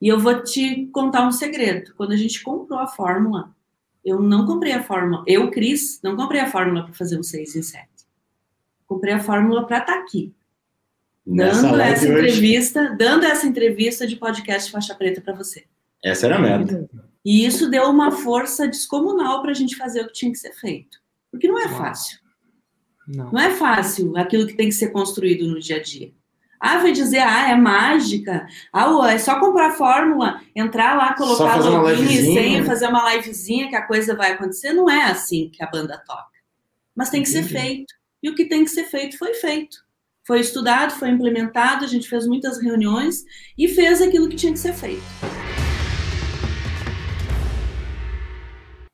E 0.00 0.08
eu 0.08 0.18
vou 0.18 0.42
te 0.42 0.86
contar 0.92 1.26
um 1.26 1.32
segredo. 1.32 1.94
Quando 1.94 2.12
a 2.12 2.16
gente 2.16 2.42
comprou 2.42 2.78
a 2.78 2.86
fórmula, 2.86 3.54
eu 4.04 4.20
não 4.20 4.46
comprei 4.46 4.72
a 4.72 4.82
fórmula. 4.82 5.24
Eu, 5.26 5.50
Cris, 5.50 6.00
não 6.02 6.16
comprei 6.16 6.40
a 6.40 6.50
fórmula 6.50 6.84
para 6.84 6.94
fazer 6.94 7.18
um 7.18 7.22
6 7.22 7.56
em 7.56 7.62
7. 7.62 7.88
Comprei 8.86 9.14
a 9.14 9.20
fórmula 9.20 9.66
para 9.66 9.78
estar 9.78 9.94
tá 9.94 9.98
aqui. 10.00 10.32
Nessa 11.26 11.62
dando 11.62 11.80
essa 11.80 12.06
entrevista, 12.06 12.80
hoje. 12.82 12.96
dando 12.96 13.24
essa 13.24 13.46
entrevista 13.46 14.06
de 14.06 14.14
podcast 14.14 14.70
faixa 14.70 14.94
preta 14.94 15.20
para 15.20 15.34
você. 15.34 15.64
Essa 16.04 16.26
era 16.26 16.36
a 16.36 16.38
meta. 16.38 16.88
E 17.24 17.44
isso 17.44 17.68
deu 17.68 17.90
uma 17.90 18.12
força 18.12 18.68
descomunal 18.68 19.42
para 19.42 19.50
a 19.50 19.54
gente 19.54 19.74
fazer 19.74 20.02
o 20.02 20.06
que 20.06 20.12
tinha 20.12 20.30
que 20.30 20.38
ser 20.38 20.52
feito. 20.52 20.98
Porque 21.32 21.48
não 21.48 21.58
é 21.58 21.68
fácil. 21.68 22.20
Não. 23.08 23.32
não 23.32 23.40
é 23.40 23.50
fácil 23.50 24.16
aquilo 24.16 24.46
que 24.46 24.54
tem 24.54 24.68
que 24.68 24.74
ser 24.74 24.90
construído 24.90 25.48
no 25.48 25.58
dia 25.58 25.76
a 25.76 25.82
dia. 25.82 26.12
Ah, 26.60 26.78
vai 26.78 26.92
dizer, 26.92 27.18
ah, 27.18 27.50
é 27.50 27.54
mágica. 27.54 28.46
Ah, 28.72 29.10
é 29.10 29.18
só 29.18 29.38
comprar 29.38 29.68
a 29.68 29.74
fórmula, 29.74 30.40
entrar 30.54 30.96
lá, 30.96 31.14
colocar 31.14 31.56
login 31.56 32.04
e 32.04 32.34
senha, 32.34 32.64
fazer 32.64 32.88
uma 32.88 33.14
livezinha 33.14 33.68
que 33.68 33.76
a 33.76 33.86
coisa 33.86 34.14
vai 34.14 34.32
acontecer. 34.32 34.72
Não 34.72 34.88
é 34.88 35.04
assim 35.04 35.50
que 35.52 35.62
a 35.62 35.70
banda 35.70 36.02
toca. 36.06 36.36
Mas 36.94 37.10
tem 37.10 37.22
que 37.22 37.28
Entendi. 37.28 37.48
ser 37.48 37.58
feito. 37.60 37.94
E 38.22 38.30
o 38.30 38.34
que 38.34 38.46
tem 38.46 38.64
que 38.64 38.70
ser 38.70 38.84
feito 38.84 39.18
foi 39.18 39.34
feito. 39.34 39.76
Foi 40.26 40.40
estudado, 40.40 40.92
foi 40.92 41.10
implementado, 41.10 41.84
a 41.84 41.88
gente 41.88 42.08
fez 42.08 42.26
muitas 42.26 42.60
reuniões 42.60 43.22
e 43.56 43.68
fez 43.68 44.02
aquilo 44.02 44.28
que 44.28 44.34
tinha 44.34 44.52
que 44.52 44.58
ser 44.58 44.72
feito. 44.72 45.04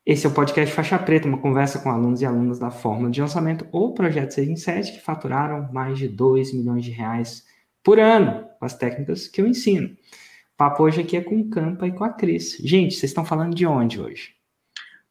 Esse 0.05 0.25
é 0.27 0.29
o 0.29 0.33
podcast 0.33 0.75
Faixa 0.75 0.99
Preta, 0.99 1.29
uma 1.29 1.37
conversa 1.37 1.79
com 1.79 1.89
alunos 1.89 2.21
e 2.21 2.25
alunas 2.25 2.59
da 2.59 2.69
Fórmula 2.69 3.09
de 3.09 3.21
Lançamento 3.21 3.65
ou 3.71 3.93
Projeto 3.93 4.31
6 4.31 4.49
em 4.49 4.55
7 4.57 4.91
que 4.91 5.01
faturaram 5.01 5.71
mais 5.71 5.97
de 5.97 6.09
2 6.09 6.53
milhões 6.53 6.83
de 6.83 6.91
reais 6.91 7.45
por 7.83 7.99
ano 7.99 8.47
com 8.57 8.65
as 8.65 8.75
técnicas 8.75 9.27
que 9.27 9.41
eu 9.41 9.47
ensino. 9.47 9.89
O 9.89 10.57
papo 10.57 10.83
hoje 10.83 11.01
aqui 11.01 11.17
é 11.17 11.21
com 11.21 11.39
o 11.39 11.49
Campa 11.49 11.85
e 11.87 11.91
com 11.91 12.03
a 12.03 12.09
Cris. 12.09 12.57
Gente, 12.63 12.95
vocês 12.95 13.09
estão 13.09 13.25
falando 13.25 13.53
de 13.53 13.65
onde 13.65 13.99
hoje? 13.99 14.29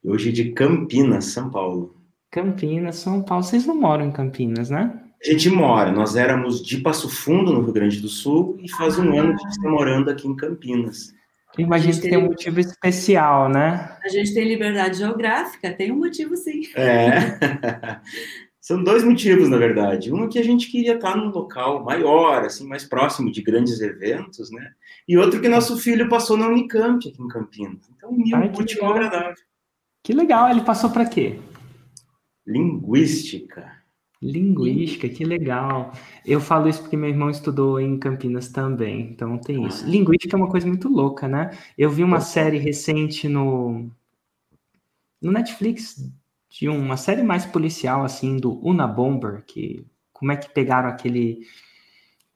Hoje 0.02 0.32
de 0.32 0.52
Campinas, 0.52 1.26
São 1.26 1.50
Paulo. 1.50 1.96
Campinas, 2.30 2.96
São 2.96 3.22
Paulo. 3.22 3.44
Vocês 3.44 3.66
não 3.66 3.78
moram 3.78 4.06
em 4.06 4.12
Campinas, 4.12 4.70
né? 4.70 4.98
A 5.22 5.30
gente 5.30 5.50
mora. 5.50 5.92
Nós 5.92 6.16
éramos 6.16 6.62
de 6.62 6.78
Passo 6.78 7.08
Fundo, 7.08 7.52
no 7.52 7.60
Rio 7.62 7.72
Grande 7.72 8.00
do 8.00 8.08
Sul, 8.08 8.58
e 8.60 8.68
faz 8.70 8.98
um 8.98 9.12
ah. 9.12 9.20
ano 9.20 9.36
que 9.36 9.42
a 9.42 9.48
gente 9.48 9.58
está 9.58 9.70
morando 9.70 10.10
aqui 10.10 10.26
em 10.26 10.34
Campinas. 10.34 11.12
Imagina 11.58 11.92
que 11.92 12.08
tem 12.08 12.16
um 12.16 12.26
motivo 12.26 12.60
especial, 12.60 13.48
né? 13.48 13.96
A 14.02 14.08
gente 14.08 14.32
tem 14.32 14.48
liberdade 14.48 14.98
geográfica, 14.98 15.70
tem 15.70 15.92
um 15.92 15.98
motivo 15.98 16.34
sim. 16.34 16.62
É. 16.74 17.38
São 18.62 18.84
dois 18.84 19.02
motivos, 19.02 19.48
na 19.48 19.56
verdade. 19.56 20.12
Um 20.12 20.22
é 20.22 20.28
que 20.28 20.38
a 20.38 20.44
gente 20.44 20.70
queria 20.70 20.94
estar 20.94 21.16
num 21.16 21.30
local 21.30 21.82
maior, 21.84 22.44
assim, 22.44 22.64
mais 22.64 22.84
próximo 22.84 23.32
de 23.32 23.42
grandes 23.42 23.80
eventos, 23.80 24.52
né? 24.52 24.70
E 25.08 25.18
outro 25.18 25.40
que 25.40 25.48
nosso 25.48 25.76
filho 25.76 26.08
passou 26.08 26.36
na 26.36 26.46
Unicamp 26.46 27.08
aqui 27.08 27.20
em 27.20 27.26
Campinas. 27.26 27.90
Então, 27.96 28.10
uniu 28.10 28.36
um 28.36 28.52
útil 28.56 28.84
agradável. 28.86 29.34
Que 30.00 30.12
legal. 30.12 30.48
Ele 30.48 30.60
passou 30.60 30.90
para 30.90 31.04
quê? 31.04 31.40
Linguística. 32.46 33.82
Linguística, 34.22 35.08
que 35.08 35.24
legal. 35.24 35.92
Eu 36.24 36.40
falo 36.40 36.68
isso 36.68 36.82
porque 36.82 36.96
meu 36.96 37.10
irmão 37.10 37.30
estudou 37.30 37.80
em 37.80 37.98
Campinas 37.98 38.46
também, 38.46 39.10
então 39.10 39.38
tem 39.38 39.66
isso. 39.66 39.84
Ah. 39.84 39.88
Linguística 39.88 40.36
é 40.36 40.38
uma 40.38 40.48
coisa 40.48 40.68
muito 40.68 40.88
louca, 40.88 41.26
né? 41.26 41.50
Eu 41.76 41.90
vi 41.90 42.04
uma 42.04 42.20
série 42.20 42.58
recente 42.58 43.28
no, 43.28 43.90
no 45.20 45.32
Netflix 45.32 46.08
de 46.52 46.68
uma 46.68 46.98
série 46.98 47.22
mais 47.22 47.46
policial, 47.46 48.04
assim, 48.04 48.36
do 48.36 48.60
Una 48.66 48.86
Bomber, 48.86 49.42
que 49.46 49.86
como 50.12 50.32
é 50.32 50.36
que 50.36 50.52
pegaram 50.52 50.88
aquele, 50.88 51.40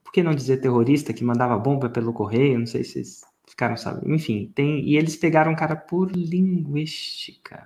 por 0.03 0.11
que 0.11 0.23
não 0.23 0.35
dizer 0.35 0.57
terrorista, 0.57 1.13
que 1.13 1.23
mandava 1.23 1.59
bomba 1.59 1.91
pelo 1.91 2.15
correio, 2.15 2.59
não 2.59 2.67
sei 2.67 2.83
se 2.83 2.93
vocês 2.93 3.21
ficaram 3.49 3.77
sabendo, 3.77 4.13
enfim, 4.13 4.51
tem, 4.55 4.81
e 4.89 4.97
eles 4.97 5.17
pegaram 5.17 5.53
um 5.53 5.57
cara 5.57 5.77
por 5.77 6.11
linguística. 6.11 7.63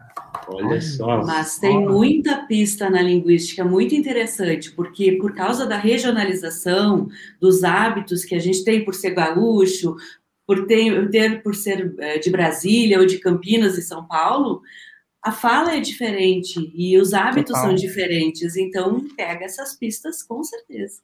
Olha 0.48 0.80
só. 0.82 1.24
Mas 1.24 1.58
tem 1.58 1.86
muita 1.86 2.44
pista 2.46 2.90
na 2.90 3.00
linguística, 3.00 3.64
muito 3.64 3.94
interessante, 3.94 4.72
porque 4.72 5.12
por 5.12 5.32
causa 5.32 5.66
da 5.66 5.78
regionalização, 5.78 7.08
dos 7.40 7.64
hábitos 7.64 8.24
que 8.24 8.34
a 8.34 8.40
gente 8.40 8.64
tem 8.64 8.84
por 8.84 8.94
ser 8.94 9.12
gaúcho, 9.12 9.96
por 10.46 10.66
ter, 10.66 11.08
ter 11.10 11.42
por 11.42 11.54
ser 11.54 11.94
eh, 11.98 12.18
de 12.18 12.28
Brasília 12.28 12.98
ou 12.98 13.06
de 13.06 13.18
Campinas 13.18 13.78
e 13.78 13.82
São 13.82 14.04
Paulo, 14.04 14.60
a 15.22 15.32
fala 15.32 15.74
é 15.74 15.80
diferente 15.80 16.72
e 16.74 16.96
os 16.98 17.12
hábitos 17.12 17.52
Total. 17.52 17.68
são 17.68 17.74
diferentes, 17.74 18.56
então 18.56 19.06
pega 19.16 19.44
essas 19.44 19.74
pistas 19.76 20.22
com 20.22 20.42
certeza. 20.42 21.00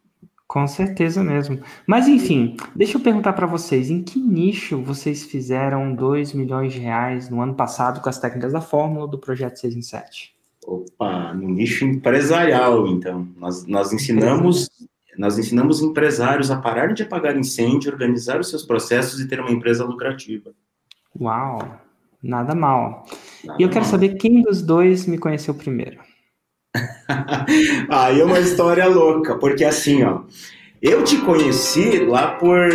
Com 0.46 0.66
certeza 0.66 1.24
mesmo. 1.24 1.60
Mas 1.86 2.06
enfim, 2.06 2.56
deixa 2.74 2.96
eu 2.96 3.02
perguntar 3.02 3.32
para 3.32 3.46
vocês, 3.46 3.90
em 3.90 4.02
que 4.02 4.18
nicho 4.18 4.80
vocês 4.80 5.24
fizeram 5.24 5.92
2 5.94 6.32
milhões 6.32 6.72
de 6.72 6.78
reais 6.78 7.28
no 7.28 7.42
ano 7.42 7.54
passado 7.54 8.00
com 8.00 8.08
as 8.08 8.18
técnicas 8.18 8.52
da 8.52 8.60
fórmula 8.60 9.08
do 9.08 9.18
projeto 9.18 9.56
6 9.56 9.76
em 9.76 9.82
7? 9.82 10.34
Opa, 10.64 11.34
no 11.34 11.48
nicho 11.48 11.84
empresarial, 11.84 12.86
então. 12.86 13.28
Nós, 13.36 13.66
nós 13.66 13.92
ensinamos 13.92 14.68
nós 15.18 15.38
ensinamos 15.38 15.80
empresários 15.80 16.50
a 16.50 16.60
parar 16.60 16.92
de 16.92 17.02
apagar 17.02 17.36
incêndio, 17.36 17.90
organizar 17.90 18.38
os 18.38 18.50
seus 18.50 18.62
processos 18.62 19.18
e 19.18 19.26
ter 19.26 19.40
uma 19.40 19.50
empresa 19.50 19.82
lucrativa. 19.82 20.52
Uau! 21.18 21.80
Nada 22.22 22.54
mal. 22.54 23.06
E 23.58 23.62
eu 23.62 23.70
quero 23.70 23.84
saber 23.84 24.16
quem 24.16 24.42
dos 24.42 24.62
dois 24.62 25.06
me 25.06 25.18
conheceu 25.18 25.54
primeiro. 25.54 26.00
Aí 27.88 28.20
é 28.20 28.24
uma 28.24 28.38
história 28.38 28.86
louca, 28.86 29.38
porque 29.38 29.64
assim, 29.64 30.02
ó, 30.02 30.22
eu 30.82 31.04
te 31.04 31.18
conheci 31.18 31.98
lá 32.00 32.32
por 32.32 32.68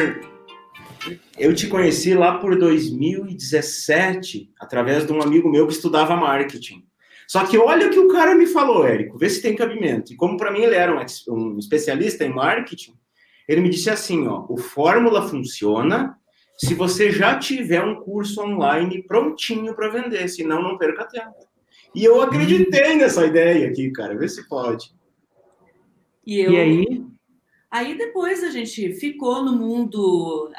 eu 1.38 1.56
te 1.56 1.68
conheci 1.68 2.14
lá 2.14 2.38
por 2.38 2.56
2017, 2.58 4.52
através 4.60 5.08
de 5.08 5.12
um 5.12 5.22
amigo 5.22 5.50
meu 5.50 5.66
que 5.66 5.74
estudava 5.74 6.16
marketing. 6.16 6.84
Só 7.28 7.46
que 7.46 7.58
olha 7.58 7.88
o 7.88 7.90
que 7.90 7.98
o 7.98 8.10
cara 8.10 8.36
me 8.36 8.46
falou, 8.46 8.86
Érico, 8.86 9.18
vê 9.18 9.28
se 9.30 9.42
tem 9.42 9.56
cabimento. 9.56 10.14
E 10.14 10.16
como 10.16 10.38
para 10.38 10.52
mim 10.52 10.62
ele 10.62 10.76
era 10.76 10.94
um, 10.94 11.04
um 11.34 11.58
especialista 11.58 12.24
em 12.26 12.34
marketing, 12.34 12.94
ele 13.48 13.62
me 13.62 13.70
disse 13.70 13.90
assim, 13.90 14.28
ó, 14.28 14.46
o 14.50 14.58
fórmula 14.58 15.28
funciona 15.28 16.16
se 16.64 16.76
você 16.76 17.12
já 17.12 17.40
tiver 17.40 17.84
um 17.84 17.96
curso 17.96 18.40
online 18.40 19.02
prontinho 19.02 19.74
para 19.74 19.90
vender, 19.90 20.28
senão 20.30 20.62
não 20.62 20.78
perca 20.78 21.06
tempo. 21.06 21.34
E 21.94 22.04
eu 22.04 22.22
acreditei 22.22 22.96
nessa 22.96 23.26
ideia 23.26 23.68
aqui, 23.68 23.90
cara, 23.92 24.16
vê 24.16 24.30
se 24.30 24.48
pode. 24.48 24.94
E, 26.26 26.40
eu, 26.40 26.52
e 26.52 26.58
aí? 26.58 27.06
Aí 27.72 27.98
depois 27.98 28.44
a 28.44 28.52
gente 28.52 28.94
ficou 28.94 29.44
no 29.44 29.54
mundo, 29.54 30.52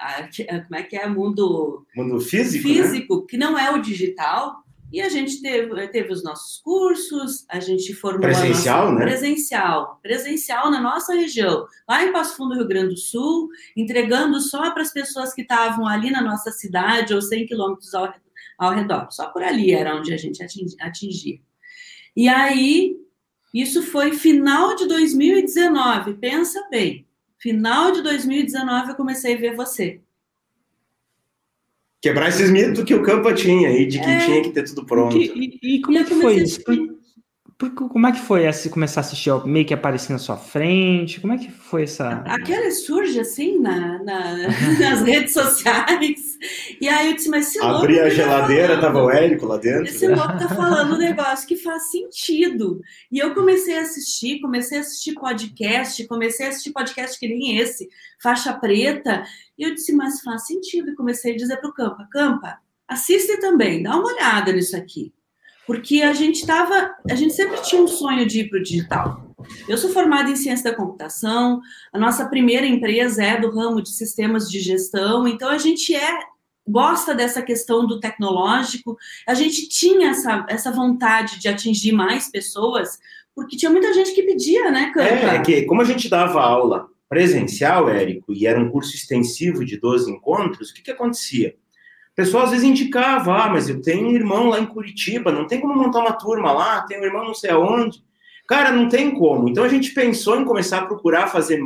como 0.66 0.74
é 0.74 0.82
que 0.82 0.96
é, 0.96 1.06
mundo, 1.06 1.86
mundo 1.94 2.19
físico, 2.20 2.66
né? 2.66 2.74
físico 2.74 3.20
né? 3.20 3.26
que 3.28 3.36
não 3.36 3.56
é 3.56 3.70
o 3.70 3.80
digital, 3.80 4.56
e 4.92 5.00
a 5.00 5.08
gente 5.08 5.41
teve, 5.41 5.88
teve 5.88 6.12
os 6.12 6.22
nossos 6.22 6.60
cursos, 6.60 7.47
a 7.48 7.58
gente 7.58 7.94
formou 7.94 8.20
presencial, 8.20 8.92
nossa, 8.92 8.98
né? 8.98 9.04
Presencial, 9.06 9.98
presencial 10.03 10.70
na 10.70 10.80
nossa 10.82 11.14
região, 11.14 11.66
lá 11.88 12.04
em 12.04 12.12
Passo 12.12 12.36
Fundo, 12.36 12.54
Rio 12.54 12.69
Grande 12.69 12.94
do 12.94 13.00
Sul, 13.00 13.48
entregando 13.75 14.38
só 14.38 14.70
para 14.70 14.82
as 14.82 14.92
pessoas 14.92 15.32
que 15.32 15.41
estavam 15.42 15.88
ali 15.88 16.10
na 16.10 16.20
nossa 16.20 16.50
cidade 16.50 17.14
ou 17.14 17.22
100 17.22 17.47
quilômetros 17.47 17.94
ao, 17.94 18.12
ao 18.58 18.75
redor. 18.75 19.08
Só 19.10 19.31
por 19.31 19.42
ali 19.42 19.72
era 19.72 19.97
onde 19.97 20.12
a 20.12 20.19
gente 20.19 20.42
atingia. 20.78 21.41
E 22.14 22.28
aí, 22.28 22.94
isso 23.54 23.82
foi 23.82 24.12
final 24.12 24.76
de 24.76 24.86
2019, 24.86 26.14
pensa 26.14 26.69
bem. 26.70 27.06
Final 27.38 27.92
de 27.92 28.02
2019 28.02 28.91
eu 28.91 28.94
comecei 28.94 29.34
a 29.34 29.38
ver 29.38 29.56
você 29.56 30.02
quebrar 32.02 32.28
esses 32.28 32.50
mitos 32.50 32.82
que 32.82 32.94
o 32.94 33.02
campo 33.02 33.32
tinha 33.32 33.68
aí, 33.68 33.86
de 33.86 34.00
que 34.00 34.04
é, 34.04 34.18
tinha 34.18 34.42
que 34.42 34.50
ter 34.50 34.64
tudo 34.64 34.84
pronto. 34.84 35.16
E, 35.16 35.56
e, 35.62 35.76
e 35.76 35.80
como 35.80 35.96
é 35.96 36.04
que 36.04 36.14
foi 36.16 36.34
isso? 36.34 36.60
Como 37.70 38.06
é 38.06 38.12
que 38.12 38.20
foi 38.20 38.44
essa, 38.44 38.68
começar 38.68 39.00
a 39.00 39.02
assistir 39.02 39.30
meio 39.46 39.66
que 39.66 39.74
aparecer 39.74 40.12
na 40.12 40.18
sua 40.18 40.36
frente? 40.36 41.20
Como 41.20 41.32
é 41.32 41.38
que 41.38 41.50
foi 41.50 41.84
essa. 41.84 42.10
Aquela 42.26 42.70
surge 42.70 43.20
assim 43.20 43.58
na, 43.58 44.02
na 44.02 44.36
nas 44.78 45.02
redes 45.02 45.32
sociais. 45.32 46.38
E 46.80 46.88
aí 46.88 47.10
eu 47.10 47.16
disse, 47.16 47.28
mas 47.28 47.48
esse 47.48 47.58
louco. 47.58 47.78
Abri 47.78 48.00
a 48.00 48.04
tá 48.04 48.10
geladeira, 48.10 48.75
tá 48.76 48.81
tava 48.81 49.02
o 49.02 49.10
Érico 49.10 49.46
lá 49.46 49.56
dentro. 49.56 49.84
Esse 49.84 50.08
louco 50.08 50.38
tá 50.38 50.48
falando 50.48 50.94
um 50.94 50.98
negócio 50.98 51.46
que 51.46 51.56
faz 51.56 51.90
sentido. 51.90 52.81
E 53.10 53.19
eu 53.19 53.34
comecei 53.34 53.78
a 53.78 53.82
assistir, 53.82 54.40
comecei 54.40 54.78
a 54.78 54.81
assistir 54.81 55.14
podcast, 55.14 56.06
comecei 56.06 56.46
a 56.46 56.48
assistir 56.50 56.72
podcast 56.72 57.19
que 57.19 57.28
nem 57.28 57.58
esse, 57.58 57.88
faixa 58.22 58.52
preta. 58.52 59.25
E 59.56 59.62
eu 59.62 59.75
disse, 59.75 59.94
mas 59.94 60.20
faz 60.20 60.46
sentido. 60.46 60.90
E 60.90 60.94
comecei 60.94 61.34
a 61.34 61.37
dizer 61.37 61.56
pro 61.58 61.72
Campa, 61.72 62.08
Campa, 62.10 62.58
assiste 62.88 63.38
também, 63.38 63.82
dá 63.82 63.96
uma 63.96 64.12
olhada 64.12 64.52
nisso 64.52 64.76
aqui 64.76 65.12
porque 65.67 66.03
a 66.03 66.12
gente 66.12 66.41
estava, 66.41 66.94
a 67.11 67.14
gente 67.14 67.35
sempre 67.35 67.61
tinha 67.62 67.82
um 67.82 67.88
sonho 67.88 68.26
de 68.26 68.41
ir 68.41 68.50
para 68.50 68.59
o 68.59 68.62
digital. 68.62 69.35
Eu 69.69 69.76
sou 69.76 69.91
formada 69.91 70.31
em 70.31 70.37
ciência 70.37 70.70
da 70.70 70.76
computação, 70.76 71.61
a 71.93 71.99
nossa 71.99 72.29
primeira 72.29 72.67
empresa 72.67 73.23
é 73.23 73.41
do 73.41 73.50
ramo 73.50 73.82
de 73.82 73.91
sistemas 73.91 74.49
de 74.49 74.61
gestão, 74.61 75.26
então 75.26 75.49
a 75.49 75.59
gente 75.59 75.94
é 75.94 76.20
gosta 76.67 77.14
dessa 77.14 77.43
questão 77.43 77.87
do 77.87 77.99
tecnológico, 77.99 78.97
a 79.26 79.35
gente 79.35 79.69
tinha 79.69 80.11
essa, 80.11 80.47
essa 80.49 80.70
vontade 80.70 81.41
de 81.41 81.49
atingir 81.49 81.91
mais 81.91 82.31
pessoas, 82.31 83.00
porque 83.35 83.56
tinha 83.56 83.70
muita 83.70 83.93
gente 83.93 84.14
que 84.14 84.23
pedia, 84.23 84.70
né, 84.70 84.93
Canta? 84.94 85.09
É, 85.09 85.43
que 85.43 85.62
como 85.62 85.82
a 85.82 85.85
gente 85.85 86.09
dava 86.09 86.41
aula 86.41 86.87
presencial, 87.09 87.91
Érico, 87.91 88.32
e 88.32 88.47
era 88.47 88.61
um 88.61 88.70
curso 88.70 88.94
extensivo 88.94 89.64
de 89.64 89.79
12 89.79 90.11
encontros, 90.11 90.70
o 90.70 90.75
que, 90.75 90.82
que 90.82 90.91
acontecia? 90.91 91.55
O 92.12 92.14
pessoal 92.14 92.44
às 92.44 92.50
vezes 92.50 92.64
indicava, 92.64 93.35
ah, 93.35 93.49
mas 93.49 93.70
eu 93.70 93.81
tenho 93.81 94.06
um 94.06 94.12
irmão 94.12 94.49
lá 94.49 94.61
em 94.61 94.67
Curitiba, 94.67 95.32
não 95.32 95.47
tem 95.47 95.61
como 95.61 95.75
montar 95.75 96.00
uma 96.00 96.12
turma 96.12 96.53
lá, 96.53 96.82
tem 96.82 97.00
um 97.00 97.05
irmão 97.05 97.25
não 97.25 97.35
sei 97.35 97.50
aonde. 97.50 98.05
Cara, 98.47 98.70
não 98.70 98.87
tem 98.88 99.14
como. 99.14 99.49
Então 99.49 99.64
a 99.64 99.69
gente 99.69 99.94
pensou 99.94 100.38
em 100.38 100.44
começar 100.44 100.79
a 100.79 100.87
procurar 100.87 101.29
fazer. 101.29 101.59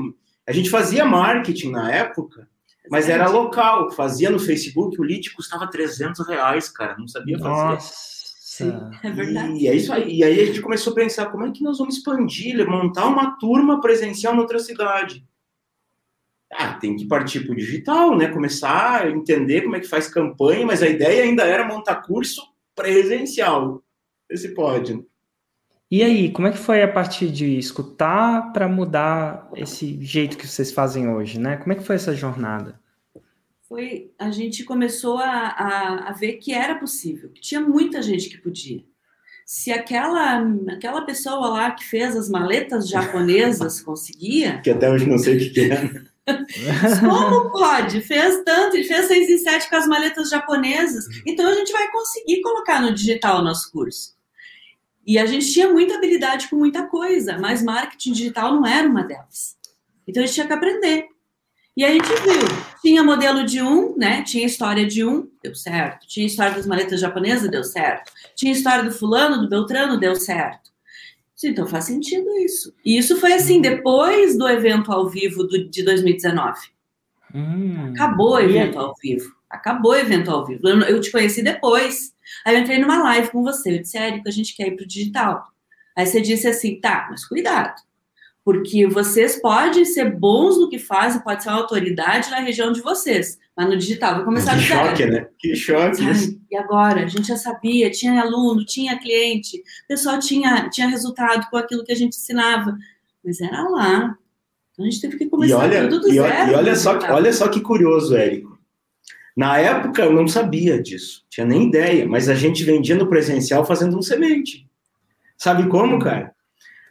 A 0.47 0.53
gente 0.53 0.71
fazia 0.71 1.05
marketing 1.05 1.71
na 1.71 1.93
época, 1.93 2.49
mas 2.89 3.09
era 3.09 3.29
local. 3.29 3.91
Fazia 3.91 4.31
no 4.31 4.39
Facebook, 4.39 5.01
o 5.01 5.03
lead 5.03 5.33
custava 5.33 5.67
300 5.69 6.25
reais, 6.29 6.69
cara. 6.69 6.97
Não 6.97 7.09
sabia 7.09 7.37
fazer. 7.39 7.51
Nossa. 7.51 8.17
Sim, 8.57 8.73
é 9.03 9.11
verdade. 9.11 9.53
E 9.59 9.69
é 9.69 9.75
isso 9.75 9.93
aí. 9.93 10.19
E 10.19 10.25
aí 10.25 10.41
a 10.41 10.47
gente 10.47 10.63
começou 10.63 10.93
a 10.93 10.97
pensar 10.97 11.27
como 11.27 11.45
é 11.45 11.51
que 11.51 11.63
nós 11.65 11.77
vamos 11.77 11.97
expandir, 11.97 12.67
montar 12.67 13.07
uma 13.07 13.37
turma 13.37 13.81
presencial 13.81 14.35
em 14.35 14.39
outra 14.39 14.59
cidade. 14.61 15.27
Ah, 16.53 16.75
tem 16.75 16.97
que 16.97 17.07
partir 17.07 17.41
para 17.41 17.53
o 17.53 17.57
digital, 17.57 18.17
né? 18.17 18.29
Começar 18.29 19.03
a 19.03 19.11
entender 19.11 19.63
como 19.63 19.77
é 19.77 19.81
que 19.81 19.89
faz 19.89 20.09
campanha, 20.09 20.65
mas 20.65 20.83
a 20.83 20.89
ideia 20.89 21.25
ainda 21.25 21.45
era 21.45 21.67
montar 21.67 21.97
curso 21.97 22.43
presencial. 22.75 23.83
Esse 24.31 24.55
pode. 24.55 24.95
Né? 24.95 25.03
E 25.91 26.03
aí, 26.03 26.31
como 26.31 26.49
é 26.49 26.53
que 26.53 26.59
foi 26.59 26.83
a 26.83 26.93
partir 26.93 27.31
de 27.31 27.59
escutar 27.59 28.53
para 28.53 28.69
mudar 28.69 29.49
esse 29.55 30.03
jeito 30.03 30.37
que 30.37 30.47
vocês 30.47 30.73
fazem 30.73 31.09
hoje, 31.09 31.39
né? 31.39 31.57
Como 31.57 31.73
é 31.73 31.77
que 31.77 31.85
foi 31.85 31.97
essa 31.97 32.15
jornada? 32.15 32.81
foi 33.69 34.13
a 34.19 34.31
gente 34.31 34.65
começou 34.65 35.19
a, 35.19 35.29
a, 35.29 36.09
a, 36.11 36.13
ver 36.13 36.35
que 36.35 36.53
era 36.53 36.77
possível, 36.77 37.31
que 37.31 37.41
tinha 37.41 37.61
muita 37.61 38.01
gente 38.01 38.29
que 38.29 38.39
podia. 38.39 38.85
Se 39.45 39.73
aquela, 39.73 40.43
aquela 40.69 41.03
pessoa 41.03 41.49
lá 41.49 41.71
que 41.71 41.85
fez 41.85 42.17
as 42.17 42.29
maletas 42.29 42.89
japonesas 42.89 43.81
conseguia. 43.83 44.61
Que 44.61 44.71
até 44.71 44.91
hoje 44.91 45.07
não 45.09 45.19
sei 45.19 45.37
o 45.37 45.53
que 45.53 45.61
é. 45.71 46.16
Como 47.01 47.51
pode? 47.53 48.01
Fez 48.01 48.43
tanto, 48.45 48.77
ele 48.77 48.85
fez 48.85 49.07
6 49.07 49.29
e 49.29 49.39
7 49.39 49.71
com 49.71 49.77
as 49.77 49.87
maletas 49.87 50.29
japonesas. 50.29 51.07
Então 51.25 51.49
a 51.49 51.55
gente 51.55 51.73
vai 51.73 51.91
conseguir 51.91 52.41
colocar 52.43 52.81
no 52.81 52.93
digital 52.93 53.41
o 53.41 53.45
nosso 53.45 53.71
curso. 53.71 54.17
E 55.07 55.19
a 55.19 55.27
gente 55.27 55.53
tinha 55.53 55.69
muita 55.69 55.95
habilidade 55.95 56.49
com 56.49 56.57
muita 56.57 56.87
coisa, 56.89 57.39
mas 57.39 57.63
marketing 57.63 58.13
digital 58.13 58.55
não 58.55 58.67
era 58.67 58.89
uma 58.89 59.05
delas. 59.05 59.57
Então 60.07 60.23
a 60.23 60.27
gente 60.27 60.35
tinha 60.35 60.47
que 60.47 60.53
aprender. 60.53 61.07
E 61.77 61.85
a 61.85 61.93
gente 61.93 62.09
viu, 62.09 62.41
tinha 62.81 63.05
modelo 63.05 63.45
de 63.45 63.61
um, 63.61 63.95
né? 63.97 64.23
Tinha 64.23 64.47
história 64.47 64.87
de 64.87 65.05
um, 65.05 65.31
deu 65.43 65.55
certo. 65.55 66.07
Tinha 66.09 66.27
história 66.27 66.55
das 66.55 66.67
maletas 66.67 66.99
japonesas, 67.01 67.51
deu 67.51 67.63
certo. 67.63 68.11
Tinha 68.35 68.51
história 68.51 68.83
do 68.83 68.91
fulano, 68.91 69.43
do 69.43 69.49
Beltrano, 69.49 70.01
deu 70.01 70.17
certo. 70.17 70.71
Então 71.45 71.67
faz 71.67 71.85
sentido 71.85 72.29
isso. 72.39 72.75
E 72.85 72.97
isso 72.97 73.17
foi 73.21 73.33
assim, 73.33 73.61
depois 73.61 74.39
do 74.39 74.49
evento 74.49 74.91
ao 74.91 75.09
vivo 75.09 75.45
do, 75.45 75.69
de 75.69 75.83
2019. 75.83 76.59
Hum, 77.35 77.93
Acabou 77.93 78.35
o 78.35 78.41
evento 78.41 78.79
ao 78.79 78.95
vivo. 79.01 79.35
Acabou 79.51 79.93
o 79.93 79.97
evento 79.97 80.31
ao 80.31 80.47
vivo. 80.47 80.67
Eu, 80.67 80.81
eu, 80.81 81.01
te 81.01 81.13
conheci 81.13 81.43
depois. 81.43 82.15
Aí 82.45 82.57
eu 82.57 82.61
entrei 82.61 82.79
numa 82.79 83.03
live 83.03 83.31
com 83.31 83.43
você. 83.43 83.75
Eu 83.75 83.83
disse, 83.83 83.99
Érico, 83.99 84.29
a 84.29 84.33
gente 84.33 84.57
quer 84.57 84.69
ir 84.69 84.77
pro 84.77 84.87
digital. 84.87 85.45
Aí 85.95 86.07
você 86.07 86.21
disse 86.21 86.49
assim, 86.49 86.81
tá, 86.81 87.07
mas 87.11 87.25
cuidado 87.25 87.86
porque 88.47 88.87
vocês 88.87 89.43
podem 89.43 89.85
ser 89.85 90.17
bons 90.17 90.57
no 90.57 90.69
que 90.69 90.79
fazem, 90.79 91.21
pode 91.21 91.43
ser 91.43 91.49
uma 91.49 91.59
autoridade 91.59 92.31
na 92.31 92.39
região 92.39 92.71
de 92.71 92.81
vocês, 92.81 93.41
mas 93.57 93.69
no 93.69 93.77
digital 93.77 94.15
vai 94.15 94.25
começar 94.25 94.53
que 94.53 94.59
a 94.59 94.63
choque, 94.63 95.05
né? 95.05 95.27
Que 95.37 95.57
choque. 95.57 95.97
Sabe? 95.97 96.41
E 96.49 96.57
agora? 96.57 97.03
A 97.03 97.07
gente 97.09 97.27
já 97.27 97.37
sabia, 97.37 97.91
tinha 97.91 98.23
aluno, 98.23 98.65
tinha 98.65 99.01
cliente, 99.01 99.57
o 99.57 99.89
pessoal 99.89 100.21
tinha, 100.21 100.71
tinha 100.71 100.87
resultado 100.87 101.51
com 101.51 101.57
aquilo 101.57 101.83
que 101.83 101.91
a 101.91 101.97
gente 101.97 102.17
ensinava, 102.17 102.79
mas 103.25 103.41
era 103.41 103.69
lá. 103.69 104.17
Então 104.73 104.87
a 104.87 104.89
gente 104.89 105.01
teve 105.01 105.19
que 105.19 105.27
começar 105.27 105.53
e 105.53 105.57
olha, 105.57 105.89
tudo 105.89 106.03
do 106.03 106.09
e 106.09 106.15
zero. 106.15 106.53
E 106.53 106.55
olha 106.55 106.77
só, 106.77 106.99
olha 107.13 107.33
só 107.33 107.49
que 107.49 107.61
curioso, 107.61 108.15
Érico. 108.15 108.57
Na 109.37 109.59
época 109.59 110.03
eu 110.03 110.13
não 110.13 110.29
sabia 110.29 110.81
disso, 110.81 111.25
tinha 111.29 111.45
nem 111.45 111.67
ideia, 111.67 112.07
mas 112.07 112.29
a 112.29 112.35
gente 112.37 112.63
vendia 112.63 112.95
no 112.95 113.09
presencial 113.09 113.67
fazendo 113.67 113.99
um 113.99 114.03
semente. 114.03 114.69
Sabe 115.37 115.69
como, 115.69 115.99
cara? 115.99 116.36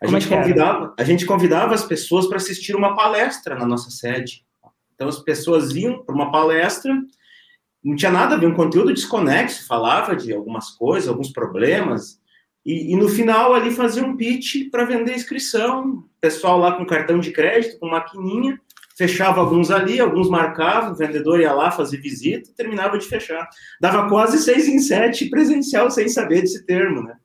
A 0.01 0.07
gente, 0.07 0.31
é 0.31 0.38
convidava, 0.38 0.94
a 0.97 1.03
gente 1.03 1.25
convidava 1.25 1.74
as 1.74 1.83
pessoas 1.83 2.27
para 2.27 2.38
assistir 2.38 2.75
uma 2.75 2.95
palestra 2.95 3.56
na 3.56 3.65
nossa 3.65 3.89
sede. 3.89 4.45
Então 4.94 5.07
as 5.07 5.19
pessoas 5.19 5.75
iam 5.75 6.03
para 6.03 6.15
uma 6.15 6.31
palestra, 6.31 6.94
não 7.83 7.95
tinha 7.95 8.12
nada 8.12 8.36
a 8.36 8.38
ver, 8.38 8.47
um 8.47 8.56
conteúdo 8.56 8.94
desconexo, 8.94 9.68
falava 9.68 10.15
de 10.15 10.33
algumas 10.33 10.71
coisas, 10.71 11.07
alguns 11.07 11.31
problemas, 11.31 12.19
e, 12.65 12.94
e 12.94 12.95
no 12.95 13.07
final 13.07 13.53
ali 13.53 13.71
fazia 13.71 14.03
um 14.03 14.18
pitch 14.18 14.69
para 14.71 14.86
vender 14.86 15.13
inscrição, 15.13 16.03
pessoal 16.19 16.57
lá 16.57 16.71
com 16.71 16.86
cartão 16.86 17.19
de 17.19 17.31
crédito, 17.31 17.77
com 17.77 17.88
maquininha, 17.88 18.59
fechava 18.97 19.39
alguns 19.39 19.69
ali, 19.69 20.00
alguns 20.00 20.30
marcavam, 20.30 20.94
o 20.94 20.95
vendedor 20.95 21.39
ia 21.39 21.53
lá 21.53 21.69
fazer 21.69 21.97
visita, 21.97 22.51
terminava 22.56 22.97
de 22.97 23.06
fechar. 23.06 23.47
Dava 23.80 24.09
quase 24.09 24.39
seis 24.39 24.68
em 24.68 24.80
sete 24.80 25.30
presencial 25.30 25.92
sem 25.92 26.07
saber 26.07 26.42
desse 26.42 26.65
termo, 26.65 27.03
né? 27.03 27.18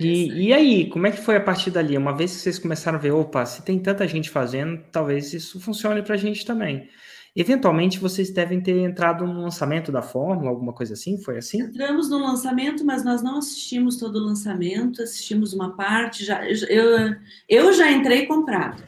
E, 0.00 0.46
e 0.46 0.52
aí, 0.52 0.88
como 0.88 1.06
é 1.06 1.10
que 1.10 1.20
foi 1.20 1.36
a 1.36 1.40
partir 1.40 1.70
dali? 1.70 1.96
Uma 1.96 2.16
vez 2.16 2.32
que 2.32 2.38
vocês 2.38 2.58
começaram 2.58 2.98
a 2.98 3.00
ver, 3.00 3.12
opa, 3.12 3.44
se 3.44 3.62
tem 3.62 3.78
tanta 3.78 4.08
gente 4.08 4.30
fazendo, 4.30 4.82
talvez 4.90 5.32
isso 5.34 5.60
funcione 5.60 6.02
para 6.02 6.14
a 6.14 6.18
gente 6.18 6.46
também. 6.46 6.88
Eventualmente, 7.34 7.98
vocês 7.98 8.30
devem 8.30 8.60
ter 8.60 8.76
entrado 8.78 9.26
no 9.26 9.40
lançamento 9.40 9.90
da 9.90 10.02
Fórmula, 10.02 10.50
alguma 10.50 10.72
coisa 10.72 10.92
assim? 10.92 11.18
Foi 11.18 11.38
assim? 11.38 11.62
Entramos 11.62 12.10
no 12.10 12.18
lançamento, 12.18 12.84
mas 12.84 13.02
nós 13.02 13.22
não 13.22 13.38
assistimos 13.38 13.96
todo 13.96 14.16
o 14.16 14.24
lançamento, 14.24 15.02
assistimos 15.02 15.54
uma 15.54 15.74
parte. 15.74 16.26
Já, 16.26 16.44
eu, 16.46 17.14
eu 17.48 17.72
já 17.72 17.90
entrei 17.90 18.26
comprado, 18.26 18.82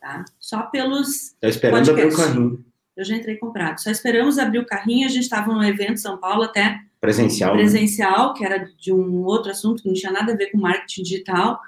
tá? 0.00 0.24
Só 0.38 0.62
pelos. 0.62 1.32
Está 1.34 1.48
esperando 1.48 1.90
abrir 1.90 2.06
o 2.06 2.16
carrinho. 2.16 2.64
Eu 2.96 3.04
já 3.04 3.14
entrei 3.14 3.36
comprado. 3.36 3.78
Só 3.78 3.90
esperamos 3.90 4.38
abrir 4.38 4.58
o 4.58 4.66
carrinho. 4.66 5.06
A 5.06 5.10
gente 5.10 5.24
estava 5.24 5.52
no 5.52 5.62
evento 5.62 5.92
em 5.92 5.96
São 5.96 6.18
Paulo 6.18 6.42
até 6.42 6.80
Presencial. 7.06 7.54
Presencial, 7.54 8.28
né? 8.28 8.34
que 8.36 8.44
era 8.44 8.68
de 8.78 8.92
um 8.92 9.24
outro 9.24 9.50
assunto 9.50 9.82
que 9.82 9.88
não 9.88 9.94
tinha 9.94 10.12
nada 10.12 10.32
a 10.32 10.36
ver 10.36 10.50
com 10.50 10.58
marketing 10.58 11.02
digital. 11.02 11.58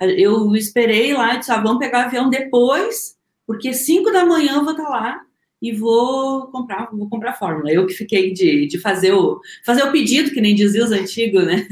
Eu 0.00 0.54
esperei 0.54 1.12
lá 1.14 1.34
e 1.34 1.38
disse: 1.38 1.52
ah, 1.52 1.60
vamos 1.60 1.78
pegar 1.78 2.04
o 2.04 2.06
avião 2.06 2.30
depois, 2.30 3.16
porque 3.46 3.72
5 3.72 4.10
da 4.10 4.24
manhã 4.24 4.56
eu 4.56 4.64
vou 4.64 4.72
estar 4.72 4.88
lá 4.88 5.20
e 5.60 5.72
vou 5.72 6.48
comprar, 6.48 6.88
vou 6.92 7.08
comprar 7.08 7.32
fórmula. 7.32 7.70
Eu 7.70 7.86
que 7.86 7.94
fiquei 7.94 8.32
de, 8.32 8.66
de 8.66 8.78
fazer 8.78 9.12
o 9.12 9.40
fazer 9.64 9.82
o 9.84 9.92
pedido, 9.92 10.30
que 10.30 10.40
nem 10.40 10.54
dizia 10.54 10.84
os 10.84 10.92
antigos, 10.92 11.44
né? 11.46 11.66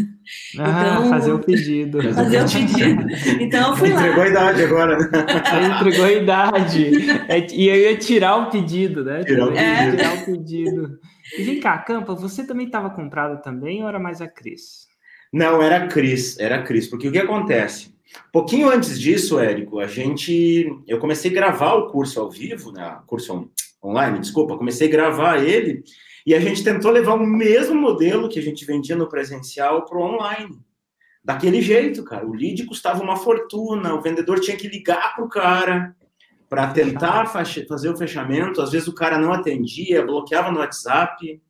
Ah, 0.59 0.97
então, 0.97 1.11
fazer 1.11 1.33
o 1.33 1.39
pedido. 1.39 2.03
Fazer 2.15 2.41
o 2.41 2.51
pedido. 2.51 3.07
Então 3.41 3.71
eu 3.71 3.77
fui 3.77 3.91
lá. 3.91 4.01
Entregou 4.01 4.23
a 4.23 4.29
idade 4.29 4.63
agora, 4.63 4.99
né? 4.99 5.11
Entregou 5.81 6.05
a 6.07 6.13
idade. 6.13 6.91
É, 7.29 7.47
e 7.53 7.69
eu 7.69 7.77
ia 7.77 7.97
tirar 7.97 8.37
o 8.37 8.51
pedido, 8.51 9.05
né? 9.05 9.23
Tirar 9.23 9.45
o 9.45 9.53
pedido. 9.53 9.65
É. 9.65 9.91
Tirar 9.91 10.15
o 10.15 10.25
pedido. 10.25 10.99
E 11.37 11.43
vem 11.43 11.61
cá, 11.61 11.79
Campa, 11.79 12.15
você 12.15 12.47
também 12.47 12.67
estava 12.67 12.91
comprado 12.91 13.43
também 13.43 13.83
ou 13.83 13.89
era 13.89 13.99
mais 13.99 14.21
a 14.21 14.29
Cris? 14.29 14.87
Não, 15.33 15.61
era 15.61 15.85
a 15.85 15.89
Cris, 15.89 16.39
era 16.39 16.57
a 16.57 16.63
Cris, 16.63 16.87
porque 16.87 17.09
o 17.09 17.13
que 17.13 17.19
acontece? 17.19 17.95
Pouquinho 18.33 18.69
antes 18.69 18.99
disso, 19.01 19.41
Érico, 19.41 19.81
a 19.81 19.87
gente. 19.87 20.67
Eu 20.87 21.01
comecei 21.01 21.31
a 21.31 21.35
gravar 21.35 21.75
o 21.75 21.91
curso 21.91 22.21
ao 22.21 22.31
vivo, 22.31 22.71
né? 22.71 23.01
Curso 23.07 23.51
online, 23.83 24.21
desculpa, 24.21 24.57
comecei 24.57 24.89
a 24.89 24.91
gravar 24.91 25.43
ele 25.45 25.83
e 26.27 26.35
a 26.35 26.41
gente 26.41 26.65
tentou 26.65 26.91
levar 26.91 27.15
o 27.15 27.27
mesmo 27.27 27.75
modelo 27.75 28.29
que 28.29 28.39
a 28.39 28.43
gente 28.43 28.65
vendia 28.65 28.97
no 28.97 29.09
presencial 29.09 29.85
para 29.85 29.99
o 29.99 30.03
online. 30.03 30.59
Daquele 31.23 31.61
jeito, 31.61 32.05
cara. 32.05 32.27
O 32.27 32.33
lead 32.33 32.65
custava 32.65 33.03
uma 33.03 33.17
fortuna, 33.17 33.95
o 33.95 34.01
vendedor 34.01 34.41
tinha 34.41 34.57
que 34.57 34.69
ligar 34.69 35.15
para 35.15 35.25
o 35.25 35.29
cara, 35.29 35.95
para 36.49 36.73
tentar 36.73 37.27
fazer 37.27 37.89
o 37.89 37.97
fechamento. 37.97 38.61
Às 38.61 38.73
vezes 38.73 38.89
o 38.89 38.95
cara 38.95 39.19
não 39.19 39.33
atendia, 39.33 40.05
bloqueava 40.05 40.51
no 40.51 40.61
WhatsApp. 40.61 41.41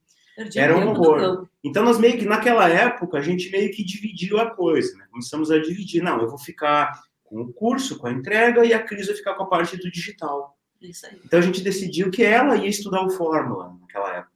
Era 0.55 0.77
um 0.77 0.89
horror. 0.89 1.47
Então, 1.63 1.85
nós 1.85 1.99
meio 1.99 2.19
que, 2.19 2.25
naquela 2.25 2.69
época, 2.69 3.19
a 3.19 3.21
gente 3.23 3.51
meio 3.51 3.71
que 3.71 3.85
dividiu 3.85 4.39
a 4.39 4.51
coisa, 4.51 4.97
né? 4.97 5.07
Começamos 5.11 5.51
a 5.51 5.59
dividir. 5.59 6.03
Não, 6.03 6.21
eu 6.21 6.29
vou 6.29 6.39
ficar 6.39 7.01
com 7.23 7.41
o 7.41 7.53
curso, 7.53 7.99
com 7.99 8.07
a 8.07 8.13
entrega, 8.13 8.65
e 8.65 8.73
a 8.73 8.83
Cris 8.83 9.07
vai 9.07 9.17
ficar 9.17 9.35
com 9.35 9.45
a 9.45 9.49
parte 9.49 9.77
do 9.77 9.91
digital. 9.91 10.57
Então, 11.25 11.39
a 11.39 11.43
gente 11.43 11.63
decidiu 11.63 12.11
que 12.11 12.23
ela 12.23 12.57
ia 12.57 12.69
estudar 12.69 13.05
o 13.05 13.11
Fórmula 13.11 13.75
naquela 13.81 14.17
época. 14.17 14.35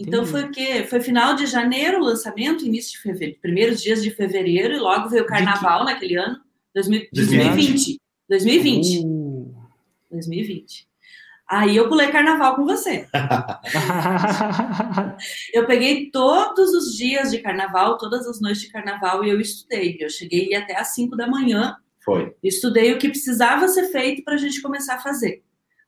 Então, 0.00 0.24
foi 0.24 0.44
o 0.44 0.50
quê? 0.50 0.86
Foi 0.88 1.00
final 1.00 1.34
de 1.34 1.46
janeiro 1.46 1.98
o 1.98 2.04
lançamento, 2.04 2.64
início 2.64 2.92
de 2.92 2.98
fevereiro, 2.98 3.40
primeiros 3.40 3.82
dias 3.82 4.02
de 4.02 4.10
fevereiro, 4.10 4.74
e 4.74 4.78
logo 4.78 5.08
veio 5.08 5.24
o 5.24 5.26
carnaval 5.26 5.84
naquele 5.84 6.16
ano, 6.16 6.40
2020. 6.74 8.00
2020. 8.28 9.04
Uh. 9.04 9.21
2020. 10.12 10.88
Aí 11.48 11.76
eu 11.76 11.88
pulei 11.88 12.08
carnaval 12.08 12.56
com 12.56 12.64
você. 12.64 13.06
eu 15.52 15.66
peguei 15.66 16.10
todos 16.10 16.72
os 16.72 16.96
dias 16.96 17.30
de 17.30 17.40
carnaval, 17.40 17.98
todas 17.98 18.26
as 18.26 18.40
noites 18.40 18.62
de 18.62 18.70
carnaval 18.70 19.24
e 19.24 19.28
eu 19.28 19.38
estudei. 19.38 19.98
Eu 20.00 20.08
cheguei 20.08 20.54
até 20.54 20.78
às 20.78 20.94
5 20.94 21.14
da 21.14 21.26
manhã. 21.26 21.76
Foi. 22.02 22.34
Estudei 22.42 22.92
o 22.92 22.98
que 22.98 23.08
precisava 23.08 23.68
ser 23.68 23.88
feito 23.88 24.24
para 24.24 24.34
a 24.34 24.38
gente 24.38 24.62
começar 24.62 24.94
a 24.94 25.00
fazer. 25.00 25.44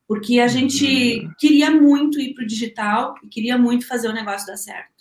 Porque 0.07 0.39
a 0.39 0.49
gente 0.49 1.21
uhum. 1.21 1.33
queria 1.39 1.71
muito 1.71 2.21
ir 2.21 2.35
para 2.35 2.45
o 2.45 2.47
digital 2.47 3.15
e 3.23 3.29
queria 3.29 3.57
muito 3.57 3.87
fazer 3.87 4.09
o 4.09 4.13
negócio 4.13 4.47
dar 4.47 4.59
certo. 4.59 4.93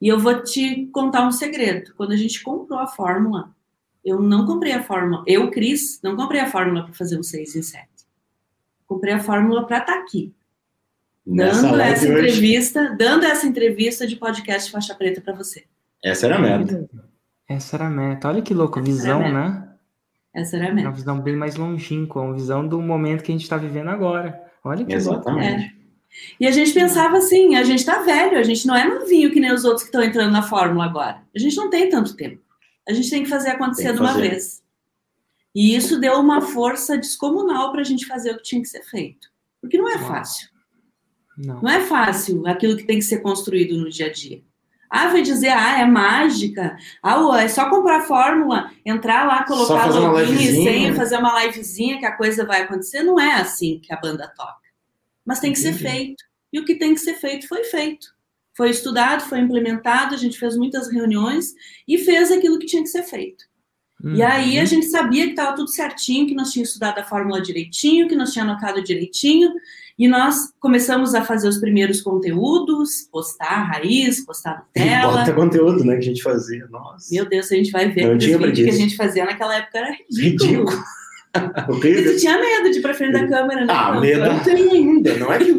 E 0.00 0.08
eu 0.08 0.18
vou 0.18 0.42
te 0.42 0.86
contar 0.86 1.26
um 1.26 1.32
segredo. 1.32 1.94
Quando 1.96 2.12
a 2.12 2.16
gente 2.16 2.42
comprou 2.42 2.78
a 2.78 2.86
fórmula, 2.86 3.54
Eu 4.02 4.22
não 4.22 4.46
comprei 4.46 4.72
a 4.72 4.84
fórmula, 4.84 5.24
eu, 5.26 5.50
Cris, 5.50 6.00
não 6.00 6.14
comprei 6.14 6.40
a 6.40 6.48
fórmula 6.48 6.84
para 6.84 6.94
fazer 6.94 7.18
um 7.18 7.24
6 7.24 7.56
em 7.56 7.62
7. 7.62 7.95
Comprei 8.86 9.14
a 9.14 9.20
fórmula 9.20 9.66
para 9.66 9.78
estar 9.78 9.94
tá 9.94 9.98
aqui. 9.98 10.32
Dando 11.26 11.80
essa 11.80 12.06
entrevista, 12.06 12.80
hoje. 12.82 12.96
dando 12.96 13.24
essa 13.24 13.46
entrevista 13.46 14.06
de 14.06 14.14
podcast 14.14 14.70
faixa 14.70 14.94
preta 14.94 15.20
para 15.20 15.34
você. 15.34 15.64
Essa 16.02 16.26
era 16.26 16.36
a 16.36 16.38
meta. 16.38 16.88
Essa 17.48 17.76
era 17.76 17.86
a 17.86 17.90
meta. 17.90 18.28
Olha 18.28 18.42
que 18.42 18.54
louco, 18.54 18.80
visão, 18.80 19.20
né? 19.20 19.68
Essa 20.32 20.56
era 20.56 20.68
a 20.68 20.72
meta. 20.72 20.88
Uma 20.88 20.94
visão 20.94 21.20
bem 21.20 21.34
mais 21.34 21.56
longínqua, 21.56 22.22
uma 22.22 22.34
visão 22.34 22.66
do 22.66 22.80
momento 22.80 23.24
que 23.24 23.32
a 23.32 23.34
gente 23.34 23.42
está 23.42 23.56
vivendo 23.56 23.88
agora. 23.88 24.40
Olha 24.62 24.84
que 24.84 24.94
Exatamente. 24.94 25.50
louco. 25.50 25.72
É. 25.72 25.76
E 26.40 26.46
a 26.46 26.50
gente 26.50 26.72
pensava 26.72 27.18
assim, 27.18 27.56
a 27.56 27.64
gente 27.64 27.84
tá 27.84 28.02
velho, 28.02 28.38
a 28.38 28.42
gente 28.42 28.66
não 28.66 28.76
é 28.76 28.86
novinho 28.86 29.30
que 29.30 29.40
nem 29.40 29.52
os 29.52 29.64
outros 29.64 29.82
que 29.82 29.88
estão 29.88 30.02
entrando 30.02 30.32
na 30.32 30.42
fórmula 30.42 30.84
agora. 30.84 31.22
A 31.34 31.38
gente 31.38 31.56
não 31.56 31.68
tem 31.68 31.88
tanto 31.88 32.16
tempo. 32.16 32.40
A 32.88 32.92
gente 32.92 33.10
tem 33.10 33.22
que 33.24 33.28
fazer 33.28 33.50
acontecer 33.50 33.88
que 33.88 33.94
de 33.94 34.00
uma 34.00 34.14
vez. 34.14 34.62
E 35.56 35.74
isso 35.74 35.98
deu 35.98 36.20
uma 36.20 36.42
força 36.42 36.98
descomunal 36.98 37.72
para 37.72 37.80
a 37.80 37.84
gente 37.84 38.04
fazer 38.04 38.32
o 38.32 38.36
que 38.36 38.42
tinha 38.42 38.60
que 38.60 38.68
ser 38.68 38.82
feito. 38.82 39.28
Porque 39.58 39.78
não 39.78 39.88
é 39.88 39.96
fácil. 39.96 40.50
Não. 41.34 41.62
não 41.62 41.70
é 41.70 41.80
fácil 41.80 42.46
aquilo 42.46 42.76
que 42.76 42.84
tem 42.84 42.98
que 42.98 43.04
ser 43.06 43.22
construído 43.22 43.74
no 43.78 43.88
dia 43.88 44.08
a 44.08 44.12
dia. 44.12 44.42
Ah, 44.90 45.08
vai 45.08 45.22
dizer, 45.22 45.48
ah, 45.48 45.80
é 45.80 45.86
mágica. 45.86 46.76
Ah, 47.02 47.40
é 47.40 47.48
só 47.48 47.70
comprar 47.70 48.00
a 48.00 48.04
fórmula, 48.04 48.70
entrar 48.84 49.26
lá, 49.26 49.44
colocar 49.44 49.86
login 49.86 50.34
e 50.34 50.62
senha, 50.62 50.94
fazer 50.94 51.16
uma 51.16 51.42
livezinha 51.42 51.98
que 51.98 52.04
a 52.04 52.12
coisa 52.12 52.44
vai 52.44 52.60
acontecer. 52.60 53.02
Não 53.02 53.18
é 53.18 53.36
assim 53.36 53.80
que 53.82 53.94
a 53.94 53.96
banda 53.96 54.30
toca. 54.36 54.60
Mas 55.24 55.40
tem 55.40 55.54
que 55.54 55.58
Entendi. 55.58 55.78
ser 55.78 55.88
feito. 55.88 56.24
E 56.52 56.60
o 56.60 56.66
que 56.66 56.74
tem 56.74 56.92
que 56.92 57.00
ser 57.00 57.14
feito 57.14 57.48
foi 57.48 57.64
feito. 57.64 58.08
Foi 58.54 58.68
estudado, 58.68 59.22
foi 59.22 59.40
implementado, 59.40 60.14
a 60.14 60.18
gente 60.18 60.38
fez 60.38 60.54
muitas 60.54 60.92
reuniões 60.92 61.54
e 61.88 61.96
fez 61.96 62.30
aquilo 62.30 62.58
que 62.58 62.66
tinha 62.66 62.82
que 62.82 62.90
ser 62.90 63.04
feito. 63.04 63.46
Uhum. 64.02 64.14
E 64.14 64.22
aí 64.22 64.58
a 64.58 64.64
gente 64.64 64.86
sabia 64.86 65.24
que 65.24 65.30
estava 65.30 65.56
tudo 65.56 65.70
certinho, 65.70 66.26
que 66.26 66.34
nós 66.34 66.50
tínhamos 66.50 66.68
estudado 66.68 66.98
a 66.98 67.04
fórmula 67.04 67.40
direitinho, 67.40 68.08
que 68.08 68.14
nós 68.14 68.32
tínhamos 68.32 68.52
anotado 68.52 68.82
direitinho, 68.82 69.52
e 69.98 70.06
nós 70.06 70.52
começamos 70.60 71.14
a 71.14 71.24
fazer 71.24 71.48
os 71.48 71.56
primeiros 71.58 72.02
conteúdos, 72.02 73.08
postar 73.10 73.70
raiz, 73.72 74.24
postar 74.24 74.64
Nutella. 74.76 75.18
Bota 75.18 75.32
conteúdo, 75.32 75.84
né, 75.84 75.94
que 75.94 76.00
a 76.00 76.08
gente 76.08 76.22
fazia, 76.22 76.66
nossa. 76.70 77.14
Meu 77.14 77.26
Deus, 77.26 77.50
a 77.50 77.56
gente 77.56 77.70
vai 77.70 77.88
ver 77.90 78.18
que 78.18 78.26
os 78.26 78.38
vídeos 78.38 78.58
que 78.58 78.68
a 78.68 78.78
gente 78.78 78.96
fazia 78.96 79.24
naquela 79.24 79.56
época 79.56 79.78
era 79.78 79.90
ridículo. 80.12 80.66
ridículo. 80.66 80.84
e 81.84 82.02
tu 82.02 82.16
tinha 82.18 82.38
medo 82.38 82.70
de 82.70 82.78
ir 82.78 82.82
pra 82.82 82.94
frente 82.94 83.12
da 83.12 83.26
câmera, 83.26 83.64
né? 83.66 83.72
Ah, 83.74 84.00
medo 84.00 84.24
eu 84.24 84.40
tenho 84.40 84.72
ainda, 84.72 85.14
não 85.18 85.32
é 85.32 85.38
que 85.38 85.50
eu 85.50 85.58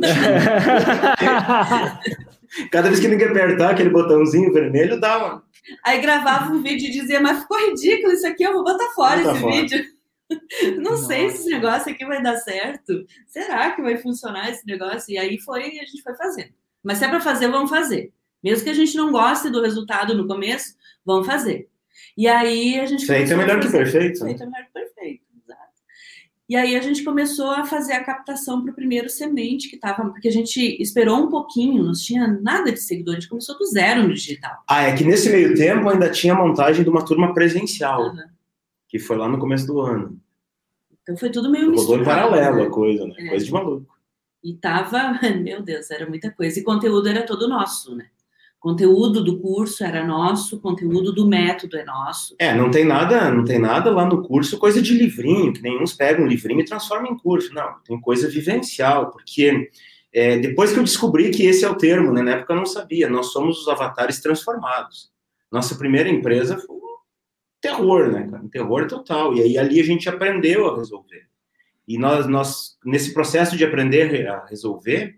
Cada 2.72 2.90
vez 2.90 3.00
que 3.00 3.08
ninguém 3.08 3.28
apertar 3.28 3.72
aquele 3.72 3.90
botãozinho 3.90 4.54
vermelho, 4.54 5.00
dá 5.00 5.18
uma... 5.18 5.44
Aí 5.84 6.00
gravava 6.02 6.54
um 6.54 6.62
vídeo 6.62 6.88
e 6.88 6.92
dizia, 6.92 7.20
mas 7.20 7.42
ficou 7.42 7.58
ridículo 7.70 8.14
isso 8.14 8.26
aqui, 8.26 8.44
eu 8.44 8.54
vou 8.54 8.64
botar 8.64 8.88
fora 8.96 9.22
esse 9.22 9.40
fora. 9.40 9.56
vídeo. 9.56 9.86
Não 10.78 10.92
Nossa. 10.92 11.08
sei 11.08 11.30
se 11.30 11.38
esse 11.38 11.50
negócio 11.50 11.92
aqui 11.92 12.06
vai 12.06 12.22
dar 12.22 12.38
certo. 12.38 13.06
Será 13.28 13.72
que 13.72 13.82
vai 13.82 13.98
funcionar 13.98 14.50
esse 14.50 14.66
negócio? 14.66 15.14
E 15.14 15.18
aí 15.18 15.40
foi, 15.40 15.80
a 15.80 15.86
gente 15.86 16.02
foi 16.02 16.16
fazendo. 16.16 16.50
Mas 16.84 16.98
se 16.98 17.06
é 17.06 17.08
para 17.08 17.22
fazer, 17.22 17.48
vamos 17.50 17.70
fazer. 17.70 18.12
Mesmo 18.44 18.64
que 18.64 18.70
a 18.70 18.74
gente 18.74 18.96
não 18.96 19.12
goste 19.12 19.50
do 19.50 19.62
resultado 19.62 20.16
no 20.16 20.28
começo, 20.28 20.76
vamos 21.06 21.26
fazer. 21.26 21.70
E 22.16 22.28
aí 22.28 22.80
a 22.80 22.86
gente. 22.86 23.06
Feito 23.06 23.34
é 23.34 23.36
melhor 23.36 23.60
que 23.60 23.70
perfeito. 23.70 24.24
Feito 24.24 24.44
é 24.44 24.46
melhor 24.46 24.68
que. 24.74 24.77
E 26.50 26.56
aí 26.56 26.76
a 26.76 26.82
gente 26.82 27.04
começou 27.04 27.52
a 27.52 27.66
fazer 27.66 27.94
a 27.94 28.04
captação 28.04 28.62
para 28.62 28.72
o 28.72 28.76
primeiro 28.76 29.10
semente 29.10 29.70
que 29.70 29.76
estava, 29.76 30.10
porque 30.10 30.30
a 30.30 30.32
gente 30.32 30.82
esperou 30.82 31.18
um 31.18 31.30
pouquinho, 31.30 31.84
não 31.84 31.92
tinha 31.92 32.28
nada 32.42 32.72
de 32.72 32.80
seguidor, 32.80 33.16
a 33.16 33.20
gente 33.20 33.30
começou 33.30 33.58
do 33.58 33.66
zero 33.66 34.04
no 34.04 34.14
digital. 34.14 34.64
Ah, 34.68 34.84
é 34.84 34.96
que 34.96 35.04
nesse 35.04 35.30
meio 35.30 35.56
tempo 35.56 35.90
ainda 35.90 36.10
tinha 36.10 36.34
a 36.34 36.38
montagem 36.38 36.84
de 36.84 36.90
uma 36.90 37.04
turma 37.04 37.34
presencial. 37.34 38.12
Uhum 38.12 38.38
que 38.88 39.00
foi 39.00 39.18
lá 39.18 39.28
no 39.28 39.40
começo 39.40 39.68
do 39.68 39.82
ano. 39.82 40.20
Então 41.02 41.18
foi 41.18 41.30
tudo 41.30 41.52
meio 41.52 41.72
misturado. 41.72 42.04
Rodou 42.04 42.14
em 42.14 42.30
paralelo 42.30 42.58
né? 42.58 42.68
a 42.68 42.70
coisa, 42.70 43.06
né? 43.06 43.16
É. 43.18 43.30
Coisa 43.30 43.46
de 43.46 43.52
maluco. 43.52 43.98
E 44.44 44.54
tava, 44.56 45.20
meu 45.42 45.62
Deus, 45.62 45.92
era 45.92 46.08
muita 46.08 46.32
coisa. 46.32 46.60
E 46.60 46.64
conteúdo 46.64 47.08
era 47.08 47.26
todo 47.26 47.48
nosso, 47.48 47.96
né? 47.96 48.08
Conteúdo 48.60 49.24
do 49.24 49.40
curso 49.40 49.84
era 49.84 50.06
nosso, 50.06 50.60
conteúdo 50.60 51.14
do 51.14 51.28
método 51.28 51.78
é 51.78 51.86
nosso. 51.86 52.36
É, 52.40 52.56
não 52.56 52.72
tem 52.72 52.84
nada, 52.84 53.30
não 53.32 53.46
tem 53.46 53.60
nada 53.60 53.92
lá 53.92 54.06
no 54.06 54.24
curso, 54.24 54.58
coisa 54.58 54.82
de 54.82 54.94
livrinho, 54.94 55.54
que 55.54 55.62
nenhum 55.62 55.84
pega 55.98 56.22
um 56.22 56.28
livrinho 56.28 56.62
e 56.62 56.66
transforma 56.66 57.08
em 57.08 57.18
curso. 57.18 57.54
Não, 57.54 57.76
tem 57.86 58.00
coisa 58.02 58.28
vivencial, 58.28 59.12
porque 59.12 59.70
é, 60.12 60.40
depois 60.40 60.74
que 60.74 60.80
eu 60.80 60.84
descobri 60.84 61.30
que 61.30 61.46
esse 61.46 61.64
é 61.64 61.70
o 61.70 61.78
termo, 61.78 62.12
né, 62.12 62.22
na 62.22 62.32
época 62.32 62.54
eu 62.54 62.58
não 62.58 62.66
sabia, 62.66 63.08
nós 63.08 63.28
somos 63.28 63.62
os 63.62 63.68
avatares 63.68 64.20
transformados. 64.20 65.12
Nossa 65.52 65.76
primeira 65.76 66.10
empresa 66.10 66.58
foi 66.58 66.78
terror, 67.62 68.12
né, 68.12 68.28
cara? 68.30 68.44
Um 68.44 68.50
terror 68.50 68.88
total. 68.88 69.36
E 69.36 69.42
aí 69.42 69.58
ali 69.58 69.80
a 69.80 69.84
gente 69.84 70.08
aprendeu 70.08 70.68
a 70.68 70.78
resolver. 70.78 71.28
E 71.88 71.98
nós, 71.98 72.28
nós 72.28 72.78
nesse 72.86 73.14
processo 73.14 73.58
de 73.58 73.64
aprender 73.64 74.28
a 74.28 74.46
resolver, 74.46 75.16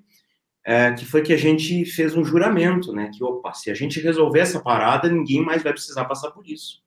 é, 0.65 0.93
que 0.93 1.05
foi 1.05 1.21
que 1.21 1.33
a 1.33 1.37
gente 1.37 1.85
fez 1.85 2.15
um 2.15 2.23
juramento, 2.23 2.93
né? 2.93 3.09
Que, 3.13 3.23
opa, 3.23 3.53
se 3.53 3.71
a 3.71 3.73
gente 3.73 3.99
resolver 3.99 4.39
essa 4.39 4.59
parada, 4.59 5.09
ninguém 5.09 5.43
mais 5.43 5.63
vai 5.63 5.73
precisar 5.73 6.05
passar 6.05 6.31
por 6.31 6.47
isso. 6.47 6.81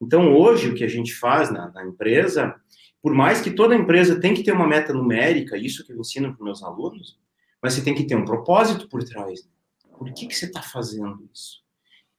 Então, 0.00 0.34
hoje, 0.34 0.68
o 0.68 0.74
que 0.74 0.84
a 0.84 0.88
gente 0.88 1.14
faz 1.14 1.50
na, 1.50 1.70
na 1.70 1.84
empresa, 1.84 2.54
por 3.02 3.12
mais 3.12 3.40
que 3.40 3.50
toda 3.50 3.74
empresa 3.74 4.20
tem 4.20 4.34
que 4.34 4.42
ter 4.42 4.52
uma 4.52 4.66
meta 4.66 4.92
numérica, 4.92 5.56
isso 5.56 5.84
que 5.84 5.92
eu 5.92 5.98
ensino 5.98 6.34
para 6.34 6.44
meus 6.44 6.62
alunos, 6.62 7.18
mas 7.62 7.74
você 7.74 7.82
tem 7.82 7.94
que 7.94 8.04
ter 8.04 8.16
um 8.16 8.24
propósito 8.24 8.88
por 8.88 9.02
trás. 9.02 9.48
Por 9.96 10.12
que, 10.12 10.26
que 10.26 10.34
você 10.34 10.46
está 10.46 10.62
fazendo 10.62 11.28
isso? 11.32 11.62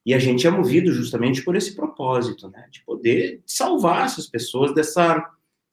E 0.05 0.13
a 0.13 0.19
gente 0.19 0.45
é 0.45 0.49
movido 0.49 0.91
justamente 0.91 1.43
por 1.43 1.55
esse 1.55 1.75
propósito, 1.75 2.49
né? 2.49 2.67
De 2.71 2.83
poder 2.83 3.41
salvar 3.45 4.05
essas 4.05 4.27
pessoas 4.27 4.73
dessa 4.73 5.23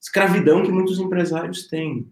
escravidão 0.01 0.63
que 0.63 0.71
muitos 0.71 0.99
empresários 0.99 1.67
têm. 1.67 2.09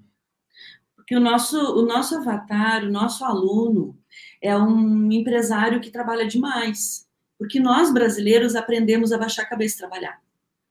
Porque 1.05 1.15
o 1.15 1.19
nosso, 1.19 1.57
o 1.57 1.85
nosso 1.85 2.15
avatar, 2.15 2.83
o 2.83 2.91
nosso 2.91 3.23
aluno, 3.23 3.95
é 4.41 4.57
um 4.57 5.11
empresário 5.11 5.79
que 5.79 5.91
trabalha 5.91 6.27
demais. 6.27 7.07
Porque 7.37 7.59
nós, 7.59 7.93
brasileiros, 7.93 8.55
aprendemos 8.55 9.11
a 9.11 9.17
baixar 9.19 9.43
a 9.43 9.49
cabeça 9.49 9.75
e 9.75 9.77
trabalhar. 9.77 10.19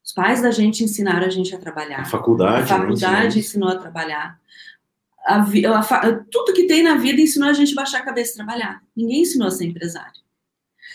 Os 0.05 0.13
pais 0.13 0.43
da 0.43 0.51
gente 0.51 0.83
ensinaram 0.83 1.25
a 1.25 1.31
gente 1.31 1.55
a 1.55 1.59
trabalhar. 1.59 2.01
A 2.01 2.05
faculdade. 2.05 2.57
A 2.57 2.61
né, 2.61 2.67
faculdade 2.67 3.37
né? 3.37 3.41
ensinou 3.41 3.69
a 3.69 3.77
trabalhar. 3.77 4.41
A, 5.25 5.37
a, 5.37 5.79
a, 5.79 6.13
tudo 6.29 6.53
que 6.53 6.67
tem 6.67 6.83
na 6.83 6.97
vida 6.97 7.23
ensinou 7.23 7.49
a 7.49 7.53
gente 7.53 7.73
a 7.73 7.77
baixar 7.77 7.99
a 8.01 8.05
cabeça 8.05 8.33
e 8.33 8.37
trabalhar. 8.37 8.83
Ninguém 8.97 9.23
ensinou 9.23 9.47
a 9.47 9.53
ser 9.53 9.67
empresário. 9.67 10.21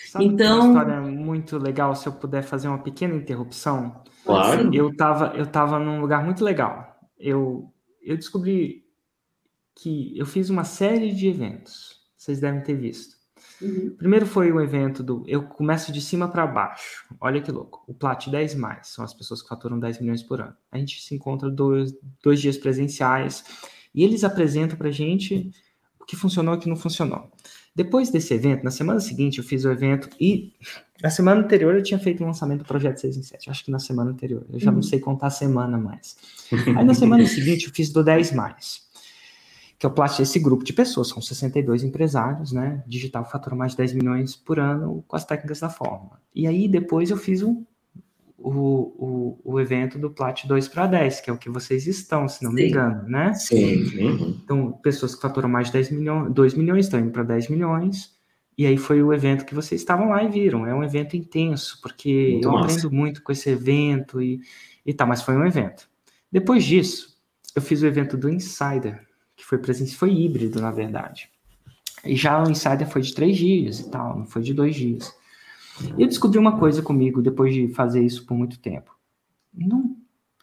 Sabe 0.06 0.26
então, 0.26 0.70
uma 0.70 0.80
história 0.82 1.00
muito 1.00 1.56
legal, 1.56 1.96
se 1.96 2.06
eu 2.06 2.12
puder 2.12 2.42
fazer 2.42 2.68
uma 2.68 2.78
pequena 2.78 3.14
interrupção. 3.14 4.02
Claro. 4.22 4.72
Eu 4.74 4.90
estava 4.90 5.34
eu 5.34 5.46
tava 5.46 5.78
num 5.78 5.98
lugar 5.98 6.22
muito 6.22 6.44
legal. 6.44 7.00
Eu, 7.18 7.72
eu 8.02 8.16
descobri 8.16 8.84
que 9.82 10.12
eu 10.16 10.26
fiz 10.26 10.50
uma 10.50 10.64
série 10.64 11.12
de 11.12 11.28
eventos. 11.28 12.00
Vocês 12.16 12.38
devem 12.38 12.62
ter 12.62 12.74
visto. 12.74 13.16
Uhum. 13.62 13.94
Primeiro 13.96 14.26
foi 14.26 14.52
o 14.52 14.60
evento 14.60 15.02
do. 15.02 15.24
Eu 15.26 15.42
começo 15.42 15.90
de 15.90 16.00
cima 16.00 16.28
para 16.28 16.46
baixo. 16.46 17.06
Olha 17.18 17.40
que 17.40 17.50
louco. 17.50 17.82
O 17.86 17.94
Plat 17.94 18.28
10 18.28 18.54
mais 18.56 18.88
são 18.88 19.02
as 19.04 19.14
pessoas 19.14 19.42
que 19.42 19.48
faturam 19.48 19.78
10 19.78 20.00
milhões 20.00 20.22
por 20.22 20.40
ano. 20.40 20.54
A 20.70 20.78
gente 20.78 21.00
se 21.00 21.14
encontra 21.14 21.50
dois, 21.50 21.94
dois 22.22 22.40
dias 22.40 22.58
presenciais 22.58 23.44
e 23.94 24.04
eles 24.04 24.22
apresentam 24.22 24.76
para 24.76 24.90
gente 24.90 25.50
o 25.98 26.04
que 26.04 26.14
funcionou 26.14 26.54
e 26.54 26.58
o 26.58 26.60
que 26.60 26.68
não 26.68 26.76
funcionou. 26.76 27.30
Depois 27.74 28.10
desse 28.10 28.34
evento, 28.34 28.64
na 28.64 28.70
semana 28.70 29.00
seguinte, 29.00 29.38
eu 29.38 29.44
fiz 29.44 29.64
o 29.64 29.70
evento 29.70 30.10
e 30.20 30.52
na 31.02 31.08
semana 31.08 31.40
anterior 31.40 31.74
eu 31.74 31.82
tinha 31.82 31.98
feito 31.98 32.22
o 32.22 32.26
lançamento 32.26 32.60
do 32.60 32.66
projeto 32.66 32.98
6 32.98 33.16
em 33.16 33.22
7. 33.22 33.48
Acho 33.48 33.64
que 33.64 33.70
na 33.70 33.78
semana 33.78 34.10
anterior. 34.10 34.44
Eu 34.52 34.58
já 34.58 34.70
uhum. 34.70 34.76
não 34.76 34.82
sei 34.82 35.00
contar 35.00 35.28
a 35.28 35.30
semana 35.30 35.78
mais. 35.78 36.16
Aí 36.76 36.84
na 36.84 36.94
semana 36.94 37.24
seguinte 37.26 37.66
eu 37.66 37.72
fiz 37.72 37.90
do 37.90 38.04
10 38.04 38.32
mais. 38.32 38.89
Que 39.80 39.86
é 39.86 39.88
o 39.88 39.92
plástico 39.92 40.22
esse 40.22 40.38
grupo 40.38 40.62
de 40.62 40.74
pessoas, 40.74 41.08
são 41.08 41.22
62 41.22 41.82
empresários, 41.82 42.52
né? 42.52 42.84
Digital 42.86 43.24
fatura 43.24 43.56
mais 43.56 43.72
de 43.72 43.78
10 43.78 43.94
milhões 43.94 44.36
por 44.36 44.60
ano 44.60 45.02
com 45.08 45.16
as 45.16 45.24
técnicas 45.24 45.58
da 45.58 45.70
forma. 45.70 46.20
E 46.34 46.46
aí 46.46 46.68
depois 46.68 47.10
eu 47.10 47.16
fiz 47.16 47.42
um 47.42 47.64
o, 48.42 49.38
o, 49.42 49.52
o 49.52 49.60
evento 49.60 49.98
do 49.98 50.10
Plat 50.10 50.44
2 50.46 50.68
para 50.68 50.86
10, 50.86 51.20
que 51.20 51.30
é 51.30 51.32
o 51.32 51.38
que 51.38 51.50
vocês 51.50 51.86
estão, 51.86 52.28
se 52.28 52.42
não 52.42 52.50
Sim. 52.50 52.56
me 52.56 52.68
engano, 52.68 53.08
né? 53.08 53.34
Sim. 53.34 54.38
Então, 54.42 54.72
pessoas 54.72 55.14
que 55.14 55.20
faturam 55.20 55.48
mais 55.48 55.68
de 55.68 55.74
10 55.74 55.90
milhões, 55.92 56.32
2 56.32 56.54
milhões 56.54 56.86
estão 56.86 57.00
indo 57.00 57.10
para 57.10 57.22
10 57.22 57.48
milhões. 57.48 58.18
E 58.56 58.66
aí 58.66 58.76
foi 58.76 59.02
o 59.02 59.12
evento 59.12 59.44
que 59.44 59.54
vocês 59.54 59.80
estavam 59.80 60.10
lá 60.10 60.22
e 60.22 60.28
viram. 60.28 60.66
É 60.66 60.74
um 60.74 60.82
evento 60.82 61.16
intenso, 61.16 61.78
porque 61.82 62.32
muito 62.32 62.48
eu 62.48 62.52
massa. 62.52 62.64
aprendo 62.66 62.94
muito 62.94 63.22
com 63.22 63.32
esse 63.32 63.48
evento 63.48 64.20
e, 64.20 64.40
e 64.84 64.92
tal, 64.92 65.06
mas 65.06 65.22
foi 65.22 65.36
um 65.36 65.46
evento. 65.46 65.88
Depois 66.30 66.64
disso, 66.64 67.16
eu 67.54 67.62
fiz 67.62 67.82
o 67.82 67.86
evento 67.86 68.16
do 68.16 68.28
Insider, 68.28 69.06
foi 69.50 69.58
presencial, 69.58 69.98
foi 69.98 70.14
híbrido, 70.14 70.60
na 70.60 70.70
verdade. 70.70 71.28
E 72.04 72.14
já 72.14 72.40
o 72.40 72.48
Insider 72.48 72.88
foi 72.88 73.02
de 73.02 73.12
três 73.12 73.36
dias 73.36 73.80
e 73.80 73.90
tal, 73.90 74.20
não 74.20 74.24
foi 74.24 74.42
de 74.42 74.54
dois 74.54 74.76
dias. 74.76 75.12
Eu 75.98 76.06
descobri 76.06 76.38
uma 76.38 76.56
coisa 76.56 76.80
comigo 76.80 77.20
depois 77.20 77.52
de 77.52 77.66
fazer 77.74 78.00
isso 78.00 78.24
por 78.24 78.36
muito 78.36 78.60
tempo. 78.60 78.96
Não, 79.52 79.96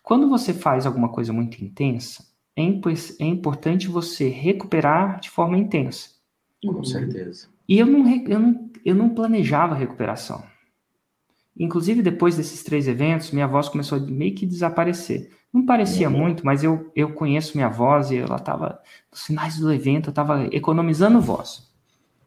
quando 0.03 0.27
você 0.27 0.53
faz 0.53 0.85
alguma 0.85 1.07
coisa 1.07 1.31
muito 1.31 1.63
intensa, 1.63 2.25
é, 2.53 2.63
é 2.63 3.25
importante 3.25 3.87
você 3.87 4.27
recuperar 4.27 5.21
de 5.21 5.29
forma 5.29 5.57
intensa. 5.57 6.09
Com 6.65 6.83
certeza. 6.83 7.47
E 7.69 7.79
eu 7.79 7.85
não, 7.85 8.05
eu 8.27 8.39
não, 8.39 8.71
eu 8.83 8.95
não 8.95 9.09
planejava 9.15 9.73
recuperação. 9.73 10.43
Inclusive, 11.59 12.01
depois 12.01 12.37
desses 12.37 12.63
três 12.63 12.87
eventos, 12.87 13.31
minha 13.31 13.47
voz 13.47 13.67
começou 13.67 13.97
a 13.97 14.01
meio 14.01 14.35
que 14.35 14.45
desaparecer. 14.45 15.31
Não 15.51 15.65
parecia 15.65 16.09
uhum. 16.09 16.17
muito, 16.17 16.45
mas 16.45 16.63
eu, 16.63 16.91
eu 16.95 17.13
conheço 17.13 17.57
minha 17.57 17.69
voz 17.69 18.11
e 18.11 18.17
ela 18.17 18.35
estava, 18.35 18.79
nos 19.11 19.25
finais 19.25 19.57
do 19.57 19.71
evento, 19.73 20.07
eu 20.07 20.11
estava 20.11 20.45
economizando 20.51 21.19
voz. 21.19 21.67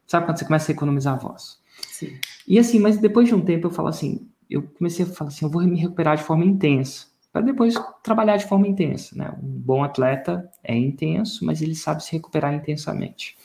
Sabe 0.07 0.27
quando 0.27 0.39
você 0.39 0.45
começa 0.45 0.73
a 0.73 0.75
economizar 0.75 1.15
a 1.15 1.19
voz? 1.19 1.59
Sim. 1.89 2.19
E 2.47 2.59
assim, 2.59 2.81
mas 2.81 2.99
depois 2.99 3.29
de 3.29 3.35
um 3.35 3.41
tempo 3.41 3.69
eu 3.69 3.71
falo 3.71 3.89
assim, 3.89 4.27
eu 4.49 4.63
comecei 4.63 5.05
a 5.05 5.09
falar 5.09 5.29
assim, 5.29 5.45
eu 5.45 5.51
vou 5.51 5.63
me 5.63 5.79
recuperar 5.79 6.17
de 6.17 6.25
forma 6.25 6.45
intensa, 6.45 7.07
para 7.33 7.43
depois 7.43 7.75
trabalhar 8.03 8.37
de 8.37 8.47
forma 8.47 8.67
intensa, 8.67 9.15
né? 9.17 9.33
Um 9.41 9.47
bom 9.47 9.85
atleta 9.85 10.51
é 10.65 10.77
intenso, 10.77 11.45
mas 11.45 11.63
ele 11.63 11.77
sabe 11.77 12.03
se 12.03 12.11
recuperar 12.11 12.53
intensamente. 12.53 13.37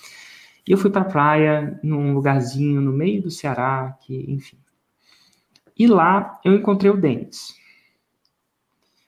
E 0.68 0.72
eu 0.72 0.77
fui 0.77 0.89
para 0.89 1.01
a 1.01 1.06
praia, 1.06 1.80
num 1.84 2.13
lugarzinho 2.13 2.82
no 2.82 2.92
meio 2.92 3.22
do 3.22 3.30
Ceará, 3.30 3.96
que, 4.01 4.25
enfim. 4.27 4.58
E 5.77 5.88
lá 5.88 6.39
eu 6.44 6.53
encontrei 6.53 6.89
o 6.91 6.98
Denis. 6.98 7.53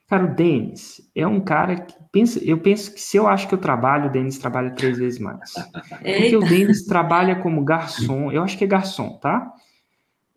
Cara, 0.08 0.26
o 0.26 0.36
Denis 0.36 1.02
é 1.14 1.28
um 1.28 1.42
cara 1.42 1.82
que 1.82 1.94
pensa, 2.12 2.40
eu 2.44 2.58
penso 2.58 2.94
que 2.94 3.02
se 3.02 3.18
eu 3.18 3.28
acho 3.28 3.48
que 3.48 3.54
eu 3.54 3.58
trabalho, 3.58 4.08
o 4.08 4.12
Denis 4.12 4.38
trabalha 4.38 4.72
três 4.72 4.98
vezes 4.98 5.20
mais. 5.20 5.54
Porque 5.54 6.36
o 6.36 6.48
Denis 6.48 6.86
trabalha 6.86 7.36
como 7.36 7.64
garçom, 7.64 8.32
eu 8.32 8.42
acho 8.42 8.58
que 8.58 8.64
é 8.64 8.68
garçom, 8.68 9.18
tá? 9.18 9.54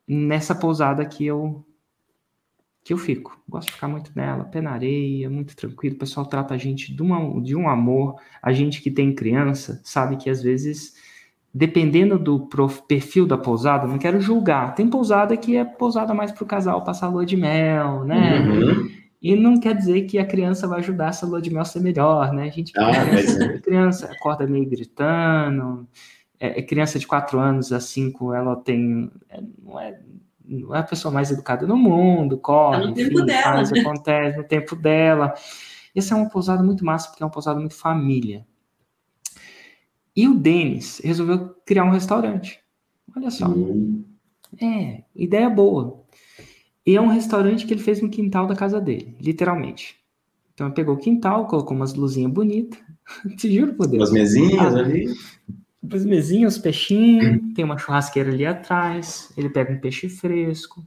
Nessa 0.09 0.55
pousada 0.55 1.05
que 1.07 1.25
eu 1.25 1.65
que 2.83 2.93
eu 2.93 2.99
fico. 2.99 3.41
Gosto 3.49 3.69
de 3.69 3.75
ficar 3.75 3.89
muito 3.89 4.11
nela, 4.15 4.45
pé 4.45 4.61
na 4.61 4.73
areia, 4.73 5.29
muito 5.29 5.55
tranquilo. 5.55 5.97
O 5.97 5.99
pessoal 5.99 6.27
trata 6.27 6.55
a 6.55 6.59
gente 6.59 6.95
de, 6.95 7.03
uma, 7.03 7.41
de 7.43 7.55
um 7.55 7.69
amor. 7.69 8.21
A 8.43 8.53
gente 8.53 8.81
que 8.81 8.91
tem 8.91 9.15
criança 9.15 9.81
sabe 9.85 10.17
que 10.17 10.31
às 10.31 10.43
vezes 10.43 10.95
dependendo 11.53 12.19
do 12.19 12.49
perfil 12.87 13.27
da 13.27 13.37
pousada, 13.37 13.87
não 13.87 13.99
quero 13.99 14.21
julgar. 14.21 14.75
Tem 14.75 14.89
pousada 14.89 15.37
que 15.37 15.57
é 15.57 15.65
pousada 15.65 16.15
mais 16.15 16.31
para 16.31 16.45
o 16.45 16.47
casal 16.47 16.83
passar 16.85 17.09
lua 17.09 17.27
de 17.27 17.37
mel, 17.37 18.05
né? 18.05 18.41
Uhum. 18.41 18.91
E 19.21 19.37
não 19.37 19.59
quer 19.59 19.77
dizer 19.77 20.03
que 20.03 20.19
a 20.19 20.25
criança 20.25 20.67
vai 20.67 20.79
ajudar 20.79 21.09
essa 21.09 21.27
lua 21.27 21.43
de 21.43 21.51
mel 21.51 21.63
a 21.63 21.65
ser 21.65 21.81
melhor, 21.81 22.33
né? 22.33 22.45
A 22.45 22.51
gente 22.51 22.73
ah, 22.77 22.91
criança, 23.05 23.45
é. 23.45 23.59
criança 23.59 24.07
acorda 24.07 24.47
meio 24.47 24.69
gritando, 24.69 25.87
é, 26.39 26.61
é, 26.61 26.63
criança 26.63 26.99
de 26.99 27.07
quatro 27.07 27.39
anos 27.39 27.73
a 27.73 27.81
cinco, 27.81 28.33
ela 28.33 28.57
tem 28.57 29.11
é, 29.29 29.41
não 29.63 29.79
é 29.79 29.99
não 30.43 30.75
é 30.75 30.81
a 30.81 30.85
pessoa 30.85 31.13
mais 31.13 31.31
educada 31.31 31.65
no 31.67 31.77
mundo, 31.77 32.37
corre, 32.37 32.87
no 32.87 32.91
enfim, 32.91 33.27
faz, 33.43 33.71
né? 33.71 33.81
acontece 33.81 34.37
no 34.37 34.45
tempo 34.45 34.75
dela. 34.75 35.35
Essa 35.95 36.15
é 36.15 36.17
uma 36.17 36.29
pousada 36.29 36.63
muito 36.63 36.85
massa 36.85 37.09
porque 37.09 37.23
é 37.23 37.27
uma 37.27 37.33
pousada 37.33 37.59
muito 37.59 37.75
família. 37.75 38.45
E 40.15 40.29
o 40.29 40.35
Denis 40.35 41.01
resolveu 41.03 41.55
criar 41.65 41.85
um 41.85 41.91
restaurante. 41.91 42.61
Olha 43.17 43.31
só. 43.31 43.49
Uhum. 43.49 44.05
É, 44.61 45.05
ideia 45.15 45.49
boa. 45.49 46.03
E 46.85 46.97
é 46.97 47.01
um 47.01 47.09
restaurante 47.09 47.67
que 47.67 47.75
ele 47.75 47.83
fez 47.83 48.01
no 48.01 48.11
quintal 48.11 48.47
da 48.47 48.57
casa 48.57 48.81
dele, 48.81 49.17
literalmente. 49.21 49.97
Então 50.55 50.67
ele 50.67 50.75
pegou 50.75 50.95
o 50.95 50.99
quintal, 50.99 51.47
colocou 51.47 51.77
umas 51.77 51.95
luzinhas 51.95 52.33
bonitas. 52.33 52.79
Te 53.37 53.53
juro 53.53 53.75
por 53.75 53.87
Deus. 53.87 54.11
Umas 54.11 54.13
mesinhas 54.13 54.75
ah, 54.75 54.79
ali. 54.81 55.07
Umas 55.83 56.05
mesinhas, 56.05 56.57
os 56.57 56.63
peixinhos, 56.63 57.55
tem 57.55 57.65
uma 57.65 57.79
churrasqueira 57.79 58.31
ali 58.31 58.45
atrás. 58.45 59.33
Ele 59.37 59.49
pega 59.49 59.73
um 59.73 59.81
peixe 59.81 60.09
fresco. 60.09 60.85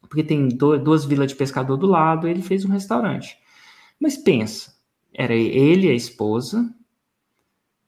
Porque 0.00 0.24
tem 0.24 0.48
duas 0.48 1.04
vilas 1.04 1.30
de 1.30 1.36
pescador 1.36 1.76
do 1.76 1.86
lado, 1.86 2.26
ele 2.26 2.40
fez 2.40 2.64
um 2.64 2.70
restaurante. 2.70 3.36
Mas 4.00 4.16
pensa, 4.16 4.72
era 5.12 5.34
ele, 5.34 5.88
a 5.88 5.94
esposa, 5.94 6.74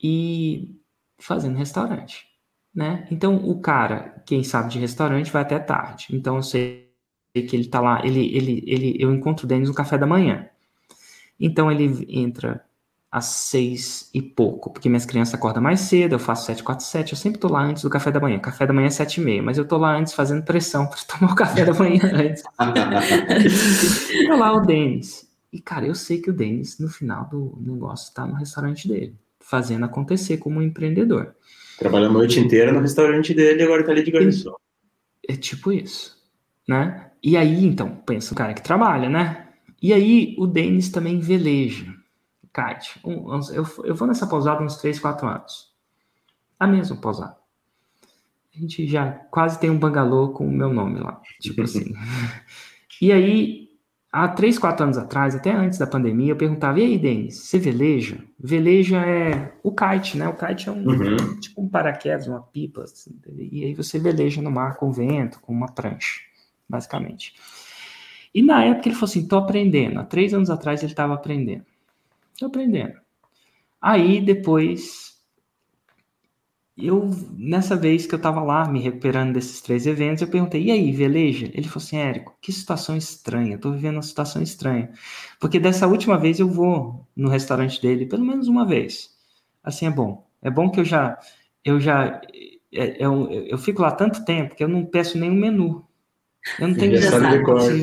e 0.02 0.80
fazendo 1.18 1.56
restaurante, 1.56 2.26
né? 2.74 3.06
Então 3.10 3.36
o 3.36 3.60
cara, 3.60 4.22
quem 4.26 4.42
sabe 4.42 4.70
de 4.70 4.78
restaurante, 4.78 5.30
vai 5.30 5.42
até 5.42 5.58
tarde. 5.58 6.08
Então 6.10 6.36
eu 6.36 6.42
sei 6.42 6.90
que 7.34 7.54
ele 7.54 7.66
tá 7.68 7.80
lá, 7.80 8.04
ele, 8.04 8.34
ele, 8.34 8.64
ele, 8.66 8.96
eu 8.98 9.12
encontro 9.12 9.44
o 9.44 9.48
Denis 9.48 9.68
no 9.68 9.74
café 9.74 9.98
da 9.98 10.06
manhã. 10.06 10.48
Então 11.38 11.70
ele 11.70 12.06
entra 12.08 12.64
às 13.10 13.24
seis 13.26 14.08
e 14.14 14.22
pouco, 14.22 14.72
porque 14.72 14.88
minhas 14.88 15.04
crianças 15.04 15.34
acordam 15.34 15.62
mais 15.62 15.80
cedo, 15.80 16.12
eu 16.14 16.18
faço 16.18 16.46
sete, 16.46 16.62
quatro, 16.62 16.84
sete, 16.84 17.12
eu 17.12 17.18
sempre 17.18 17.40
tô 17.40 17.48
lá 17.48 17.62
antes 17.62 17.82
do 17.82 17.90
café 17.90 18.10
da 18.10 18.20
manhã. 18.20 18.38
Café 18.38 18.66
da 18.66 18.72
manhã 18.72 18.86
é 18.86 18.90
sete 18.90 19.20
e 19.20 19.24
meia, 19.24 19.42
mas 19.42 19.58
eu 19.58 19.66
tô 19.66 19.76
lá 19.76 19.96
antes 19.96 20.12
fazendo 20.12 20.44
pressão 20.44 20.86
para 20.86 20.98
tomar 21.06 21.32
o 21.32 21.36
café 21.36 21.64
da 21.64 21.74
manhã 21.74 22.00
antes. 22.14 22.42
tá 22.42 24.36
lá 24.36 24.52
o 24.54 24.60
Denis. 24.60 25.28
E, 25.52 25.60
cara, 25.60 25.86
eu 25.86 25.94
sei 25.94 26.20
que 26.20 26.30
o 26.30 26.32
Denis, 26.32 26.78
no 26.78 26.88
final 26.88 27.24
do 27.28 27.58
negócio, 27.60 28.14
tá 28.14 28.24
no 28.26 28.34
restaurante 28.34 28.86
dele 28.86 29.18
fazendo 29.50 29.84
acontecer 29.84 30.36
como 30.36 30.60
um 30.60 30.62
empreendedor. 30.62 31.34
Trabalha 31.76 32.06
a 32.06 32.12
noite 32.12 32.38
inteira 32.38 32.72
no 32.72 32.80
restaurante 32.80 33.34
dele 33.34 33.60
e 33.60 33.64
agora 33.64 33.84
tá 33.84 33.90
ali 33.90 34.04
de 34.04 34.12
garçom. 34.12 34.54
É 35.28 35.34
tipo 35.34 35.72
isso, 35.72 36.16
né? 36.68 37.10
E 37.22 37.36
aí, 37.36 37.64
então, 37.64 37.96
pensa 38.06 38.32
o 38.32 38.36
cara 38.36 38.54
que 38.54 38.62
trabalha, 38.62 39.08
né? 39.08 39.48
E 39.82 39.92
aí, 39.92 40.36
o 40.38 40.46
Denis 40.46 40.90
também 40.90 41.18
veleja. 41.18 41.92
Kate, 42.52 43.00
eu, 43.04 43.64
eu 43.84 43.94
vou 43.94 44.06
nessa 44.06 44.26
pousada 44.26 44.62
uns 44.62 44.76
3, 44.76 44.98
4 45.00 45.26
anos. 45.26 45.70
A 46.58 46.66
mesma 46.66 46.96
pousada. 46.96 47.36
A 48.54 48.58
gente 48.58 48.86
já 48.86 49.10
quase 49.30 49.58
tem 49.58 49.70
um 49.70 49.78
bangalô 49.78 50.30
com 50.30 50.46
o 50.46 50.52
meu 50.52 50.72
nome 50.72 51.00
lá. 51.00 51.20
Tipo 51.40 51.62
assim. 51.62 51.92
e 53.00 53.12
aí, 53.12 53.59
há 54.12 54.28
três, 54.28 54.58
quatro 54.58 54.84
anos 54.84 54.98
atrás, 54.98 55.34
até 55.34 55.52
antes 55.52 55.78
da 55.78 55.86
pandemia, 55.86 56.32
eu 56.32 56.36
perguntava, 56.36 56.80
e 56.80 56.84
aí, 56.84 56.98
Denis, 56.98 57.38
você 57.38 57.58
veleja? 57.58 58.18
Veleja 58.38 58.98
é 58.98 59.52
o 59.62 59.72
kite, 59.72 60.16
né? 60.16 60.28
O 60.28 60.34
kite 60.34 60.68
é 60.68 60.72
um 60.72 60.86
uhum. 60.86 61.38
tipo 61.40 61.62
um 61.62 61.68
paraquedas, 61.68 62.26
uma 62.26 62.42
pipa, 62.42 62.84
assim, 62.84 63.18
e 63.36 63.64
aí 63.64 63.74
você 63.74 63.98
veleja 63.98 64.42
no 64.42 64.50
mar 64.50 64.76
com 64.76 64.90
vento, 64.92 65.40
com 65.40 65.52
uma 65.52 65.72
prancha, 65.72 66.20
basicamente. 66.68 67.34
E 68.34 68.42
na 68.42 68.64
época 68.64 68.88
ele 68.88 68.94
falou 68.94 69.10
assim, 69.10 69.26
tô 69.26 69.36
aprendendo. 69.36 69.98
Há 69.98 70.04
três 70.04 70.32
anos 70.32 70.50
atrás 70.50 70.82
ele 70.82 70.92
estava 70.92 71.14
aprendendo. 71.14 71.64
Tô 72.38 72.46
aprendendo. 72.46 72.94
Aí 73.80 74.20
depois 74.20 75.19
eu, 76.80 77.10
nessa 77.36 77.76
vez 77.76 78.06
que 78.06 78.14
eu 78.14 78.18
tava 78.18 78.42
lá, 78.42 78.68
me 78.68 78.80
recuperando 78.80 79.34
desses 79.34 79.60
três 79.60 79.86
eventos, 79.86 80.22
eu 80.22 80.28
perguntei, 80.28 80.64
e 80.64 80.70
aí, 80.70 80.92
veleja? 80.92 81.50
Ele 81.52 81.68
falou 81.68 81.84
assim, 81.84 81.96
Érico, 81.96 82.36
que 82.40 82.52
situação 82.52 82.96
estranha, 82.96 83.54
eu 83.54 83.60
tô 83.60 83.72
vivendo 83.72 83.96
uma 83.96 84.02
situação 84.02 84.42
estranha. 84.42 84.90
Porque 85.38 85.58
dessa 85.58 85.86
última 85.86 86.18
vez 86.18 86.40
eu 86.40 86.48
vou 86.48 87.06
no 87.14 87.28
restaurante 87.28 87.80
dele, 87.80 88.06
pelo 88.06 88.24
menos 88.24 88.48
uma 88.48 88.66
vez. 88.66 89.10
Assim 89.62 89.86
é 89.86 89.90
bom. 89.90 90.26
É 90.42 90.50
bom 90.50 90.70
que 90.70 90.80
eu 90.80 90.84
já, 90.84 91.18
eu 91.64 91.80
já, 91.80 92.20
é, 92.72 93.04
eu, 93.04 93.30
eu 93.30 93.58
fico 93.58 93.82
lá 93.82 93.90
tanto 93.90 94.24
tempo 94.24 94.54
que 94.54 94.64
eu 94.64 94.68
não 94.68 94.84
peço 94.84 95.18
nenhum 95.18 95.34
menu. 95.34 95.84
Eu 96.58 96.68
não 96.68 96.74
tenho 96.74 96.92
que 96.92 96.98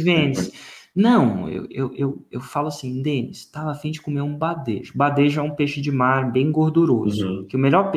vende. 0.03 0.51
Não, 0.97 1.47
eu, 1.47 1.67
eu, 1.69 1.93
eu, 1.95 2.25
eu 2.31 2.41
falo 2.41 2.69
assim, 2.69 3.03
Denis, 3.03 3.37
estava 3.37 3.69
afim 3.69 3.91
de 3.91 4.01
comer 4.01 4.21
um 4.21 4.35
badejo. 4.35 4.93
Badejo 4.95 5.39
é 5.39 5.43
um 5.43 5.53
peixe 5.53 5.79
de 5.79 5.91
mar 5.91 6.31
bem 6.31 6.51
gorduroso. 6.51 7.27
Uhum. 7.27 7.45
Que 7.45 7.55
o 7.55 7.59
melhor 7.59 7.91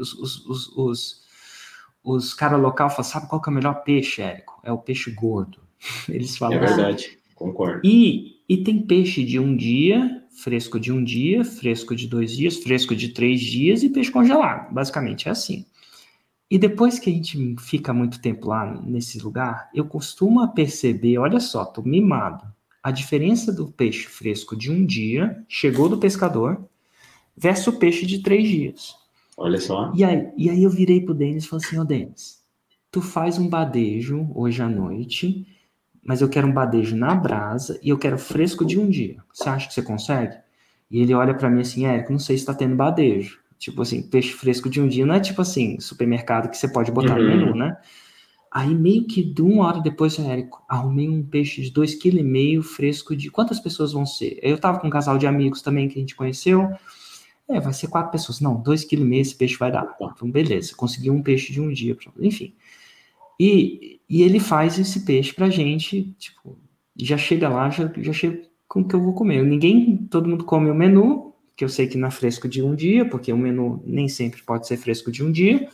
os, 0.00 0.14
os, 0.14 0.46
os, 0.46 0.68
os, 0.74 1.22
os 2.02 2.32
caras 2.32 2.58
local 2.58 2.88
falam, 2.88 3.04
sabe 3.04 3.28
qual 3.28 3.42
que 3.42 3.50
é 3.50 3.52
o 3.52 3.54
melhor 3.54 3.84
peixe, 3.84 4.22
Érico? 4.22 4.58
É 4.64 4.72
o 4.72 4.78
peixe 4.78 5.10
gordo. 5.10 5.58
Eles 6.08 6.38
falam. 6.38 6.56
É 6.56 6.60
verdade, 6.60 7.04
assim. 7.04 7.34
concordo. 7.34 7.82
E, 7.84 8.38
e 8.48 8.56
tem 8.64 8.80
peixe 8.80 9.22
de 9.22 9.38
um 9.38 9.54
dia, 9.54 10.24
fresco 10.42 10.80
de 10.80 10.90
um 10.90 11.04
dia, 11.04 11.44
fresco 11.44 11.94
de 11.94 12.06
dois 12.06 12.34
dias, 12.34 12.56
fresco 12.56 12.96
de 12.96 13.10
três 13.10 13.42
dias 13.42 13.82
e 13.82 13.90
peixe 13.90 14.10
congelado. 14.10 14.72
Basicamente 14.72 15.28
é 15.28 15.32
assim. 15.32 15.66
E 16.50 16.58
depois 16.58 16.98
que 16.98 17.10
a 17.10 17.12
gente 17.12 17.56
fica 17.58 17.92
muito 17.92 18.20
tempo 18.20 18.48
lá 18.48 18.80
nesse 18.82 19.18
lugar, 19.18 19.68
eu 19.74 19.84
costumo 19.84 20.46
perceber, 20.54 21.18
olha 21.18 21.40
só, 21.40 21.64
tô 21.64 21.82
mimado, 21.82 22.46
a 22.82 22.90
diferença 22.90 23.52
do 23.52 23.70
peixe 23.70 24.06
fresco 24.06 24.56
de 24.56 24.70
um 24.70 24.84
dia, 24.84 25.44
chegou 25.46 25.88
do 25.88 25.98
pescador, 25.98 26.64
versus 27.36 27.66
o 27.66 27.78
peixe 27.78 28.06
de 28.06 28.22
três 28.22 28.48
dias. 28.48 28.96
Olha 29.36 29.60
só. 29.60 29.92
E 29.94 30.02
aí, 30.02 30.32
e 30.36 30.48
aí 30.48 30.62
eu 30.62 30.70
virei 30.70 31.00
pro 31.00 31.14
Denis 31.14 31.44
e 31.44 31.48
falei 31.48 31.66
assim, 31.66 31.78
ô 31.78 31.84
Denis, 31.84 32.42
tu 32.90 33.02
faz 33.02 33.38
um 33.38 33.48
badejo 33.48 34.30
hoje 34.34 34.62
à 34.62 34.68
noite, 34.68 35.46
mas 36.02 36.22
eu 36.22 36.28
quero 36.28 36.48
um 36.48 36.52
badejo 36.52 36.96
na 36.96 37.14
brasa 37.14 37.78
e 37.82 37.90
eu 37.90 37.98
quero 37.98 38.18
fresco 38.18 38.64
de 38.64 38.80
um 38.80 38.88
dia. 38.88 39.22
Você 39.32 39.48
acha 39.48 39.68
que 39.68 39.74
você 39.74 39.82
consegue? 39.82 40.36
E 40.90 41.00
ele 41.00 41.12
olha 41.12 41.34
para 41.34 41.50
mim 41.50 41.60
assim, 41.60 41.84
Érico, 41.84 42.10
não 42.10 42.18
sei 42.18 42.38
se 42.38 42.46
tá 42.46 42.54
tendo 42.54 42.74
badejo. 42.74 43.38
Tipo 43.58 43.82
assim, 43.82 44.02
peixe 44.02 44.32
fresco 44.32 44.70
de 44.70 44.80
um 44.80 44.88
dia 44.88 45.04
não 45.04 45.14
é 45.14 45.20
tipo 45.20 45.42
assim, 45.42 45.80
supermercado 45.80 46.48
que 46.48 46.56
você 46.56 46.68
pode 46.68 46.92
botar 46.92 47.18
uhum. 47.18 47.22
no 47.22 47.28
menu, 47.28 47.54
né? 47.54 47.76
Aí 48.50 48.74
meio 48.74 49.06
que 49.06 49.22
de 49.22 49.42
uma 49.42 49.66
hora 49.66 49.80
depois, 49.80 50.18
Érico, 50.18 50.62
arrumei 50.68 51.08
um 51.08 51.22
peixe 51.22 51.60
de 51.60 51.70
dois 51.70 51.94
kg 51.94 52.18
e 52.18 52.22
meio 52.22 52.62
fresco 52.62 53.14
de 53.14 53.30
quantas 53.30 53.60
pessoas 53.60 53.92
vão 53.92 54.06
ser? 54.06 54.38
Eu 54.42 54.58
tava 54.58 54.78
com 54.78 54.86
um 54.86 54.90
casal 54.90 55.18
de 55.18 55.26
amigos 55.26 55.60
também 55.60 55.88
que 55.88 55.98
a 55.98 56.00
gente 56.00 56.16
conheceu. 56.16 56.70
É, 57.48 57.60
vai 57.60 57.72
ser 57.72 57.88
quatro 57.88 58.10
pessoas. 58.10 58.40
Não, 58.40 58.60
dois 58.60 58.84
kg 58.84 59.02
e 59.02 59.04
meio 59.04 59.22
esse 59.22 59.34
peixe 59.34 59.56
vai 59.56 59.70
dar. 59.70 59.96
Então, 60.00 60.30
beleza, 60.30 60.74
consegui 60.74 61.10
um 61.10 61.22
peixe 61.22 61.52
de 61.52 61.60
um 61.60 61.70
dia, 61.70 61.96
enfim. 62.20 62.54
E, 63.38 64.00
e 64.08 64.22
ele 64.22 64.40
faz 64.40 64.78
esse 64.78 65.04
peixe 65.04 65.32
pra 65.32 65.50
gente, 65.50 66.14
tipo, 66.18 66.58
já 66.96 67.16
chega 67.16 67.48
lá, 67.48 67.70
já, 67.70 67.90
já 67.98 68.12
chega 68.12 68.42
com 68.66 68.80
o 68.80 68.88
que 68.88 68.94
eu 68.94 69.02
vou 69.02 69.14
comer. 69.14 69.44
Ninguém, 69.44 69.96
todo 70.10 70.28
mundo 70.28 70.44
come 70.44 70.70
o 70.70 70.74
menu, 70.74 71.27
que 71.58 71.64
eu 71.64 71.68
sei 71.68 71.88
que 71.88 71.98
não 71.98 72.06
é 72.06 72.10
fresco 72.12 72.48
de 72.48 72.62
um 72.62 72.72
dia, 72.72 73.04
porque 73.04 73.32
o 73.32 73.36
menu 73.36 73.82
nem 73.84 74.08
sempre 74.08 74.40
pode 74.42 74.64
ser 74.68 74.76
fresco 74.76 75.10
de 75.10 75.24
um 75.24 75.32
dia, 75.32 75.68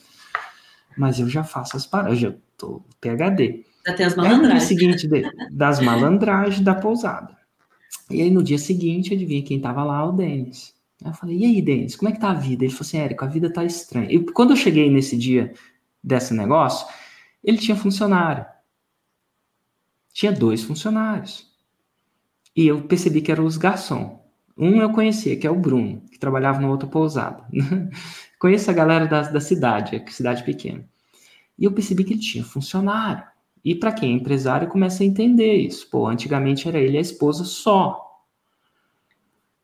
mas 0.97 1.21
eu 1.21 1.29
já 1.29 1.45
faço 1.45 1.77
as 1.77 1.87
paradas, 1.87 2.19
já 2.19 2.33
tô 2.57 2.83
PHD. 3.03 3.67
Já 3.87 3.93
tem 3.93 4.07
as 4.07 4.13
Aí 4.13 4.17
no 4.17 4.23
dia 4.23 4.31
malandragens. 4.39 4.63
seguinte, 4.65 5.07
de- 5.07 5.31
das 5.51 5.81
malandragens 5.81 6.61
da 6.63 6.75
pousada. 6.75 7.37
E 8.11 8.23
aí 8.23 8.31
no 8.31 8.43
dia 8.43 8.57
seguinte, 8.57 9.13
adivinha 9.13 9.43
quem 9.43 9.61
tava 9.61 9.85
lá? 9.85 10.09
O 10.09 10.13
Denis. 10.13 10.73
Aí 11.05 11.11
eu 11.11 11.15
falei, 11.15 11.37
e 11.37 11.45
aí, 11.45 11.61
Denis, 11.61 11.95
como 11.97 12.09
é 12.09 12.13
que 12.13 12.21
tá 12.21 12.31
a 12.31 12.35
vida? 12.35 12.65
Ele 12.65 12.73
falou 12.73 12.87
assim, 12.87 12.99
Érico, 12.99 13.23
a 13.25 13.29
vida 13.29 13.53
tá 13.53 13.63
estranha. 13.63 14.11
E 14.11 14.25
quando 14.25 14.53
eu 14.53 14.57
cheguei 14.57 14.89
nesse 14.91 15.19
dia 15.19 15.53
desse 16.03 16.33
negócio, 16.33 16.87
ele 17.43 17.59
tinha 17.59 17.77
funcionário. 17.77 18.47
Tinha 20.15 20.33
dois 20.33 20.63
funcionários. 20.63 21.47
E 22.57 22.67
eu 22.67 22.81
percebi 22.85 23.21
que 23.21 23.31
eram 23.31 23.45
os 23.45 23.59
garçom. 23.59 24.24
Um 24.57 24.81
eu 24.81 24.91
conhecia, 24.91 25.37
que 25.37 25.47
é 25.47 25.51
o 25.51 25.59
Bruno, 25.59 26.03
que 26.11 26.19
trabalhava 26.19 26.61
numa 26.61 26.71
outra 26.71 26.89
pousada. 26.89 27.45
Conheço 28.39 28.71
a 28.71 28.75
galera 28.75 29.07
da, 29.07 29.23
da 29.23 29.41
cidade, 29.41 29.97
é 29.97 30.11
cidade 30.11 30.45
pequena. 30.45 30.89
E 31.59 31.65
eu 31.65 31.73
percebi 31.73 32.05
que 32.05 32.13
ele 32.13 32.21
tinha 32.21 32.45
funcionário. 32.45 33.25
E 33.65 33.75
para 33.75 33.93
quem 33.93 34.13
é 34.13 34.15
empresário 34.15 34.69
começa 34.69 35.03
a 35.03 35.07
entender 35.07 35.55
isso. 35.55 35.89
Pô, 35.91 36.07
antigamente 36.07 36.69
era 36.69 36.79
ele 36.79 36.95
e 36.95 36.99
a 36.99 37.01
esposa 37.01 37.45
só. 37.45 38.23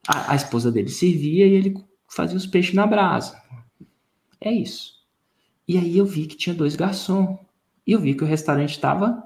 A, 0.08 0.32
a 0.32 0.34
esposa 0.34 0.72
dele 0.72 0.88
servia 0.88 1.46
e 1.46 1.52
ele 1.52 1.84
fazia 2.08 2.36
os 2.36 2.46
peixes 2.46 2.74
na 2.74 2.86
brasa. 2.86 3.40
É 4.40 4.50
isso. 4.50 4.94
E 5.68 5.76
aí 5.76 5.98
eu 5.98 6.06
vi 6.06 6.26
que 6.26 6.36
tinha 6.36 6.54
dois 6.54 6.74
garçons. 6.74 7.38
E 7.86 7.92
eu 7.92 8.00
vi 8.00 8.14
que 8.14 8.24
o 8.24 8.26
restaurante 8.26 8.70
estava 8.70 9.22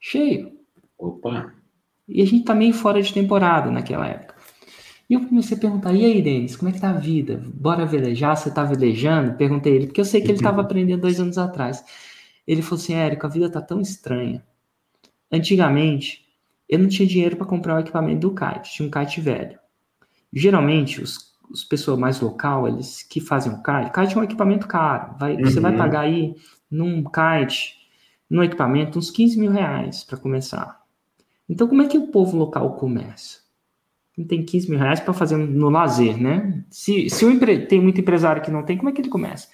cheio. 0.00 0.58
Opa. 0.98 1.54
E 2.08 2.20
a 2.20 2.24
gente 2.24 2.44
tá 2.44 2.54
meio 2.54 2.74
fora 2.74 3.00
de 3.00 3.12
temporada 3.12 3.70
naquela 3.70 4.06
época. 4.06 4.25
E 5.08 5.14
eu 5.14 5.20
comecei 5.26 5.56
a 5.56 5.60
perguntar, 5.60 5.94
e 5.94 6.04
aí, 6.04 6.20
Denis, 6.20 6.56
como 6.56 6.68
é 6.68 6.72
que 6.72 6.80
tá 6.80 6.90
a 6.90 6.94
vida? 6.98 7.40
Bora 7.54 7.86
velejar? 7.86 8.36
Você 8.36 8.50
tá 8.50 8.64
velejando? 8.64 9.34
Perguntei 9.36 9.74
ele, 9.76 9.86
porque 9.86 10.00
eu 10.00 10.04
sei 10.04 10.20
que 10.20 10.26
ele 10.28 10.38
estava 10.38 10.62
aprendendo 10.62 11.02
dois 11.02 11.20
anos 11.20 11.38
atrás. 11.38 11.84
Ele 12.46 12.60
falou 12.62 12.82
assim, 12.82 12.94
Érico, 12.94 13.24
a 13.26 13.28
vida 13.28 13.48
tá 13.48 13.60
tão 13.60 13.80
estranha. 13.80 14.44
Antigamente, 15.30 16.24
eu 16.68 16.78
não 16.78 16.88
tinha 16.88 17.06
dinheiro 17.06 17.36
para 17.36 17.46
comprar 17.46 17.76
o 17.76 17.80
equipamento 17.80 18.20
do 18.28 18.34
kite, 18.34 18.72
tinha 18.74 18.88
um 18.88 18.90
kite 18.90 19.20
velho. 19.20 19.58
Geralmente, 20.32 21.00
os, 21.00 21.34
os 21.50 21.64
pessoas 21.64 21.98
mais 21.98 22.20
local, 22.20 22.66
eles 22.68 23.02
que 23.02 23.20
fazem 23.20 23.52
o 23.52 23.62
kite, 23.62 23.92
kite 23.92 24.16
é 24.16 24.20
um 24.20 24.24
equipamento 24.24 24.66
caro. 24.66 25.16
Vai, 25.18 25.36
Você 25.36 25.60
vai 25.60 25.72
Uhum. 25.72 25.78
pagar 25.78 26.00
aí 26.00 26.34
num 26.70 27.04
kite, 27.04 27.76
num 28.28 28.42
equipamento, 28.42 28.98
uns 28.98 29.10
15 29.10 29.38
mil 29.38 29.52
reais 29.52 30.02
para 30.04 30.18
começar. 30.18 30.80
Então, 31.48 31.68
como 31.68 31.82
é 31.82 31.86
que 31.86 31.96
o 31.98 32.08
povo 32.08 32.36
local 32.36 32.74
começa? 32.74 33.45
Não 34.16 34.24
tem 34.26 34.42
15 34.44 34.70
mil 34.70 34.78
reais 34.78 34.98
para 35.00 35.12
fazer 35.12 35.36
no 35.36 35.68
lazer, 35.68 36.16
né? 36.20 36.64
Se, 36.70 37.10
se 37.10 37.24
o 37.24 37.30
empre... 37.30 37.66
tem 37.66 37.80
muito 37.80 38.00
empresário 38.00 38.40
que 38.42 38.50
não 38.50 38.62
tem, 38.62 38.76
como 38.76 38.88
é 38.88 38.92
que 38.92 39.00
ele 39.00 39.10
começa? 39.10 39.48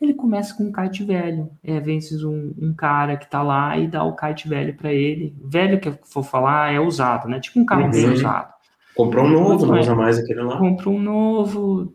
Ele 0.00 0.14
começa 0.14 0.54
com 0.54 0.64
um 0.64 0.72
kite 0.72 1.02
velho. 1.04 1.50
É, 1.64 1.80
vence 1.80 2.14
um, 2.24 2.54
um 2.60 2.74
cara 2.74 3.16
que 3.16 3.28
tá 3.28 3.42
lá 3.42 3.76
e 3.78 3.88
dá 3.88 4.04
o 4.04 4.14
kite 4.14 4.46
velho 4.48 4.74
para 4.74 4.92
ele. 4.92 5.34
Velho 5.42 5.80
que 5.80 5.88
eu 5.88 5.98
for 6.04 6.22
falar 6.22 6.72
é 6.72 6.78
usado, 6.78 7.26
né? 7.28 7.40
Tipo 7.40 7.58
um 7.60 7.64
carro 7.66 7.90
bem 7.90 8.06
Uhum. 8.06 8.12
usado. 8.12 8.54
Comprou 8.94 9.24
um 9.24 9.30
novo, 9.30 9.66
não 9.66 9.78
usa 9.80 9.94
mais 9.94 10.18
aquele 10.18 10.42
lá. 10.42 10.58
Compra 10.58 10.88
um 10.90 11.00
novo. 11.00 11.92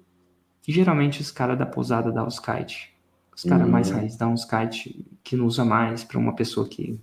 Geralmente 0.68 1.22
os 1.22 1.32
caras 1.32 1.58
da 1.58 1.66
pousada 1.66 2.12
dão 2.12 2.28
os 2.28 2.40
kite. 2.40 2.92
Os 3.36 3.44
caras 3.44 3.66
Uhum. 3.66 3.72
mais 3.72 3.90
raiz 3.90 4.18
dão 4.18 4.34
uns 4.34 4.46
kite 4.46 5.06
que 5.24 5.36
não 5.36 5.46
usa 5.46 5.64
mais 5.64 6.04
para 6.04 6.20
uma 6.20 6.36
pessoa 6.36 6.68
que, 6.68 7.00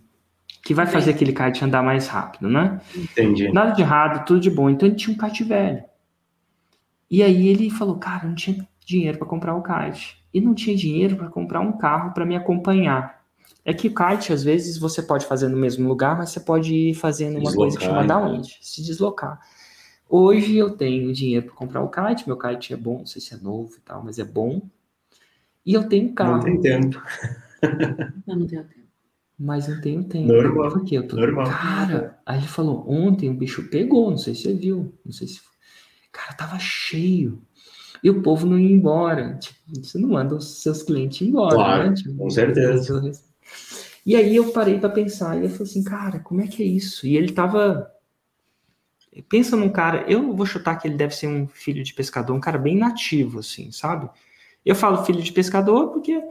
que 0.68 0.74
vai 0.74 0.86
fazer 0.86 1.12
aquele 1.12 1.32
kite 1.32 1.64
andar 1.64 1.82
mais 1.82 2.08
rápido, 2.08 2.46
né? 2.46 2.78
Entendi. 2.94 3.50
Nada 3.50 3.70
de 3.70 3.80
errado, 3.80 4.26
tudo 4.26 4.38
de 4.38 4.50
bom. 4.50 4.68
Então 4.68 4.86
ele 4.86 4.96
tinha 4.96 5.16
um 5.16 5.18
kite 5.18 5.42
velho. 5.42 5.82
E 7.10 7.22
aí 7.22 7.48
ele 7.48 7.70
falou, 7.70 7.96
cara, 7.96 8.28
não 8.28 8.34
tinha 8.34 8.68
dinheiro 8.84 9.16
para 9.16 9.26
comprar 9.26 9.54
o 9.54 9.62
kite. 9.62 10.22
E 10.32 10.42
não 10.42 10.54
tinha 10.54 10.76
dinheiro 10.76 11.16
para 11.16 11.28
comprar 11.30 11.60
um 11.60 11.72
carro 11.78 12.12
para 12.12 12.26
me 12.26 12.36
acompanhar. 12.36 13.18
É 13.64 13.72
que 13.72 13.88
o 13.88 13.94
kite, 13.94 14.30
às 14.30 14.44
vezes, 14.44 14.76
você 14.76 15.00
pode 15.00 15.24
fazer 15.24 15.48
no 15.48 15.56
mesmo 15.56 15.88
lugar, 15.88 16.18
mas 16.18 16.28
você 16.28 16.40
pode 16.40 16.74
ir 16.74 16.92
fazendo 16.92 17.38
uma 17.38 17.54
coisa 17.54 17.78
que 17.78 17.84
chama 17.84 18.02
Deslocar, 18.02 18.20
né? 18.20 18.28
downwind, 18.28 18.58
se 18.60 18.84
deslocar. 18.84 19.40
Hoje 20.06 20.54
eu 20.54 20.76
tenho 20.76 21.10
dinheiro 21.14 21.46
para 21.46 21.54
comprar 21.54 21.80
o 21.80 21.88
kite, 21.88 22.26
meu 22.26 22.36
kite 22.36 22.74
é 22.74 22.76
bom, 22.76 22.98
não 22.98 23.06
sei 23.06 23.22
se 23.22 23.32
é 23.32 23.38
novo 23.38 23.72
e 23.74 23.80
tal, 23.80 24.04
mas 24.04 24.18
é 24.18 24.24
bom. 24.24 24.60
E 25.64 25.72
eu 25.72 25.88
tenho 25.88 26.10
um 26.10 26.14
carro, 26.14 26.32
Não 26.32 26.40
tem 26.40 26.60
tempo. 26.60 27.02
Eu 28.28 28.36
não 28.36 28.46
tenho 28.46 28.64
tempo. 28.64 28.77
Mas 29.38 29.68
não 29.68 29.80
tenho 29.80 30.02
tempo. 30.04 30.32
Normal, 30.32 30.70
Por 30.72 30.84
quê? 30.84 30.98
Eu 30.98 31.06
tô... 31.06 31.16
normal. 31.16 31.46
Cara, 31.46 32.18
aí 32.26 32.38
ele 32.38 32.48
falou, 32.48 32.84
ontem 32.90 33.30
o 33.30 33.34
bicho 33.34 33.68
pegou, 33.70 34.10
não 34.10 34.18
sei 34.18 34.34
se 34.34 34.42
você 34.42 34.54
viu, 34.54 34.92
não 35.04 35.12
sei 35.12 35.28
se... 35.28 35.40
Cara, 36.10 36.32
tava 36.32 36.58
cheio. 36.58 37.40
E 38.02 38.10
o 38.10 38.22
povo 38.22 38.46
não 38.46 38.58
ia 38.58 38.70
embora. 38.70 39.38
Tipo, 39.38 39.58
você 39.74 39.98
não 39.98 40.08
manda 40.08 40.34
os 40.34 40.62
seus 40.62 40.82
clientes 40.82 41.26
embora, 41.26 41.54
Claro, 41.54 41.90
né? 41.90 41.94
Tipo, 41.94 42.16
com 42.16 42.30
certeza. 42.30 43.12
E 44.04 44.16
aí 44.16 44.34
eu 44.34 44.50
parei 44.52 44.78
para 44.78 44.88
pensar, 44.88 45.36
e 45.36 45.44
eu 45.44 45.50
falei 45.50 45.64
assim, 45.64 45.84
cara, 45.84 46.18
como 46.20 46.40
é 46.40 46.46
que 46.46 46.62
é 46.62 46.66
isso? 46.66 47.06
E 47.06 47.16
ele 47.16 47.32
tava... 47.32 47.92
Pensa 49.28 49.56
num 49.56 49.68
cara, 49.68 50.04
eu 50.08 50.34
vou 50.34 50.46
chutar 50.46 50.76
que 50.76 50.86
ele 50.86 50.96
deve 50.96 51.14
ser 51.14 51.26
um 51.26 51.46
filho 51.46 51.82
de 51.82 51.92
pescador, 51.92 52.34
um 52.34 52.40
cara 52.40 52.58
bem 52.58 52.76
nativo, 52.76 53.40
assim, 53.40 53.70
sabe? 53.72 54.08
Eu 54.64 54.74
falo 54.74 55.04
filho 55.04 55.22
de 55.22 55.32
pescador 55.32 55.88
porque 55.88 56.22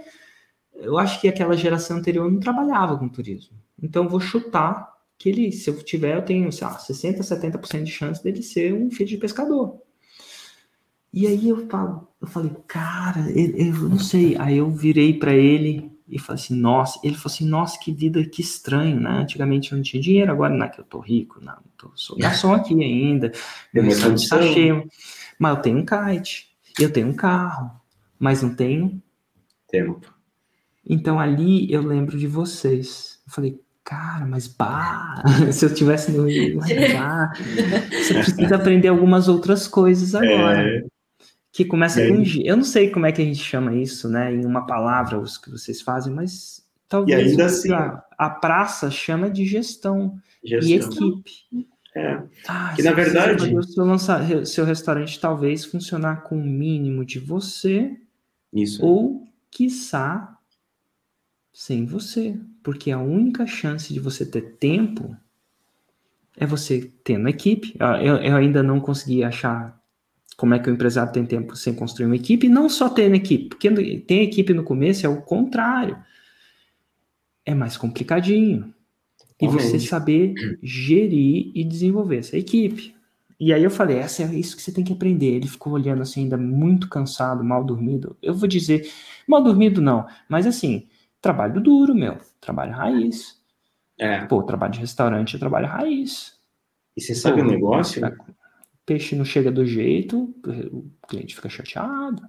eu 0.77 0.97
acho 0.97 1.19
que 1.19 1.27
aquela 1.27 1.55
geração 1.55 1.97
anterior 1.97 2.31
não 2.31 2.39
trabalhava 2.39 2.97
com 2.97 3.09
turismo. 3.09 3.57
Então 3.81 4.07
vou 4.07 4.19
chutar 4.19 4.93
que 5.17 5.29
ele, 5.29 5.51
se 5.51 5.69
eu 5.69 5.83
tiver, 5.83 6.15
eu 6.15 6.21
tenho, 6.21 6.51
sei 6.51 6.67
lá, 6.67 6.77
60, 6.77 7.21
70% 7.21 7.83
de 7.83 7.91
chance 7.91 8.23
dele 8.23 8.43
ser 8.43 8.73
um 8.73 8.91
filho 8.91 9.09
de 9.09 9.17
pescador. 9.17 9.81
E 11.11 11.25
aí 11.25 11.49
eu 11.49 11.67
falo, 11.67 12.07
eu 12.21 12.27
falei, 12.27 12.51
cara, 12.67 13.29
eu, 13.31 13.55
eu 13.55 13.73
não 13.89 13.97
sei. 13.97 14.37
Aí 14.37 14.57
eu 14.57 14.69
virei 14.69 15.17
para 15.17 15.33
ele 15.33 15.91
e 16.07 16.19
falei 16.19 16.41
assim, 16.41 16.55
nossa, 16.55 16.99
ele 17.03 17.15
falou 17.15 17.33
assim, 17.33 17.45
nossa, 17.47 17.79
que 17.79 17.91
vida, 17.91 18.23
que 18.25 18.41
estranho, 18.41 18.99
né? 18.99 19.09
Antigamente 19.09 19.71
eu 19.71 19.77
não 19.77 19.83
tinha 19.83 20.01
dinheiro, 20.01 20.31
agora 20.31 20.53
não 20.53 20.65
é 20.65 20.69
que 20.69 20.79
eu 20.79 20.85
tô 20.85 20.99
rico, 20.99 21.41
não, 21.41 21.57
tô, 21.77 21.91
sou 21.95 22.17
garçom 22.17 22.53
aqui 22.53 22.81
ainda, 22.81 23.31
meu 23.73 23.83
restaurante 23.83 24.23
está 24.23 24.37
condição. 24.37 24.53
cheio, 24.53 24.89
mas 25.37 25.55
eu 25.55 25.61
tenho 25.61 25.77
um 25.79 25.85
kite, 25.85 26.47
eu 26.79 26.93
tenho 26.93 27.07
um 27.07 27.13
carro, 27.13 27.71
mas 28.19 28.41
não 28.41 28.55
tenho 28.55 29.01
Tempo. 29.69 30.16
Então 30.89 31.19
ali 31.19 31.71
eu 31.71 31.81
lembro 31.81 32.17
de 32.17 32.27
vocês. 32.27 33.19
Eu 33.27 33.33
falei, 33.33 33.59
cara, 33.83 34.25
mas 34.25 34.47
bah, 34.47 35.23
se 35.51 35.65
eu 35.65 35.73
tivesse 35.73 36.11
no 36.11 36.25
Rio, 36.27 36.59
bah, 36.59 37.33
você 37.91 38.13
precisa 38.13 38.55
aprender 38.55 38.87
algumas 38.87 39.27
outras 39.27 39.67
coisas 39.67 40.13
agora. 40.15 40.61
É, 40.61 40.83
Que 41.51 41.65
começa 41.65 42.03
E 42.03 42.09
com? 42.15 42.23
G. 42.23 42.43
Eu 42.45 42.57
não 42.57 42.63
sei 42.63 42.89
como 42.91 43.05
é 43.05 43.11
que 43.11 43.21
a 43.21 43.25
gente 43.25 43.43
chama 43.43 43.73
isso, 43.75 44.07
né? 44.09 44.33
Em 44.33 44.45
uma 44.45 44.65
palavra, 44.67 45.19
os 45.19 45.37
que 45.37 45.49
vocês 45.49 45.81
fazem, 45.81 46.13
mas 46.13 46.63
talvez 46.87 47.19
E 47.19 47.31
ainda 47.31 47.45
assim- 47.45 47.71
a, 47.73 48.03
a 48.17 48.29
praça 48.29 48.89
chama 48.91 49.29
de 49.29 49.45
gestão, 49.45 50.17
e 50.43 50.61
gestão. 50.61 51.07
equipe. 51.09 51.67
É. 51.95 52.21
Ah, 52.47 52.73
Que, 52.75 52.83
na 52.83 52.91
verdade- 52.91 53.55
O 53.55 53.63
seu, 53.63 53.83
lança- 53.83 54.45
seu 54.45 54.63
restaurante 54.65 55.19
talvez 55.19 55.65
funcionar 55.65 56.21
com 56.23 56.37
o 56.37 56.43
mínimo 56.45 57.03
de 57.03 57.17
você 57.17 57.97
Isso. 58.53 58.85
ou, 58.85 59.27
quiçá, 59.49 60.36
sem 61.57 61.87
você. 61.87 62.37
Porque 62.61 62.91
a 62.91 62.99
única 62.99 63.47
chance 63.47 63.91
de 63.91 63.99
você 63.99 64.23
ter 64.23 64.57
tempo 64.59 65.17
é 66.37 66.45
você 66.45 66.91
tendo 67.03 67.27
equipe. 67.27 67.75
Ah, 67.79 68.01
Eu, 68.01 68.17
eu 68.17 68.35
ainda 68.35 68.61
não 68.61 68.79
consegui 68.79 69.23
achar 69.23 69.75
como 70.37 70.53
é 70.53 70.59
que 70.59 70.69
o 70.69 70.73
empresário 70.73 71.11
tem 71.11 71.25
tempo 71.25 71.55
sem 71.55 71.73
construir 71.73 72.05
uma 72.05 72.15
equipe, 72.15 72.45
e 72.45 72.49
não 72.49 72.69
só 72.69 72.87
tendo 72.89 73.15
equipe, 73.15 73.49
porque 73.49 73.71
tem 74.01 74.21
equipe 74.21 74.53
no 74.53 74.63
começo 74.63 75.03
é 75.03 75.09
o 75.09 75.23
contrário. 75.23 75.97
É 77.43 77.55
mais 77.55 77.75
complicadinho. 77.75 78.71
E 79.41 79.47
você 79.47 79.79
saber 79.79 80.35
gerir 80.61 81.51
e 81.55 81.63
desenvolver 81.63 82.17
essa 82.17 82.37
equipe. 82.37 82.93
E 83.39 83.51
aí 83.51 83.63
eu 83.63 83.71
falei, 83.71 83.97
essa 83.97 84.21
é 84.21 84.35
isso 84.35 84.55
que 84.55 84.61
você 84.61 84.71
tem 84.71 84.83
que 84.83 84.93
aprender. 84.93 85.33
Ele 85.37 85.47
ficou 85.47 85.73
olhando 85.73 86.03
assim, 86.03 86.21
ainda 86.23 86.37
muito 86.37 86.87
cansado, 86.87 87.43
mal 87.43 87.63
dormido. 87.63 88.15
Eu 88.21 88.35
vou 88.35 88.47
dizer, 88.47 88.91
mal 89.27 89.43
dormido 89.43 89.81
não, 89.81 90.05
mas 90.29 90.45
assim, 90.45 90.87
trabalho 91.21 91.59
duro, 91.61 91.93
meu, 91.95 92.17
trabalho 92.39 92.73
raiz. 92.73 93.41
É. 93.99 94.25
Pô, 94.25 94.43
trabalho 94.43 94.73
de 94.73 94.79
restaurante 94.79 95.35
é 95.35 95.39
trabalho 95.39 95.67
raiz. 95.67 96.37
E 96.95 97.01
você 97.01 97.13
sabe 97.15 97.41
o 97.41 97.45
negócio? 97.45 98.01
Peixe 98.85 99.15
não 99.15 99.25
chega 99.25 99.51
do 99.51 99.65
jeito, 99.65 100.33
o 100.71 100.89
cliente 101.07 101.35
fica 101.35 101.49
chateado. 101.49 102.23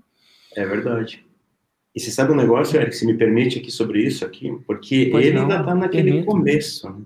É 0.56 0.64
verdade. 0.66 1.24
E 1.94 2.00
você 2.00 2.10
sabe 2.10 2.32
um 2.32 2.36
negócio, 2.36 2.78
Eric, 2.80 2.94
se 2.96 3.06
me 3.06 3.14
permite 3.16 3.58
aqui 3.58 3.70
sobre 3.70 4.02
isso 4.02 4.24
aqui, 4.24 4.50
porque 4.66 5.08
Pois 5.10 5.24
ele 5.26 5.36
não, 5.36 5.42
ainda 5.42 5.60
está 5.60 5.74
naquele 5.74 6.10
permito. 6.10 6.26
começo. 6.26 6.90
né? 6.90 7.04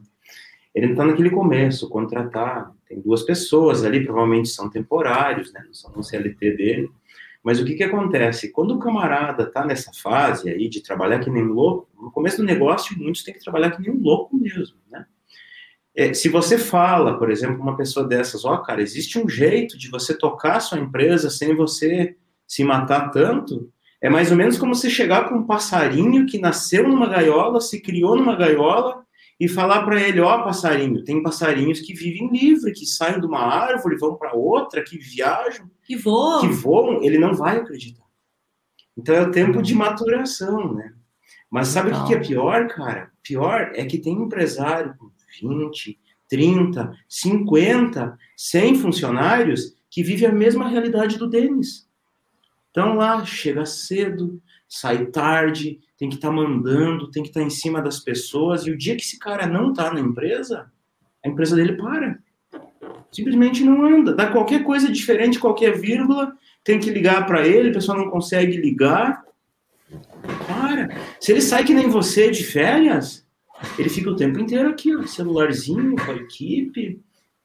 Ele 0.75 0.87
está 0.93 1.05
naquele 1.05 1.31
começo, 1.31 1.89
contratar, 1.89 2.73
tem 2.89 3.01
duas 3.01 3.23
pessoas 3.23 3.85
ali, 3.85 4.03
provavelmente 4.05 4.49
são 4.49 4.71
temporários, 4.71 5.53
né? 5.53 5.63
Não 5.67 5.75
são 5.75 5.93
no 5.93 6.03
CLT 6.03 6.57
dele. 6.57 6.91
Mas 7.43 7.61
o 7.61 7.65
que 7.65 7.75
que 7.75 7.83
acontece? 7.83 8.53
Quando 8.53 8.75
o 8.75 8.79
camarada 8.79 9.45
está 9.45 9.65
nessa 9.65 9.91
fase 9.93 10.49
aí 10.49 10.69
de 10.69 10.81
trabalhar 10.81 11.19
que 11.19 11.31
nem 11.31 11.45
louco, 11.45 11.89
no 12.01 12.11
começo 12.11 12.37
do 12.37 12.45
negócio, 12.45 12.97
muitos 12.99 13.25
têm 13.25 13.35
que 13.35 13.41
trabalhar 13.41 13.73
que 13.73 13.83
nem 13.83 13.91
um 13.91 14.01
louco 14.01 14.37
mesmo, 14.37 14.77
né? 14.91 15.05
É, 15.95 16.15
se 16.15 16.29
você 16.29 16.57
fala, 16.57 17.19
por 17.19 17.31
exemplo, 17.31 17.61
uma 17.61 17.77
pessoa 17.77 18.07
dessas, 18.07 18.45
ó, 18.47 18.57
cara, 18.59 18.81
existe 18.81 19.19
um 19.19 19.29
jeito 19.29 19.77
de 19.77 19.91
você 19.91 20.17
tocar 20.17 20.57
a 20.57 20.61
sua 20.61 20.79
empresa 20.79 21.29
sem 21.29 21.55
você 21.55 22.17
se 22.47 22.65
matar 22.65 23.11
tanto, 23.11 23.71
é 24.01 24.09
mais 24.09 24.31
ou 24.31 24.37
menos 24.37 24.57
como 24.57 24.75
você 24.75 24.89
chegar 24.89 25.29
com 25.29 25.37
um 25.37 25.47
passarinho 25.47 26.27
que 26.27 26.39
nasceu 26.39 26.89
numa 26.89 27.09
gaiola, 27.09 27.61
se 27.61 27.81
criou 27.81 28.17
numa 28.17 28.35
gaiola 28.35 29.05
e 29.43 29.49
falar 29.49 29.83
para 29.83 30.01
ele, 30.01 30.21
ó, 30.21 30.39
oh, 30.39 30.45
passarinho, 30.45 31.03
tem 31.03 31.21
passarinhos 31.21 31.81
que 31.81 31.93
vivem 31.93 32.31
livre, 32.31 32.73
que 32.73 32.87
saem 32.87 33.19
de 33.19 33.27
uma 33.27 33.41
árvore, 33.41 33.99
vão 33.99 34.15
para 34.15 34.37
outra, 34.37 34.85
que 34.85 34.97
viajam, 34.97 35.69
que 35.83 35.97
voam. 35.97 36.43
que 36.43 36.47
voam, 36.47 37.03
ele 37.03 37.19
não 37.19 37.35
vai 37.35 37.57
acreditar. 37.57 38.05
Então 38.97 39.13
é 39.13 39.23
o 39.23 39.33
tempo 39.33 39.61
de 39.61 39.75
maturação, 39.75 40.75
né? 40.75 40.95
Mas 41.51 41.67
sabe 41.67 41.91
o 41.91 42.05
que 42.05 42.15
é 42.15 42.21
pior, 42.21 42.69
cara? 42.69 43.11
Pior 43.21 43.73
é 43.75 43.85
que 43.85 43.99
tem 43.99 44.13
empresário 44.13 44.95
com 44.97 45.11
20, 45.41 45.99
30, 46.31 46.97
50, 47.09 48.19
100 48.37 48.75
funcionários 48.77 49.75
que 49.91 50.05
vive 50.05 50.25
a 50.25 50.31
mesma 50.31 50.69
realidade 50.69 51.19
do 51.19 51.29
Denis. 51.29 51.89
Então 52.71 52.95
lá, 52.95 53.25
chega 53.25 53.67
cedo, 53.67 54.41
sai 54.75 55.05
tarde, 55.05 55.79
tem 55.99 56.09
que 56.09 56.15
estar 56.15 56.29
tá 56.29 56.35
mandando, 56.35 57.11
tem 57.11 57.23
que 57.23 57.29
estar 57.29 57.41
tá 57.41 57.47
em 57.47 57.51
cima 57.51 57.83
das 57.83 58.01
pessoas, 58.01 58.67
e 58.67 58.71
o 58.71 58.77
dia 58.77 58.97
que 58.97 59.03
esse 59.03 59.19
cara 59.19 59.47
não 59.47 59.71
está 59.71 59.93
na 59.93 60.01
empresa, 60.01 60.73
a 61.23 61.29
empresa 61.29 61.55
dele 61.55 61.75
para. 61.75 62.19
Simplesmente 63.11 63.63
não 63.63 63.85
anda. 63.85 64.15
Dá 64.15 64.31
qualquer 64.31 64.65
coisa 64.65 64.91
diferente, 64.91 65.39
qualquer 65.39 65.79
vírgula, 65.79 66.33
tem 66.65 66.81
que 66.81 66.89
ligar 66.89 67.27
para 67.27 67.47
ele, 67.47 67.69
a 67.69 67.75
pessoa 67.75 67.99
não 67.99 68.09
consegue 68.09 68.57
ligar. 68.57 69.23
Para. 70.47 70.89
Se 71.21 71.33
ele 71.33 71.43
sai 71.43 71.65
que 71.65 71.75
nem 71.75 71.91
você 71.91 72.31
de 72.31 72.43
férias, 72.43 73.27
ele 73.79 73.91
fica 73.91 74.09
o 74.09 74.17
tempo 74.17 74.41
inteiro 74.41 74.71
aqui, 74.71 74.97
ó, 74.97 75.03
celularzinho 75.07 75.97
com 75.97 76.13
a 76.13 76.17
equipe, 76.17 76.99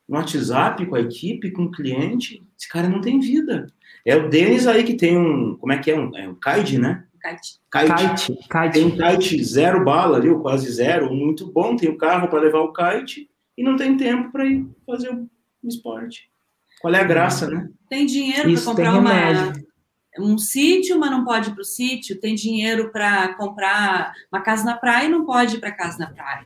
no 0.08 0.16
WhatsApp 0.16 0.86
com 0.86 0.96
a 0.96 1.02
equipe, 1.02 1.52
com 1.52 1.64
o 1.64 1.72
cliente. 1.72 2.42
Esse 2.58 2.70
cara 2.70 2.88
não 2.88 3.02
tem 3.02 3.20
vida. 3.20 3.68
É 4.06 4.16
o 4.16 4.30
Denis 4.30 4.66
aí 4.66 4.86
que 4.86 4.94
tem 4.94 5.18
um. 5.18 5.58
Como 5.58 5.74
é 5.74 5.78
que 5.78 5.92
é? 5.92 6.00
Um, 6.00 6.16
é 6.16 6.30
um 6.30 6.36
kite, 6.36 6.78
né? 6.78 7.04
Kite. 7.28 7.60
Kite. 7.72 8.34
kite. 8.50 8.72
Tem 8.74 8.86
um 8.86 8.98
kite 8.98 9.44
zero 9.44 9.84
bala 9.84 10.18
ali, 10.18 10.30
ou 10.30 10.42
quase 10.42 10.72
zero, 10.72 11.14
muito 11.14 11.52
bom. 11.52 11.76
Tem 11.76 11.90
o 11.90 11.98
carro 11.98 12.28
para 12.28 12.40
levar 12.40 12.60
o 12.60 12.74
kite 12.74 13.30
e 13.58 13.64
não 13.64 13.76
tem 13.76 13.98
tempo 13.98 14.32
para 14.32 14.46
ir 14.46 14.68
fazer 14.86 15.10
o 15.10 15.28
esporte. 15.68 16.32
Qual 16.82 16.94
é 16.94 17.02
a 17.02 17.04
graça, 17.04 17.50
né? 17.50 17.70
Tem 17.90 18.06
dinheiro 18.06 18.54
para 18.54 18.62
comprar 18.64 19.00
uma, 19.00 19.54
um 20.20 20.38
sítio, 20.38 21.00
mas 21.00 21.12
não 21.12 21.26
pode 21.26 21.50
ir 21.50 21.54
para 21.54 21.62
o 21.62 21.66
sítio. 21.66 22.20
Tem 22.20 22.36
dinheiro 22.36 22.92
para 22.92 23.34
comprar 23.36 24.14
uma 24.32 24.42
casa 24.42 24.64
na 24.64 24.78
praia 24.78 25.08
e 25.08 25.10
não 25.10 25.26
pode 25.26 25.56
ir 25.56 25.60
para 25.60 25.72
casa 25.72 25.98
na 25.98 26.08
praia. 26.08 26.46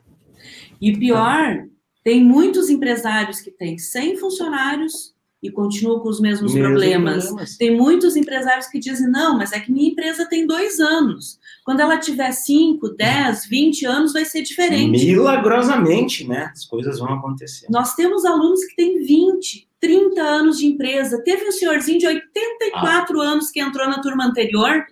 E 0.79 0.97
pior, 0.97 1.67
tem 2.03 2.23
muitos 2.23 2.69
empresários 2.69 3.41
que 3.41 3.51
têm 3.51 3.77
100 3.77 4.17
funcionários 4.17 5.13
e 5.41 5.49
continuam 5.49 5.99
com 5.99 6.09
os 6.09 6.19
mesmos 6.19 6.53
Mesmo 6.53 6.69
problemas. 6.69 7.25
problemas. 7.25 7.57
Tem 7.57 7.75
muitos 7.75 8.15
empresários 8.15 8.67
que 8.67 8.79
dizem, 8.79 9.09
não, 9.09 9.37
mas 9.37 9.51
é 9.51 9.59
que 9.59 9.71
minha 9.71 9.89
empresa 9.89 10.27
tem 10.29 10.45
dois 10.45 10.79
anos. 10.79 11.39
Quando 11.65 11.79
ela 11.79 11.97
tiver 11.97 12.31
5, 12.31 12.89
10, 12.89 13.47
20 13.47 13.85
anos, 13.85 14.13
vai 14.13 14.23
ser 14.23 14.43
diferente. 14.43 15.05
Milagrosamente, 15.05 16.27
né? 16.27 16.51
As 16.53 16.65
coisas 16.65 16.99
vão 16.99 17.13
acontecer. 17.13 17.65
Nós 17.69 17.95
temos 17.95 18.23
alunos 18.23 18.63
que 18.65 18.75
têm 18.75 19.03
20, 19.03 19.67
30 19.79 20.21
anos 20.21 20.59
de 20.59 20.67
empresa. 20.67 21.23
Teve 21.23 21.47
um 21.47 21.51
senhorzinho 21.51 21.97
de 21.97 22.05
84 22.05 23.19
ah. 23.19 23.25
anos 23.25 23.49
que 23.49 23.59
entrou 23.59 23.87
na 23.89 23.99
turma 23.99 24.25
anterior, 24.25 24.85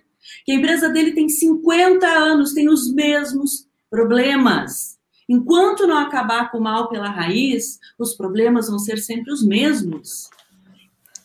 que 0.44 0.50
a 0.50 0.56
empresa 0.56 0.88
dele 0.88 1.12
tem 1.12 1.28
50 1.28 2.06
anos, 2.06 2.52
tem 2.52 2.68
os 2.68 2.92
mesmos 2.92 3.68
problemas. 3.88 4.98
Enquanto 5.28 5.86
não 5.86 5.96
acabar 5.96 6.50
com 6.50 6.58
o 6.58 6.60
mal 6.60 6.88
pela 6.88 7.08
raiz, 7.08 7.78
os 7.96 8.14
problemas 8.14 8.68
vão 8.68 8.80
ser 8.80 8.98
sempre 8.98 9.32
os 9.32 9.46
mesmos. 9.46 10.28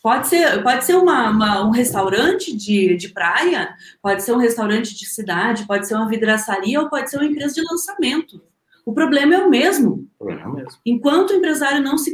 Pode 0.05 0.27
ser, 0.27 0.61
pode 0.61 0.85
ser 0.85 0.93
uma, 0.93 1.31
uma, 1.31 1.67
um 1.67 1.71
restaurante 1.71 2.55
de, 2.55 2.95
de 2.95 3.09
praia, 3.09 3.73
pode 4.03 4.21
ser 4.21 4.33
um 4.33 4.37
restaurante 4.37 4.95
de 4.95 5.03
cidade, 5.03 5.65
pode 5.65 5.87
ser 5.87 5.95
uma 5.95 6.07
vidraçaria 6.07 6.79
ou 6.79 6.87
pode 6.87 7.09
ser 7.09 7.17
uma 7.17 7.25
empresa 7.25 7.55
de 7.55 7.63
lançamento. 7.63 8.39
O 8.85 8.93
problema 8.93 9.33
é 9.33 9.39
o 9.39 9.49
mesmo. 9.49 10.07
O 10.19 10.25
problema 10.25 10.43
é 10.43 10.47
o 10.47 10.55
mesmo. 10.57 10.79
Enquanto 10.85 11.31
o 11.31 11.33
empresário 11.33 11.81
não 11.81 11.97
se 11.97 12.13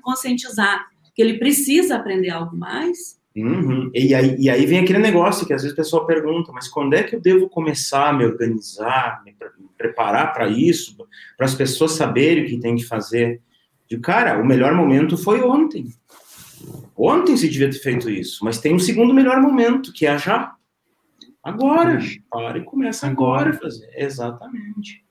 conscientizar 0.00 0.86
que 1.16 1.20
ele 1.20 1.36
precisa 1.36 1.96
aprender 1.96 2.30
algo 2.30 2.56
mais. 2.56 3.18
Uhum. 3.34 3.90
E, 3.92 4.14
aí, 4.14 4.36
e 4.38 4.48
aí 4.48 4.64
vem 4.64 4.78
aquele 4.78 5.00
negócio 5.00 5.44
que 5.44 5.52
às 5.52 5.62
vezes 5.62 5.72
o 5.72 5.76
pessoal 5.76 6.06
pergunta, 6.06 6.52
mas 6.52 6.68
quando 6.68 6.94
é 6.94 7.02
que 7.02 7.16
eu 7.16 7.20
devo 7.20 7.48
começar 7.48 8.10
a 8.10 8.12
me 8.12 8.24
organizar, 8.24 9.20
me 9.24 9.34
preparar 9.76 10.32
para 10.32 10.46
isso, 10.46 10.96
para 11.36 11.46
as 11.46 11.56
pessoas 11.56 11.90
saberem 11.90 12.44
o 12.44 12.46
que 12.46 12.60
tem 12.60 12.76
que 12.76 12.84
fazer? 12.84 13.40
De 13.90 13.98
cara, 13.98 14.40
o 14.40 14.46
melhor 14.46 14.74
momento 14.74 15.18
foi 15.18 15.42
ontem. 15.42 15.92
Ontem 16.96 17.36
se 17.36 17.48
devia 17.48 17.70
ter 17.70 17.78
feito 17.78 18.10
isso, 18.10 18.44
mas 18.44 18.58
tem 18.58 18.74
um 18.74 18.78
segundo 18.78 19.14
melhor 19.14 19.40
momento, 19.40 19.92
que 19.92 20.06
é 20.06 20.18
já. 20.18 20.54
Agora. 21.42 21.98
Para 22.30 22.58
e 22.58 22.64
começa 22.64 23.06
agora 23.06 23.50
a 23.50 23.54
fazer. 23.54 23.90
Exatamente. 23.96 25.04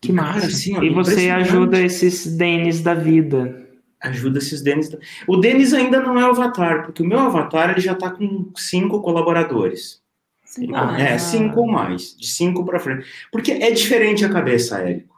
Que 0.00 0.12
massa. 0.12 0.46
Assim, 0.46 0.76
ó, 0.76 0.82
e 0.82 0.90
você 0.90 1.30
ajuda 1.30 1.80
esses 1.80 2.36
Denis 2.36 2.80
da 2.80 2.94
vida. 2.94 3.66
Ajuda 4.00 4.38
esses 4.38 4.62
Denis. 4.62 4.88
Da... 4.88 4.98
O 5.26 5.36
Denis 5.36 5.72
ainda 5.72 6.00
não 6.00 6.18
é 6.18 6.24
o 6.24 6.30
avatar, 6.30 6.84
porque 6.84 7.02
o 7.02 7.06
meu 7.06 7.18
avatar 7.18 7.70
ele 7.70 7.80
já 7.80 7.92
está 7.92 8.10
com 8.10 8.52
cinco 8.54 9.00
colaboradores. 9.00 10.00
Cinco 10.44 10.76
ah, 10.76 10.96
é, 11.00 11.18
cinco 11.18 11.60
ou 11.60 11.66
mais. 11.66 12.16
De 12.16 12.28
cinco 12.28 12.64
para 12.64 12.78
frente. 12.78 13.06
Porque 13.32 13.52
é 13.52 13.70
diferente 13.70 14.24
a 14.24 14.28
cabeça, 14.28 14.78
Érico. 14.78 15.16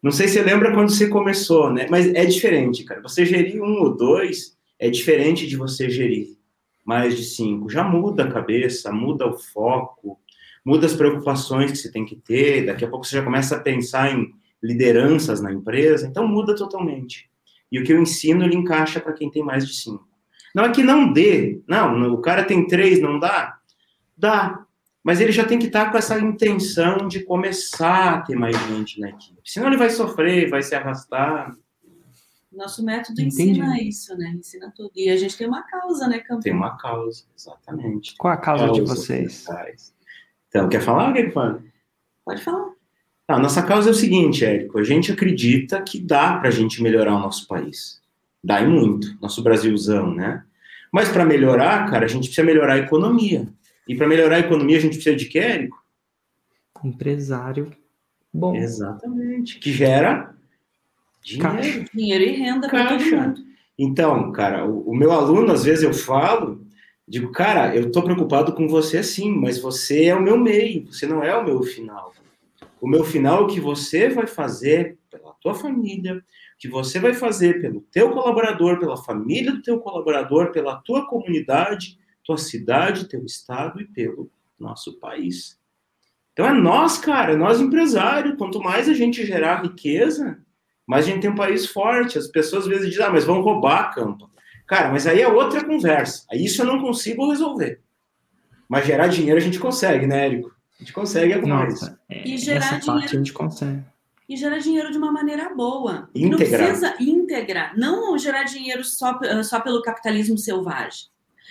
Não 0.00 0.12
sei 0.12 0.28
se 0.28 0.34
você 0.34 0.42
lembra 0.42 0.72
quando 0.72 0.90
você 0.90 1.08
começou, 1.08 1.72
né? 1.72 1.88
Mas 1.90 2.06
é 2.14 2.24
diferente, 2.24 2.84
cara. 2.84 3.02
Você 3.02 3.26
gerir 3.26 3.60
um 3.60 3.82
ou 3.82 3.96
dois 3.96 4.56
é 4.78 4.88
diferente 4.90 5.46
de 5.46 5.56
você 5.56 5.90
gerir 5.90 6.38
mais 6.84 7.16
de 7.16 7.24
cinco. 7.24 7.68
Já 7.68 7.84
muda 7.84 8.24
a 8.24 8.32
cabeça, 8.32 8.90
muda 8.90 9.26
o 9.26 9.38
foco, 9.38 10.18
muda 10.64 10.86
as 10.86 10.94
preocupações 10.94 11.70
que 11.70 11.76
você 11.76 11.90
tem 11.90 12.04
que 12.04 12.16
ter. 12.16 12.64
Daqui 12.64 12.84
a 12.84 12.88
pouco 12.88 13.06
você 13.06 13.16
já 13.16 13.22
começa 13.22 13.56
a 13.56 13.60
pensar 13.60 14.12
em 14.12 14.32
lideranças 14.62 15.40
na 15.40 15.52
empresa, 15.52 16.06
então 16.06 16.26
muda 16.26 16.54
totalmente. 16.56 17.28
E 17.70 17.78
o 17.78 17.84
que 17.84 17.92
eu 17.92 18.00
ensino, 18.00 18.44
ele 18.44 18.56
encaixa 18.56 19.00
para 19.00 19.12
quem 19.12 19.30
tem 19.30 19.44
mais 19.44 19.66
de 19.66 19.74
cinco. 19.74 20.08
Não 20.54 20.64
é 20.64 20.72
que 20.72 20.82
não 20.82 21.12
dê, 21.12 21.60
não, 21.68 22.14
o 22.14 22.22
cara 22.22 22.42
tem 22.42 22.66
três, 22.66 23.00
não 23.00 23.18
dá? 23.18 23.58
Dá, 24.16 24.66
mas 25.08 25.20
ele 25.20 25.32
já 25.32 25.44
tem 25.44 25.58
que 25.58 25.66
estar 25.66 25.86
tá 25.86 25.90
com 25.90 25.98
essa 25.98 26.18
intenção 26.18 27.06
de 27.06 27.20
começar 27.20 28.14
a 28.14 28.20
ter 28.22 28.36
mais 28.36 28.56
gente 28.66 29.00
na 29.00 29.10
equipe. 29.10 29.40
Senão 29.44 29.68
ele 29.68 29.76
vai 29.76 29.90
sofrer, 29.90 30.50
vai 30.50 30.62
se 30.62 30.74
arrastar. 30.74 31.54
Nosso 32.50 32.82
método 32.82 33.20
Entendi. 33.20 33.50
ensina 33.50 33.80
isso, 33.80 34.16
né? 34.16 34.34
Ensina 34.38 34.72
tudo. 34.74 34.90
E 34.96 35.10
a 35.10 35.16
gente 35.16 35.36
tem 35.36 35.46
uma 35.46 35.62
causa, 35.62 36.08
né, 36.08 36.18
Campo? 36.20 36.42
Tem 36.42 36.52
uma 36.52 36.76
causa, 36.76 37.24
exatamente. 37.36 38.14
Qual 38.16 38.32
a 38.32 38.36
causa, 38.38 38.64
causa 38.66 38.80
de 38.80 38.88
vocês? 38.88 39.44
Então, 40.48 40.68
quer 40.68 40.80
falar, 40.80 41.14
falar? 41.30 41.62
Pode 42.24 42.42
falar. 42.42 42.72
A 43.28 43.38
nossa 43.38 43.62
causa 43.62 43.90
é 43.90 43.92
o 43.92 43.94
seguinte, 43.94 44.44
Érico. 44.44 44.78
A 44.78 44.82
gente 44.82 45.12
acredita 45.12 45.82
que 45.82 46.00
dá 46.00 46.38
para 46.38 46.48
a 46.48 46.52
gente 46.52 46.82
melhorar 46.82 47.14
o 47.14 47.18
nosso 47.18 47.46
país. 47.46 48.00
Dá 48.42 48.62
e 48.62 48.66
muito. 48.66 49.18
Nosso 49.20 49.42
Brasilzão, 49.42 50.14
né? 50.14 50.42
Mas 50.90 51.10
para 51.10 51.26
melhorar, 51.26 51.90
cara, 51.90 52.06
a 52.06 52.08
gente 52.08 52.24
precisa 52.24 52.46
melhorar 52.46 52.74
a 52.74 52.78
economia. 52.78 53.46
E 53.86 53.94
para 53.94 54.08
melhorar 54.08 54.36
a 54.36 54.40
economia, 54.40 54.78
a 54.78 54.80
gente 54.80 54.94
precisa 54.94 55.14
de 55.14 55.26
quê, 55.26 55.40
Érico? 55.40 55.84
Empresário 56.82 57.70
bom. 58.32 58.54
Exatamente. 58.54 59.58
Que 59.58 59.72
gera 59.72 60.34
Dinheiro. 61.22 61.84
Dinheiro 61.94 62.24
e 62.24 62.30
renda 62.30 62.68
para 62.68 62.88
todo 62.88 63.04
mundo. 63.04 63.48
Então, 63.78 64.32
cara, 64.32 64.66
o, 64.66 64.90
o, 64.90 64.96
meu 64.96 65.12
aluno, 65.12 65.52
às 65.52 65.64
vezes 65.64 65.84
eu 65.84 65.94
falo, 65.94 66.66
digo, 67.06 67.30
cara, 67.30 67.74
eu 67.76 67.92
tô 67.92 68.02
preocupado 68.02 68.52
com 68.52 68.66
você 68.66 69.02
sim, 69.02 69.32
mas 69.32 69.58
você 69.58 70.06
é 70.06 70.14
o 70.14 70.22
meu 70.22 70.36
meio, 70.36 70.86
você 70.86 71.06
não 71.06 71.22
é 71.22 71.36
o 71.36 71.44
meu 71.44 71.62
final. 71.62 72.12
O 72.80 72.88
meu 72.88 73.04
final 73.04 73.42
é 73.42 73.44
o 73.44 73.46
que 73.46 73.60
você 73.60 74.08
vai 74.08 74.26
fazer 74.26 74.98
pela 75.10 75.32
tua 75.40 75.54
família, 75.54 76.16
o 76.16 76.22
que 76.58 76.68
você 76.68 76.98
vai 76.98 77.14
fazer 77.14 77.60
pelo 77.60 77.80
teu 77.80 78.10
colaborador, 78.10 78.78
pela 78.78 78.96
família 78.96 79.52
do 79.52 79.62
teu 79.62 79.78
colaborador, 79.78 80.50
pela 80.50 80.76
tua 80.76 81.06
comunidade, 81.06 81.98
tua 82.24 82.36
cidade, 82.36 83.08
teu 83.08 83.24
estado 83.24 83.80
e 83.80 83.86
pelo 83.86 84.30
nosso 84.58 84.98
país. 84.98 85.58
Então 86.32 86.46
é 86.46 86.52
nós, 86.52 86.98
cara, 86.98 87.32
é 87.32 87.36
nós 87.36 87.60
empresários. 87.60 88.36
Quanto 88.36 88.60
mais 88.60 88.88
a 88.88 88.94
gente 88.94 89.26
gerar 89.26 89.62
riqueza, 89.62 90.38
mas 90.88 91.04
a 91.04 91.10
gente 91.10 91.20
tem 91.20 91.30
um 91.30 91.34
país 91.34 91.66
forte. 91.66 92.16
As 92.16 92.28
pessoas 92.28 92.64
às 92.64 92.68
vezes 92.68 92.88
dizem, 92.88 93.04
ah, 93.04 93.10
mas 93.10 93.24
vão 93.24 93.42
roubar 93.42 93.80
a 93.80 93.88
campa. 93.90 94.30
Cara, 94.66 94.90
mas 94.90 95.06
aí 95.06 95.20
é 95.20 95.28
outra 95.28 95.62
conversa. 95.62 96.24
Aí 96.30 96.42
isso 96.42 96.62
eu 96.62 96.66
não 96.66 96.80
consigo 96.80 97.28
resolver. 97.28 97.82
Mas 98.66 98.86
gerar 98.86 99.08
dinheiro 99.08 99.38
a 99.38 99.42
gente 99.42 99.58
consegue, 99.58 100.06
né, 100.06 100.24
Érico? 100.26 100.50
A 100.76 100.82
gente 100.82 100.92
consegue 100.94 101.34
algumas. 101.34 101.72
Nossa, 101.72 102.00
é, 102.08 102.26
e 102.26 102.38
gerar 102.38 102.58
essa 102.58 102.78
dinheiro... 102.78 102.86
parte 102.86 103.14
a 103.14 103.18
gente 103.18 103.32
consegue. 103.34 103.84
E 104.26 104.36
gerar 104.36 104.58
dinheiro 104.58 104.90
de 104.90 104.96
uma 104.96 105.12
maneira 105.12 105.54
boa. 105.54 106.08
Integrar. 106.14 106.60
Não 106.60 106.66
precisa 106.66 106.96
integrar. 107.00 107.78
Não 107.78 108.16
gerar 108.16 108.44
dinheiro 108.44 108.82
só, 108.82 109.18
só 109.42 109.60
pelo 109.60 109.82
capitalismo 109.82 110.38
selvagem. 110.38 111.08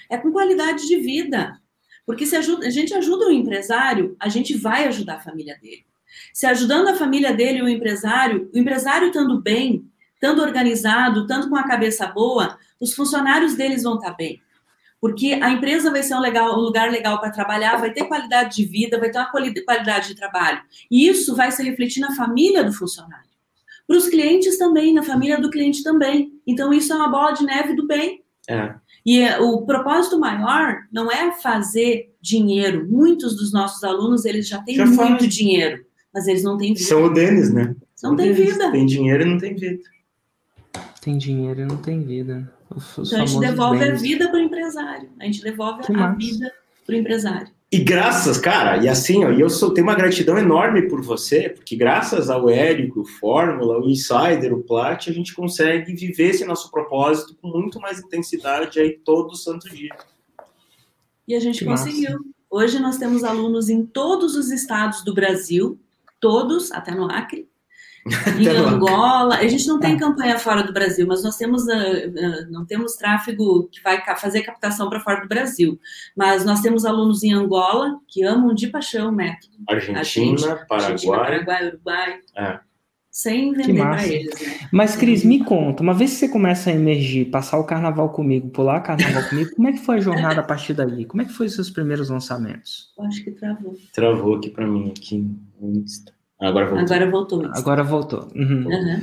É 0.09 0.17
com 0.17 0.31
qualidade 0.31 0.87
de 0.87 0.97
vida. 0.97 1.59
Porque 2.05 2.25
se 2.25 2.35
ajuda, 2.35 2.65
a 2.65 2.69
gente 2.69 2.93
ajuda 2.93 3.27
o 3.27 3.31
empresário, 3.31 4.15
a 4.19 4.29
gente 4.29 4.55
vai 4.55 4.87
ajudar 4.87 5.15
a 5.15 5.19
família 5.19 5.57
dele 5.61 5.85
se 6.33 6.45
ajudando 6.45 6.89
a 6.89 6.95
família 6.95 7.33
dele, 7.33 7.61
o 7.61 7.67
empresário, 7.69 8.49
o 8.53 8.57
empresário 8.57 9.07
estando 9.07 9.41
bem, 9.41 9.85
estando 10.13 10.41
organizado, 10.41 11.21
estando 11.21 11.49
com 11.49 11.55
a 11.55 11.67
cabeça 11.67 12.07
boa, 12.07 12.57
os 12.79 12.93
funcionários 12.93 13.55
deles 13.55 13.83
vão 13.83 13.95
estar 13.95 14.13
bem. 14.13 14.41
Porque 14.99 15.39
a 15.41 15.51
empresa 15.51 15.91
vai 15.91 16.01
ser 16.01 16.15
um, 16.15 16.19
legal, 16.19 16.57
um 16.57 16.61
lugar 16.61 16.89
legal 16.89 17.19
para 17.19 17.29
trabalhar, 17.29 17.77
vai 17.77 17.91
ter 17.93 18.05
qualidade 18.05 18.55
de 18.55 18.65
vida, 18.65 18.99
vai 18.99 19.11
ter 19.11 19.19
uma 19.19 19.29
qualidade 19.29 20.07
de 20.07 20.15
trabalho. 20.15 20.59
E 20.89 21.07
isso 21.07 21.35
vai 21.35 21.51
se 21.51 21.61
refletir 21.63 21.99
na 21.99 22.15
família 22.15 22.63
do 22.63 22.73
funcionário. 22.73 23.27
para 23.87 23.95
os 23.97 24.07
clientes 24.09 24.57
também, 24.57 24.93
na 24.93 25.03
família 25.03 25.39
do 25.39 25.49
cliente 25.51 25.83
também. 25.83 26.31
Então, 26.45 26.73
isso 26.73 26.91
é 26.91 26.95
uma 26.95 27.09
bola 27.09 27.31
de 27.31 27.45
neve 27.45 27.75
do 27.75 27.85
bem. 27.85 28.23
É. 28.49 28.73
E 29.05 29.21
é, 29.21 29.39
o 29.39 29.61
propósito 29.65 30.19
maior 30.19 30.79
não 30.91 31.09
é 31.11 31.31
fazer 31.31 32.13
dinheiro. 32.19 32.85
Muitos 32.89 33.37
dos 33.37 33.53
nossos 33.53 33.83
alunos, 33.83 34.25
eles 34.25 34.47
já 34.47 34.61
têm 34.63 34.75
Já 34.75 34.85
muito 34.85 35.19
faz. 35.19 35.33
dinheiro, 35.33 35.85
mas 36.17 36.27
eles 36.27 36.41
não 36.41 36.57
têm 36.57 36.73
vida. 36.73 36.87
São 36.87 37.03
o 37.03 37.13
Denis, 37.13 37.53
né? 37.53 37.75
Não 38.01 38.15
tem 38.15 38.33
Denis. 38.33 38.53
vida. 38.53 38.71
Tem 38.71 38.85
dinheiro 38.87 39.21
e 39.21 39.25
não 39.27 39.37
tem 39.37 39.53
vida. 39.55 39.83
Tem 40.99 41.15
dinheiro 41.15 41.61
e 41.61 41.65
não 41.65 41.77
tem 41.77 42.01
vida. 42.01 42.51
Os, 42.75 43.07
Então, 43.07 43.21
a 43.21 43.25
gente 43.27 43.39
devolve 43.39 43.83
a 43.83 43.93
vida 43.93 44.27
para 44.27 44.39
o 44.39 44.41
empresário. 44.41 45.09
A 45.19 45.25
gente 45.25 45.43
devolve 45.43 45.83
Que 45.83 45.93
a 45.93 45.95
massa. 45.95 46.17
vida 46.17 46.51
para 46.87 46.95
o 46.95 46.97
empresário. 46.97 47.47
E 47.71 47.77
graças, 47.77 48.39
cara, 48.39 48.83
e 48.83 48.89
assim, 48.89 49.25
ó, 49.25 49.31
e 49.31 49.41
eu 49.41 49.49
sou, 49.49 49.71
tenho 49.71 49.85
uma 49.85 49.93
gratidão 49.93 50.39
enorme 50.39 50.87
por 50.87 51.01
você, 51.03 51.49
porque 51.49 51.75
graças 51.75 52.31
ao 52.31 52.49
Érico, 52.49 53.01
o 53.01 53.05
Fórmula, 53.05 53.79
o 53.79 53.87
Insider, 53.89 54.53
o 54.53 54.63
Plat, 54.63 55.07
a 55.09 55.13
gente 55.13 55.35
consegue 55.35 55.93
viver 55.93 56.29
esse 56.29 56.45
nosso 56.45 56.71
propósito 56.71 57.35
com 57.39 57.47
muito 57.49 57.79
mais 57.79 57.99
intensidade 57.99 58.79
aí 58.79 58.97
todo 59.05 59.35
santo 59.35 59.69
dia. 59.69 59.95
E 61.27 61.35
a 61.35 61.39
gente 61.39 61.59
Que 61.59 61.65
conseguiu. 61.65 62.17
Hoje 62.49 62.79
nós 62.79 62.97
temos 62.97 63.23
alunos 63.23 63.69
em 63.69 63.85
todos 63.85 64.35
os 64.35 64.49
estados 64.49 65.03
do 65.03 65.13
Brasil, 65.13 65.77
todos, 66.19 66.71
até 66.71 66.91
no 66.93 67.05
Acre, 67.11 67.47
em. 68.39 68.47
Angola. 68.47 69.35
A 69.35 69.47
gente 69.47 69.67
não 69.67 69.79
tem 69.79 69.95
É. 69.95 69.99
campanha 69.99 70.39
fora 70.39 70.63
do 70.63 70.71
Brasil, 70.71 71.05
mas 71.07 71.23
nós 71.23 71.35
temos, 71.37 71.67
ah, 71.67 71.73
ah, 71.75 72.47
não 72.49 72.65
temos 72.65 72.93
tráfego 72.95 73.67
que 73.71 73.81
vai 73.83 74.01
ca- 74.03 74.15
fazer 74.15 74.41
captação 74.43 74.89
para 74.89 74.99
fora 75.01 75.21
do 75.21 75.27
Brasil. 75.27 75.77
Mas 76.15 76.45
nós 76.45 76.61
temos 76.61 76.85
alunos 76.85 77.21
em 77.23 77.33
Angola 77.33 77.99
que 78.07 78.23
amam 78.23 78.53
de 78.53 78.67
paixão 78.67 79.09
o 79.09 79.11
método. 79.11 79.53
Argentina, 79.67 79.99
Argentina, 79.99 80.65
Paraguai. 80.67 81.19
Paraguai, 81.19 81.67
Uruguai. 81.67 82.19
É. 82.37 82.59
Sem 83.11 83.51
vender 83.51 83.81
para 83.81 84.07
eles, 84.07 84.39
né? 84.39 84.67
Mas, 84.71 84.95
Cris, 84.95 85.23
me 85.25 85.43
conta, 85.43 85.81
uma 85.81 85.93
vez 85.95 86.11
que 86.11 86.17
você 86.17 86.29
começa 86.29 86.69
a 86.69 86.73
emergir, 86.73 87.25
passar 87.31 87.57
o 87.57 87.63
carnaval 87.63 88.09
comigo, 88.11 88.47
pular 88.51 88.79
o 88.79 88.83
carnaval 88.83 89.27
comigo, 89.27 89.55
como 89.55 89.67
é 89.67 89.71
que 89.71 89.79
foi 89.79 89.95
a 89.97 89.99
jornada 89.99 90.39
a 90.41 90.43
partir 90.43 90.75
dali? 90.75 91.03
Como 91.03 91.23
é 91.23 91.25
que 91.25 91.33
foi 91.33 91.47
os 91.47 91.55
seus 91.55 91.67
primeiros 91.67 92.11
lançamentos? 92.11 92.93
Eu 92.95 93.05
acho 93.05 93.23
que 93.23 93.31
travou. 93.31 93.75
Travou 93.91 94.35
aqui 94.35 94.51
pra 94.51 94.67
mim, 94.67 94.93
aqui 94.95 95.35
Insta. 95.61 96.13
Agora 96.39 96.65
voltou. 96.67 96.85
Agora 96.85 97.09
voltou 97.11 97.41
isso. 97.43 97.51
Agora 97.55 97.83
voltou. 97.83 98.31
Uhum. 98.35 98.73
Aham. 98.73 99.01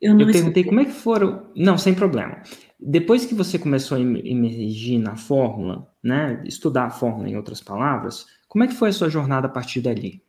Eu 0.00 0.12
não 0.14 0.20
Eu 0.20 0.26
perguntei 0.26 0.40
escutei. 0.40 0.64
como 0.64 0.80
é 0.80 0.84
que 0.84 0.92
foram. 0.92 1.46
Não, 1.56 1.78
sem 1.78 1.94
problema. 1.94 2.42
Depois 2.78 3.24
que 3.24 3.34
você 3.34 3.58
começou 3.58 3.96
a 3.96 4.00
em- 4.00 4.28
emergir 4.28 4.98
na 4.98 5.16
fórmula, 5.16 5.88
né? 6.02 6.42
Estudar 6.44 6.84
a 6.86 6.90
fórmula, 6.90 7.28
em 7.28 7.36
outras 7.36 7.60
palavras, 7.62 8.26
como 8.48 8.64
é 8.64 8.66
que 8.68 8.74
foi 8.74 8.90
a 8.90 8.92
sua 8.92 9.08
jornada 9.08 9.46
a 9.46 9.50
partir 9.50 9.80
dali? 9.80 10.22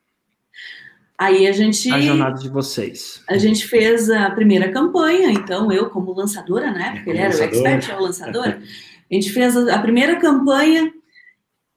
Aí 1.17 1.47
a 1.47 1.51
gente. 1.51 1.91
A 1.91 1.99
jornada 1.99 2.39
de 2.39 2.49
vocês. 2.49 3.23
A 3.29 3.37
gente 3.37 3.65
fez 3.67 4.09
a 4.09 4.29
primeira 4.31 4.71
campanha, 4.71 5.31
então 5.31 5.71
eu, 5.71 5.89
como 5.89 6.13
lançadora, 6.13 6.71
né? 6.71 6.93
Porque 6.95 7.09
ele 7.09 7.19
era 7.19 7.35
o 7.35 7.41
expert, 7.41 7.89
eu 7.89 7.99
lançadora. 8.01 8.61
A 9.11 9.13
gente 9.13 9.31
fez 9.31 9.55
a, 9.55 9.75
a 9.75 9.79
primeira 9.81 10.17
campanha 10.19 10.91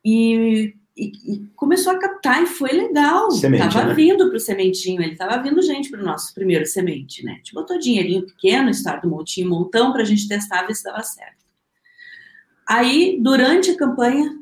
e, 0.04 0.74
e- 0.98 1.32
e 1.34 1.46
começou 1.54 1.92
a 1.92 1.98
captar 1.98 2.42
e 2.42 2.46
foi 2.46 2.70
legal. 2.72 3.30
Semente, 3.30 3.62
tava 3.72 3.88
né? 3.88 3.94
vindo 3.94 4.28
pro 4.28 4.40
sementinho, 4.40 5.00
ele 5.02 5.16
tava 5.16 5.40
vindo 5.42 5.60
gente 5.62 5.90
pro 5.90 6.04
nosso 6.04 6.34
primeiro 6.34 6.66
semente, 6.66 7.24
né? 7.24 7.32
A 7.32 7.36
gente 7.36 7.54
botou 7.54 7.78
dinheirinho 7.78 8.26
pequeno, 8.26 8.68
história 8.70 9.00
do 9.00 9.08
montinho, 9.08 9.48
montão, 9.48 9.92
pra 9.92 10.04
gente 10.04 10.26
testar, 10.26 10.66
ver 10.66 10.74
se 10.74 10.84
dava 10.84 11.02
certo. 11.02 11.38
Aí, 12.66 13.18
durante 13.20 13.70
a 13.70 13.76
campanha, 13.76 14.36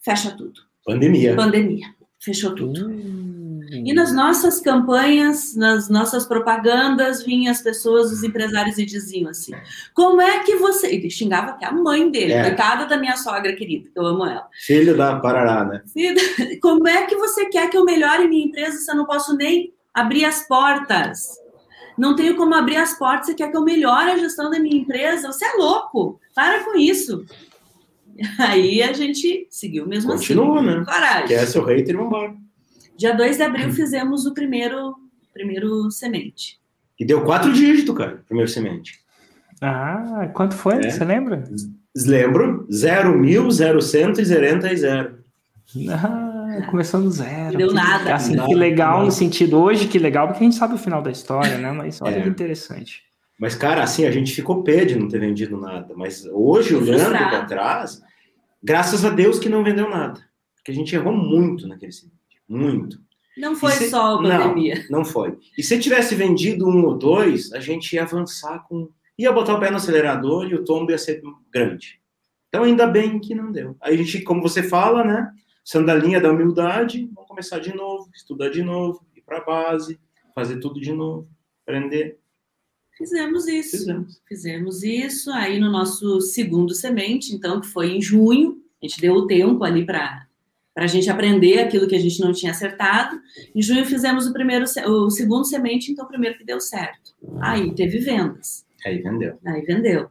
fecha 0.00 0.30
tudo. 0.30 0.60
Pandemia. 0.84 1.34
Pandemia. 1.36 1.94
Fechou 2.18 2.54
tudo. 2.54 2.88
Hum. 2.88 3.31
E 3.72 3.92
nas 3.94 4.12
nossas 4.12 4.60
campanhas, 4.60 5.56
nas 5.56 5.88
nossas 5.88 6.26
propagandas, 6.26 7.22
vinham 7.24 7.50
as 7.50 7.62
pessoas, 7.62 8.12
os 8.12 8.22
empresários 8.22 8.76
e 8.78 8.84
diziam 8.84 9.30
assim: 9.30 9.52
como 9.94 10.20
é 10.20 10.40
que 10.44 10.56
você. 10.56 10.88
Ele 10.88 11.08
xingava 11.08 11.52
até 11.52 11.66
a 11.66 11.72
mãe 11.72 12.10
dele, 12.10 12.32
É. 12.34 12.42
coitada 12.42 12.86
da 12.86 12.98
minha 12.98 13.16
sogra 13.16 13.54
querida, 13.54 13.88
que 13.92 13.98
eu 13.98 14.04
amo 14.06 14.26
ela. 14.26 14.46
Filho 14.60 14.96
da 14.96 15.16
Parará, 15.20 15.64
né? 15.64 15.82
Como 16.60 16.86
é 16.86 17.06
que 17.06 17.16
você 17.16 17.46
quer 17.46 17.70
que 17.70 17.76
eu 17.76 17.84
melhore 17.84 18.28
minha 18.28 18.44
empresa 18.46 18.76
se 18.78 18.90
eu 18.90 18.96
não 18.96 19.06
posso 19.06 19.36
nem 19.36 19.72
abrir 19.94 20.24
as 20.24 20.46
portas? 20.46 21.40
Não 21.96 22.16
tenho 22.16 22.36
como 22.36 22.54
abrir 22.54 22.76
as 22.76 22.98
portas, 22.98 23.26
você 23.26 23.34
quer 23.34 23.50
que 23.50 23.56
eu 23.56 23.62
melhore 23.64 24.10
a 24.10 24.16
gestão 24.18 24.50
da 24.50 24.58
minha 24.58 24.76
empresa? 24.78 25.30
Você 25.30 25.44
é 25.44 25.52
louco, 25.54 26.18
para 26.34 26.64
com 26.64 26.76
isso. 26.76 27.24
Aí 28.38 28.82
a 28.82 28.92
gente 28.92 29.46
seguiu 29.50 29.86
mesmo 29.86 30.12
Continua, 30.12 30.58
assim. 30.60 30.66
né? 30.66 30.84
Coragem. 30.84 31.28
Quer 31.28 31.46
seu 31.46 31.64
hater, 31.64 31.96
vambora. 31.96 32.34
Dia 32.96 33.14
2 33.16 33.36
de 33.36 33.42
abril 33.42 33.70
fizemos 33.72 34.26
o 34.26 34.34
primeiro, 34.34 34.94
primeiro 35.32 35.90
semente. 35.90 36.58
E 36.98 37.04
deu 37.04 37.24
quatro 37.24 37.52
dígitos, 37.52 37.96
cara, 37.96 38.22
primeiro 38.26 38.50
semente. 38.50 39.00
Ah, 39.60 40.30
quanto 40.34 40.54
foi? 40.54 40.74
É. 40.84 40.90
Você 40.90 41.04
lembra? 41.04 41.44
Lembro? 42.06 42.66
0 42.72 43.18
mil, 43.18 43.50
0 43.50 43.80
cento 43.82 44.20
e 44.20 44.24
0. 44.24 45.18
Ah, 45.90 46.66
começou 46.70 47.00
no 47.00 47.10
zero. 47.10 47.52
Não 47.52 47.58
deu 47.58 47.72
nada. 47.72 48.14
Assim, 48.14 48.34
Nada, 48.34 48.48
que 48.48 48.54
legal 48.54 48.94
nada. 48.94 49.04
no 49.06 49.10
sentido 49.12 49.58
hoje, 49.58 49.88
que 49.88 49.98
legal, 49.98 50.28
porque 50.28 50.42
a 50.42 50.46
gente 50.46 50.56
sabe 50.58 50.74
o 50.74 50.78
final 50.78 51.00
da 51.02 51.10
história, 51.10 51.56
né? 51.58 51.72
Mas 51.72 52.00
olha 52.02 52.16
É. 52.16 52.22
que 52.22 52.28
interessante. 52.28 53.02
Mas, 53.38 53.54
cara, 53.54 53.82
assim, 53.82 54.04
a 54.04 54.10
gente 54.10 54.32
ficou 54.34 54.62
pé 54.62 54.84
de 54.84 54.96
não 54.98 55.08
ter 55.08 55.18
vendido 55.18 55.56
nada. 55.58 55.94
Mas 55.96 56.26
hoje, 56.26 56.74
olhando 56.74 57.10
para 57.12 57.44
trás, 57.44 58.02
graças 58.62 59.04
a 59.04 59.10
Deus 59.10 59.38
que 59.38 59.48
não 59.48 59.64
vendeu 59.64 59.88
nada. 59.88 60.20
Porque 60.56 60.70
a 60.70 60.74
gente 60.74 60.94
errou 60.94 61.12
muito 61.12 61.66
naquele 61.66 61.90
semente. 61.92 62.20
Muito. 62.48 63.00
Não 63.36 63.56
foi 63.56 63.72
se- 63.72 63.90
só 63.90 64.18
a 64.18 64.22
não. 64.22 64.30
pandemia. 64.30 64.86
Não 64.90 65.04
foi. 65.04 65.38
E 65.56 65.62
se 65.62 65.78
tivesse 65.78 66.14
vendido 66.14 66.68
um 66.68 66.84
ou 66.84 66.96
dois, 66.98 67.52
a 67.52 67.60
gente 67.60 67.92
ia 67.94 68.02
avançar 68.02 68.64
com. 68.68 68.90
ia 69.18 69.32
botar 69.32 69.54
o 69.54 69.60
pé 69.60 69.70
no 69.70 69.76
acelerador 69.76 70.46
e 70.48 70.54
o 70.54 70.64
tombo 70.64 70.90
ia 70.90 70.98
ser 70.98 71.22
grande. 71.52 72.00
Então, 72.48 72.64
ainda 72.64 72.86
bem 72.86 73.18
que 73.18 73.34
não 73.34 73.50
deu. 73.50 73.74
Aí 73.80 73.94
a 73.94 73.96
gente, 73.96 74.20
como 74.22 74.42
você 74.42 74.62
fala, 74.62 75.02
né? 75.02 75.32
Sandalinha 75.64 76.20
da 76.20 76.30
humildade, 76.30 77.08
vamos 77.14 77.28
começar 77.28 77.58
de 77.60 77.74
novo, 77.74 78.10
estudar 78.14 78.50
de 78.50 78.62
novo, 78.62 79.02
ir 79.16 79.22
para 79.22 79.40
base, 79.40 79.98
fazer 80.34 80.58
tudo 80.58 80.78
de 80.80 80.92
novo, 80.92 81.26
aprender. 81.66 82.18
Fizemos 82.98 83.46
isso. 83.46 83.70
Fizemos. 83.78 84.22
Fizemos 84.28 84.82
isso. 84.82 85.30
Aí 85.30 85.58
no 85.58 85.70
nosso 85.70 86.20
segundo 86.20 86.74
semente, 86.74 87.34
então, 87.34 87.60
que 87.60 87.68
foi 87.68 87.92
em 87.92 88.02
junho, 88.02 88.60
a 88.82 88.86
gente 88.86 89.00
deu 89.00 89.14
o 89.14 89.26
tempo 89.26 89.64
ali 89.64 89.86
para 89.86 90.26
para 90.74 90.84
a 90.84 90.86
gente 90.88 91.10
aprender 91.10 91.58
aquilo 91.60 91.86
que 91.86 91.94
a 91.94 92.00
gente 92.00 92.20
não 92.20 92.32
tinha 92.32 92.52
acertado. 92.52 93.20
Em 93.54 93.60
junho 93.62 93.84
fizemos 93.84 94.26
o 94.26 94.32
primeiro, 94.32 94.64
o 94.86 95.10
segundo 95.10 95.44
semente, 95.44 95.92
então 95.92 96.04
o 96.04 96.08
primeiro 96.08 96.38
que 96.38 96.44
deu 96.44 96.60
certo. 96.60 97.12
Aí 97.40 97.74
teve 97.74 97.98
vendas. 97.98 98.64
Aí 98.84 98.98
vendeu. 99.02 99.38
Aí 99.46 99.62
vendeu. 99.62 100.08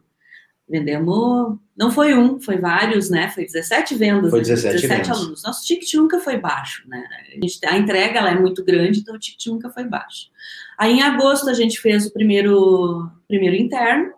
Vendemos, 0.69 1.57
não 1.77 1.91
foi 1.91 2.13
um, 2.17 2.39
foi 2.39 2.57
vários, 2.57 3.09
né? 3.09 3.27
Foi 3.29 3.43
17 3.45 3.93
vendas. 3.95 4.29
Foi 4.29 4.39
né? 4.39 4.45
17 4.45 4.87
vendas. 4.87 5.09
alunos. 5.09 5.43
Nosso 5.43 5.65
ticket 5.65 5.93
nunca 5.95 6.19
foi 6.21 6.37
baixo, 6.37 6.87
né? 6.87 7.03
A, 7.29 7.33
gente- 7.45 7.59
a 7.65 7.77
entrega 7.77 8.19
ela 8.19 8.31
é 8.31 8.39
muito 8.39 8.63
grande, 8.63 8.99
então 9.01 9.15
o 9.15 9.19
ticket 9.19 9.47
nunca 9.47 9.69
foi 9.69 9.83
baixo. 9.83 10.27
Aí 10.77 10.93
em 10.93 11.01
agosto 11.01 11.49
a 11.49 11.53
gente 11.53 11.77
fez 11.81 12.05
o 12.05 12.13
primeiro, 12.13 13.09
primeiro 13.27 13.55
interno, 13.57 14.11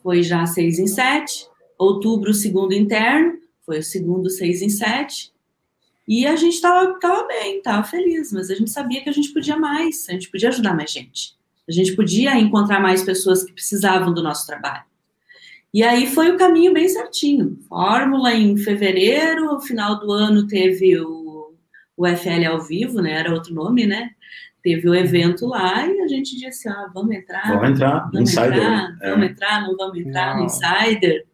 foi 0.00 0.22
já 0.22 0.46
6 0.46 0.78
em 0.78 0.86
7. 0.86 1.48
Outubro, 1.76 2.30
o 2.30 2.34
segundo 2.34 2.72
interno, 2.72 3.32
foi 3.64 3.80
o 3.80 3.82
segundo 3.82 4.30
6 4.30 4.62
em 4.62 4.68
7. 4.68 5.32
E 6.06 6.26
a 6.26 6.36
gente 6.36 6.60
tava, 6.60 6.98
tava 7.00 7.26
bem, 7.26 7.60
tava 7.60 7.82
feliz, 7.82 8.32
mas 8.32 8.50
a 8.50 8.54
gente 8.54 8.70
sabia 8.70 9.02
que 9.02 9.08
a 9.08 9.12
gente 9.12 9.32
podia 9.32 9.56
mais, 9.56 10.06
a 10.08 10.12
gente 10.12 10.30
podia 10.30 10.50
ajudar 10.50 10.74
mais 10.74 10.90
gente. 10.90 11.34
A 11.68 11.72
gente 11.72 11.96
podia 11.96 12.38
encontrar 12.38 12.80
mais 12.80 13.02
pessoas 13.02 13.42
que 13.42 13.52
precisavam 13.52 14.14
do 14.14 14.22
nosso 14.22 14.46
trabalho. 14.46 14.84
E 15.74 15.82
aí 15.82 16.06
foi 16.06 16.30
o 16.30 16.38
caminho 16.38 16.72
bem 16.72 16.88
certinho. 16.88 17.58
Fórmula 17.68 18.32
em 18.32 18.56
fevereiro, 18.56 19.46
no 19.46 19.60
final 19.60 19.98
do 19.98 20.12
ano 20.12 20.46
teve 20.46 20.98
o, 20.98 21.52
o 21.96 22.06
FL 22.06 22.46
ao 22.48 22.60
vivo, 22.62 23.02
né? 23.02 23.12
Era 23.12 23.34
outro 23.34 23.52
nome, 23.52 23.84
né? 23.84 24.10
Teve 24.62 24.88
o 24.88 24.94
evento 24.94 25.46
lá 25.46 25.86
e 25.86 26.00
a 26.00 26.08
gente 26.08 26.36
disse, 26.36 26.68
ah, 26.68 26.88
vamos 26.94 27.14
entrar, 27.14 27.48
Vamos 27.48 27.70
entrar, 27.70 28.10
vamos 28.12 28.30
insider. 28.30 28.56
entrar? 28.56 28.96
É. 29.02 29.10
vamos 29.10 29.26
entrar, 29.26 29.62
não 29.62 29.76
vamos 29.76 29.98
entrar 29.98 30.36
no. 30.36 30.44
Insider. 30.44 31.26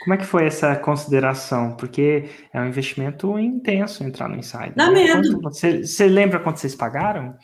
Como 0.00 0.14
é 0.14 0.16
que 0.16 0.24
foi 0.24 0.46
essa 0.46 0.74
consideração? 0.76 1.76
Porque 1.76 2.24
é 2.52 2.60
um 2.60 2.66
investimento 2.68 3.38
intenso 3.38 4.02
entrar 4.02 4.28
no 4.28 4.36
Insider. 4.36 4.72
Dá 4.74 4.90
né? 4.90 5.14
medo. 5.14 5.40
Quanto 5.40 5.54
Você, 5.54 5.84
você 5.86 6.06
lembra 6.06 6.40
quanto 6.40 6.58
vocês 6.58 6.74
pagaram? 6.74 7.34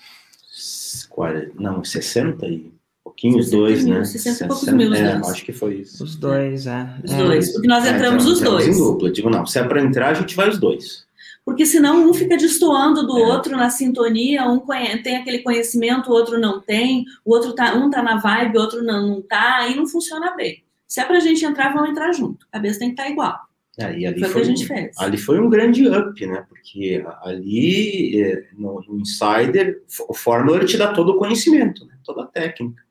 Não, 1.59 1.85
60 1.85 2.47
e 2.47 2.73
pouquinho 3.05 3.39
os 3.39 3.47
60 3.47 3.57
dois, 3.63 3.85
mil, 3.85 3.95
né? 3.95 4.05
60 4.05 4.45
e 4.45 4.49
poucos 4.49 4.69
mil 4.73 4.95
é, 4.95 5.13
acho 5.17 5.45
que 5.45 5.53
foi 5.53 5.75
isso. 5.77 6.05
Os 6.05 6.17
dois, 6.17 6.67
é. 6.67 6.89
Os 7.05 7.13
É. 7.13 7.17
dois. 7.17 7.53
Porque 7.53 7.69
nós 7.69 7.87
É, 7.87 7.91
entramos 7.91 8.25
então, 8.25 8.35
os 8.35 8.41
dois. 8.41 8.69
em 8.69 8.79
dupla. 8.79 9.11
Digo, 9.11 9.31
não, 9.31 9.47
se 9.47 9.59
é 9.59 9.65
para 9.65 9.81
entrar, 9.83 10.09
a 10.09 10.15
gente 10.15 10.35
vai 10.37 10.49
os 10.49 10.59
dois. 10.59 11.07
Porque 11.45 11.65
senão 11.65 12.09
um 12.09 12.13
fica 12.13 12.37
destoando 12.37 13.07
do 13.07 13.19
É. 13.19 13.27
outro 13.27 13.57
na 13.57 13.71
sintonia, 13.71 14.49
um 14.49 14.59
tem 15.03 15.17
aquele 15.17 15.39
conhecimento, 15.39 16.11
o 16.11 16.13
outro 16.13 16.41
não 16.41 16.61
tem, 16.61 17.05
o 17.25 17.33
outro 17.33 17.55
tá, 17.55 17.75
um 17.75 17.89
tá 17.89 18.03
na 18.03 18.17
vibe, 18.17 18.59
o 18.59 18.61
outro 18.61 18.83
não, 18.83 19.07
não 19.07 19.23
tá, 19.23 19.59
aí 19.59 19.77
não 19.77 19.87
funciona 19.87 20.35
bem. 20.35 20.66
Se 20.87 21.01
é 21.01 21.05
pra 21.05 21.21
gente 21.21 21.45
entrar, 21.45 21.73
vamos 21.73 21.91
entrar 21.91 22.13
junto. 22.13 22.47
A 22.51 22.57
cabeça 22.57 22.79
tem 22.79 22.95
que 22.95 23.01
estar 23.01 23.11
igual. 23.11 23.37
É, 23.79 23.99
e 23.99 24.07
ali 24.07 24.21
Foi 24.21 24.29
o 24.29 24.29
que 24.29 24.33
foi, 24.33 24.41
a 24.43 24.45
gente 24.45 24.67
fez. 24.67 24.99
ali 24.99 25.19
foi 25.19 25.39
um 25.39 25.51
grande 25.51 25.87
up, 25.87 26.27
né? 26.27 26.47
Porque 26.49 27.05
ali 27.23 28.23
é, 28.23 28.45
no, 28.55 28.81
no 28.89 29.01
Insider, 29.01 29.83
o 30.09 30.15
Fórmula 30.15 30.57
ele 30.59 30.67
te 30.67 30.79
dá 30.79 30.93
todo 30.95 31.11
o 31.11 31.19
conhecimento, 31.19 31.85
né? 31.85 31.95
toda 32.03 32.23
a 32.23 32.27
técnica. 32.27 32.83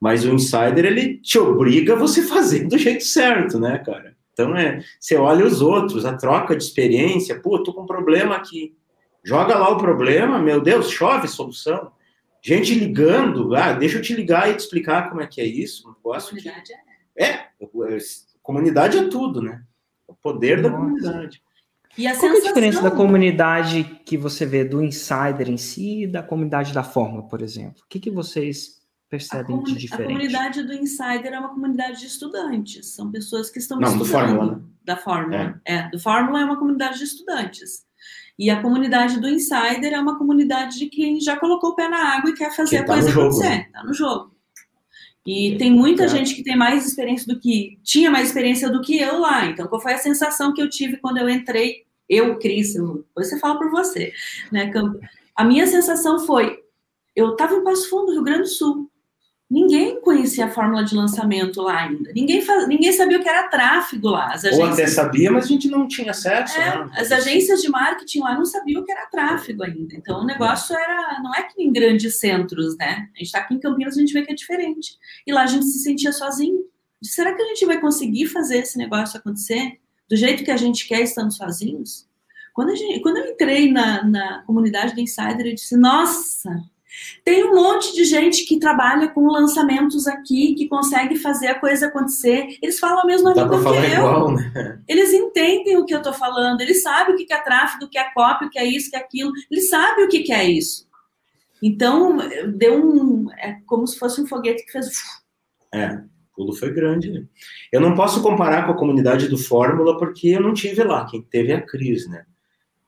Mas 0.00 0.24
o 0.24 0.30
Insider 0.30 0.86
ele 0.86 1.18
te 1.18 1.38
obriga 1.38 1.92
a 1.92 1.96
você 1.96 2.22
fazer 2.22 2.66
do 2.66 2.78
jeito 2.78 3.04
certo, 3.04 3.58
né, 3.60 3.78
cara? 3.84 4.16
Então 4.32 4.56
é, 4.56 4.82
você 4.98 5.16
olha 5.16 5.44
os 5.44 5.60
outros, 5.60 6.06
a 6.06 6.16
troca 6.16 6.56
de 6.56 6.62
experiência, 6.64 7.38
pô, 7.38 7.62
tô 7.62 7.74
com 7.74 7.82
um 7.82 7.86
problema 7.86 8.34
aqui. 8.36 8.74
Joga 9.22 9.58
lá 9.58 9.68
o 9.68 9.76
problema, 9.76 10.38
meu 10.38 10.62
Deus, 10.62 10.88
chove 10.90 11.28
solução. 11.28 11.92
Gente 12.42 12.74
ligando, 12.74 13.54
ah, 13.54 13.74
deixa 13.74 13.98
eu 13.98 14.02
te 14.02 14.14
ligar 14.14 14.48
e 14.48 14.54
te 14.54 14.60
explicar 14.60 15.10
como 15.10 15.20
é 15.20 15.26
que 15.26 15.42
é 15.42 15.44
isso. 15.44 15.86
Um 15.86 15.92
negócio 15.92 16.34
que- 16.34 16.42
Comunidade 16.42 16.72
é. 16.72 16.89
É, 17.20 17.46
comunidade 18.42 18.98
é 18.98 19.08
tudo, 19.08 19.42
né? 19.42 19.62
O 20.06 20.14
poder 20.14 20.62
da 20.62 20.70
Nossa. 20.70 20.82
comunidade. 20.82 21.42
E 21.98 22.06
a 22.06 22.12
Qual 22.12 22.20
que 22.20 22.26
é 22.26 22.28
a 22.28 22.32
sensação... 22.34 22.48
diferença 22.54 22.82
da 22.82 22.90
comunidade 22.90 23.84
que 24.06 24.16
você 24.16 24.46
vê 24.46 24.64
do 24.64 24.82
Insider 24.82 25.48
em 25.48 25.56
si 25.56 26.02
e 26.04 26.06
da 26.06 26.22
comunidade 26.22 26.72
da 26.72 26.82
Fórmula, 26.82 27.24
por 27.28 27.42
exemplo? 27.42 27.82
O 27.84 27.88
que, 27.88 27.98
que 27.98 28.10
vocês 28.10 28.78
A, 28.78 29.10
percebem 29.10 29.56
comuni- 29.56 29.64
de 29.72 29.72
a 29.72 29.78
diferente? 29.80 30.06
comunidade 30.12 30.62
do 30.62 30.72
Insider 30.72 31.32
é 31.32 31.38
uma 31.38 31.48
comunidade 31.48 32.00
de 32.00 32.06
estudantes. 32.06 32.86
São 32.94 33.10
pessoas 33.10 33.50
que 33.50 33.58
estão 33.58 33.78
Não, 33.78 33.96
do 33.98 34.04
estudando. 34.04 34.26
Fórmula, 34.28 34.56
né? 34.56 34.62
Da 34.84 34.96
Fórmula. 34.96 35.60
É. 35.64 35.88
do 35.90 35.98
Fórmula 35.98 36.40
é 36.40 36.44
uma 36.44 36.56
comunidade 36.58 36.98
de 36.98 37.04
estudantes. 37.04 37.84
E 38.38 38.48
a 38.48 38.62
comunidade 38.62 39.20
do 39.20 39.28
Insider 39.28 39.92
é 39.92 40.00
uma 40.00 40.16
comunidade 40.16 40.78
de 40.78 40.86
quem 40.86 41.20
já 41.20 41.36
colocou 41.36 41.70
o 41.70 41.74
pé 41.74 41.88
na 41.88 42.16
água 42.16 42.30
e 42.30 42.34
quer 42.34 42.54
fazer 42.56 42.70
Que 42.70 42.76
a 42.82 42.86
tá 42.86 42.92
coisa 42.94 43.08
no 43.08 43.14
jogo, 43.14 43.28
acontecer. 43.28 43.48
né? 43.50 43.68
Tá 43.72 43.84
no 43.84 43.92
jogo. 43.92 44.34
E 45.30 45.56
tem 45.58 45.70
muita 45.70 46.04
É. 46.04 46.08
gente 46.08 46.34
que 46.34 46.42
tem 46.42 46.56
mais 46.56 46.84
experiência 46.86 47.26
do 47.32 47.38
que. 47.38 47.78
tinha 47.84 48.10
mais 48.10 48.26
experiência 48.28 48.68
do 48.68 48.80
que 48.80 48.98
eu 48.98 49.18
lá. 49.20 49.46
Então, 49.46 49.68
qual 49.68 49.80
foi 49.80 49.92
a 49.92 49.98
sensação 49.98 50.52
que 50.52 50.60
eu 50.60 50.68
tive 50.68 50.96
quando 50.96 51.18
eu 51.18 51.28
entrei? 51.28 51.84
Eu, 52.08 52.36
Cris, 52.38 52.74
eu- 52.74 53.04
depois 53.08 53.28
você 53.28 53.38
fala 53.38 53.56
por 53.58 53.70
você, 53.70 54.12
né, 54.50 54.70
Campo? 54.72 54.98
A 55.36 55.44
minha 55.44 55.66
sensação 55.66 56.18
foi: 56.26 56.58
eu 57.14 57.30
estava 57.32 57.54
em 57.54 57.62
Passo 57.62 57.88
Fundo, 57.88 58.12
Rio 58.12 58.24
Grande 58.24 58.42
do 58.42 58.48
Sul. 58.48 58.89
Ninguém 59.50 60.00
conhecia 60.00 60.44
a 60.44 60.48
fórmula 60.48 60.84
de 60.84 60.94
lançamento 60.94 61.60
lá 61.60 61.80
ainda. 61.80 62.12
Ninguém, 62.12 62.40
faz, 62.40 62.68
ninguém 62.68 62.92
sabia 62.92 63.18
o 63.18 63.22
que 63.22 63.28
era 63.28 63.48
tráfego 63.48 64.08
lá. 64.08 64.32
As 64.32 64.44
Ou 64.44 64.50
agências, 64.50 64.72
até 64.72 64.86
sabia, 64.86 65.32
mas 65.32 65.44
a 65.44 65.48
gente 65.48 65.68
não 65.68 65.88
tinha 65.88 66.12
acesso. 66.12 66.56
é, 66.56 66.78
né? 66.78 66.90
as 66.94 67.10
agências 67.10 67.60
de 67.60 67.68
marketing 67.68 68.20
lá 68.20 68.36
não 68.36 68.44
sabiam 68.44 68.80
o 68.80 68.84
que 68.84 68.92
era 68.92 69.06
tráfego 69.06 69.64
ainda. 69.64 69.96
Então 69.96 70.20
o 70.20 70.24
negócio 70.24 70.76
era. 70.76 71.20
Não 71.20 71.34
é 71.34 71.42
que 71.42 71.60
em 71.60 71.72
grandes 71.72 72.20
centros, 72.20 72.76
né? 72.76 73.08
A 73.12 73.18
gente 73.18 73.26
está 73.26 73.40
aqui 73.40 73.54
em 73.54 73.58
Campinas, 73.58 73.96
a 73.96 74.00
gente 74.00 74.12
vê 74.12 74.22
que 74.22 74.30
é 74.30 74.36
diferente. 74.36 74.96
E 75.26 75.32
lá 75.32 75.42
a 75.42 75.46
gente 75.46 75.66
se 75.66 75.80
sentia 75.80 76.12
sozinho. 76.12 76.64
Será 77.02 77.34
que 77.34 77.42
a 77.42 77.46
gente 77.46 77.66
vai 77.66 77.80
conseguir 77.80 78.26
fazer 78.26 78.58
esse 78.58 78.78
negócio 78.78 79.18
acontecer 79.18 79.80
do 80.08 80.14
jeito 80.14 80.44
que 80.44 80.50
a 80.52 80.56
gente 80.56 80.86
quer 80.86 81.00
estando 81.00 81.32
sozinhos? 81.32 82.08
Quando, 82.54 82.76
gente, 82.76 83.00
quando 83.00 83.16
eu 83.16 83.26
entrei 83.26 83.72
na, 83.72 84.04
na 84.04 84.42
comunidade 84.42 84.94
do 84.94 85.00
Insider, 85.00 85.46
eu 85.46 85.54
disse: 85.54 85.76
Nossa, 85.76 86.62
tem 87.24 87.44
um 87.44 87.54
monte 87.54 87.94
de 87.94 88.04
gente 88.04 88.44
que 88.44 88.58
trabalha 88.58 89.08
com 89.08 89.26
lançamentos 89.26 90.06
aqui, 90.06 90.54
que 90.54 90.68
consegue 90.68 91.16
fazer 91.16 91.48
a 91.48 91.58
coisa 91.58 91.86
acontecer. 91.86 92.58
Eles 92.62 92.78
falam 92.78 93.00
a 93.00 93.06
mesma 93.06 93.34
Dá 93.34 93.42
língua 93.42 93.60
que 93.60 93.68
eu. 93.68 93.84
igual, 93.84 94.32
né? 94.32 94.80
Eles 94.88 95.12
entendem 95.12 95.76
o 95.76 95.84
que 95.84 95.94
eu 95.94 95.98
estou 95.98 96.12
falando, 96.12 96.60
eles 96.60 96.82
sabem 96.82 97.14
o 97.14 97.18
que 97.18 97.32
é 97.32 97.42
tráfego, 97.42 97.84
o 97.84 97.88
que 97.88 97.98
é 97.98 98.12
cópia, 98.12 98.48
o 98.48 98.50
que 98.50 98.58
é 98.58 98.64
isso, 98.64 98.88
o 98.88 98.90
que 98.90 98.96
é 98.96 99.00
aquilo, 99.00 99.32
eles 99.50 99.68
sabem 99.68 100.04
o 100.04 100.08
que 100.08 100.32
é 100.32 100.44
isso. 100.44 100.88
Então, 101.62 102.16
deu 102.56 102.82
um. 102.82 103.30
É 103.32 103.58
como 103.66 103.86
se 103.86 103.98
fosse 103.98 104.20
um 104.20 104.26
foguete 104.26 104.64
que 104.64 104.72
fez. 104.72 104.88
É, 105.72 105.92
o 105.92 106.34
pulo 106.34 106.54
foi 106.54 106.72
grande. 106.72 107.10
Né? 107.10 107.24
Eu 107.70 107.80
não 107.80 107.94
posso 107.94 108.22
comparar 108.22 108.64
com 108.64 108.72
a 108.72 108.76
comunidade 108.76 109.28
do 109.28 109.36
Fórmula 109.36 109.98
porque 109.98 110.28
eu 110.28 110.40
não 110.40 110.54
tive 110.54 110.82
lá, 110.82 111.06
quem 111.06 111.22
teve 111.22 111.52
é 111.52 111.56
a 111.56 111.62
Cris, 111.62 112.08
né? 112.08 112.24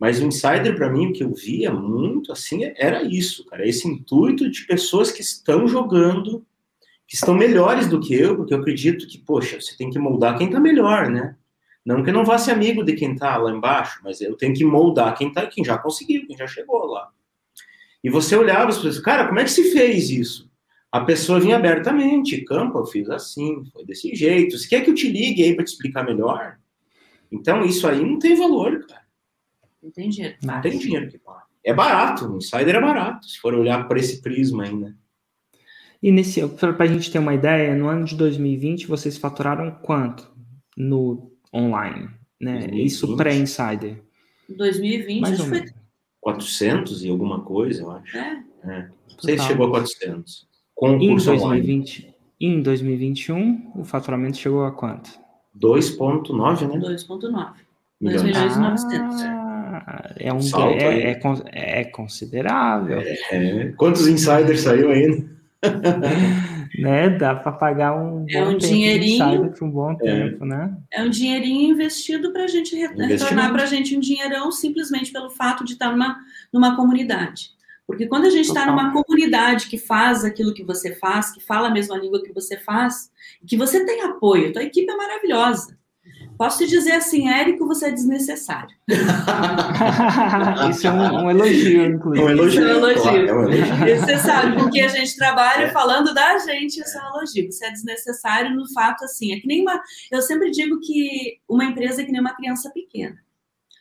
Mas 0.02 0.20
o 0.20 0.26
Insider, 0.26 0.74
para 0.74 0.90
mim, 0.90 1.06
o 1.06 1.12
que 1.12 1.22
eu 1.22 1.32
via 1.32 1.72
muito, 1.72 2.32
assim, 2.32 2.64
era 2.74 3.04
isso, 3.04 3.46
cara. 3.46 3.64
Esse 3.64 3.86
intuito 3.86 4.50
de 4.50 4.66
pessoas 4.66 5.12
que 5.12 5.20
estão 5.20 5.68
jogando, 5.68 6.44
que 7.06 7.14
estão 7.14 7.36
melhores 7.36 7.86
do 7.86 8.00
que 8.00 8.12
eu, 8.12 8.34
porque 8.34 8.52
eu 8.52 8.58
acredito 8.58 9.06
que, 9.06 9.16
poxa, 9.16 9.60
você 9.60 9.76
tem 9.76 9.90
que 9.90 10.00
moldar 10.00 10.36
quem 10.36 10.50
tá 10.50 10.58
melhor, 10.58 11.08
né? 11.08 11.36
Não 11.86 12.02
que 12.02 12.10
eu 12.10 12.14
não 12.14 12.24
vá 12.24 12.36
ser 12.36 12.50
amigo 12.50 12.82
de 12.82 12.94
quem 12.94 13.14
tá 13.14 13.36
lá 13.36 13.52
embaixo, 13.52 14.00
mas 14.02 14.20
eu 14.20 14.36
tenho 14.36 14.52
que 14.52 14.64
moldar 14.64 15.16
quem 15.16 15.30
tá, 15.32 15.46
quem 15.46 15.64
já 15.64 15.78
conseguiu, 15.78 16.26
quem 16.26 16.36
já 16.36 16.48
chegou 16.48 16.84
lá. 16.84 17.08
E 18.02 18.10
você 18.10 18.34
olhava 18.34 18.70
as 18.70 18.78
pessoas, 18.78 18.98
cara, 18.98 19.28
como 19.28 19.38
é 19.38 19.44
que 19.44 19.52
se 19.52 19.70
fez 19.70 20.10
isso? 20.10 20.50
A 20.90 21.02
pessoa 21.02 21.38
vinha 21.38 21.54
abertamente, 21.54 22.44
campo, 22.44 22.76
eu 22.76 22.86
fiz 22.86 23.08
assim, 23.08 23.64
foi 23.72 23.84
desse 23.84 24.12
jeito. 24.16 24.58
Você 24.58 24.66
quer 24.66 24.80
que 24.80 24.90
eu 24.90 24.94
te 24.94 25.08
ligue 25.08 25.44
aí 25.44 25.54
para 25.54 25.64
te 25.64 25.68
explicar 25.68 26.02
melhor? 26.02 26.58
Então, 27.30 27.64
isso 27.64 27.86
aí 27.86 28.04
não 28.04 28.18
tem 28.18 28.34
valor, 28.34 28.84
cara. 28.84 29.01
Não 29.82 29.90
tem 29.90 30.08
dinheiro. 30.08 30.36
Não 30.42 30.60
tem 30.60 30.78
dinheiro 30.78 31.08
que 31.10 31.18
pague. 31.18 31.42
É 31.64 31.72
barato, 31.72 32.26
o 32.26 32.36
Insider 32.38 32.74
é 32.76 32.80
barato, 32.80 33.26
se 33.26 33.38
for 33.38 33.54
olhar 33.54 33.86
por 33.86 33.96
esse 33.96 34.20
prisma 34.20 34.64
ainda. 34.64 34.96
E 36.02 36.10
nesse, 36.10 36.44
para 36.48 36.74
a 36.84 36.86
gente 36.86 37.10
ter 37.10 37.18
uma 37.20 37.34
ideia, 37.34 37.74
no 37.76 37.86
ano 37.88 38.04
de 38.04 38.16
2020 38.16 38.86
vocês 38.88 39.16
faturaram 39.16 39.70
quanto 39.82 40.28
no 40.76 41.30
online? 41.54 42.08
Né? 42.40 42.58
2020. 42.58 42.86
Isso 42.86 43.16
pré-insider. 43.16 44.02
2020 44.48 45.20
Mais 45.20 45.34
acho 45.34 45.42
ou 45.44 45.48
que 45.48 45.54
menos. 45.60 45.72
400 46.20 47.04
e 47.04 47.08
alguma 47.10 47.40
coisa, 47.42 47.82
eu 47.82 47.90
acho. 47.92 48.10
foi. 48.12 48.20
É, 48.20 48.38
Não 48.64 49.20
sei 49.20 49.34
se 49.34 49.36
Total. 49.36 49.46
chegou 49.46 49.66
a 49.66 49.70
400. 49.70 50.48
Com 50.74 50.96
o 50.96 51.02
Em 51.02 51.08
curso 51.10 51.30
online. 51.32 51.62
2020, 51.62 52.14
em 52.40 52.62
2021, 52.62 53.72
o 53.76 53.84
faturamento 53.84 54.36
chegou 54.36 54.64
a 54.64 54.72
quanto? 54.72 55.10
2,9, 55.56 56.66
né? 56.66 56.78
2,9. 56.80 57.52
Milhões. 58.00 58.22
milhões. 58.24 58.56
2.900, 58.56 59.20
Ah, 59.22 59.41
é, 60.18 60.32
um, 60.32 60.40
Salto 60.40 60.74
é, 60.74 61.18
é, 61.52 61.80
é 61.80 61.84
considerável. 61.84 63.00
É. 63.30 63.72
Quantos 63.76 64.06
insiders 64.06 64.60
saiu 64.60 64.90
ainda? 64.90 65.24
Né? 66.78 67.10
Dá 67.10 67.34
para 67.34 67.52
pagar 67.52 67.94
um, 67.94 68.24
É 68.30 68.42
bom 68.42 68.52
um 68.52 68.56
dinheirinho. 68.56 69.26
insider 69.26 69.50
por 69.50 69.64
um 69.64 69.70
bom 69.70 69.94
tempo, 69.94 70.42
né? 70.46 70.74
É 70.90 71.02
um 71.02 71.10
dinheirinho 71.10 71.70
investido 71.70 72.32
para 72.32 72.44
a 72.44 72.46
gente 72.46 72.74
retornar 72.74 73.52
para 73.52 73.64
a 73.64 73.66
gente 73.66 73.94
um 73.94 74.00
dinheirão 74.00 74.50
simplesmente 74.50 75.12
pelo 75.12 75.28
fato 75.28 75.66
de 75.66 75.74
estar 75.74 75.90
numa, 75.92 76.18
numa 76.50 76.74
comunidade. 76.74 77.50
Porque 77.86 78.06
quando 78.06 78.24
a 78.24 78.30
gente 78.30 78.46
está 78.46 78.64
numa 78.64 78.90
comunidade 78.90 79.68
que 79.68 79.76
faz 79.76 80.24
aquilo 80.24 80.54
que 80.54 80.64
você 80.64 80.94
faz, 80.94 81.30
que 81.30 81.40
fala 81.40 81.68
a 81.68 81.70
mesma 81.70 81.98
língua 81.98 82.22
que 82.22 82.32
você 82.32 82.56
faz, 82.56 83.10
que 83.46 83.56
você 83.56 83.84
tem 83.84 84.00
apoio, 84.02 84.52
tua 84.52 84.62
equipe 84.62 84.90
é 84.90 84.96
maravilhosa. 84.96 85.76
Posso 86.42 86.58
te 86.58 86.66
dizer 86.66 86.94
assim, 86.94 87.28
Érico, 87.28 87.68
você 87.68 87.86
é 87.86 87.90
desnecessário. 87.92 88.74
Isso 90.70 90.88
é 90.88 90.90
um, 90.90 91.24
um 91.26 91.30
elogio, 91.30 91.86
inclusive. 91.86 92.24
Um 92.26 92.30
elogio. 92.30 92.60
Isso 92.60 92.68
é 92.68 92.74
um 92.74 92.78
elogio. 92.78 93.02
claro, 93.02 93.28
é 93.28 93.32
um 93.32 93.42
elogio. 93.42 94.00
Você 94.00 94.18
sabe, 94.18 94.56
com 94.56 94.68
que 94.68 94.80
a 94.80 94.88
gente 94.88 95.16
trabalha 95.16 95.66
É. 95.66 95.70
falando 95.70 96.12
da 96.12 96.38
gente, 96.38 96.80
isso 96.80 96.98
é 96.98 97.00
um 97.00 97.16
elogio. 97.16 97.48
Isso 97.48 97.64
é 97.64 97.70
desnecessário 97.70 98.56
no 98.56 98.68
fato 98.72 99.04
assim. 99.04 99.32
É 99.32 99.38
que 99.38 99.46
nem 99.46 99.62
uma. 99.62 99.80
Eu 100.10 100.20
sempre 100.20 100.50
digo 100.50 100.80
que 100.80 101.38
uma 101.48 101.64
empresa 101.64 102.02
é 102.02 102.04
que 102.04 102.10
nem 102.10 102.20
uma 102.20 102.34
criança 102.34 102.70
pequena. 102.70 103.14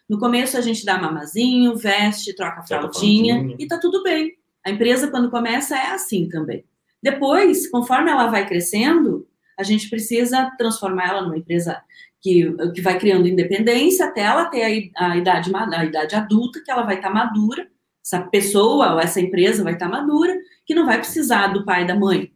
No 0.08 0.20
começo 0.20 0.56
a 0.56 0.62
gente 0.62 0.86
dá 0.86 1.00
mamazinho, 1.02 1.76
veste, 1.76 2.36
troca 2.36 2.62
fraldinha 2.62 3.38
fraldinha. 3.38 3.56
e 3.58 3.66
tá 3.68 3.80
tudo 3.80 4.04
bem. 4.04 4.34
A 4.64 4.70
empresa, 4.70 5.08
quando 5.10 5.32
começa, 5.32 5.76
é 5.76 5.88
assim 5.94 6.30
também. 6.30 6.64
Depois, 7.02 7.68
conforme 7.72 8.12
ela 8.12 8.28
vai 8.28 8.46
crescendo, 8.46 9.28
a 9.58 9.64
gente 9.64 9.90
precisa 9.90 10.52
transformar 10.60 11.10
ela 11.10 11.22
numa 11.24 11.40
empresa 11.40 11.82
que, 12.22 12.56
que 12.74 12.82
vai 12.82 13.00
criando 13.00 13.28
independência 13.28 14.06
até 14.06 14.22
ela 14.22 14.46
ter 14.46 14.92
a, 14.96 15.18
idade, 15.18 15.52
a 15.56 15.86
idade 15.86 16.16
adulta, 16.16 16.62
que 16.64 16.72
ela 16.72 16.84
vai 16.84 16.96
estar 16.96 17.10
madura, 17.10 17.68
essa 18.06 18.22
pessoa 18.22 18.94
ou 18.94 19.00
essa 19.00 19.20
empresa 19.20 19.64
vai 19.64 19.74
estar 19.74 19.90
madura, 19.90 20.36
que 20.66 20.76
não 20.76 20.86
vai 20.86 21.00
precisar 21.00 21.48
do 21.48 21.66
pai 21.66 21.84
e 21.84 21.88
da 21.88 21.96
mãe. 21.96 22.32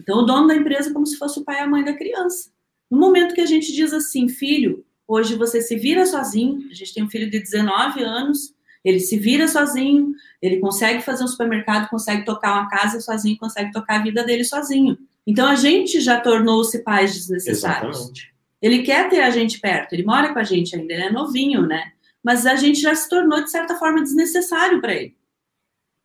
Então, 0.00 0.18
o 0.18 0.22
dono 0.22 0.48
da 0.48 0.56
empresa 0.56 0.90
é 0.90 0.92
como 0.92 1.06
se 1.06 1.16
fosse 1.16 1.38
o 1.40 1.44
pai 1.44 1.56
e 1.56 1.60
a 1.60 1.66
mãe 1.66 1.84
da 1.84 1.94
criança. 1.94 2.50
No 2.90 2.98
momento 2.98 3.34
que 3.34 3.40
a 3.40 3.46
gente 3.46 3.72
diz 3.72 3.92
assim, 3.92 4.28
filho, 4.28 4.84
hoje 5.06 5.36
você 5.36 5.60
se 5.60 5.76
vira 5.76 6.04
sozinho, 6.04 6.68
a 6.70 6.74
gente 6.74 6.92
tem 6.92 7.02
um 7.02 7.10
filho 7.10 7.30
de 7.30 7.40
19 7.40 8.02
anos, 8.02 8.54
ele 8.84 9.00
se 9.00 9.18
vira 9.18 9.48
sozinho, 9.48 10.12
ele 10.42 10.58
consegue 10.58 11.02
fazer 11.02 11.24
um 11.24 11.28
supermercado, 11.28 11.88
consegue 11.88 12.24
tocar 12.24 12.52
uma 12.52 12.68
casa 12.68 13.00
sozinho, 13.00 13.38
consegue 13.38 13.72
tocar 13.72 14.00
a 14.00 14.02
vida 14.02 14.22
dele 14.24 14.44
sozinho. 14.44 14.98
Então, 15.26 15.48
a 15.48 15.54
gente 15.54 16.00
já 16.00 16.20
tornou-se 16.20 16.82
pais 16.82 17.14
desnecessários. 17.14 17.96
Exatamente. 17.96 18.33
Ele 18.64 18.82
quer 18.82 19.10
ter 19.10 19.20
a 19.20 19.28
gente 19.28 19.60
perto, 19.60 19.92
ele 19.92 20.04
mora 20.04 20.32
com 20.32 20.38
a 20.38 20.42
gente 20.42 20.74
ainda, 20.74 20.90
ele 20.90 21.02
é 21.02 21.12
novinho, 21.12 21.66
né? 21.66 21.92
Mas 22.22 22.46
a 22.46 22.56
gente 22.56 22.80
já 22.80 22.94
se 22.94 23.06
tornou, 23.10 23.44
de 23.44 23.50
certa 23.50 23.76
forma, 23.76 24.00
desnecessário 24.00 24.80
para 24.80 24.94
ele. 24.94 25.14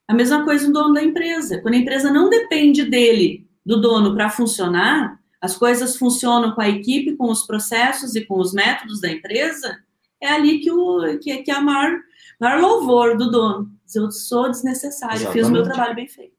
A 0.06 0.14
mesma 0.14 0.44
coisa 0.44 0.68
o 0.68 0.74
dono 0.74 0.94
da 0.94 1.02
empresa. 1.02 1.62
Quando 1.62 1.76
a 1.76 1.78
empresa 1.78 2.12
não 2.12 2.30
depende 2.30 2.84
dele, 2.84 3.48
do 3.66 3.80
dono, 3.80 4.14
para 4.14 4.30
funcionar, 4.30 5.18
as 5.40 5.56
coisas 5.56 5.96
funcionam 5.96 6.52
com 6.52 6.60
a 6.60 6.68
equipe, 6.68 7.16
com 7.16 7.32
os 7.32 7.48
processos 7.48 8.14
e 8.18 8.26
com 8.26 8.38
os 8.38 8.52
métodos 8.52 9.00
da 9.00 9.10
empresa, 9.10 9.78
é 10.22 10.28
ali 10.28 10.60
que, 10.60 10.70
o, 10.70 11.18
que, 11.18 11.38
que 11.38 11.52
é 11.52 11.56
a 11.56 11.62
maior, 11.62 11.98
maior 12.42 12.60
louvor 12.60 13.16
do 13.16 13.32
dono. 13.32 13.72
Eu 13.96 14.12
sou 14.12 14.52
desnecessário, 14.52 15.28
eu 15.28 15.32
fiz 15.32 15.48
o 15.48 15.52
meu 15.52 15.62
Exatamente. 15.62 15.74
trabalho 15.74 15.96
bem 15.96 16.10
feito. 16.10 16.34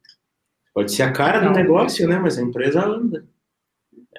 Pode 0.75 0.93
ser 0.93 1.05
a 1.05 1.13
cara 1.13 1.41
do 1.41 1.51
negócio, 1.51 2.07
né? 2.07 2.19
Mas 2.19 2.37
a 2.37 2.43
empresa 2.43 2.85
anda. 2.85 3.27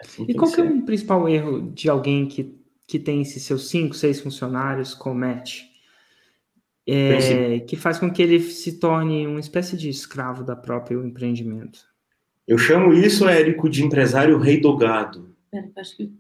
Assim 0.02 0.26
E 0.28 0.34
qual 0.34 0.52
que 0.52 0.60
é 0.60 0.64
o 0.64 0.82
principal 0.82 1.30
erro 1.30 1.72
de 1.72 1.90
alguém 1.90 2.28
que 2.28 2.60
que 2.92 3.00
tem 3.00 3.22
esses 3.22 3.44
seus 3.44 3.70
cinco, 3.70 3.96
seis 3.96 4.20
funcionários 4.20 4.94
comete? 4.94 5.72
É, 6.86 7.62
que 7.62 7.78
faz 7.78 7.98
com 7.98 8.12
que 8.12 8.22
ele 8.22 8.42
se 8.42 8.80
torne 8.80 9.26
uma 9.26 9.40
espécie 9.40 9.78
de 9.78 9.88
escravo 9.88 10.44
da 10.44 10.58
próprio 10.58 11.06
empreendimento. 11.06 11.80
Eu 12.46 12.58
chamo 12.58 12.94
isso, 12.94 13.30
Érico, 13.30 13.70
de 13.70 13.82
empresário 13.82 14.38
rei 14.38 14.60
do 14.60 14.76
gado. 14.76 15.34
Pera, 15.50 15.72
acho 15.78 15.96
que 15.96 16.12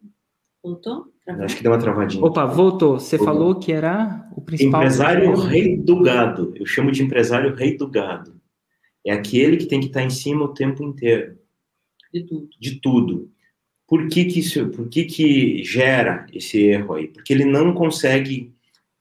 voltou? 0.64 1.12
Acho 1.28 1.58
que 1.58 1.64
deu 1.64 1.74
uma 1.74 1.80
travadinha. 1.80 2.24
Opa, 2.24 2.46
voltou. 2.46 3.00
Você 3.00 3.18
voltou. 3.18 3.34
falou 3.34 3.56
que 3.60 3.74
era 3.74 4.30
o 4.34 4.40
principal. 4.40 4.82
Empresário 4.82 5.36
rei 5.36 5.76
do 5.76 6.02
gado. 6.02 6.54
Eu 6.56 6.66
chamo 6.66 6.90
de 6.90 7.04
empresário 7.04 7.54
rei 7.54 7.76
do 7.76 7.90
gado. 7.90 8.40
É 9.06 9.12
aquele 9.12 9.58
que 9.58 9.66
tem 9.66 9.82
que 9.82 9.88
estar 9.88 10.04
em 10.04 10.10
cima 10.10 10.46
o 10.46 10.54
tempo 10.54 10.84
inteiro. 10.84 11.38
De 12.14 12.24
tudo. 12.24 12.50
De 12.58 12.80
tudo. 12.80 13.32
Por 13.92 14.08
que 14.08 14.24
que, 14.24 14.40
isso, 14.40 14.70
por 14.70 14.88
que 14.88 15.04
que 15.04 15.66
gera 15.66 16.26
esse 16.34 16.64
erro 16.64 16.94
aí? 16.94 17.10
Porque 17.10 17.34
ele 17.34 17.44
não 17.44 17.74
consegue 17.74 18.50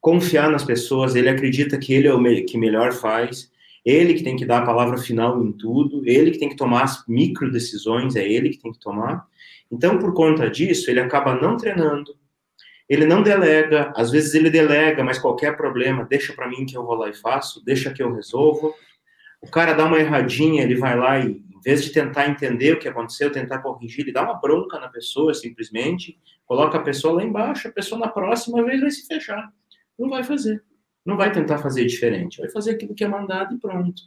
confiar 0.01 0.51
nas 0.51 0.64
pessoas, 0.64 1.14
ele 1.14 1.28
acredita 1.28 1.78
que 1.78 1.95
ele 1.95 2.09
é 2.09 2.12
o 2.12 2.45
que 2.45 2.59
melhor 2.59 2.93
faz, 2.93 3.53
ele 3.84 4.14
que 4.14 4.24
tem 4.24 4.34
que 4.34 4.45
dar 4.45 4.59
a 4.59 4.66
palavra 4.66 4.99
final 4.99 5.41
em 5.45 5.53
tudo, 5.53 6.03
ele 6.05 6.32
que 6.32 6.41
tem 6.41 6.49
que 6.49 6.57
tomar 6.57 6.82
as 6.82 7.07
micro 7.07 7.53
decisões, 7.53 8.16
é 8.16 8.28
ele 8.28 8.49
que 8.49 8.59
tem 8.59 8.72
que 8.72 8.80
tomar. 8.80 9.24
Então, 9.70 9.97
por 9.97 10.12
conta 10.12 10.51
disso, 10.51 10.91
ele 10.91 10.99
acaba 10.99 11.41
não 11.41 11.57
treinando, 11.57 12.12
ele 12.88 13.07
não 13.07 13.22
delega, 13.22 13.93
às 13.95 14.11
vezes 14.11 14.34
ele 14.34 14.51
delega, 14.51 15.05
mas 15.05 15.20
qualquer 15.20 15.57
problema, 15.57 16.05
deixa 16.05 16.32
para 16.32 16.49
mim 16.49 16.66
que 16.66 16.76
eu 16.76 16.84
vou 16.84 16.97
lá 16.97 17.09
e 17.09 17.14
faço, 17.14 17.64
deixa 17.64 17.93
que 17.93 18.03
eu 18.03 18.12
resolvo. 18.12 18.74
O 19.41 19.47
cara 19.49 19.72
dá 19.72 19.84
uma 19.84 20.01
erradinha, 20.01 20.64
ele 20.64 20.74
vai 20.74 20.99
lá 20.99 21.20
e, 21.20 21.41
em 21.61 21.62
vez 21.62 21.84
de 21.84 21.92
tentar 21.92 22.28
entender 22.28 22.72
o 22.72 22.78
que 22.78 22.88
aconteceu, 22.88 23.30
tentar 23.30 23.58
corrigir, 23.58 24.00
ele 24.00 24.12
dá 24.12 24.22
uma 24.22 24.40
bronca 24.40 24.80
na 24.80 24.88
pessoa, 24.88 25.34
simplesmente, 25.34 26.18
coloca 26.46 26.78
a 26.78 26.82
pessoa 26.82 27.14
lá 27.14 27.22
embaixo, 27.22 27.68
a 27.68 27.70
pessoa 27.70 28.00
na 28.00 28.08
próxima 28.08 28.64
vez 28.64 28.80
vai 28.80 28.90
se 28.90 29.06
fechar. 29.06 29.52
Não 29.98 30.08
vai 30.08 30.24
fazer. 30.24 30.62
Não 31.04 31.16
vai 31.16 31.30
tentar 31.30 31.58
fazer 31.58 31.84
diferente. 31.84 32.40
Vai 32.40 32.50
fazer 32.50 32.72
aquilo 32.72 32.94
que 32.94 33.04
é 33.04 33.08
mandado 33.08 33.54
e 33.54 33.58
pronto. 33.58 34.02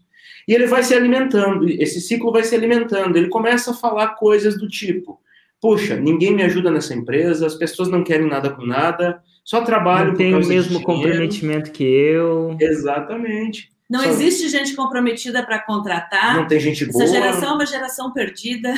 E 0.47 0.53
ele 0.53 0.65
vai 0.65 0.83
se 0.83 0.93
alimentando, 0.95 1.69
esse 1.69 2.01
ciclo 2.01 2.31
vai 2.31 2.43
se 2.43 2.55
alimentando. 2.55 3.15
Ele 3.17 3.29
começa 3.29 3.71
a 3.71 3.75
falar 3.75 4.15
coisas 4.15 4.57
do 4.57 4.67
tipo: 4.67 5.19
Puxa, 5.61 5.95
ninguém 5.95 6.33
me 6.33 6.43
ajuda 6.43 6.71
nessa 6.71 6.93
empresa, 6.93 7.45
as 7.45 7.55
pessoas 7.55 7.89
não 7.89 8.03
querem 8.03 8.27
nada 8.27 8.49
com 8.49 8.65
nada, 8.65 9.21
só 9.43 9.61
trabalho 9.61 10.09
não 10.09 10.15
tem 10.15 10.33
o 10.33 10.45
mesmo 10.45 10.81
comprometimento 10.81 11.71
que 11.71 11.83
eu. 11.83 12.55
Exatamente. 12.59 13.72
Não 13.89 14.01
só... 14.01 14.09
existe 14.09 14.49
gente 14.49 14.75
comprometida 14.75 15.43
para 15.43 15.59
contratar. 15.59 16.35
Não 16.35 16.47
tem 16.47 16.59
gente 16.59 16.85
boa. 16.85 17.03
Essa 17.03 17.13
geração 17.13 17.49
é 17.49 17.53
uma 17.53 17.65
geração 17.65 18.11
perdida. 18.11 18.73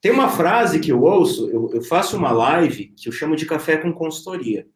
Tem 0.00 0.12
uma 0.12 0.28
frase 0.28 0.80
que 0.80 0.90
eu 0.90 1.02
ouço, 1.02 1.48
eu, 1.50 1.70
eu 1.74 1.82
faço 1.82 2.16
uma 2.16 2.30
live 2.30 2.92
que 2.96 3.08
eu 3.08 3.12
chamo 3.12 3.36
de 3.36 3.46
café 3.46 3.76
com 3.76 3.92
consultoria 3.92 4.66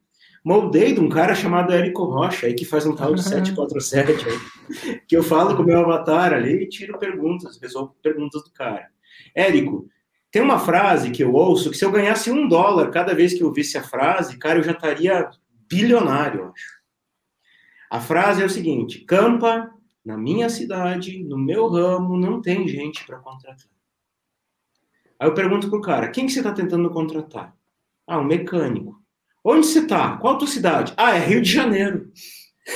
moldei 0.44 0.94
de 0.94 1.00
um 1.00 1.10
cara 1.10 1.34
chamado 1.34 1.74
Érico 1.74 2.04
Rocha, 2.04 2.46
aí 2.46 2.54
que 2.54 2.64
faz 2.64 2.86
um 2.86 2.94
tal 2.94 3.14
de 3.14 3.22
747, 3.22 4.26
aí, 4.26 5.00
que 5.06 5.16
eu 5.16 5.22
falo 5.22 5.54
com 5.54 5.62
o 5.62 5.66
meu 5.66 5.78
avatar 5.80 6.32
ali 6.32 6.62
e 6.62 6.68
tiro 6.68 6.98
perguntas, 6.98 7.58
resolvo 7.60 7.94
perguntas 8.02 8.42
do 8.42 8.50
cara. 8.50 8.88
Érico, 9.34 9.86
tem 10.30 10.40
uma 10.40 10.58
frase 10.58 11.10
que 11.10 11.22
eu 11.22 11.34
ouço 11.34 11.70
que 11.70 11.76
se 11.76 11.84
eu 11.84 11.90
ganhasse 11.90 12.30
um 12.30 12.48
dólar 12.48 12.90
cada 12.90 13.14
vez 13.14 13.34
que 13.34 13.42
eu 13.42 13.48
ouvisse 13.48 13.76
a 13.76 13.82
frase, 13.82 14.38
cara, 14.38 14.58
eu 14.58 14.62
já 14.62 14.72
estaria 14.72 15.28
bilionário, 15.68 16.40
eu 16.40 16.46
acho. 16.46 16.77
A 17.90 18.00
frase 18.00 18.42
é 18.42 18.46
o 18.46 18.50
seguinte: 18.50 19.00
Campa, 19.00 19.70
na 20.04 20.16
minha 20.16 20.48
cidade, 20.48 21.22
no 21.24 21.38
meu 21.38 21.68
ramo, 21.68 22.16
não 22.16 22.40
tem 22.40 22.66
gente 22.68 23.04
para 23.06 23.18
contratar. 23.18 23.70
Aí 25.18 25.28
eu 25.28 25.34
pergunto 25.34 25.68
pro 25.68 25.80
cara: 25.80 26.08
quem 26.08 26.26
que 26.26 26.32
você 26.32 26.40
está 26.40 26.52
tentando 26.52 26.90
contratar? 26.90 27.54
Ah, 28.06 28.18
um 28.18 28.24
mecânico. 28.24 28.96
Onde 29.44 29.66
você 29.66 29.80
está? 29.80 30.16
Qual 30.16 30.34
a 30.34 30.38
tua 30.38 30.48
cidade? 30.48 30.92
Ah, 30.96 31.14
é 31.16 31.20
Rio 31.20 31.40
de 31.40 31.50
Janeiro. 31.50 32.10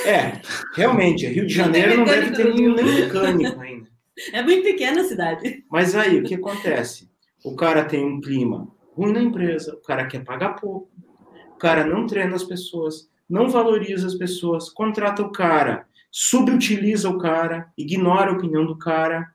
É, 0.05 0.41
realmente, 0.75 1.27
Rio 1.27 1.45
de 1.45 1.53
Janeiro 1.53 1.97
não, 1.97 2.05
deve 2.05 2.31
ter 2.31 2.53
nenhum 2.53 2.75
mecânico 2.75 3.59
ainda. 3.59 3.87
É 4.31 4.41
muito 4.41 4.63
pequena 4.63 5.01
a 5.01 5.03
cidade. 5.03 5.63
Mas 5.69 5.95
aí, 5.95 6.19
o 6.19 6.23
que 6.23 6.35
acontece? 6.35 7.11
O 7.43 7.55
cara 7.55 7.85
tem 7.85 8.03
um 8.03 8.19
clima 8.19 8.67
ruim 8.95 9.11
na 9.11 9.21
empresa, 9.21 9.73
o 9.75 9.81
cara 9.81 10.07
quer 10.07 10.23
pagar 10.23 10.53
pouco, 10.53 10.89
o 11.51 11.57
cara 11.57 11.85
não 11.85 12.05
treina 12.07 12.35
as 12.35 12.43
pessoas, 12.43 13.09
não 13.33 13.49
valoriza 13.49 14.05
as 14.05 14.13
pessoas, 14.13 14.69
contrata 14.69 15.23
o 15.23 15.31
cara, 15.31 15.87
subutiliza 16.11 17.09
o 17.09 17.17
cara, 17.17 17.67
ignora 17.75 18.29
a 18.29 18.35
opinião 18.35 18.63
do 18.63 18.77
cara. 18.77 19.27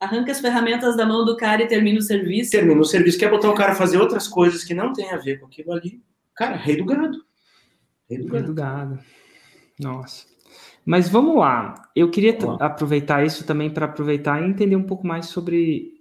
Arranca 0.00 0.32
as 0.32 0.40
ferramentas 0.40 0.96
da 0.96 1.06
mão 1.06 1.24
do 1.24 1.36
cara 1.36 1.62
e 1.62 1.68
termina 1.68 2.00
o 2.00 2.02
serviço. 2.02 2.50
Termina 2.50 2.80
o 2.80 2.84
serviço, 2.84 3.16
quer 3.16 3.30
botar 3.30 3.48
o 3.48 3.54
cara 3.54 3.70
a 3.70 3.76
fazer 3.76 3.98
outras 3.98 4.26
coisas 4.26 4.64
que 4.64 4.74
não 4.74 4.92
tem 4.92 5.12
a 5.12 5.16
ver 5.16 5.38
com 5.38 5.46
aquilo 5.46 5.72
ali. 5.72 6.02
Cara, 6.34 6.56
rei 6.56 6.76
do 6.76 6.84
gado. 6.84 7.18
Rei 8.10 8.18
do, 8.18 8.24
rei 8.24 8.32
gado. 8.32 8.46
do 8.46 8.54
gado. 8.54 8.98
Nossa. 9.78 10.26
Mas 10.84 11.08
vamos 11.08 11.36
lá. 11.36 11.88
Eu 11.94 12.10
queria 12.10 12.36
aproveitar 12.58 13.24
isso 13.24 13.46
também 13.46 13.70
para 13.70 13.86
aproveitar 13.86 14.42
e 14.42 14.50
entender 14.50 14.74
um 14.74 14.82
pouco 14.82 15.06
mais 15.06 15.26
sobre 15.26 15.95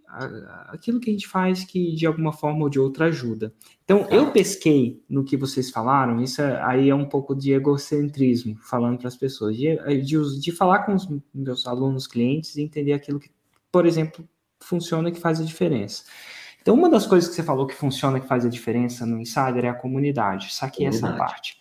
aquilo 0.67 0.99
que 0.99 1.09
a 1.09 1.13
gente 1.13 1.27
faz 1.27 1.63
que 1.63 1.93
de 1.93 2.05
alguma 2.05 2.31
forma 2.31 2.63
ou 2.63 2.69
de 2.69 2.79
outra 2.79 3.05
ajuda. 3.05 3.53
Então, 3.83 4.07
eu 4.09 4.31
pesquei 4.31 5.03
no 5.09 5.23
que 5.23 5.35
vocês 5.35 5.69
falaram, 5.69 6.21
isso 6.21 6.41
é, 6.41 6.61
aí 6.63 6.89
é 6.89 6.95
um 6.95 7.05
pouco 7.05 7.35
de 7.35 7.51
egocentrismo, 7.51 8.57
falando 8.61 8.97
para 8.97 9.07
as 9.07 9.15
pessoas, 9.15 9.55
de, 9.55 9.77
de, 10.01 10.39
de 10.39 10.51
falar 10.51 10.79
com 10.79 10.93
os 10.93 11.07
meus 11.33 11.67
alunos, 11.67 12.07
clientes 12.07 12.55
e 12.55 12.61
entender 12.61 12.93
aquilo 12.93 13.19
que, 13.19 13.29
por 13.71 13.85
exemplo, 13.85 14.27
funciona 14.59 15.09
e 15.09 15.11
que 15.11 15.19
faz 15.19 15.39
a 15.39 15.43
diferença. 15.43 16.03
Então, 16.61 16.73
uma 16.73 16.89
das 16.89 17.05
coisas 17.05 17.29
que 17.29 17.35
você 17.35 17.43
falou 17.43 17.67
que 17.67 17.75
funciona, 17.75 18.19
que 18.19 18.27
faz 18.27 18.45
a 18.45 18.49
diferença 18.49 19.05
no 19.05 19.19
Insider 19.19 19.65
é 19.65 19.69
a 19.69 19.73
comunidade. 19.73 20.53
Saquei 20.53 20.85
comunidade. 20.85 21.13
essa 21.13 21.23
parte. 21.23 21.59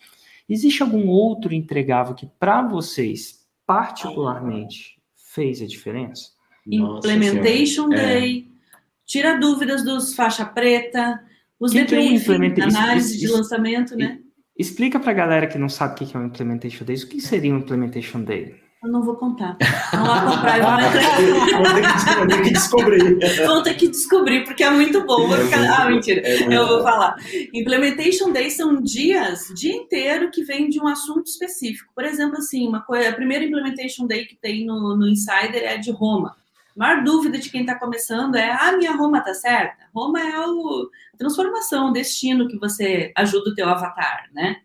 Existe 0.49 0.83
algum 0.83 1.09
outro 1.09 1.53
entregável 1.53 2.15
que, 2.15 2.27
para 2.27 2.63
vocês, 2.63 3.47
particularmente, 3.67 4.99
fez 5.15 5.61
a 5.61 5.67
diferença? 5.67 6.34
Implementation 6.67 7.89
Nossa, 7.89 8.03
Day, 8.03 8.49
é. 8.49 8.79
tira 9.05 9.39
dúvidas 9.39 9.85
dos 9.85 10.15
faixa 10.15 10.45
preta, 10.45 11.21
os 11.61 11.73
que 11.73 11.85
debriefing, 11.85 12.55
é 12.59 12.63
análise 12.63 13.19
de 13.19 13.27
lançamento, 13.29 13.97
né? 13.97 14.19
Explica 14.57 15.01
para 15.01 15.11
a 15.11 15.15
galera 15.15 15.47
que 15.47 15.59
não 15.59 15.69
sabe 15.69 15.95
o 15.95 16.07
que 16.07 16.17
é 16.17 16.21
um 16.21 16.27
Implementation 16.27 16.85
Day. 16.85 16.97
O 16.97 17.09
que 17.09 17.21
seria 17.21 17.53
um 17.53 17.59
Implementation 17.59 18.23
Day? 18.23 18.55
Eu 18.85 18.91
não 18.91 19.03
vou 19.03 19.17
contar. 19.17 19.57
Vamos 19.93 20.09
lá 20.09 20.31
comprar 20.31 20.59
e 20.59 20.61
vamos 20.61 20.85
entrar. 20.95 22.19
Vão 22.19 22.29
ter 22.29 22.43
que 22.43 22.53
descobrir. 22.53 23.19
Vão 23.47 23.63
ter 23.63 23.75
que 23.75 23.89
descobrir, 23.89 24.45
porque 24.45 24.63
é 24.63 24.71
muito 24.71 25.05
bom. 25.07 25.35
É 25.35 25.43
ficar... 25.43 25.59
muito, 25.59 25.73
ah, 25.73 25.91
mentira. 25.91 26.21
É 26.21 26.55
eu 26.55 26.69
vou 26.69 26.83
falar. 26.83 27.17
Implementation 27.55 28.31
Days 28.31 28.53
são 28.53 28.81
dias, 28.83 29.51
dia 29.57 29.75
inteiro, 29.75 30.31
que 30.31 30.45
vem 30.45 30.69
de 30.69 30.79
um 30.79 30.87
assunto 30.87 31.27
específico. 31.27 31.91
Por 31.95 32.05
exemplo, 32.05 32.37
assim, 32.37 32.69
uma 32.69 32.83
coisa, 32.83 33.09
a 33.09 33.15
primeira 33.15 33.43
Implementation 33.43 34.07
Day 34.07 34.27
que 34.27 34.37
tem 34.37 34.67
no, 34.67 34.95
no 34.95 35.09
Insider 35.09 35.65
é 35.65 35.79
de 35.79 35.91
Roma. 35.91 36.37
A 36.77 36.79
maior 36.79 37.05
dúvida 37.05 37.39
de 37.39 37.51
quem 37.51 37.61
está 37.61 37.79
começando 37.79 38.35
é: 38.35 38.51
ah, 38.51 38.77
minha 38.77 38.93
Roma 38.93 39.21
tá 39.21 39.33
certa? 39.35 39.87
Roma 39.95 40.21
é 40.21 40.47
o, 40.47 40.91
a 41.13 41.17
transformação, 41.17 41.89
o 41.89 41.93
destino 41.93 42.49
que 42.49 42.59
você 42.59 43.13
ajuda 43.17 43.51
o 43.51 43.55
teu 43.55 43.69
avatar, 43.69 44.29
né? 44.33 44.57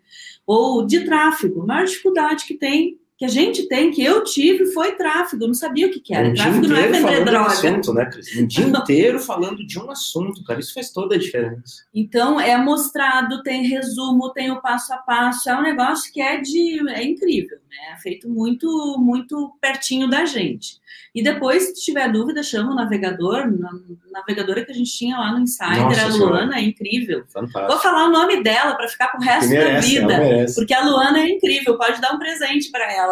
Ou 0.45 0.85
de 0.85 1.05
tráfego. 1.05 1.61
A 1.61 1.65
maior 1.65 1.85
dificuldade 1.85 2.45
que 2.45 2.55
tem 2.55 2.99
que 3.19 3.25
a 3.25 3.27
gente 3.29 3.67
tem, 3.67 3.91
que 3.91 4.01
eu 4.01 4.23
tive, 4.23 4.67
foi 4.67 4.95
tráfego. 4.95 5.43
Eu 5.43 5.47
não 5.47 5.53
sabia 5.53 5.87
o 5.87 5.91
que, 5.91 5.99
que 5.99 6.15
era. 6.15 6.29
Um 6.29 6.33
tráfego 6.33 6.67
não 6.69 6.77
é 6.77 6.87
vender 6.87 7.25
droga. 7.25 7.41
Um 7.41 7.47
assunto, 7.47 7.93
né, 7.93 8.05
Cris? 8.05 8.33
Um 8.37 8.47
dia 8.47 8.63
inteiro 8.65 9.19
falando 9.19 9.67
de 9.67 9.77
um 9.77 9.91
assunto, 9.91 10.41
cara. 10.45 10.61
Isso 10.61 10.73
faz 10.73 10.89
toda 10.93 11.15
a 11.15 11.19
diferença. 11.19 11.83
Então, 11.93 12.39
é 12.39 12.57
mostrado, 12.57 13.43
tem 13.43 13.67
resumo, 13.67 14.31
tem 14.31 14.49
o 14.51 14.61
passo 14.61 14.93
a 14.93 14.97
passo. 14.97 15.49
É 15.49 15.59
um 15.59 15.61
negócio 15.61 16.13
que 16.13 16.21
é 16.21 16.39
de. 16.39 16.79
é 16.91 17.03
incrível, 17.03 17.57
né? 17.69 17.93
É 17.93 18.01
feito 18.01 18.29
muito, 18.29 18.95
muito 18.97 19.53
pertinho 19.59 20.09
da 20.09 20.23
gente. 20.23 20.79
E 21.13 21.23
depois, 21.23 21.63
se 21.63 21.73
tiver 21.73 22.11
dúvida, 22.11 22.43
chama 22.43 22.71
o 22.71 22.75
navegador, 22.75 23.47
na 23.51 23.71
navegadora 24.11 24.63
que 24.63 24.71
a 24.71 24.75
gente 24.75 24.91
tinha 24.91 25.17
lá 25.17 25.31
no 25.31 25.39
Insider, 25.39 25.81
Nossa, 25.81 26.03
a 26.03 26.07
Luana, 26.07 26.57
é 26.57 26.61
incrível. 26.61 27.23
Fantástico. 27.27 27.67
Vou 27.67 27.79
falar 27.79 28.07
o 28.07 28.11
nome 28.11 28.43
dela 28.43 28.75
para 28.75 28.87
ficar 28.87 29.07
pro 29.07 29.19
resto 29.19 29.49
merece, 29.49 30.01
da 30.01 30.07
vida. 30.07 30.45
Porque 30.55 30.73
a 30.73 30.85
Luana 30.85 31.19
é 31.19 31.29
incrível, 31.29 31.77
pode 31.77 31.99
dar 31.99 32.13
um 32.13 32.19
presente 32.19 32.69
para 32.69 32.91
ela, 32.93 33.08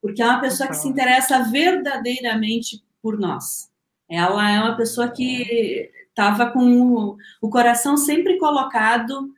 Porque 0.00 0.22
é 0.22 0.26
uma 0.26 0.40
pessoa 0.40 0.68
que 0.68 0.76
se 0.76 0.88
interessa 0.88 1.44
verdadeiramente 1.44 2.82
por 3.02 3.18
nós. 3.18 3.70
Ela 4.10 4.50
é 4.50 4.60
uma 4.60 4.76
pessoa 4.76 5.08
que 5.08 5.90
estava 6.08 6.50
com 6.50 7.16
o 7.40 7.48
coração 7.48 7.96
sempre 7.96 8.36
colocado 8.38 9.30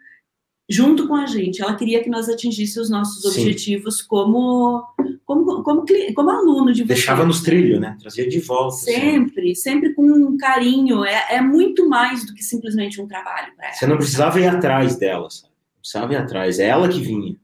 junto 0.69 1.07
com 1.07 1.15
a 1.15 1.27
gente. 1.27 1.63
Ela 1.63 1.77
queria 1.77 2.03
que 2.03 2.11
nós 2.11 2.29
atingíssemos 2.29 2.87
os 2.87 2.91
nossos 2.91 3.23
Sim. 3.23 3.43
objetivos 3.43 4.03
como, 4.03 4.83
como, 5.25 5.63
como, 5.63 5.85
como 6.15 6.31
aluno 6.31 6.73
de 6.73 6.83
vocês. 6.83 6.99
Deixava 6.99 7.25
nos 7.25 7.43
trilhos, 7.43 7.81
né? 7.81 7.97
Trazia 8.01 8.29
de 8.29 8.41
volta. 8.41 8.75
Assim. 8.75 8.93
Sempre, 8.93 9.53
assim. 9.53 9.55
sempre 9.55 9.95
com 9.95 10.05
um 10.05 10.37
carinho. 10.37 11.05
É, 11.05 11.37
é 11.37 11.41
muito 11.41 11.89
mais 11.89 12.27
do 12.27 12.35
que 12.35 12.43
simplesmente 12.43 13.01
um 13.01 13.07
trabalho 13.07 13.55
para 13.57 13.67
ela. 13.67 13.75
Você 13.75 13.87
não 13.87 13.97
precisava 13.97 14.41
ir 14.41 14.47
atrás 14.47 14.97
dela, 14.97 15.31
sabe? 15.31 15.53
Não 15.53 15.81
precisava 15.81 16.13
ir 16.13 16.17
atrás. 16.17 16.59
É 16.59 16.67
ela 16.67 16.89
que 16.89 17.01
vinha. 17.01 17.37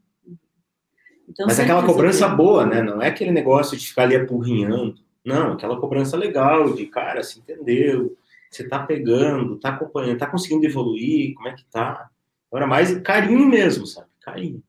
Então, 1.41 1.47
Mas 1.49 1.59
aquela 1.59 1.83
cobrança 1.83 2.29
boa, 2.29 2.67
né? 2.67 2.83
Não 2.83 3.01
é 3.01 3.09
aquele 3.09 3.31
negócio 3.31 3.75
de 3.75 3.87
ficar 3.89 4.03
ali 4.03 4.15
apurrinhando. 4.15 4.95
Não, 5.25 5.53
aquela 5.55 5.81
cobrança 5.81 6.15
legal 6.15 6.75
de, 6.75 6.85
cara, 6.85 7.23
se 7.23 7.39
entendeu, 7.39 8.15
você 8.51 8.69
tá 8.69 8.81
pegando, 8.81 9.57
tá 9.59 9.71
acompanhando, 9.71 10.19
tá 10.19 10.27
conseguindo 10.27 10.67
evoluir, 10.67 11.33
como 11.35 11.49
é 11.49 11.55
que 11.55 11.65
tá? 11.65 12.11
Agora 12.53 12.67
mais 12.67 12.95
carinho 13.01 13.47
mesmo, 13.47 13.87
sabe? 13.87 14.07
Carinho. 14.21 14.63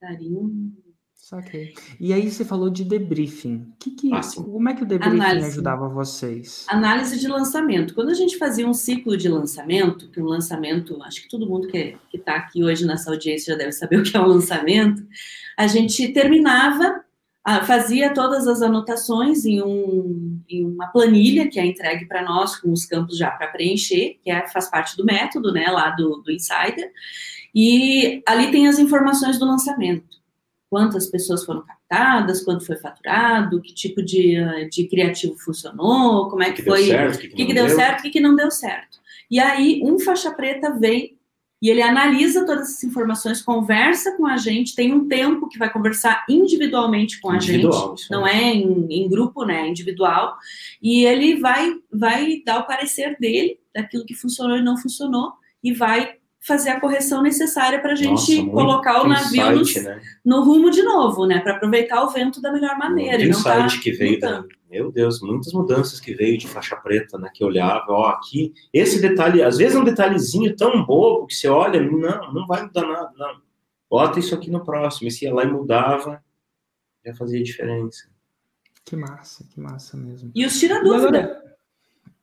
Carinho. 0.00 0.72
Saquei. 1.14 1.74
E 2.00 2.12
aí 2.12 2.28
você 2.28 2.44
falou 2.44 2.70
de 2.70 2.84
debriefing. 2.84 3.72
Que 3.78 3.90
que, 3.92 4.12
Ah, 4.12 4.22
sim. 4.22 4.42
como 4.42 4.68
é 4.68 4.74
que 4.74 4.82
o 4.82 4.86
debriefing 4.86 5.16
Análise. 5.16 5.46
ajudava 5.48 5.88
vocês? 5.88 6.64
Análise 6.68 7.20
de 7.20 7.28
lançamento. 7.28 7.94
Quando 7.94 8.10
a 8.10 8.14
gente 8.14 8.36
fazia 8.36 8.66
um 8.66 8.74
ciclo 8.74 9.16
de 9.16 9.28
lançamento, 9.28 10.08
que 10.10 10.20
um 10.20 10.24
lançamento, 10.26 11.00
acho 11.02 11.22
que 11.22 11.28
todo 11.28 11.48
mundo 11.48 11.68
que 11.68 11.96
está 12.12 12.34
aqui 12.36 12.64
hoje 12.64 12.84
nessa 12.84 13.10
audiência 13.10 13.52
já 13.52 13.58
deve 13.58 13.72
saber 13.72 13.96
o 14.00 14.02
que 14.04 14.16
é 14.16 14.20
um 14.20 14.26
lançamento, 14.26 15.04
a 15.56 15.66
gente 15.66 16.08
terminava, 16.08 17.02
ah, 17.44 17.64
fazia 17.64 18.12
todas 18.12 18.46
as 18.46 18.60
anotações 18.60 19.44
em, 19.44 19.62
um, 19.62 20.40
em 20.48 20.64
uma 20.64 20.88
planilha 20.88 21.48
que 21.48 21.58
é 21.58 21.64
entregue 21.64 22.04
para 22.04 22.22
nós, 22.22 22.56
com 22.56 22.72
os 22.72 22.84
campos 22.84 23.16
já 23.16 23.30
para 23.30 23.48
preencher, 23.48 24.18
que 24.22 24.30
é, 24.30 24.46
faz 24.48 24.68
parte 24.68 24.96
do 24.96 25.04
método, 25.04 25.52
né, 25.52 25.68
lá 25.68 25.90
do, 25.90 26.22
do 26.22 26.30
Insider, 26.30 26.90
e 27.54 28.22
ali 28.26 28.50
tem 28.50 28.66
as 28.66 28.78
informações 28.78 29.38
do 29.38 29.46
lançamento. 29.46 30.16
Quantas 30.68 31.06
pessoas 31.06 31.44
foram 31.44 31.64
captadas, 31.64 32.42
quanto 32.42 32.66
foi 32.66 32.76
faturado, 32.76 33.62
que 33.62 33.72
tipo 33.72 34.02
de, 34.02 34.36
ah, 34.36 34.68
de 34.68 34.88
criativo 34.88 35.38
funcionou, 35.38 36.28
como 36.28 36.42
é 36.42 36.50
que, 36.50 36.56
que 36.56 36.68
foi 36.68 36.90
o 36.90 37.12
que, 37.12 37.28
que, 37.28 37.46
que 37.46 37.54
deu 37.54 37.68
certo, 37.70 38.00
o 38.00 38.02
que, 38.02 38.10
que 38.10 38.20
não 38.20 38.34
deu 38.34 38.50
certo. 38.50 38.98
E 39.30 39.38
aí, 39.40 39.80
um 39.84 39.98
faixa 39.98 40.30
preta 40.32 40.70
vem 40.78 41.15
e 41.66 41.70
ele 41.70 41.82
analisa 41.82 42.46
todas 42.46 42.68
essas 42.68 42.84
informações, 42.84 43.42
conversa 43.42 44.16
com 44.16 44.24
a 44.24 44.36
gente, 44.36 44.76
tem 44.76 44.92
um 44.92 45.08
tempo 45.08 45.48
que 45.48 45.58
vai 45.58 45.68
conversar 45.68 46.24
individualmente 46.28 47.20
com 47.20 47.28
a 47.28 47.34
Individual, 47.34 47.88
gente, 47.88 48.02
isso 48.02 48.12
não 48.12 48.24
é 48.24 48.54
em, 48.54 48.86
em 48.88 49.08
grupo, 49.08 49.44
né, 49.44 49.62
é 49.62 49.68
individual, 49.68 50.36
e 50.80 51.04
ele 51.04 51.40
vai, 51.40 51.74
vai 51.92 52.40
dar 52.46 52.60
o 52.60 52.66
parecer 52.68 53.16
dele, 53.18 53.58
daquilo 53.74 54.06
que 54.06 54.14
funcionou 54.14 54.56
e 54.56 54.62
não 54.62 54.76
funcionou, 54.76 55.32
e 55.60 55.72
vai 55.72 56.14
fazer 56.46 56.70
a 56.70 56.80
correção 56.80 57.22
necessária 57.22 57.80
para 57.80 57.92
a 57.92 57.96
gente 57.96 58.40
Nossa, 58.40 58.50
colocar 58.50 59.02
o 59.02 59.08
navio 59.08 59.50
no, 59.50 59.60
insight, 59.62 59.84
né? 59.84 60.00
no 60.24 60.44
rumo 60.44 60.70
de 60.70 60.80
novo, 60.80 61.26
né, 61.26 61.40
para 61.40 61.56
aproveitar 61.56 62.04
o 62.04 62.10
vento 62.10 62.40
da 62.40 62.52
melhor 62.52 62.78
maneira. 62.78 63.20
E 63.20 63.28
não 63.28 63.42
tá 63.42 63.60
insight 63.60 63.82
que 63.82 63.90
veio 63.90 64.20
da. 64.20 64.44
Meu 64.70 64.92
Deus, 64.92 65.20
muitas 65.20 65.52
mudanças 65.52 65.98
que 65.98 66.14
veio 66.14 66.38
de 66.38 66.46
faixa 66.46 66.76
preta, 66.76 67.16
né? 67.18 67.30
Que 67.32 67.42
eu 67.42 67.48
olhava, 67.48 67.86
ó, 67.88 68.08
aqui, 68.08 68.52
esse 68.72 69.00
detalhe, 69.00 69.42
às 69.42 69.58
vezes 69.58 69.76
é 69.76 69.78
um 69.78 69.84
detalhezinho 69.84 70.54
tão 70.56 70.84
bobo 70.84 71.26
que 71.26 71.34
você 71.34 71.48
olha, 71.48 71.80
não, 71.80 72.32
não 72.32 72.46
vai 72.46 72.62
mudar 72.62 72.82
nada, 72.82 73.10
não. 73.16 73.40
Bota 73.88 74.18
isso 74.18 74.34
aqui 74.34 74.50
no 74.50 74.64
próximo. 74.64 75.06
E 75.06 75.10
se 75.10 75.24
ia 75.24 75.32
lá 75.32 75.44
e 75.44 75.50
mudava, 75.50 76.22
já 77.04 77.14
fazia 77.14 77.42
diferença. 77.42 78.08
Que 78.84 78.96
massa, 78.96 79.44
que 79.52 79.60
massa 79.60 79.96
mesmo. 79.96 80.30
E 80.34 80.44
os 80.44 80.58
tira 80.58 80.82
dúvida. 80.82 81.45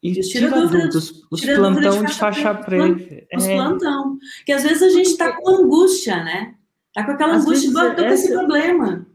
E 0.04 0.12
Tira 0.12 0.28
tira, 0.28 0.49
dúvida- 0.49 0.78
dúvida, 0.89 0.97
os, 1.32 1.39
tira 1.39 1.56
dúvida 1.56 1.80
de 1.82 1.88
plantão 1.88 2.04
de 2.06 2.14
faixa 2.14 2.54
preta, 2.56 2.93
preta. 2.95 3.38
os 3.38 3.45
É, 3.45 3.56
plantão. 3.56 4.18
Que 4.45 4.51
às 4.51 4.64
vezes 4.64 4.84
a 4.84 4.89
gente 4.89 5.06
está 5.08 5.32
com 5.38 5.49
angústia, 5.49 6.22
né? 6.24 6.56
Tá 6.93 7.06
com 7.06 7.12
aquela 7.12 7.36
Às 7.36 7.43
angústia, 7.43 7.70
vezes 7.72 7.74
"Pô, 7.74 7.80
eu 7.88 7.95
tô 7.95 8.01
com 8.04 8.10
esse 8.10 8.30
problema. 8.32 9.08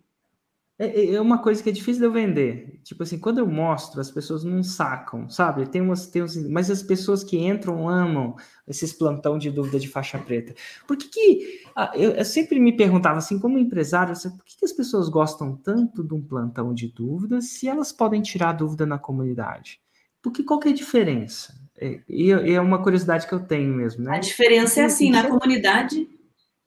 É, 0.81 1.15
é 1.15 1.21
uma 1.21 1.39
coisa 1.39 1.61
que 1.63 1.69
é 1.69 1.73
difícil 1.73 2.01
de 2.01 2.07
eu 2.07 2.13
vender. 2.13 2.81
Tipo 2.85 3.03
assim, 3.03 3.19
quando 3.19 3.39
eu 3.39 3.47
mostro, 3.47 4.01
as 4.01 4.11
pessoas 4.11 4.45
não 4.45 4.63
sacam, 4.63 5.29
sabe? 5.29 5.67
Tem 5.69 5.83
umas, 5.83 6.07
tem 6.07 6.23
uns, 6.23 6.37
mas 6.49 6.71
as 6.71 6.83
pessoas 6.83 7.23
que 7.25 7.37
entram 7.37 7.89
amam 7.89 8.37
esses 8.67 8.93
plantão 8.93 9.37
de 9.39 9.51
dúvida 9.51 9.79
de 9.81 9.89
faixa 9.89 10.17
preta. 10.19 10.55
Por 10.87 10.97
que 10.97 11.09
que 11.09 11.61
ah, 11.77 11.91
eu, 11.95 12.13
eu 12.13 12.25
sempre 12.25 12.59
me 12.61 12.75
perguntava 12.77 13.19
assim, 13.19 13.39
como 13.41 13.59
empresário, 13.59 14.13
assim, 14.13 14.31
por 14.31 14.45
que, 14.45 14.57
que 14.57 14.65
as 14.65 14.73
pessoas 14.73 15.09
gostam 15.09 15.55
tanto 15.57 16.03
de 16.03 16.15
um 16.15 16.23
plantão 16.23 16.73
de 16.73 16.87
dúvidas 16.89 17.47
se 17.51 17.69
elas 17.69 17.91
podem 17.93 18.23
tirar 18.23 18.53
dúvida 18.53 18.87
na 18.87 18.99
comunidade? 18.99 19.81
Porque 20.23 20.43
qual 20.43 20.59
que 20.59 20.69
é 20.69 20.73
a 20.73 20.75
diferença? 20.75 21.55
É, 21.81 22.01
e 22.09 22.33
é, 22.33 22.53
é 22.55 22.61
uma 22.61 22.83
curiosidade 22.83 23.27
que 23.27 23.33
eu 23.33 23.41
tenho 23.41 23.73
mesmo, 23.73 24.07
A 24.09 24.13
né? 24.13 24.19
diferença 24.19 24.81
é 24.81 24.85
assim, 24.85 25.11
na 25.11 25.25
comunidade, 25.27 26.09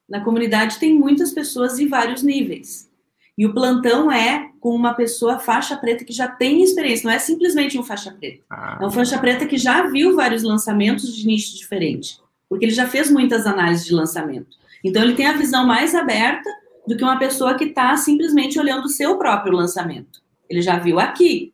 na 0.07 0.23
comunidade 0.23 0.79
tem 0.79 0.97
muitas 0.97 1.31
pessoas 1.31 1.79
em 1.79 1.87
vários 1.87 2.23
níveis. 2.23 2.89
E 3.37 3.45
o 3.45 3.53
plantão 3.53 4.11
é 4.11 4.49
com 4.59 4.75
uma 4.75 4.93
pessoa 4.93 5.39
faixa 5.39 5.75
preta 5.75 6.05
que 6.05 6.13
já 6.13 6.27
tem 6.27 6.61
experiência, 6.63 7.07
não 7.07 7.13
é 7.13 7.19
simplesmente 7.19 7.77
um 7.77 7.83
faixa 7.83 8.11
preta. 8.11 8.43
Ah, 8.49 8.77
É 8.81 8.85
um 8.85 8.91
faixa 8.91 9.17
preta 9.17 9.45
que 9.45 9.57
já 9.57 9.87
viu 9.87 10.15
vários 10.15 10.43
lançamentos 10.43 11.15
de 11.15 11.25
nicho 11.25 11.57
diferente, 11.57 12.17
porque 12.47 12.65
ele 12.65 12.73
já 12.73 12.87
fez 12.87 13.09
muitas 13.09 13.45
análises 13.47 13.85
de 13.85 13.93
lançamento. 13.93 14.57
Então 14.83 15.01
ele 15.01 15.15
tem 15.15 15.27
a 15.27 15.33
visão 15.37 15.65
mais 15.65 15.95
aberta 15.95 16.49
do 16.87 16.95
que 16.95 17.03
uma 17.03 17.17
pessoa 17.19 17.55
que 17.55 17.65
está 17.65 17.95
simplesmente 17.97 18.59
olhando 18.59 18.85
o 18.85 18.89
seu 18.89 19.17
próprio 19.17 19.53
lançamento. 19.53 20.21
Ele 20.49 20.61
já 20.61 20.77
viu 20.77 20.99
aqui. 20.99 21.53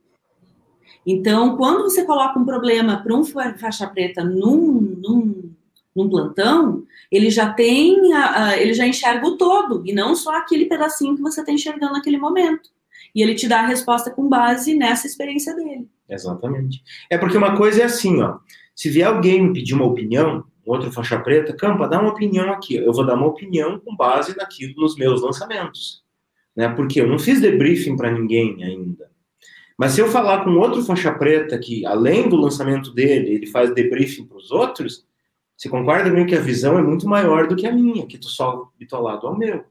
Então, 1.10 1.56
quando 1.56 1.84
você 1.84 2.04
coloca 2.04 2.38
um 2.38 2.44
problema 2.46 3.02
para 3.02 3.16
um 3.16 3.24
fa- 3.24 3.56
faixa 3.58 3.88
preta 3.88 4.26
num, 4.26 4.96
num, 5.02 5.52
num 5.96 6.10
plantão, 6.10 6.84
ele 7.10 7.30
já 7.30 7.54
tem, 7.54 8.14
a- 8.14 8.48
a- 8.50 8.58
ele 8.58 8.74
já 8.74 8.86
enxerga 8.86 9.26
o 9.26 9.38
todo, 9.38 9.82
e 9.86 9.94
não 9.94 10.14
só 10.16 10.36
aquele 10.36 10.66
pedacinho 10.66 11.16
que 11.16 11.22
você 11.22 11.40
está 11.40 11.52
enxergando 11.54 11.94
naquele 11.94 12.18
momento. 12.18 12.70
E 13.16 13.22
ele 13.24 13.36
te 13.36 13.48
dá 13.48 13.62
a 13.62 13.66
resposta 13.68 14.12
com 14.12 14.28
base 14.28 14.76
nessa 14.76 15.08
experiência 15.08 15.56
dele. 15.56 15.88
Exatamente. 16.10 16.84
É 17.10 17.18
porque 17.18 17.38
uma 17.38 17.56
coisa 17.56 17.82
é 17.84 17.86
assim, 17.86 18.22
ó. 18.22 18.40
Se 18.76 18.90
vier 18.90 19.08
alguém 19.08 19.42
me 19.42 19.54
pedir 19.54 19.74
uma 19.76 19.86
opinião, 19.86 20.44
outro 20.66 20.92
faixa 20.92 21.18
preta, 21.18 21.56
Campa, 21.56 21.88
dá 21.88 22.02
uma 22.02 22.10
opinião 22.12 22.52
aqui. 22.52 22.76
Eu 22.76 22.92
vou 22.92 23.06
dar 23.06 23.16
uma 23.16 23.28
opinião 23.28 23.80
com 23.80 23.96
base 23.96 24.36
naquilo 24.36 24.74
nos 24.76 24.98
meus 24.98 25.22
lançamentos. 25.22 26.04
Né? 26.56 26.68
Porque 26.70 27.00
eu 27.00 27.08
não 27.08 27.18
fiz 27.18 27.40
debriefing 27.40 27.96
para 27.96 28.12
ninguém 28.12 28.62
ainda. 28.62 29.10
Mas 29.78 29.92
se 29.92 30.02
eu 30.02 30.08
falar 30.08 30.44
com 30.44 30.52
outro 30.58 30.82
faixa 30.84 31.12
preta 31.12 31.58
que, 31.60 31.86
além 31.86 32.28
do 32.28 32.36
lançamento 32.36 32.92
dele, 32.92 33.36
ele 33.36 33.46
faz 33.46 33.74
debriefing 33.74 34.26
para 34.26 34.38
os 34.38 34.52
outros, 34.52 35.06
você 35.56 35.70
concorda 35.70 36.10
comigo 36.10 36.28
que 36.28 36.36
a 36.36 36.42
visão 36.42 36.80
é 36.80 36.82
muito 36.82 37.08
maior 37.08 37.48
do 37.48 37.56
que 37.56 37.68
a 37.68 37.72
minha, 37.72 38.08
que 38.08 38.18
tu 38.18 38.28
só 38.28 38.72
bitolado 38.78 39.28
ao 39.28 39.38
meu. 39.38 39.64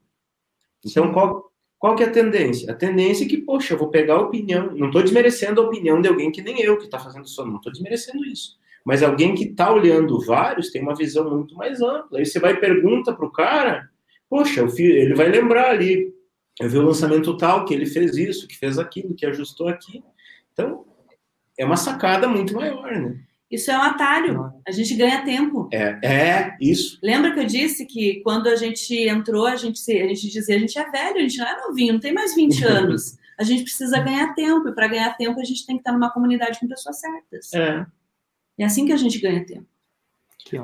Então, 0.85 1.11
qual, 1.11 1.51
qual 1.77 1.95
que 1.95 2.03
é 2.03 2.07
a 2.07 2.11
tendência? 2.11 2.71
A 2.71 2.75
tendência 2.75 3.25
é 3.25 3.27
que, 3.27 3.37
poxa, 3.37 3.73
eu 3.73 3.77
vou 3.77 3.89
pegar 3.89 4.15
a 4.15 4.21
opinião, 4.21 4.73
não 4.75 4.87
estou 4.87 5.01
desmerecendo 5.01 5.61
a 5.61 5.65
opinião 5.65 6.01
de 6.01 6.07
alguém 6.07 6.31
que 6.31 6.41
nem 6.41 6.61
eu, 6.61 6.77
que 6.77 6.85
está 6.85 6.99
fazendo 6.99 7.27
só, 7.27 7.45
não 7.45 7.57
estou 7.57 7.71
desmerecendo 7.71 8.25
isso. 8.25 8.57
Mas 8.85 9.03
alguém 9.03 9.35
que 9.35 9.43
está 9.43 9.71
olhando 9.71 10.19
vários 10.25 10.71
tem 10.71 10.81
uma 10.81 10.95
visão 10.95 11.29
muito 11.29 11.55
mais 11.55 11.81
ampla. 11.81 12.19
Aí 12.19 12.25
você 12.25 12.39
vai 12.39 12.53
e 12.53 12.57
pergunta 12.57 13.13
para 13.13 13.25
o 13.25 13.31
cara, 13.31 13.89
poxa, 14.29 14.65
ele 14.77 15.13
vai 15.13 15.27
lembrar 15.27 15.71
ali, 15.71 16.13
eu 16.59 16.69
vi 16.69 16.77
o 16.77 16.81
lançamento 16.81 17.35
tal, 17.37 17.65
que 17.65 17.73
ele 17.73 17.85
fez 17.85 18.15
isso, 18.17 18.47
que 18.47 18.57
fez 18.57 18.77
aquilo, 18.79 19.13
que 19.13 19.25
ajustou 19.25 19.67
aqui. 19.67 20.03
Então, 20.53 20.85
é 21.57 21.65
uma 21.65 21.77
sacada 21.77 22.27
muito 22.27 22.53
maior, 22.55 22.91
né? 22.91 23.19
Isso 23.49 23.71
é 23.71 23.77
um 23.77 23.81
atalho. 23.81 24.51
A 24.67 24.71
gente 24.71 24.93
ganha 24.95 25.23
tempo. 25.23 25.69
É, 25.71 25.99
é 26.03 26.57
isso. 26.59 26.99
Lembra 27.01 27.33
que 27.33 27.39
eu 27.39 27.45
disse 27.45 27.85
que 27.85 28.21
quando 28.21 28.47
a 28.47 28.55
gente 28.57 28.93
entrou, 29.07 29.45
a 29.47 29.55
gente, 29.55 29.79
a 29.89 30.07
gente 30.07 30.29
dizia 30.29 30.55
a 30.55 30.59
gente 30.59 30.77
é 30.77 30.89
velho, 30.91 31.17
a 31.17 31.21
gente 31.21 31.37
não 31.37 31.47
é 31.47 31.57
novinho, 31.65 31.93
não 31.93 31.99
tem 31.99 32.13
mais 32.13 32.35
20 32.35 32.63
anos. 32.65 33.17
A 33.39 33.43
gente 33.43 33.63
precisa 33.63 33.99
ganhar 33.99 34.33
tempo, 34.33 34.67
e 34.67 34.73
para 34.73 34.87
ganhar 34.87 35.15
tempo 35.15 35.39
a 35.39 35.43
gente 35.45 35.65
tem 35.65 35.77
que 35.77 35.81
estar 35.81 35.93
numa 35.93 36.11
comunidade 36.11 36.59
com 36.59 36.67
pessoas 36.67 36.99
certas. 36.99 37.53
É. 37.53 37.85
É 38.59 38.65
assim 38.65 38.85
que 38.85 38.91
a 38.91 38.97
gente 38.97 39.19
ganha 39.19 39.45
tempo. 39.45 39.65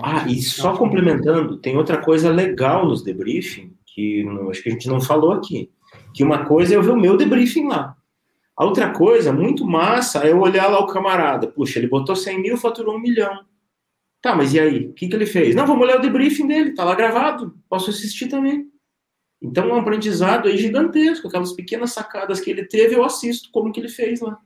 Ah, 0.02 0.26
e 0.28 0.42
só 0.42 0.76
complementando, 0.76 1.58
tem 1.58 1.78
outra 1.78 1.98
coisa 2.02 2.32
legal 2.32 2.86
nos 2.88 3.04
debriefing, 3.04 3.74
que 3.86 4.24
não- 4.24 4.50
acho 4.50 4.64
que 4.64 4.70
a 4.70 4.72
gente 4.72 4.88
não 4.88 5.00
falou 5.00 5.32
aqui. 5.34 5.70
Que 6.14 6.24
uma 6.24 6.46
coisa 6.46 6.74
é 6.74 6.78
eu 6.78 6.84
ver 6.84 6.92
o 6.92 7.00
meu 7.00 7.18
debriefing 7.18 7.68
lá. 7.68 7.96
A 8.56 8.66
outra 8.66 8.92
coisa, 8.92 9.34
muito 9.34 9.66
massa, 9.66 10.24
é 10.26 10.32
eu 10.32 10.40
olhar 10.40 10.68
lá 10.68 10.80
o 10.80 10.88
camarada. 10.88 11.48
Puxa, 11.48 11.80
ele 11.80 11.88
botou 11.88 12.16
100 12.16 12.42
mil, 12.42 12.58
faturou 12.58 12.96
um 12.96 13.00
milhão. 13.00 13.44
Tá, 14.22 14.36
mas 14.36 14.54
e 14.54 14.60
aí? 14.60 14.88
O 14.88 14.94
que, 14.94 15.08
que 15.08 15.16
ele 15.16 15.26
fez? 15.26 15.56
Não, 15.56 15.66
vamos 15.66 15.84
olhar 15.84 15.98
o 15.98 16.02
debriefing 16.02 16.48
dele, 16.48 16.74
tá 16.74 16.84
lá 16.84 16.96
gravado. 16.96 17.58
Posso 17.68 17.90
assistir 17.90 18.28
também. 18.28 18.68
Então, 19.42 19.70
é 19.70 19.74
um 19.74 19.80
aprendizado 19.80 20.48
aí 20.48 20.58
gigantesco. 20.58 21.28
Aquelas 21.28 21.52
pequenas 21.52 21.92
sacadas 21.92 22.40
que 22.40 22.50
ele 22.50 22.66
teve, 22.66 22.96
eu 22.96 23.04
assisto 23.04 23.50
como 23.52 23.72
que 23.72 23.80
ele 23.80 23.90
fez 23.90 24.22
lá. 24.22 24.40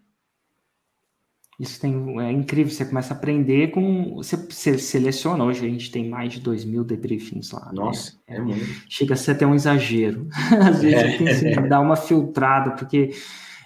Isso 1.59 1.81
tem, 1.81 2.19
é 2.21 2.31
incrível, 2.31 2.71
você 2.71 2.85
começa 2.85 3.13
a 3.13 3.17
aprender 3.17 3.71
com. 3.71 4.13
Você, 4.17 4.35
você 4.37 4.77
seleciona, 4.77 5.43
hoje 5.43 5.65
a 5.65 5.69
gente 5.69 5.89
tem 5.91 6.07
mais 6.07 6.33
de 6.33 6.39
2 6.39 6.63
mil 6.65 6.83
debriefings 6.83 7.51
lá. 7.51 7.65
né? 7.67 7.71
Nossa, 7.73 8.13
é 8.27 8.39
muito. 8.39 8.63
Chega 8.87 9.15
a 9.15 9.17
ser 9.17 9.31
até 9.31 9.47
um 9.47 9.55
exagero. 9.55 10.27
Às 10.63 10.81
vezes 10.83 10.99
É. 11.01 11.13
eu 11.15 11.17
penso 11.17 11.47
em 11.47 11.67
dar 11.67 11.79
uma 11.79 11.95
filtrada, 11.95 12.71
porque 12.71 13.09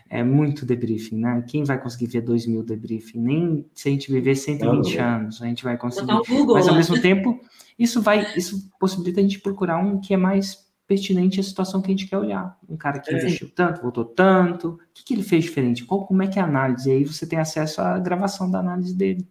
é 0.09 0.23
muito 0.23 0.65
debriefing, 0.65 1.17
né? 1.17 1.43
Quem 1.47 1.65
vai 1.65 1.81
conseguir 1.81 2.07
ver 2.07 2.21
2 2.21 2.45
mil 2.47 2.63
debriefing? 2.63 3.19
Nem 3.19 3.65
se 3.75 3.89
a 3.89 3.91
gente 3.91 4.09
viver 4.09 4.35
120 4.35 4.97
Não, 4.97 5.03
anos, 5.05 5.41
a 5.41 5.45
gente 5.47 5.63
vai 5.63 5.77
conseguir. 5.77 6.13
Google 6.29 6.55
Mas 6.55 6.69
ao 6.69 6.75
mesmo 6.75 7.01
tempo, 7.01 7.41
isso 7.77 8.01
vai, 8.01 8.25
isso 8.37 8.69
possibilita 8.79 9.19
a 9.19 9.23
gente 9.23 9.39
procurar 9.41 9.77
um 9.79 9.99
que 9.99 10.13
é 10.13 10.17
mais 10.17 10.57
pertinente 10.91 11.39
à 11.39 11.43
situação 11.43 11.81
que 11.81 11.87
a 11.87 11.91
gente 11.91 12.07
quer 12.07 12.17
olhar. 12.17 12.57
Um 12.67 12.75
cara 12.75 12.99
que 12.99 13.09
É. 13.13 13.17
investiu 13.17 13.49
tanto, 13.55 13.81
voltou 13.81 14.03
tanto, 14.03 14.67
o 14.69 14.79
que, 14.93 15.03
que 15.05 15.13
ele 15.13 15.23
fez 15.23 15.45
diferente? 15.45 15.85
Qual, 15.85 16.05
como 16.05 16.21
é 16.21 16.27
que 16.27 16.37
é 16.37 16.41
a 16.41 16.45
análise? 16.45 16.89
E 16.89 16.93
aí 16.93 17.05
você 17.05 17.25
tem 17.25 17.39
acesso 17.39 17.79
à 17.81 17.97
gravação 17.97 18.51
da 18.51 18.59
análise 18.59 18.93
dele. 18.93 19.25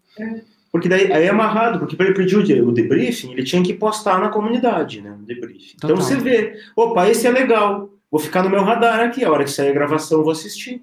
Porque 0.72 0.88
daí 0.88 1.12
aí 1.12 1.24
é 1.24 1.28
amarrado, 1.28 1.78
porque 1.78 1.96
para 1.96 2.06
ele 2.06 2.14
pedir 2.14 2.36
o 2.36 2.42
de- 2.42 2.62
o 2.62 2.72
debriefing, 2.72 3.32
ele 3.32 3.42
tinha 3.44 3.62
que 3.62 3.74
postar 3.74 4.18
na 4.20 4.28
comunidade, 4.30 5.02
né? 5.02 5.10
O 5.12 5.24
debriefing. 5.26 5.74
Então 5.76 5.90
Total. 5.90 6.04
você 6.04 6.16
vê, 6.16 6.56
opa, 6.76 7.08
esse 7.10 7.26
é 7.26 7.30
legal, 7.30 7.90
vou 8.10 8.20
ficar 8.20 8.42
no 8.42 8.48
meu 8.50 8.62
radar 8.64 9.00
aqui, 9.00 9.22
a 9.24 9.30
hora 9.30 9.44
que 9.44 9.50
sair 9.50 9.68
a 9.70 9.74
gravação 9.74 10.18
eu 10.18 10.24
vou 10.24 10.32
assistir. 10.32 10.82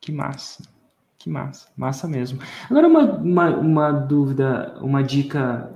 Que 0.00 0.12
massa. 0.12 0.62
Que 1.18 1.30
massa. 1.30 1.68
Massa 1.76 2.06
mesmo. 2.06 2.38
Agora, 2.70 2.86
uma, 2.86 3.02
uma, 3.16 3.48
uma 3.56 3.90
dúvida, 3.90 4.76
uma 4.82 5.02
dica 5.02 5.70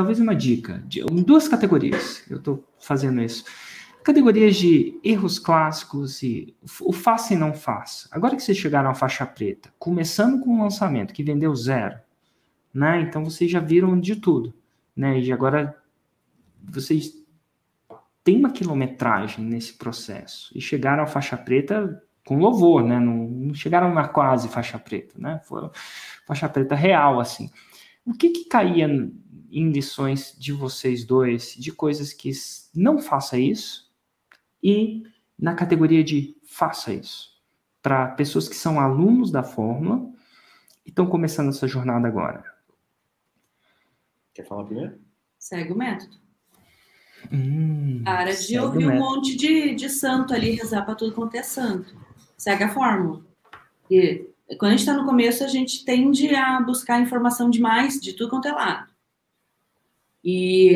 talvez 0.00 0.18
uma 0.18 0.34
dica, 0.34 0.82
de 0.86 1.02
duas 1.02 1.46
categorias. 1.46 2.24
Eu 2.30 2.38
estou 2.38 2.64
fazendo 2.78 3.20
isso. 3.20 3.44
Categorias 4.02 4.56
de 4.56 4.98
erros 5.04 5.38
clássicos 5.38 6.22
e 6.22 6.56
o 6.80 6.90
faça 6.90 7.34
e 7.34 7.36
não 7.36 7.52
faça. 7.52 8.08
Agora 8.10 8.34
que 8.34 8.42
vocês 8.42 8.56
chegaram 8.56 8.88
à 8.88 8.94
faixa 8.94 9.26
preta, 9.26 9.70
começando 9.78 10.42
com 10.42 10.54
um 10.54 10.62
lançamento 10.62 11.12
que 11.12 11.22
vendeu 11.22 11.54
zero, 11.54 11.98
né? 12.72 13.02
Então 13.02 13.22
vocês 13.22 13.50
já 13.50 13.60
viram 13.60 14.00
de 14.00 14.16
tudo, 14.16 14.54
né? 14.96 15.20
E 15.20 15.30
agora 15.30 15.76
vocês 16.62 17.12
têm 18.24 18.38
uma 18.38 18.50
quilometragem 18.50 19.44
nesse 19.44 19.74
processo 19.74 20.50
e 20.56 20.62
chegaram 20.62 21.02
à 21.02 21.06
faixa 21.06 21.36
preta 21.36 22.02
com 22.24 22.38
louvor, 22.38 22.82
né? 22.82 22.98
Não, 22.98 23.28
não 23.28 23.54
chegaram 23.54 23.92
na 23.92 24.08
quase 24.08 24.48
faixa 24.48 24.78
preta, 24.78 25.18
né? 25.18 25.42
Foi 25.44 25.68
faixa 26.26 26.48
preta 26.48 26.74
real, 26.74 27.20
assim. 27.20 27.50
O 28.04 28.12
que 28.12 28.30
que 28.30 28.44
caía 28.44 28.86
em 29.50 29.70
lições 29.70 30.34
de 30.38 30.52
vocês 30.52 31.04
dois, 31.04 31.54
de 31.54 31.72
coisas 31.72 32.12
que 32.12 32.30
não 32.74 32.98
faça 32.98 33.38
isso 33.38 33.90
e 34.62 35.02
na 35.38 35.54
categoria 35.54 36.04
de 36.04 36.36
faça 36.44 36.92
isso, 36.92 37.30
para 37.82 38.08
pessoas 38.08 38.48
que 38.48 38.56
são 38.56 38.78
alunos 38.78 39.30
da 39.30 39.42
fórmula 39.42 40.10
e 40.84 40.90
estão 40.90 41.06
começando 41.06 41.48
essa 41.48 41.66
jornada 41.66 42.06
agora? 42.06 42.44
Quer 44.34 44.46
falar 44.46 44.64
primeiro? 44.64 45.00
Segue 45.38 45.72
o 45.72 45.76
método. 45.76 46.20
Hum, 47.32 48.02
Para 48.04 48.32
de 48.34 48.58
ouvir 48.58 48.88
um 48.88 48.98
monte 48.98 49.36
de, 49.36 49.74
de 49.74 49.90
santo 49.90 50.32
ali, 50.32 50.52
rezar 50.52 50.84
para 50.84 50.94
tudo 50.94 51.14
quanto 51.14 51.34
é 51.34 51.42
santo. 51.42 51.94
Segue 52.36 52.64
a 52.64 52.68
fórmula. 52.72 53.24
E 53.90 54.30
quando 54.58 54.72
a 54.72 54.76
gente 54.76 54.80
está 54.80 54.94
no 54.94 55.04
começo, 55.04 55.44
a 55.44 55.48
gente 55.48 55.84
tende 55.84 56.34
a 56.34 56.60
buscar 56.60 57.00
informação 57.00 57.50
demais 57.50 58.00
de 58.00 58.12
tudo 58.12 58.30
quanto 58.30 58.48
é 58.48 58.52
lado. 58.52 58.90
E, 60.24 60.74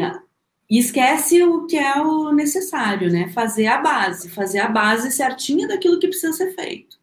e 0.71 0.79
esquece 0.79 1.43
o 1.43 1.67
que 1.67 1.77
é 1.77 2.01
o 2.01 2.33
necessário, 2.33 3.11
né? 3.11 3.29
Fazer 3.31 3.67
a 3.67 3.79
base, 3.79 4.31
fazer 4.31 4.61
a 4.61 4.69
base 4.69 5.11
certinha 5.11 5.69
daquilo 5.69 5.99
que 5.99 6.09
precisa 6.09 6.33
ser 6.33 6.55
feito. 6.55 6.99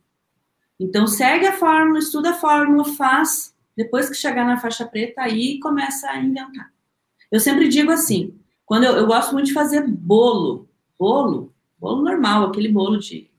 Então, 0.80 1.06
segue 1.06 1.46
a 1.46 1.54
fórmula, 1.54 2.00
estuda 2.00 2.32
a 2.32 2.36
fórmula, 2.36 2.86
faz. 2.86 3.54
Depois 3.76 4.10
que 4.10 4.16
chegar 4.16 4.46
na 4.46 4.58
faixa 4.58 4.86
preta, 4.86 5.22
aí 5.22 5.60
começa 5.60 6.10
a 6.10 6.20
inventar. 6.20 6.72
Eu 7.32 7.40
sempre 7.40 7.68
digo 7.68 7.92
assim, 7.92 8.36
quando 8.66 8.86
eu, 8.86 8.94
eu 8.94 9.06
gosto 9.06 9.34
muito 9.34 9.48
de 9.48 9.54
fazer 9.54 9.88
bolo, 9.88 10.68
bolo, 10.98 11.54
bolo 11.80 12.04
normal, 12.04 12.46
aquele 12.46 12.68
bolo 12.68 12.98
de, 12.98 13.30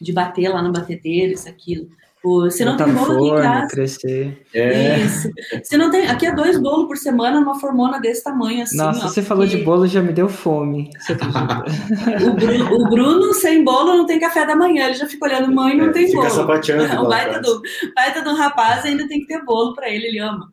de 0.00 0.12
bater 0.12 0.48
lá 0.48 0.60
no 0.60 0.72
batedeiro, 0.72 1.32
isso, 1.32 1.48
aquilo. 1.48 1.88
Você 2.24 2.64
não 2.64 2.76
tem 2.76 2.86
bolo 2.92 3.06
forno, 3.06 3.32
aqui 3.36 3.38
em 3.40 3.42
casa. 3.42 3.66
crescer. 3.68 4.46
É. 4.54 4.98
Isso. 5.00 5.28
Você 5.62 5.76
não 5.76 5.90
tem. 5.90 6.06
Aqui 6.06 6.26
é 6.26 6.34
dois 6.34 6.56
bolos 6.60 6.86
por 6.86 6.96
semana 6.96 7.40
numa 7.40 7.58
formona 7.58 8.00
desse 8.00 8.22
tamanho, 8.22 8.62
assim. 8.62 8.76
Nossa, 8.76 9.06
ó, 9.06 9.08
você 9.08 9.22
falou 9.22 9.44
de 9.44 9.52
porque 9.56 9.64
bolo 9.64 9.86
já 9.88 10.00
me 10.00 10.12
deu 10.12 10.28
fome. 10.28 10.90
Acredita? 11.08 12.26
O 12.30 12.34
Bruno, 12.34 12.74
o 12.76 12.88
Bruno, 12.88 13.34
sem 13.34 13.64
bolo, 13.64 13.96
não 13.96 14.06
tem 14.06 14.20
café 14.20 14.46
da 14.46 14.54
manhã. 14.54 14.86
Ele 14.86 14.94
já 14.94 15.06
fica 15.06 15.24
olhando, 15.26 15.52
mãe, 15.52 15.76
não 15.76 15.86
É, 15.86 15.92
tem 15.92 16.06
fica 16.06 16.18
bolo. 16.20 16.30
sapateando 16.30 16.94
lá 16.94 17.02
O 17.02 17.08
baita 17.08 17.38
atrás. 17.38 17.46
do, 17.46 17.62
baita 17.94 18.22
do 18.22 18.34
rapaz 18.34 18.84
ainda 18.84 19.08
tem 19.08 19.20
que 19.20 19.26
ter 19.26 19.44
bolo 19.44 19.74
para 19.74 19.90
ele, 19.90 20.06
ele 20.06 20.18
ama. 20.20 20.52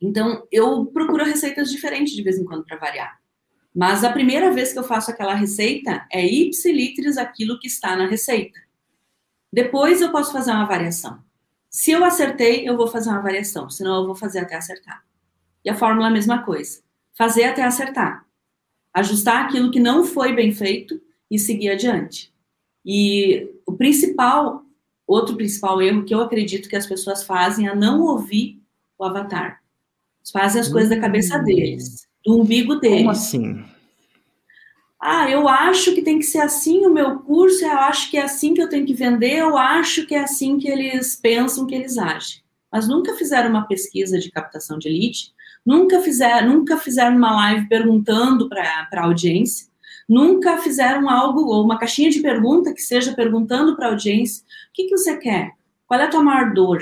Então, 0.00 0.42
eu 0.50 0.86
procuro 0.86 1.24
receitas 1.24 1.70
diferentes 1.70 2.12
de 2.12 2.22
vez 2.22 2.36
em 2.38 2.44
quando 2.44 2.64
para 2.64 2.76
variar. 2.76 3.18
Mas 3.74 4.02
a 4.02 4.10
primeira 4.10 4.50
vez 4.50 4.72
que 4.72 4.78
eu 4.78 4.82
faço 4.82 5.10
aquela 5.12 5.34
receita 5.34 6.04
é 6.12 6.26
ipsilitris 6.26 7.16
aquilo 7.16 7.58
que 7.60 7.68
está 7.68 7.94
na 7.96 8.06
receita. 8.06 8.58
Depois 9.52 10.00
eu 10.00 10.10
posso 10.10 10.32
fazer 10.32 10.50
uma 10.50 10.64
variação. 10.64 11.18
Se 11.68 11.90
eu 11.90 12.04
acertei, 12.04 12.68
eu 12.68 12.76
vou 12.76 12.86
fazer 12.86 13.10
uma 13.10 13.20
variação, 13.20 13.68
senão 13.70 14.00
eu 14.00 14.06
vou 14.06 14.14
fazer 14.14 14.40
até 14.40 14.54
acertar. 14.56 15.04
E 15.64 15.70
a 15.70 15.74
fórmula 15.74 16.06
é 16.06 16.10
a 16.10 16.12
mesma 16.12 16.42
coisa. 16.42 16.80
Fazer 17.16 17.44
até 17.44 17.62
acertar. 17.62 18.24
Ajustar 18.94 19.44
aquilo 19.46 19.70
que 19.70 19.80
não 19.80 20.04
foi 20.04 20.34
bem 20.34 20.52
feito 20.52 21.00
e 21.30 21.38
seguir 21.38 21.70
adiante. 21.70 22.32
E 22.84 23.48
o 23.66 23.72
principal, 23.72 24.64
outro 25.06 25.36
principal 25.36 25.80
erro 25.80 26.04
que 26.04 26.14
eu 26.14 26.20
acredito 26.20 26.68
que 26.68 26.76
as 26.76 26.86
pessoas 26.86 27.22
fazem 27.22 27.68
é 27.68 27.74
não 27.74 28.00
ouvir 28.02 28.60
o 28.98 29.04
avatar. 29.04 29.62
Eles 30.20 30.30
fazem 30.30 30.60
as 30.60 30.68
coisas 30.68 30.90
da 30.90 31.00
cabeça 31.00 31.38
Hum. 31.38 31.44
deles, 31.44 32.06
do 32.24 32.40
umbigo 32.40 32.76
deles. 32.76 32.98
Como 32.98 33.10
assim? 33.10 33.64
Ah, 35.04 35.28
eu 35.28 35.48
acho 35.48 35.92
que 35.96 36.00
tem 36.00 36.20
que 36.20 36.24
ser 36.24 36.38
assim 36.38 36.86
o 36.86 36.92
meu 36.92 37.18
curso, 37.18 37.64
eu 37.64 37.76
acho 37.76 38.08
que 38.08 38.16
é 38.16 38.22
assim 38.22 38.54
que 38.54 38.62
eu 38.62 38.68
tenho 38.68 38.86
que 38.86 38.94
vender, 38.94 39.38
eu 39.38 39.58
acho 39.58 40.06
que 40.06 40.14
é 40.14 40.20
assim 40.20 40.58
que 40.58 40.68
eles 40.68 41.16
pensam 41.16 41.66
que 41.66 41.74
eles 41.74 41.98
agem. 41.98 42.40
Mas 42.70 42.86
nunca 42.86 43.16
fizeram 43.16 43.50
uma 43.50 43.66
pesquisa 43.66 44.16
de 44.16 44.30
captação 44.30 44.78
de 44.78 44.86
elite, 44.86 45.34
nunca 45.66 46.00
fizeram, 46.00 46.54
nunca 46.54 46.76
fizeram 46.76 47.16
uma 47.16 47.34
live 47.34 47.68
perguntando 47.68 48.48
para 48.48 48.86
a 48.92 49.02
audiência, 49.02 49.66
nunca 50.08 50.58
fizeram 50.58 51.10
algo, 51.10 51.46
ou 51.46 51.64
uma 51.64 51.80
caixinha 51.80 52.08
de 52.08 52.20
pergunta 52.20 52.72
que 52.72 52.80
seja 52.80 53.12
perguntando 53.12 53.74
para 53.74 53.88
a 53.88 53.90
audiência: 53.90 54.44
o 54.44 54.72
que, 54.72 54.84
que 54.84 54.96
você 54.96 55.16
quer? 55.16 55.50
Qual 55.84 55.98
é 55.98 56.04
a 56.04 56.10
tua 56.10 56.22
maior 56.22 56.54
dor? 56.54 56.80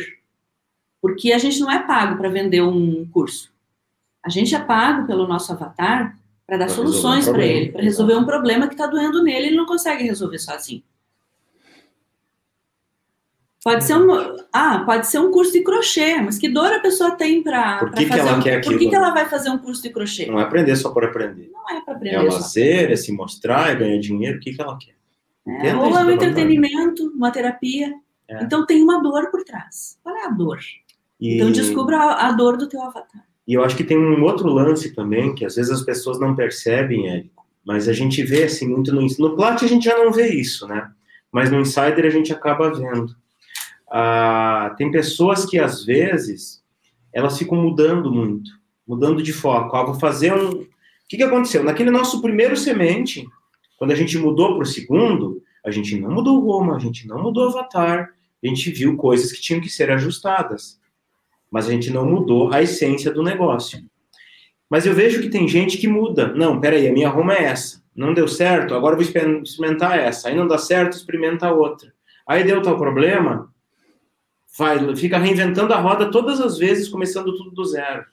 Porque 1.01 1.33
a 1.33 1.39
gente 1.39 1.59
não 1.59 1.71
é 1.71 1.79
pago 1.79 2.19
para 2.19 2.29
vender 2.29 2.61
um 2.61 3.09
curso. 3.11 3.51
A 4.23 4.29
gente 4.29 4.55
é 4.55 4.61
pago 4.61 5.07
pelo 5.07 5.27
nosso 5.27 5.51
avatar 5.55 6.20
para 6.51 6.59
dar 6.59 6.67
Pra 6.67 6.75
resolver 6.75 6.89
um 6.89 6.93
soluções 6.93 7.29
para 7.29 7.47
ele, 7.47 7.71
para 7.71 7.83
resolver 7.83 8.15
um 8.15 8.25
problema 8.25 8.67
que 8.67 8.75
está 8.75 8.89
doendo 8.89 9.23
nele, 9.23 9.47
ele 9.49 9.57
não 9.57 9.67
consegue 9.67 10.03
resolver 10.03 10.39
sozinho. 10.39 10.83
Pode 13.63 13.85
ser 13.85 13.95
um, 13.95 14.37
ah, 14.53 14.83
pode 14.85 15.07
ser 15.07 15.19
um 15.21 15.31
curso 15.31 15.53
de 15.53 15.63
crochê, 15.63 16.21
mas 16.21 16.39
que 16.39 16.49
dor 16.49 16.73
a 16.73 16.81
pessoa 16.81 17.13
tem 17.13 17.43
para 17.43 17.79
Por 17.79 17.93
que 17.93 18.05
ela 18.07 18.37
um, 18.37 18.43
quer 18.43 18.65
Por 18.65 18.79
que, 18.79 18.89
que 18.89 18.95
ela 18.95 19.11
vai 19.11 19.29
fazer 19.29 19.51
um 19.51 19.59
curso 19.59 19.83
de 19.83 19.91
crochê? 19.91 20.27
Não 20.27 20.41
é 20.41 20.43
aprender 20.43 20.75
só 20.77 20.91
por 20.91 21.05
aprender. 21.05 21.51
Não 21.53 21.71
é 21.71 21.81
para 21.83 21.93
É 21.93 21.97
aprender 21.97 22.31
só. 22.33 22.39
lazer, 22.39 22.91
é 22.91 22.97
se 22.97 23.13
mostrar, 23.13 23.71
é 23.71 23.77
ganhar 23.77 24.01
dinheiro. 24.01 24.39
O 24.39 24.41
que, 24.41 24.55
que 24.55 24.61
ela 24.61 24.77
quer? 24.79 24.97
É, 25.47 25.77
ou 25.77 25.97
é 25.97 26.05
um 26.05 26.11
entretenimento, 26.11 27.13
uma 27.15 27.31
terapia. 27.31 27.95
É. 28.27 28.43
Então 28.43 28.65
tem 28.67 28.83
uma 28.83 29.01
dor 29.03 29.31
por 29.31 29.45
trás. 29.45 29.99
Qual 30.03 30.17
é 30.17 30.25
a 30.25 30.31
dor? 30.31 30.59
E, 31.21 31.37
Então 31.37 31.53
descubra 31.53 31.99
a, 31.99 32.29
a 32.29 32.33
dor 32.33 32.57
do 32.57 32.67
teu 32.67 32.83
avatar. 32.83 33.30
E 33.51 33.55
eu 33.55 33.65
acho 33.65 33.77
que 33.77 33.83
tem 33.83 33.99
um 33.99 34.23
outro 34.23 34.49
lance 34.49 34.95
também, 34.95 35.35
que 35.35 35.45
às 35.45 35.57
vezes 35.57 35.73
as 35.73 35.83
pessoas 35.83 36.21
não 36.21 36.37
percebem, 36.37 37.09
Érico, 37.09 37.45
mas 37.67 37.89
a 37.89 37.93
gente 37.93 38.23
vê 38.23 38.45
assim 38.45 38.69
muito 38.69 38.95
no 38.95 39.05
No 39.19 39.35
Plat 39.35 39.61
a 39.65 39.67
gente 39.67 39.87
já 39.87 39.99
não 39.99 40.13
vê 40.13 40.29
isso, 40.29 40.69
né? 40.69 40.89
Mas 41.33 41.51
no 41.51 41.59
Insider 41.59 42.07
a 42.07 42.11
gente 42.11 42.33
acaba 42.33 42.73
vendo. 42.73 43.13
Ah, 43.91 44.73
tem 44.79 44.93
pessoas 44.93 45.45
que 45.45 45.59
às 45.59 45.85
vezes 45.85 46.63
elas 47.13 47.37
ficam 47.37 47.61
mudando 47.61 48.13
muito, 48.13 48.53
mudando 48.87 49.21
de 49.21 49.33
foco. 49.33 49.75
Ah, 49.75 49.83
vou 49.83 49.95
fazer 49.95 50.33
um. 50.33 50.51
O 50.51 50.69
que, 51.09 51.17
que 51.17 51.25
aconteceu? 51.25 51.65
Naquele 51.65 51.91
nosso 51.91 52.23
primeiro 52.23 52.57
semente, 52.57 53.27
quando 53.77 53.91
a 53.91 53.97
gente 53.97 54.17
mudou 54.17 54.55
para 54.55 54.63
o 54.63 54.67
segundo, 54.67 55.43
a 55.67 55.73
gente 55.73 55.99
não 55.99 56.13
mudou 56.13 56.39
o 56.39 56.47
Roma, 56.47 56.77
a 56.77 56.79
gente 56.79 57.05
não 57.05 57.21
mudou 57.21 57.47
o 57.47 57.49
Avatar, 57.49 58.11
a 58.45 58.47
gente 58.47 58.71
viu 58.71 58.97
coisas 58.97 59.33
que 59.33 59.41
tinham 59.41 59.61
que 59.61 59.69
ser 59.69 59.91
ajustadas, 59.91 60.80
mas 61.51 61.67
a 61.67 61.73
gente 61.73 61.91
não 61.91 62.07
mudou 62.09 62.53
a 62.53 62.63
essência 62.63 63.11
do 63.11 63.23
negócio. 63.23 63.85
Mas 64.69 64.87
eu 64.87 64.95
vejo 64.95 65.21
que 65.21 65.29
tem 65.29 65.49
gente 65.49 65.79
que 65.79 65.89
muda. 65.89 66.33
Não, 66.33 66.61
peraí, 66.61 66.87
a 66.87 66.93
minha 66.93 67.09
Roma 67.09 67.35
é 67.35 67.45
essa. 67.45 67.83
Não 67.95 68.15
deu 68.15 68.29
certo, 68.29 68.75
agora 68.75 68.95
eu 68.95 68.99
vou 68.99 69.05
exper- 69.05 69.43
experimentar 69.43 69.99
essa. 69.99 70.29
Aí 70.29 70.37
não 70.37 70.47
dá 70.47 70.57
certo, 70.57 70.93
experimenta 70.93 71.47
a 71.47 71.53
outra. 71.53 71.93
Aí 72.27 72.45
deu 72.45 72.63
tal 72.63 72.79
problema, 72.79 73.53
vai, 74.57 74.95
fica 74.95 75.19
reinventando 75.19 75.75
a 75.75 75.81
roda 75.81 76.11
todas 76.11 76.41
as 76.41 76.57
vezes, 76.57 76.89
começando 76.89 77.37
tudo 77.37 77.51
do 77.51 77.65
zero. 77.65 78.07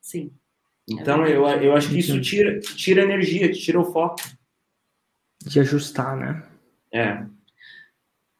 Sim. 0.00 0.30
Então, 0.88 1.26
eu, 1.26 1.46
eu 1.46 1.74
acho 1.74 1.88
que 1.88 1.98
isso 1.98 2.20
tira, 2.20 2.58
tira 2.60 3.02
energia, 3.02 3.50
tira 3.50 3.80
o 3.80 3.92
foco. 3.92 4.20
De 5.44 5.58
ajustar, 5.60 6.16
né? 6.16 6.42
É. 6.92 7.24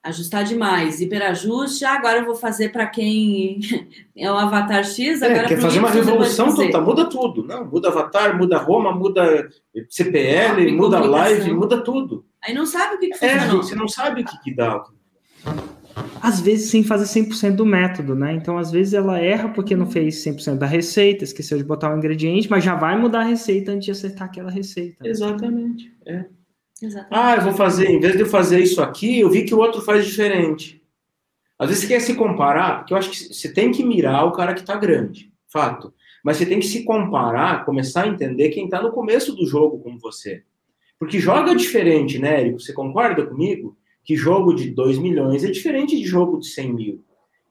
Ajustar 0.03 0.45
demais, 0.45 0.99
hiperajuste. 1.01 1.85
Ah, 1.85 1.93
agora 1.95 2.21
eu 2.21 2.25
vou 2.25 2.35
fazer 2.35 2.71
para 2.71 2.87
quem 2.87 3.61
é 4.17 4.31
o 4.33 4.35
avatar 4.35 4.83
X. 4.83 5.23
Agora 5.23 5.45
É, 5.45 5.49
quer 5.49 5.61
fazer 5.61 5.79
uma 5.79 5.91
revolução 5.91 6.55
total, 6.55 6.83
muda 6.83 7.05
tudo. 7.09 7.45
Não, 7.45 7.67
muda 7.67 7.89
avatar, 7.89 8.37
muda 8.39 8.57
Roma, 8.57 8.93
muda 8.93 9.47
CPL, 9.91 10.73
muda 10.73 11.01
live, 11.01 11.53
muda 11.53 11.83
tudo. 11.83 12.25
Aí 12.43 12.55
não 12.55 12.65
sabe 12.65 12.95
o 12.95 12.99
que, 12.99 13.09
que 13.11 13.25
É, 13.25 13.39
funcionou. 13.41 13.63
você 13.63 13.75
não 13.75 13.89
sabe 13.89 14.23
o 14.23 14.25
que, 14.25 14.41
que 14.43 14.55
dá. 14.55 14.83
Às 16.23 16.41
vezes 16.41 16.71
sem 16.71 16.83
fazer 16.83 17.05
100% 17.05 17.57
do 17.57 17.67
método, 17.67 18.15
né? 18.15 18.33
Então, 18.33 18.57
às 18.57 18.71
vezes 18.71 18.95
ela 18.95 19.19
erra 19.19 19.51
porque 19.51 19.77
não 19.77 19.87
fez 19.91 20.25
100% 20.25 20.57
da 20.57 20.67
receita, 20.67 21.25
esqueceu 21.25 21.59
de 21.59 21.65
botar 21.65 21.93
um 21.93 21.99
ingrediente, 21.99 22.49
mas 22.49 22.65
já 22.65 22.75
vai 22.75 22.99
mudar 22.99 23.21
a 23.21 23.25
receita 23.25 23.73
antes 23.73 23.85
de 23.87 23.91
acertar 23.91 24.29
aquela 24.29 24.51
receita. 24.51 25.07
Exatamente. 25.07 25.93
É. 26.07 26.25
Exatamente. 26.83 27.15
Ah, 27.15 27.37
eu 27.37 27.43
vou 27.43 27.53
fazer, 27.53 27.91
em 27.91 28.01
vez 28.01 28.15
de 28.15 28.21
eu 28.21 28.27
fazer 28.27 28.61
isso 28.61 28.83
aqui, 28.83 29.21
eu 29.21 29.31
vi 29.31 29.45
que 29.45 29.55
o 29.55 29.59
outro 29.59 29.83
faz 29.83 30.07
diferente. 30.07 30.83
Às 31.59 31.69
vezes 31.69 31.85
você 31.85 31.89
quer 31.89 32.01
se 32.01 32.15
comparar, 32.15 32.79
porque 32.79 32.95
eu 32.95 32.99
acho 32.99 33.11
que 33.11 33.35
você 33.35 33.53
tem 33.53 33.71
que 33.71 33.85
mirar 33.85 34.25
o 34.25 34.33
cara 34.33 34.55
que 34.55 34.61
está 34.61 34.77
grande, 34.77 35.31
fato. 35.53 35.93
Mas 36.25 36.37
você 36.37 36.47
tem 36.47 36.59
que 36.59 36.67
se 36.67 36.85
comparar, 36.85 37.65
começar 37.65 38.05
a 38.05 38.09
entender 38.09 38.49
quem 38.51 38.65
está 38.65 38.83
no 38.83 38.93
começo 38.93 39.35
do 39.35 39.47
jogo 39.47 39.79
como 39.79 39.99
você. 39.99 40.43
Porque 40.99 41.19
joga 41.19 41.55
diferente, 41.55 42.19
né, 42.19 42.41
Érico? 42.41 42.61
Você 42.61 42.73
concorda 42.73 43.27
comigo? 43.27 43.77
Que 44.05 44.17
jogo 44.17 44.55
de 44.55 44.71
2 44.71 44.99
milhões 44.99 45.45
é 45.45 45.51
diferente 45.51 45.97
de 45.97 46.05
jogo 46.05 46.39
de 46.39 46.47
100 46.49 46.73
mil. 46.73 47.05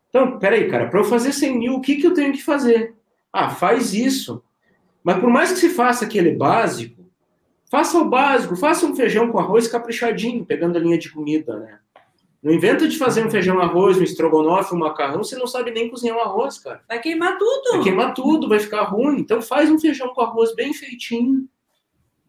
Então, 0.10 0.40
peraí, 0.40 0.68
cara, 0.68 0.88
para 0.88 1.00
eu 1.00 1.04
fazer 1.04 1.32
100 1.32 1.58
mil, 1.58 1.74
o 1.76 1.82
que, 1.82 1.96
que 1.96 2.06
eu 2.08 2.14
tenho 2.14 2.34
que 2.34 2.44
fazer? 2.44 2.96
Ah, 3.32 3.50
faz 3.50 3.94
isso. 3.94 4.44
Mas 5.04 5.20
por 5.20 5.30
mais 5.30 5.52
que 5.52 5.60
se 5.60 5.70
faça 5.70 6.06
aquele 6.06 6.32
básico, 6.32 6.99
faça 7.70 7.98
o 7.98 8.06
básico, 8.06 8.56
faça 8.56 8.86
um 8.86 8.96
feijão 8.96 9.32
com 9.32 9.40
arroz 9.40 9.68
caprichadinho, 9.68 10.46
pegando 10.46 10.78
a 10.78 10.82
linha 10.82 10.98
de 10.98 11.12
comida, 11.12 11.58
né? 11.58 11.80
Não 12.42 12.54
inventa 12.54 12.88
de 12.88 12.98
fazer 12.98 13.26
um 13.26 13.30
feijão 13.30 13.60
arroz, 13.60 13.98
um 13.98 14.04
estrogonofe, 14.04 14.74
um 14.74 14.78
macarrão, 14.78 15.24
você 15.24 15.36
não 15.36 15.46
sabe 15.46 15.72
nem 15.72 15.90
cozinhar 15.90 16.18
um 16.18 16.22
arroz, 16.22 16.58
cara. 16.58 16.82
Vai 16.88 17.00
queimar 17.00 17.38
tudo. 17.38 17.72
Vai 17.74 17.84
queimar 17.84 18.14
tudo, 18.14 18.48
vai 18.48 18.60
ficar 18.60 18.84
ruim. 18.84 19.20
Então 19.20 19.42
faz 19.42 19.70
um 19.70 19.78
feijão 19.78 20.14
com 20.14 20.22
arroz 20.22 20.56
bem 20.56 20.74
feitinho. 20.74 21.48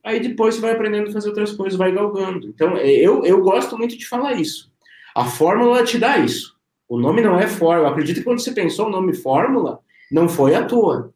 Aí 0.03 0.18
depois 0.18 0.57
você 0.57 0.61
vai 0.61 0.72
aprendendo 0.72 1.11
a 1.11 1.12
fazer 1.12 1.28
outras 1.28 1.53
coisas, 1.53 1.78
vai 1.78 1.93
galgando. 1.93 2.49
Então 2.49 2.76
eu, 2.76 3.24
eu 3.24 3.41
gosto 3.41 3.78
muito 3.78 3.97
de 3.97 4.07
falar 4.07 4.32
isso. 4.32 4.72
A 5.14 5.24
fórmula 5.24 5.84
te 5.84 5.97
dá 5.97 6.18
isso. 6.18 6.57
O 6.88 6.99
nome 6.99 7.22
não 7.22 7.38
é 7.38 7.47
fórmula. 7.47 7.88
Eu 7.88 7.93
acredito 7.93 8.16
que 8.16 8.24
quando 8.24 8.41
você 8.41 8.51
pensou 8.51 8.88
o 8.88 8.91
nome 8.91 9.14
fórmula, 9.14 9.78
não 10.11 10.28
foi 10.28 10.57
à 10.57 10.64
toa. 10.64 11.14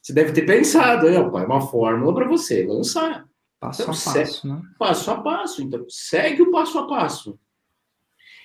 Você 0.00 0.12
deve 0.12 0.32
ter 0.32 0.46
pensado, 0.46 1.08
é 1.08 1.18
uma 1.18 1.60
fórmula 1.60 2.14
para 2.14 2.28
você 2.28 2.64
lançar. 2.64 3.27
Passo 3.60 3.82
então, 3.82 3.94
a 3.94 4.14
passo, 4.14 4.48
né? 4.48 4.62
Passo 4.78 5.10
a 5.10 5.20
passo. 5.20 5.62
Então, 5.62 5.84
segue 5.88 6.42
o 6.42 6.50
passo 6.50 6.78
a 6.78 6.86
passo. 6.86 7.38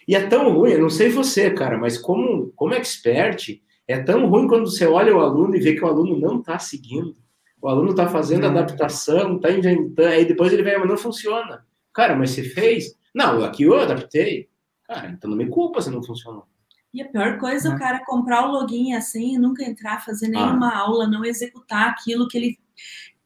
E 0.08 0.16
é 0.16 0.28
tão 0.28 0.54
ruim, 0.54 0.72
eu 0.72 0.82
não 0.82 0.90
sei 0.90 1.10
você, 1.10 1.52
cara, 1.52 1.78
mas 1.78 1.98
como, 1.98 2.52
como 2.56 2.74
expert, 2.74 3.62
é 3.88 3.98
tão 4.00 4.28
ruim 4.28 4.48
quando 4.48 4.70
você 4.70 4.86
olha 4.86 5.16
o 5.16 5.20
aluno 5.20 5.56
e 5.56 5.60
vê 5.60 5.76
que 5.76 5.84
o 5.84 5.88
aluno 5.88 6.20
não 6.20 6.40
está 6.40 6.60
seguindo. 6.60 7.16
O 7.62 7.70
aluno 7.70 7.92
está 7.92 8.10
fazendo 8.10 8.46
adaptação, 8.46 9.38
está 9.38 9.50
inventando, 9.50 10.08
aí 10.08 10.26
depois 10.26 10.52
ele 10.52 10.64
vem, 10.64 10.78
mas 10.78 10.90
não 10.90 10.98
funciona. 10.98 11.66
Cara, 11.94 12.16
mas 12.16 12.32
você 12.32 12.44
fez? 12.44 12.98
Não, 13.16 13.44
aqui 13.44 13.64
eu 13.64 13.80
adaptei. 13.80 14.50
Cara, 14.86 15.10
então 15.10 15.30
não 15.30 15.38
me 15.38 15.48
culpa 15.48 15.82
se 15.82 15.90
não 15.90 16.04
funcionou. 16.04 16.46
E 16.94 17.02
a 17.02 17.08
pior 17.08 17.40
coisa 17.40 17.70
é 17.70 17.72
o 17.74 17.78
cara 17.78 18.06
comprar 18.06 18.48
o 18.48 18.52
login 18.52 18.94
assim 18.94 19.36
e 19.36 19.38
nunca 19.38 19.64
entrar, 19.64 20.04
fazer 20.04 20.28
nenhuma 20.28 20.70
ah. 20.70 20.80
aula, 20.80 21.08
não 21.08 21.26
executar 21.26 21.90
aquilo 21.90 22.28
que 22.28 22.38
ele. 22.38 22.60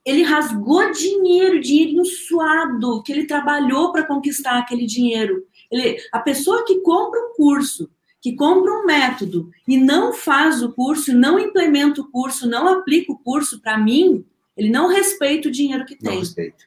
Ele 0.08 0.24
rasgou 0.24 0.90
dinheiro, 0.94 1.60
dinheiro 1.60 2.06
suado, 2.06 3.04
que 3.04 3.12
ele 3.12 3.26
trabalhou 3.26 3.92
para 3.92 4.08
conquistar 4.08 4.58
aquele 4.58 4.86
dinheiro. 4.86 5.46
Ele, 5.70 5.98
a 6.14 6.20
pessoa 6.20 6.64
que 6.66 6.80
compra 6.80 7.20
um 7.20 7.34
curso, 7.36 7.90
que 8.22 8.34
compra 8.34 8.72
um 8.72 8.86
método 8.86 9.50
e 9.68 9.76
não 9.76 10.14
faz 10.14 10.64
o 10.64 10.72
curso, 10.72 11.14
não 11.14 11.38
implementa 11.38 12.00
o 12.00 12.10
curso, 12.10 12.48
não 12.48 12.70
aplica 12.70 13.12
o 13.12 13.18
curso, 13.18 13.60
para 13.60 13.78
mim, 13.78 14.24
ele 14.56 14.70
não 14.70 14.88
respeita 14.88 15.50
o 15.50 15.52
dinheiro 15.52 15.86
que 15.86 15.98
tem. 15.98 16.22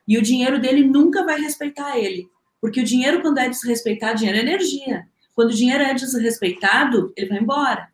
E 0.06 0.18
o 0.18 0.22
dinheiro 0.22 0.60
dele 0.60 0.84
nunca 0.84 1.24
vai 1.24 1.40
respeitar 1.40 1.98
ele. 1.98 2.28
Porque 2.60 2.82
o 2.82 2.84
dinheiro, 2.84 3.22
quando 3.22 3.38
é 3.38 3.48
desrespeitado, 3.48 4.18
dinheiro 4.18 4.38
é 4.38 4.42
energia. 4.42 5.08
Quando 5.34 5.48
o 5.48 5.54
dinheiro 5.54 5.82
é 5.82 5.94
desrespeitado, 5.94 7.10
ele 7.16 7.30
vai 7.30 7.38
embora. 7.38 7.88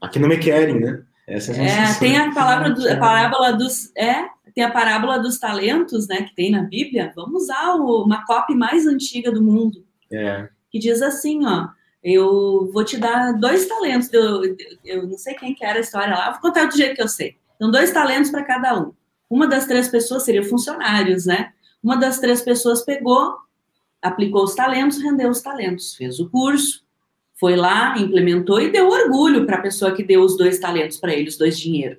Aqui 0.00 0.20
não 0.20 0.28
me 0.28 0.38
querem, 0.38 0.78
né? 0.78 1.02
Essa 1.26 1.52
é, 1.52 1.66
é 1.66 1.94
tem 1.98 2.16
a 2.16 2.32
palavra 2.32 2.70
do, 2.70 2.88
a 2.88 2.96
parábola 2.96 3.52
dos 3.52 3.90
é, 3.96 4.28
tem 4.54 4.62
a 4.62 4.70
parábola 4.70 5.18
dos 5.18 5.38
talentos, 5.38 6.06
né, 6.06 6.22
que 6.22 6.34
tem 6.34 6.50
na 6.50 6.62
Bíblia. 6.62 7.12
Vamos 7.16 7.44
usar 7.44 7.74
o, 7.74 8.04
uma 8.04 8.24
cópia 8.24 8.56
mais 8.56 8.86
antiga 8.86 9.32
do 9.32 9.42
mundo. 9.42 9.84
É. 10.12 10.48
Que 10.70 10.78
diz 10.78 11.02
assim, 11.02 11.44
ó, 11.44 11.68
eu 12.02 12.70
vou 12.72 12.84
te 12.84 12.96
dar 12.96 13.32
dois 13.32 13.66
talentos. 13.66 14.12
Eu, 14.12 14.56
eu 14.84 15.08
não 15.08 15.18
sei 15.18 15.34
quem 15.34 15.54
que 15.54 15.64
era 15.64 15.78
a 15.78 15.80
história 15.80 16.14
lá, 16.14 16.30
vou 16.30 16.40
contar 16.40 16.66
do 16.66 16.76
jeito 16.76 16.94
que 16.94 17.02
eu 17.02 17.08
sei. 17.08 17.36
Então, 17.56 17.70
dois 17.70 17.90
talentos 17.90 18.30
para 18.30 18.44
cada 18.44 18.78
um. 18.80 18.92
Uma 19.28 19.48
das 19.48 19.66
três 19.66 19.88
pessoas 19.88 20.22
seria 20.22 20.44
funcionários, 20.44 21.26
né? 21.26 21.52
Uma 21.82 21.96
das 21.96 22.18
três 22.20 22.42
pessoas 22.42 22.84
pegou, 22.84 23.36
aplicou 24.00 24.44
os 24.44 24.54
talentos, 24.54 25.02
rendeu 25.02 25.30
os 25.30 25.40
talentos, 25.40 25.94
fez 25.94 26.20
o 26.20 26.28
curso, 26.30 26.84
foi 27.40 27.56
lá, 27.56 27.98
implementou 27.98 28.60
e 28.60 28.70
deu 28.70 28.88
orgulho 28.88 29.44
para 29.46 29.56
a 29.56 29.62
pessoa 29.62 29.92
que 29.92 30.04
deu 30.04 30.22
os 30.22 30.36
dois 30.36 30.58
talentos 30.58 30.98
para 30.98 31.12
ele, 31.12 31.28
os 31.28 31.36
dois 31.36 31.58
dinheiro. 31.58 31.98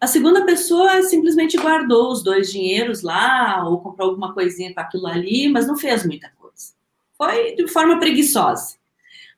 A 0.00 0.06
segunda 0.06 0.46
pessoa 0.46 1.02
simplesmente 1.02 1.58
guardou 1.58 2.10
os 2.10 2.22
dois 2.22 2.50
dinheiros 2.50 3.02
lá, 3.02 3.68
ou 3.68 3.80
comprou 3.80 4.08
alguma 4.08 4.32
coisinha 4.32 4.72
com 4.72 4.80
aquilo 4.80 5.06
ali, 5.06 5.46
mas 5.48 5.66
não 5.66 5.76
fez 5.76 6.06
muita 6.06 6.30
coisa. 6.38 6.72
Foi 7.18 7.54
de 7.54 7.68
forma 7.68 7.98
preguiçosa. 7.98 8.76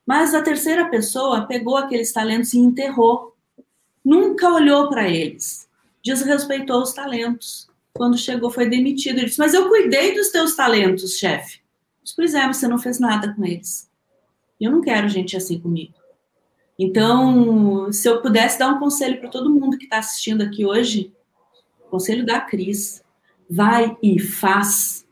Mas 0.07 0.35
a 0.35 0.43
terceira 0.43 0.89
pessoa 0.89 1.47
pegou 1.47 1.77
aqueles 1.77 2.13
talentos 2.13 2.55
e 2.55 2.59
enterrou. 2.59 3.37
Nunca 4.05 4.49
olhou 4.53 4.89
para 4.89 5.09
eles. 5.09 5.69
Desrespeitou 6.01 6.83
os 6.83 6.93
talentos. 6.93 7.69
Quando 7.93 8.17
chegou, 8.17 8.51
foi 8.51 8.69
demitido. 8.69 9.19
Ele 9.19 9.27
disse: 9.27 9.39
Mas 9.39 9.55
eu 9.55 9.69
cuidei 9.69 10.15
dos 10.15 10.29
teus 10.31 10.55
talentos, 10.55 11.19
chefe. 11.19 11.61
Pois 12.17 12.35
é, 12.35 12.47
você 12.47 12.69
não 12.69 12.79
fez 12.79 13.01
nada 13.01 13.33
com 13.35 13.45
eles. 13.45 13.91
Eu 14.61 14.71
não 14.71 14.81
quero 14.81 15.09
gente 15.09 15.37
assim 15.37 15.59
comigo. 15.59 15.95
Então, 16.83 17.93
se 17.93 18.09
eu 18.09 18.21
pudesse 18.21 18.59
dar 18.59 18.73
um 18.73 18.81
conselho 18.81 19.21
para 19.21 19.29
todo 19.29 19.49
mundo 19.49 19.79
que 19.79 19.85
está 19.85 19.99
assistindo 19.99 20.43
aqui 20.43 20.67
hoje, 20.67 21.13
conselho 21.89 22.27
da 22.27 22.41
Cris: 22.41 23.01
vai 23.49 23.97
e 24.03 24.19
faz. 24.19 25.07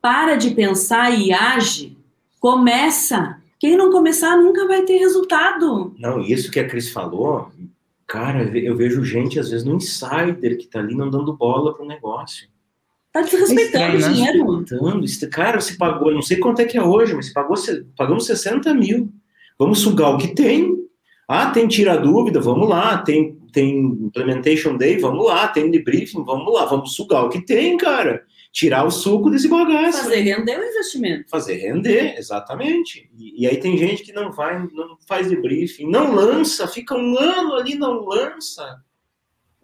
Para 0.00 0.34
de 0.34 0.50
pensar 0.50 1.16
e 1.16 1.32
age 1.32 1.96
Começa. 2.40 3.40
Quem 3.60 3.76
não 3.76 3.92
começar 3.92 4.36
nunca 4.36 4.66
vai 4.66 4.82
ter 4.82 4.98
resultado. 4.98 5.94
Não, 5.96 6.20
isso 6.20 6.50
que 6.50 6.58
a 6.58 6.66
Cris 6.66 6.90
falou, 6.90 7.52
cara, 8.04 8.42
eu 8.58 8.76
vejo 8.76 9.04
gente, 9.04 9.38
às 9.38 9.50
vezes, 9.50 9.64
no 9.64 9.76
insider 9.76 10.58
que 10.58 10.66
tá 10.66 10.80
ali 10.80 10.96
não 10.96 11.08
dando 11.08 11.36
bola 11.36 11.72
pro 11.72 11.86
negócio. 11.86 12.48
Tá 13.12 13.22
desrespeitando 13.22 13.96
o 13.96 14.12
dinheiro. 14.12 14.64
Cara, 15.30 15.60
você 15.60 15.74
pagou, 15.74 16.12
não 16.12 16.22
sei 16.22 16.38
quanto 16.38 16.62
é 16.62 16.64
que 16.64 16.76
é 16.76 16.82
hoje, 16.82 17.14
mas 17.14 17.26
você 17.26 17.32
pagou, 17.32 17.56
pagamos 17.96 18.26
60 18.26 18.74
mil. 18.74 19.12
Vamos 19.56 19.78
sugar 19.78 20.16
o 20.16 20.18
que 20.18 20.34
tem. 20.34 20.81
Ah, 21.28 21.50
tem 21.50 21.68
tira 21.68 21.96
dúvida, 21.96 22.40
vamos 22.40 22.68
lá. 22.68 22.98
Tem, 22.98 23.34
tem 23.52 23.78
implementation 23.78 24.76
day, 24.76 24.98
vamos 24.98 25.26
lá. 25.26 25.48
Tem 25.48 25.70
debriefing, 25.70 26.24
vamos 26.24 26.52
lá. 26.52 26.66
Vamos 26.66 26.94
sugar 26.94 27.24
o 27.24 27.28
que 27.28 27.40
tem, 27.40 27.76
cara 27.76 28.24
tirar 28.52 28.84
o 28.84 28.90
suco 28.90 29.30
desse 29.30 29.48
bagaço. 29.48 30.02
Fazer 30.02 30.20
render 30.20 30.60
o 30.60 30.64
investimento. 30.64 31.30
Fazer 31.30 31.54
render, 31.54 32.16
exatamente. 32.18 33.10
E, 33.16 33.42
e, 33.42 33.46
aí 33.46 33.56
tem 33.56 33.76
gente 33.78 34.02
que 34.02 34.12
não 34.12 34.30
vai, 34.30 34.58
não 34.72 34.98
faz 35.08 35.28
debriefing, 35.28 35.90
não 35.90 36.14
lança, 36.14 36.68
fica 36.68 36.94
um 36.94 37.18
ano 37.18 37.54
ali, 37.54 37.74
não 37.74 38.04
lança. 38.04 38.80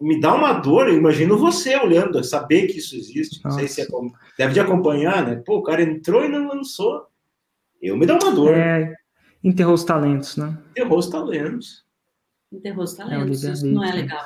Me 0.01 0.19
dá 0.19 0.33
uma 0.33 0.53
dor, 0.53 0.87
eu 0.87 0.97
imagino 0.97 1.37
você 1.37 1.75
olhando, 1.75 2.23
saber 2.23 2.67
que 2.67 2.79
isso 2.79 2.95
existe. 2.95 3.41
Não 3.43 3.51
sei 3.51 3.67
se 3.67 3.81
é, 3.81 3.87
deve 4.37 4.53
de 4.53 4.59
acompanhar, 4.59 5.25
né? 5.25 5.41
Pô, 5.45 5.57
o 5.57 5.63
cara 5.63 5.83
entrou 5.83 6.25
e 6.25 6.29
não 6.29 6.47
lançou. 6.47 7.05
Eu 7.81 7.95
me 7.95 8.05
dá 8.05 8.15
uma 8.15 8.31
dor. 8.31 8.53
É, 8.53 8.95
enterrou 9.43 9.73
os 9.73 9.83
talentos, 9.83 10.37
né? 10.37 10.57
Enterrou 10.71 10.99
os 10.99 11.07
talentos. 11.07 11.85
Enterrou 12.51 12.83
os 12.83 12.93
talentos, 12.93 13.43
é 13.43 13.51
isso 13.51 13.65
não 13.65 13.83
é 13.83 13.91
legal. 13.91 14.25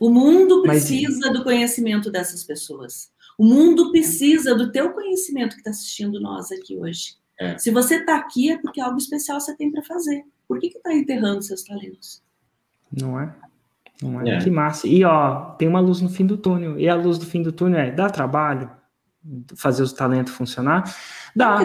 O 0.00 0.10
mundo 0.10 0.62
precisa 0.62 1.28
Mas... 1.28 1.38
do 1.38 1.44
conhecimento 1.44 2.10
dessas 2.10 2.44
pessoas. 2.44 3.10
O 3.36 3.44
mundo 3.44 3.90
precisa 3.90 4.54
do 4.54 4.70
teu 4.70 4.92
conhecimento 4.92 5.54
que 5.54 5.60
está 5.60 5.70
assistindo 5.70 6.20
nós 6.20 6.50
aqui 6.50 6.76
hoje. 6.76 7.16
É. 7.38 7.56
Se 7.58 7.70
você 7.70 7.96
está 7.96 8.16
aqui 8.16 8.50
é 8.50 8.58
porque 8.58 8.80
algo 8.80 8.98
especial 8.98 9.40
você 9.40 9.56
tem 9.56 9.70
para 9.70 9.82
fazer. 9.82 10.24
Por 10.46 10.58
que 10.58 10.68
está 10.68 10.94
enterrando 10.94 11.42
seus 11.42 11.62
talentos? 11.62 12.22
Não 12.90 13.20
é? 13.20 13.34
Não 14.02 14.20
é? 14.20 14.36
é? 14.36 14.38
Que 14.38 14.50
massa. 14.50 14.88
E 14.88 15.04
ó, 15.04 15.50
tem 15.52 15.68
uma 15.68 15.80
luz 15.80 16.00
no 16.00 16.08
fim 16.08 16.26
do 16.26 16.36
túnel. 16.36 16.78
E 16.78 16.88
a 16.88 16.94
luz 16.94 17.18
do 17.18 17.26
fim 17.26 17.42
do 17.42 17.52
túnel 17.52 17.80
é: 17.80 17.90
dá 17.90 18.08
trabalho 18.08 18.70
fazer 19.56 19.82
os 19.82 19.92
talentos 19.92 20.32
funcionar? 20.32 20.84
Dá. 21.34 21.58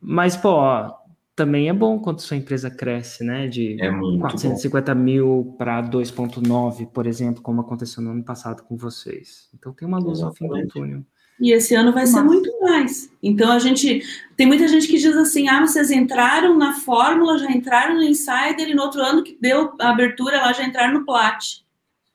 Mas, 0.00 0.36
pô, 0.36 0.50
ó, 0.50 0.94
também 1.36 1.68
é 1.68 1.72
bom 1.72 1.98
quando 1.98 2.20
sua 2.20 2.38
empresa 2.38 2.70
cresce, 2.70 3.22
né? 3.22 3.46
De 3.46 3.80
é 3.80 3.90
450 3.90 4.94
bom. 4.94 5.00
mil 5.00 5.54
para 5.58 5.82
2,9, 5.82 6.86
por 6.86 7.06
exemplo, 7.06 7.42
como 7.42 7.60
aconteceu 7.60 8.02
no 8.02 8.10
ano 8.12 8.24
passado 8.24 8.62
com 8.62 8.74
vocês. 8.74 9.50
Então 9.54 9.72
tem 9.74 9.86
uma 9.86 9.98
luz 9.98 10.18
Exatamente. 10.18 10.40
no 10.40 10.56
fim 10.56 10.66
do 10.66 10.72
túnel. 10.72 11.02
E 11.38 11.52
esse 11.52 11.74
ano 11.74 11.92
vai 11.92 12.04
Mas... 12.04 12.12
ser 12.12 12.22
muito 12.22 12.50
mais. 12.62 13.10
Então 13.22 13.52
a 13.52 13.58
gente. 13.58 14.02
Tem 14.34 14.46
muita 14.46 14.66
gente 14.66 14.88
que 14.88 14.96
diz 14.96 15.14
assim: 15.14 15.46
ah, 15.48 15.60
vocês 15.60 15.90
entraram 15.90 16.56
na 16.56 16.72
fórmula, 16.72 17.38
já 17.38 17.50
entraram 17.50 17.96
no 17.96 18.02
Insider, 18.02 18.70
e 18.70 18.74
no 18.74 18.82
outro 18.82 19.02
ano 19.02 19.22
que 19.22 19.36
deu 19.38 19.74
a 19.78 19.90
abertura 19.90 20.38
lá 20.38 20.54
já 20.54 20.64
entraram 20.64 20.94
no 20.94 21.04
Plat. 21.04 21.58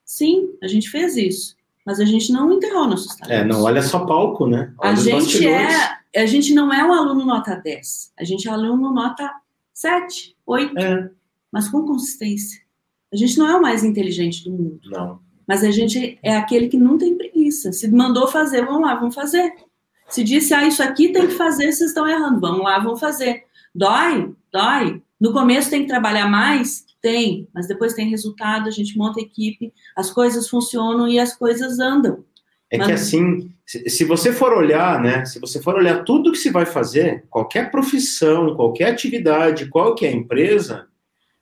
Sim, 0.03 0.49
a 0.63 0.67
gente 0.67 0.89
fez 0.89 1.15
isso. 1.15 1.55
Mas 1.85 1.99
a 1.99 2.05
gente 2.05 2.33
não 2.33 2.51
enterrou 2.51 2.87
nossos 2.87 3.15
talentos. 3.15 3.43
É, 3.43 3.47
não 3.47 3.63
olha 3.63 3.81
só 3.83 4.05
palco, 4.05 4.47
né? 4.47 4.73
Olha 4.79 4.91
a 4.91 4.95
gente 4.95 5.47
é 5.47 6.00
a 6.15 6.25
gente 6.25 6.53
não 6.53 6.73
é 6.73 6.83
um 6.83 6.93
aluno 6.93 7.25
nota 7.25 7.55
10, 7.55 8.13
a 8.19 8.23
gente 8.23 8.47
é 8.47 8.51
um 8.51 8.53
aluno 8.53 8.93
nota 8.93 9.31
7, 9.73 10.35
8, 10.45 10.77
é. 10.77 11.09
mas 11.51 11.69
com 11.69 11.85
consistência. 11.85 12.61
A 13.11 13.15
gente 13.15 13.37
não 13.37 13.47
é 13.47 13.55
o 13.55 13.61
mais 13.61 13.83
inteligente 13.83 14.43
do 14.43 14.51
mundo. 14.51 14.79
Não. 14.85 15.19
Mas 15.47 15.63
a 15.63 15.71
gente 15.71 16.17
é 16.23 16.35
aquele 16.37 16.69
que 16.69 16.77
não 16.77 16.97
tem 16.97 17.17
preguiça. 17.17 17.73
Se 17.73 17.89
mandou 17.89 18.27
fazer, 18.27 18.65
vamos 18.65 18.81
lá, 18.81 18.95
vamos 18.95 19.15
fazer. 19.15 19.53
Se 20.07 20.23
disse, 20.23 20.53
ah, 20.53 20.65
isso 20.65 20.81
aqui 20.81 21.09
tem 21.09 21.27
que 21.27 21.33
fazer, 21.33 21.71
vocês 21.71 21.89
estão 21.89 22.07
errando, 22.07 22.39
vamos 22.39 22.63
lá, 22.63 22.79
vamos 22.79 22.99
fazer. 22.99 23.45
Dói? 23.73 24.33
Dói. 24.51 25.01
No 25.19 25.33
começo 25.33 25.69
tem 25.69 25.81
que 25.81 25.87
trabalhar 25.87 26.27
mais? 26.27 26.85
Tem, 27.01 27.47
mas 27.53 27.67
depois 27.67 27.93
tem 27.93 28.09
resultado, 28.09 28.67
a 28.67 28.71
gente 28.71 28.97
monta 28.97 29.19
equipe, 29.19 29.73
as 29.95 30.11
coisas 30.11 30.47
funcionam 30.47 31.07
e 31.07 31.19
as 31.19 31.35
coisas 31.35 31.79
andam. 31.79 32.23
É 32.71 32.79
que 32.79 32.91
assim, 32.93 33.51
se, 33.65 33.89
se, 33.89 34.05
você 34.05 34.31
for 34.31 34.53
olhar, 34.53 35.01
né? 35.01 35.25
Se 35.25 35.39
você 35.39 35.61
for 35.61 35.75
olhar 35.75 36.05
tudo 36.05 36.31
que 36.31 36.37
se 36.37 36.49
vai 36.49 36.65
fazer, 36.65 37.25
qualquer 37.29 37.69
profissão, 37.69 38.55
qualquer 38.55 38.91
atividade, 38.91 39.67
qualquer 39.67 40.13
empresa, 40.13 40.87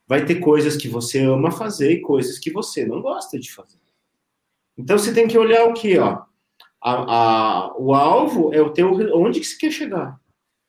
vai 0.07 0.25
ter 0.25 0.35
coisas 0.35 0.75
que 0.75 0.87
você 0.87 1.19
ama 1.19 1.51
fazer 1.51 1.91
e 1.91 2.01
coisas 2.01 2.39
que 2.39 2.51
você 2.51 2.83
não 2.83 2.99
gosta 2.99 3.39
de 3.39 3.53
fazer. 3.53 3.77
Então 4.75 4.97
você 4.97 5.13
tem 5.13 5.27
que 5.27 5.37
olhar 5.37 5.65
o 5.65 5.73
que, 5.73 5.99
ó. 5.99 6.23
A, 6.81 6.93
a, 6.93 7.77
o 7.77 7.93
alvo 7.93 8.51
é 8.51 8.61
o 8.61 8.71
teu. 8.71 8.91
Onde 9.13 9.39
que 9.39 9.45
você 9.45 9.57
quer 9.57 9.71
chegar? 9.71 10.19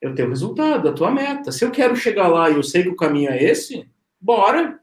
É 0.03 0.09
o 0.09 0.15
teu 0.15 0.29
resultado, 0.29 0.89
a 0.89 0.93
tua 0.93 1.11
meta. 1.11 1.53
Se 1.53 1.65
eu 1.65 1.71
quero 1.71 1.97
chegar 1.97 2.29
lá 2.29 2.51
e 2.51 2.57
eu 2.57 2.63
sei 2.63 2.83
que 2.83 2.89
o 2.91 2.97
caminho 2.97 3.31
é 3.31 3.43
esse, 3.43 3.89
bora. 4.21 4.79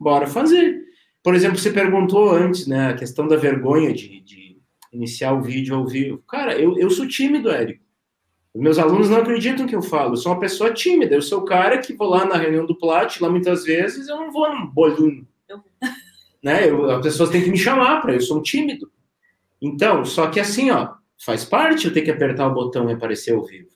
Bora 0.00 0.26
fazer. 0.26 0.82
Por 1.22 1.34
exemplo, 1.34 1.58
você 1.58 1.70
perguntou 1.70 2.30
antes, 2.30 2.66
né, 2.66 2.88
a 2.88 2.94
questão 2.94 3.26
da 3.26 3.36
vergonha 3.36 3.92
de, 3.92 4.20
de 4.20 4.43
iniciar 4.94 5.32
o 5.32 5.42
vídeo 5.42 5.74
ao 5.74 5.86
vivo. 5.86 6.22
Cara, 6.28 6.58
eu, 6.58 6.78
eu 6.78 6.88
sou 6.88 7.06
tímido, 7.06 7.50
Érico. 7.50 7.82
Meus 8.54 8.78
alunos 8.78 9.10
não 9.10 9.18
acreditam 9.18 9.66
que 9.66 9.74
eu 9.74 9.82
falo. 9.82 10.12
Eu 10.12 10.16
sou 10.16 10.32
uma 10.32 10.40
pessoa 10.40 10.72
tímida. 10.72 11.14
Eu 11.14 11.22
sou 11.22 11.40
o 11.40 11.44
cara 11.44 11.78
que 11.78 11.92
vou 11.92 12.08
lá 12.08 12.24
na 12.24 12.36
reunião 12.36 12.64
do 12.64 12.76
Plat, 12.76 13.20
lá 13.20 13.28
muitas 13.28 13.64
vezes 13.64 14.08
eu 14.08 14.16
não 14.16 14.30
vou 14.30 14.48
num 14.48 14.66
bolinho. 14.66 15.26
né? 16.42 16.70
Eu, 16.70 16.88
as 16.90 17.02
pessoas 17.02 17.30
têm 17.30 17.42
que 17.42 17.50
me 17.50 17.58
chamar 17.58 18.00
para 18.00 18.14
eu 18.14 18.20
sou 18.20 18.38
um 18.38 18.42
tímido. 18.42 18.90
Então, 19.60 20.04
só 20.04 20.28
que 20.28 20.38
assim, 20.38 20.70
ó, 20.70 20.94
faz 21.24 21.44
parte 21.44 21.86
eu 21.86 21.92
ter 21.92 22.02
que 22.02 22.10
apertar 22.10 22.46
o 22.46 22.54
botão 22.54 22.88
e 22.88 22.92
aparecer 22.92 23.34
ao 23.34 23.44
vivo. 23.44 23.70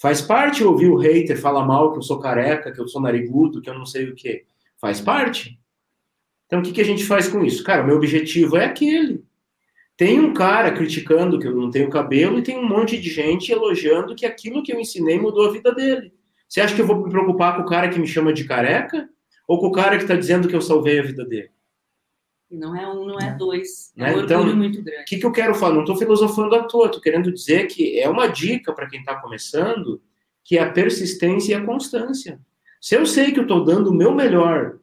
Faz 0.00 0.20
parte 0.20 0.64
ouvir 0.64 0.88
o 0.88 0.96
hater 0.96 1.38
falar 1.38 1.64
mal 1.64 1.92
que 1.92 1.98
eu 1.98 2.02
sou 2.02 2.18
careca, 2.18 2.72
que 2.72 2.80
eu 2.80 2.88
sou 2.88 3.02
narigudo, 3.02 3.60
que 3.60 3.70
eu 3.70 3.78
não 3.78 3.86
sei 3.86 4.08
o 4.08 4.14
quê. 4.14 4.44
Faz 4.80 5.00
parte. 5.00 5.60
Então, 6.46 6.58
o 6.58 6.62
que, 6.62 6.72
que 6.72 6.80
a 6.80 6.84
gente 6.84 7.04
faz 7.04 7.28
com 7.28 7.44
isso? 7.44 7.62
Cara, 7.62 7.82
o 7.82 7.86
meu 7.86 7.96
objetivo 7.96 8.56
é 8.56 8.64
aquele. 8.64 9.22
Tem 10.00 10.18
um 10.18 10.32
cara 10.32 10.72
criticando 10.72 11.38
que 11.38 11.46
eu 11.46 11.54
não 11.54 11.70
tenho 11.70 11.90
cabelo 11.90 12.38
e 12.38 12.42
tem 12.42 12.56
um 12.56 12.66
monte 12.66 12.98
de 12.98 13.10
gente 13.10 13.52
elogiando 13.52 14.14
que 14.14 14.24
aquilo 14.24 14.62
que 14.62 14.72
eu 14.72 14.80
ensinei 14.80 15.20
mudou 15.20 15.46
a 15.46 15.52
vida 15.52 15.74
dele. 15.74 16.10
Você 16.48 16.62
acha 16.62 16.74
que 16.74 16.80
eu 16.80 16.86
vou 16.86 17.04
me 17.04 17.10
preocupar 17.10 17.54
com 17.54 17.60
o 17.60 17.66
cara 17.66 17.90
que 17.90 17.98
me 17.98 18.06
chama 18.06 18.32
de 18.32 18.44
careca? 18.44 19.10
Ou 19.46 19.60
com 19.60 19.66
o 19.66 19.72
cara 19.72 19.98
que 19.98 20.04
está 20.04 20.16
dizendo 20.16 20.48
que 20.48 20.56
eu 20.56 20.62
salvei 20.62 20.98
a 20.98 21.02
vida 21.02 21.22
dele? 21.22 21.50
Não 22.50 22.74
é 22.74 22.88
um, 22.88 23.04
não 23.04 23.18
é 23.18 23.34
dois. 23.36 23.92
É, 23.94 24.10
é 24.10 24.16
um 24.16 24.24
então, 24.24 24.56
muito 24.56 24.82
grande. 24.82 25.02
O 25.02 25.04
que, 25.04 25.18
que 25.18 25.26
eu 25.26 25.32
quero 25.32 25.54
falar? 25.54 25.74
Não 25.74 25.82
estou 25.82 25.98
filosofando 25.98 26.54
à 26.54 26.64
toa, 26.64 26.86
estou 26.86 27.02
querendo 27.02 27.30
dizer 27.30 27.66
que 27.66 28.00
é 28.00 28.08
uma 28.08 28.26
dica 28.26 28.72
para 28.72 28.88
quem 28.88 29.00
está 29.00 29.16
começando, 29.16 30.00
que 30.42 30.56
é 30.56 30.62
a 30.62 30.70
persistência 30.70 31.52
e 31.52 31.54
a 31.56 31.66
constância. 31.66 32.40
Se 32.80 32.94
eu 32.94 33.04
sei 33.04 33.32
que 33.32 33.38
eu 33.38 33.42
estou 33.42 33.62
dando 33.62 33.90
o 33.90 33.94
meu 33.94 34.14
melhor, 34.14 34.78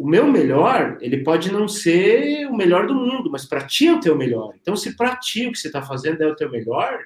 o 0.00 0.08
meu 0.08 0.26
melhor, 0.26 0.96
ele 1.02 1.22
pode 1.22 1.52
não 1.52 1.68
ser 1.68 2.46
o 2.46 2.56
melhor 2.56 2.86
do 2.86 2.94
mundo, 2.94 3.30
mas 3.30 3.44
para 3.44 3.66
ti 3.66 3.86
é 3.86 3.92
o 3.92 4.00
teu 4.00 4.16
melhor. 4.16 4.54
Então, 4.58 4.74
se 4.74 4.96
para 4.96 5.14
ti 5.16 5.46
o 5.46 5.52
que 5.52 5.58
você 5.58 5.66
está 5.66 5.82
fazendo 5.82 6.22
é 6.22 6.26
o 6.26 6.34
teu 6.34 6.50
melhor, 6.50 7.00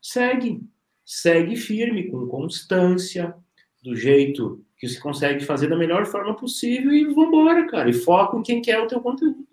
segue. 0.00 0.60
Segue 1.04 1.56
firme, 1.56 2.08
com 2.08 2.28
constância, 2.28 3.34
do 3.82 3.96
jeito 3.96 4.64
que 4.78 4.86
você 4.86 5.00
consegue 5.00 5.44
fazer 5.44 5.66
da 5.66 5.76
melhor 5.76 6.06
forma 6.06 6.36
possível 6.36 6.92
e 6.92 7.04
vambora, 7.12 7.66
cara. 7.66 7.90
E 7.90 7.92
foca 7.92 8.38
em 8.38 8.42
quem 8.42 8.62
quer 8.62 8.78
o 8.78 8.86
teu 8.86 9.00
conteúdo. 9.00 9.44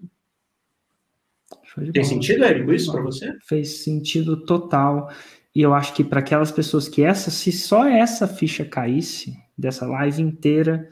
Tem 1.91 2.03
sentido, 2.03 2.43
Érico, 2.43 2.71
isso 2.71 2.91
para 2.91 3.01
você? 3.01 3.35
Fez 3.41 3.83
sentido 3.83 4.45
total. 4.45 5.11
E 5.55 5.63
eu 5.63 5.73
acho 5.73 5.95
que 5.95 6.03
para 6.03 6.19
aquelas 6.19 6.51
pessoas 6.51 6.87
que 6.87 7.01
essa, 7.01 7.31
se 7.31 7.51
só 7.51 7.87
essa 7.87 8.27
ficha 8.27 8.63
caísse 8.63 9.35
dessa 9.57 9.87
live 9.87 10.21
inteira, 10.21 10.87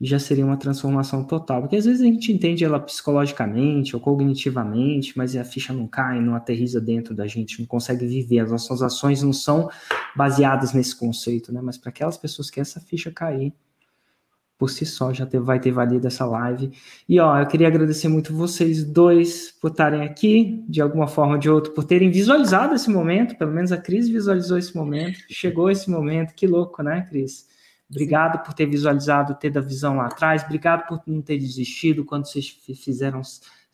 já 0.00 0.18
seria 0.18 0.44
uma 0.44 0.56
transformação 0.56 1.24
total. 1.24 1.62
Porque 1.62 1.76
às 1.76 1.84
vezes 1.84 2.00
a 2.00 2.04
gente 2.04 2.32
entende 2.32 2.64
ela 2.64 2.78
psicologicamente 2.78 3.96
ou 3.96 4.00
cognitivamente, 4.00 5.16
mas 5.16 5.34
a 5.34 5.44
ficha 5.44 5.72
não 5.72 5.86
cai, 5.86 6.20
não 6.20 6.34
aterriza 6.34 6.80
dentro 6.80 7.14
da 7.14 7.26
gente, 7.26 7.60
não 7.60 7.66
consegue 7.66 8.06
viver. 8.06 8.40
As 8.40 8.50
nossas 8.50 8.82
ações 8.82 9.22
não 9.22 9.32
são 9.32 9.68
baseadas 10.14 10.72
nesse 10.72 10.94
conceito, 10.96 11.52
né? 11.52 11.60
Mas 11.62 11.76
para 11.76 11.90
aquelas 11.90 12.16
pessoas 12.16 12.50
que 12.50 12.60
essa 12.60 12.80
ficha 12.80 13.10
cair, 13.10 13.52
por 14.58 14.68
si 14.68 14.84
só 14.84 15.12
já 15.12 15.24
ter, 15.24 15.40
vai 15.40 15.60
ter 15.60 15.70
valido 15.70 16.06
essa 16.06 16.26
live. 16.26 16.72
E 17.08 17.18
ó, 17.20 17.38
eu 17.38 17.46
queria 17.46 17.68
agradecer 17.68 18.08
muito 18.08 18.34
vocês 18.34 18.84
dois 18.84 19.52
por 19.60 19.70
estarem 19.70 20.02
aqui, 20.02 20.64
de 20.68 20.80
alguma 20.80 21.06
forma 21.06 21.34
ou 21.34 21.38
de 21.38 21.48
outra, 21.48 21.72
por 21.72 21.84
terem 21.84 22.10
visualizado 22.10 22.74
esse 22.74 22.90
momento, 22.90 23.36
pelo 23.36 23.52
menos 23.52 23.70
a 23.70 23.76
Cris 23.78 24.08
visualizou 24.08 24.58
esse 24.58 24.76
momento, 24.76 25.18
chegou 25.30 25.70
esse 25.70 25.88
momento, 25.88 26.34
que 26.34 26.46
louco, 26.46 26.82
né, 26.82 27.06
Cris? 27.08 27.46
Obrigado 27.90 28.44
por 28.44 28.52
ter 28.52 28.66
visualizado, 28.66 29.34
ter 29.34 29.50
da 29.50 29.60
visão 29.60 29.96
lá 29.96 30.06
atrás, 30.06 30.44
obrigado 30.44 30.86
por 30.86 31.02
não 31.06 31.22
ter 31.22 31.38
desistido 31.38 32.04
quando 32.04 32.26
vocês 32.26 32.48
fizeram 32.48 33.22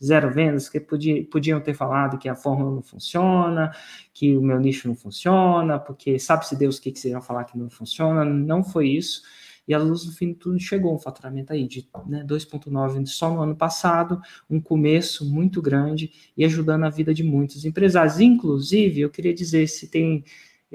zero 0.03 0.33
vendas, 0.33 0.69
que 0.69 0.79
podia, 0.79 1.25
podiam 1.25 1.61
ter 1.61 1.75
falado 1.75 2.19
que 2.19 2.29
a 2.29 2.37
fórmula 2.37 2.71
não 2.71 2.83
funciona, 2.83 3.73
que 4.13 4.37
o 4.37 4.43
meu 4.43 4.61
nicho 4.61 4.87
não 4.87 4.95
funciona, 4.95 5.79
porque 5.79 6.19
sabe-se 6.19 6.55
Deus 6.55 6.79
o 6.79 6.83
que, 6.83 6.93
que 6.93 6.99
vocês 6.99 7.13
iam 7.13 7.23
falar 7.23 7.45
que 7.45 7.59
não 7.59 7.69
funciona, 7.69 8.25
não 8.25 8.63
foi 8.63 8.89
isso. 8.89 9.23
E 9.67 9.73
a 9.73 9.79
luz 9.79 10.05
do 10.05 10.13
fim 10.13 10.29
de 10.29 10.35
tudo 10.35 10.61
chegou, 10.61 10.95
um 10.95 10.99
faturamento 10.99 11.53
aí 11.53 11.67
de 11.67 11.89
né, 12.07 12.23
2,9 12.29 13.07
só 13.07 13.33
no 13.33 13.41
ano 13.41 13.57
passado, 13.57 14.21
um 14.49 14.61
começo 14.61 15.25
muito 15.25 15.63
grande 15.63 16.13
e 16.37 16.45
ajudando 16.45 16.85
a 16.85 16.91
vida 16.91 17.15
de 17.15 17.25
muitos 17.25 17.65
empresários. 17.65 18.21
Inclusive, 18.21 19.01
eu 19.01 19.11
queria 19.11 19.33
dizer, 19.33 19.67
se 19.67 19.89
tem 19.89 20.23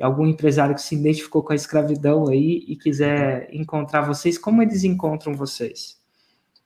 algum 0.01 0.25
empresário 0.25 0.75
que 0.75 0.81
se 0.81 0.95
identificou 0.95 1.43
com 1.43 1.53
a 1.53 1.55
escravidão 1.55 2.27
aí 2.27 2.63
e 2.67 2.75
quiser 2.75 3.49
encontrar 3.53 4.01
vocês, 4.01 4.37
como 4.37 4.61
eles 4.61 4.83
encontram 4.83 5.33
vocês? 5.33 5.97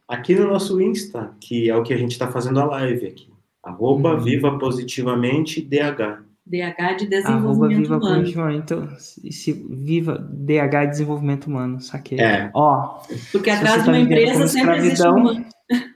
Aqui 0.08 0.36
no 0.36 0.48
nosso 0.48 0.82
Insta, 0.82 1.36
que 1.40 1.70
é 1.70 1.76
o 1.76 1.84
que 1.84 1.94
a 1.94 1.98
gente 1.98 2.12
está 2.12 2.28
fazendo 2.28 2.60
a 2.60 2.66
live 2.66 3.08
aqui, 3.08 3.30
arroba 3.64 4.16
uhum. 4.16 4.20
Viva 4.20 4.58
Positivamente 4.60 5.62
DH. 5.62 6.24
DH 6.46 6.98
de 7.00 7.08
desenvolvimento 7.08 7.82
viva 7.84 7.98
humano. 7.98 8.52
Então, 8.52 8.90
se, 9.00 9.54
viva 9.54 10.18
DH 10.18 10.82
de 10.82 10.88
desenvolvimento 10.88 11.46
humano, 11.46 11.80
saquei. 11.80 12.20
É. 12.20 12.52
Ó, 12.54 13.02
Porque 13.32 13.50
atrás 13.50 13.80
de 13.80 13.86
tá 13.86 13.92
uma 13.92 14.00
empresa 14.00 14.48
sempre 14.48 14.78
existe 14.78 15.08
humano. 15.08 15.46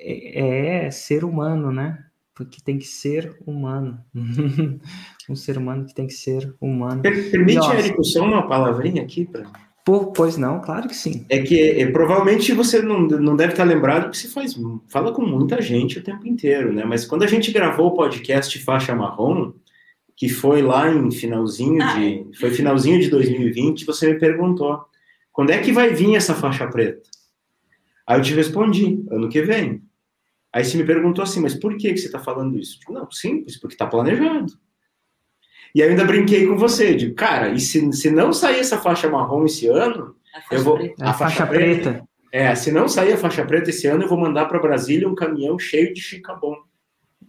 É, 0.00 0.86
é 0.86 0.90
ser 0.92 1.24
humano, 1.24 1.72
né? 1.72 2.07
Porque 2.38 2.62
tem 2.64 2.78
que 2.78 2.86
ser 2.86 3.36
humano. 3.44 3.98
um 5.28 5.34
ser 5.34 5.58
humano 5.58 5.84
que 5.84 5.92
tem 5.92 6.06
que 6.06 6.14
ser 6.14 6.54
humano. 6.60 7.02
Permite, 7.02 7.66
Érico, 7.66 8.04
só 8.04 8.22
uma 8.22 8.46
palavrinha 8.46 9.02
aqui 9.02 9.24
para 9.24 9.42
pois 10.14 10.36
não, 10.36 10.60
claro 10.60 10.86
que 10.86 10.94
sim. 10.94 11.24
É 11.28 11.40
que 11.42 11.58
é, 11.58 11.90
provavelmente 11.90 12.52
você 12.52 12.80
não, 12.80 13.00
não 13.00 13.34
deve 13.34 13.54
estar 13.54 13.64
lembrado 13.64 14.10
que 14.10 14.18
se 14.18 14.28
faz 14.28 14.54
fala 14.86 15.12
com 15.12 15.22
muita 15.22 15.60
gente 15.62 15.98
o 15.98 16.02
tempo 16.02 16.28
inteiro, 16.28 16.72
né? 16.72 16.84
Mas 16.84 17.04
quando 17.06 17.22
a 17.22 17.26
gente 17.26 17.50
gravou 17.50 17.88
o 17.88 17.94
podcast 17.94 18.56
Faixa 18.60 18.94
Marrom, 18.94 19.52
que 20.14 20.28
foi 20.28 20.62
lá 20.62 20.88
em 20.88 21.10
finalzinho 21.10 21.82
ah, 21.82 21.94
de 21.94 22.06
é. 22.06 22.24
foi 22.38 22.50
finalzinho 22.50 23.00
de 23.00 23.08
2020, 23.08 23.84
você 23.84 24.12
me 24.12 24.18
perguntou 24.20 24.84
quando 25.32 25.50
é 25.50 25.58
que 25.58 25.72
vai 25.72 25.92
vir 25.92 26.14
essa 26.14 26.34
faixa 26.34 26.68
preta? 26.68 27.08
Aí 28.06 28.18
eu 28.18 28.22
te 28.22 28.34
respondi, 28.34 29.04
ano 29.10 29.28
que 29.28 29.42
vem. 29.42 29.82
Aí 30.58 30.64
você 30.64 30.76
me 30.76 30.82
perguntou 30.82 31.22
assim, 31.22 31.40
mas 31.40 31.54
por 31.54 31.76
que, 31.76 31.92
que 31.92 31.98
você 31.98 32.06
está 32.06 32.18
falando 32.18 32.58
isso? 32.58 32.80
Digo, 32.80 32.92
não, 32.92 33.08
simples, 33.12 33.56
porque 33.56 33.76
está 33.76 33.86
planejado. 33.86 34.52
E 35.72 35.80
ainda 35.80 36.04
brinquei 36.04 36.48
com 36.48 36.56
você, 36.56 36.96
digo, 36.96 37.14
cara, 37.14 37.50
e 37.50 37.60
se, 37.60 37.92
se 37.92 38.10
não 38.10 38.32
sair 38.32 38.58
essa 38.58 38.76
faixa 38.76 39.08
marrom 39.08 39.44
esse 39.44 39.68
ano, 39.68 40.16
eu 40.50 40.60
vou. 40.64 40.74
Preta. 40.74 41.04
A, 41.04 41.10
a 41.10 41.14
faixa, 41.14 41.36
faixa 41.36 41.46
preta. 41.46 41.90
preta. 41.92 42.08
É, 42.32 42.52
se 42.56 42.72
não 42.72 42.88
sair 42.88 43.12
a 43.12 43.16
faixa 43.16 43.44
preta 43.44 43.70
esse 43.70 43.86
ano, 43.86 44.02
eu 44.02 44.08
vou 44.08 44.18
mandar 44.18 44.46
para 44.46 44.58
Brasília 44.58 45.08
um 45.08 45.14
caminhão 45.14 45.56
cheio 45.60 45.94
de 45.94 46.00
chicabom. 46.00 46.56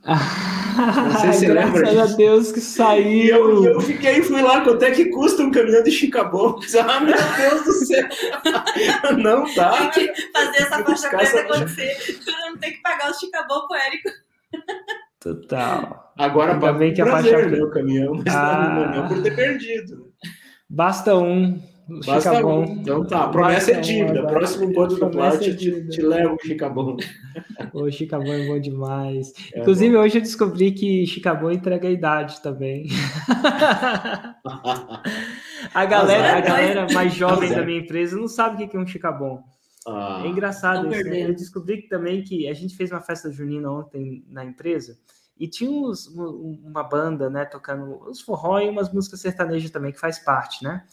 Não 0.05 1.19
sei 1.19 1.33
se 1.33 1.45
Graças 1.47 1.73
lembra 1.73 1.89
disso. 1.89 2.01
a 2.01 2.17
Deus 2.17 2.51
que 2.51 2.61
saiu. 2.61 3.07
E 3.07 3.29
eu, 3.29 3.65
eu 3.65 3.81
fiquei, 3.81 4.21
fui 4.23 4.41
lá, 4.41 4.61
quanto 4.61 4.83
é 4.83 4.91
que 4.91 5.05
custa 5.05 5.43
um 5.43 5.51
caminhão 5.51 5.83
de 5.83 5.91
chicabom? 5.91 6.59
Ah, 6.87 6.99
meu 7.01 7.15
Deus 7.15 7.65
do 7.65 7.71
céu! 7.85 8.07
não 9.17 9.43
dá. 9.53 9.89
Tem 9.89 10.11
que 10.13 10.31
fazer 10.31 10.57
essa 10.57 10.83
faixa 10.83 11.09
preta 11.09 11.41
acontecer. 11.41 12.19
Eu 12.25 12.51
não 12.51 12.57
tem 12.57 12.71
que 12.71 12.81
pagar 12.81 13.11
o 13.11 13.13
chicabom 13.13 13.67
pro 13.67 13.77
Érico. 13.77 14.09
Total. 15.19 16.13
Agora, 16.17 16.53
Ainda 16.53 16.73
bem 16.73 16.93
que 16.93 17.01
a 17.01 17.05
faixa 17.05 17.29
preta. 17.29 17.63
o 17.63 17.69
caminhão, 17.69 18.13
mas 18.25 18.33
ah, 18.35 18.91
não 18.95 19.07
por 19.07 19.21
ter 19.21 19.35
perdido. 19.35 20.13
Basta 20.69 21.15
um. 21.15 21.61
Basta 22.05 22.29
Chicabon. 22.35 22.59
Um. 22.59 22.73
Então 22.73 23.05
tá, 23.05 23.27
promessa 23.27 23.71
é 23.71 23.79
dívida. 23.79 24.23
Um, 24.23 24.27
Próximo 24.27 24.65
encontro 24.65 24.97
do 24.97 25.09
Plat, 25.09 25.35
é 25.35 25.53
te, 25.53 25.87
te 25.87 26.01
levo 26.01 26.35
o 26.35 26.45
Chicabon. 26.45 26.97
O 27.73 27.89
Chicabon 27.91 28.33
é 28.33 28.47
bom 28.47 28.59
demais. 28.59 29.33
É 29.53 29.59
Inclusive, 29.61 29.95
bom. 29.95 30.01
hoje 30.01 30.17
eu 30.17 30.21
descobri 30.21 30.71
que 30.71 31.05
Chicabon 31.07 31.51
entrega 31.51 31.87
a 31.87 31.91
idade 31.91 32.41
também. 32.41 32.87
a 35.73 35.85
galera, 35.85 36.37
a 36.37 36.41
galera 36.41 36.87
mais 36.93 37.13
jovem 37.13 37.49
da 37.49 37.65
minha 37.65 37.79
empresa 37.79 38.15
não 38.17 38.27
sabe 38.27 38.63
o 38.63 38.67
que 38.69 38.77
é 38.77 38.79
um 38.79 38.87
Chicabon. 38.87 39.43
Ah, 39.87 40.21
é 40.23 40.27
engraçado 40.27 40.93
isso, 40.93 41.03
né? 41.09 41.23
Eu 41.23 41.33
descobri 41.33 41.87
também 41.87 42.23
que 42.23 42.47
a 42.47 42.53
gente 42.53 42.75
fez 42.75 42.91
uma 42.91 43.01
festa 43.01 43.31
junina 43.31 43.71
ontem 43.71 44.23
na 44.29 44.45
empresa 44.45 44.97
e 45.39 45.47
tinha 45.47 45.71
uns, 45.71 46.07
uma 46.07 46.83
banda, 46.83 47.29
né, 47.29 47.45
tocando 47.45 47.97
os 48.09 48.19
forró 48.19 48.59
e 48.59 48.69
umas 48.69 48.91
músicas 48.91 49.21
sertanejas 49.21 49.71
também, 49.71 49.93
que 49.93 49.99
faz 49.99 50.19
parte, 50.19 50.63
né? 50.63 50.83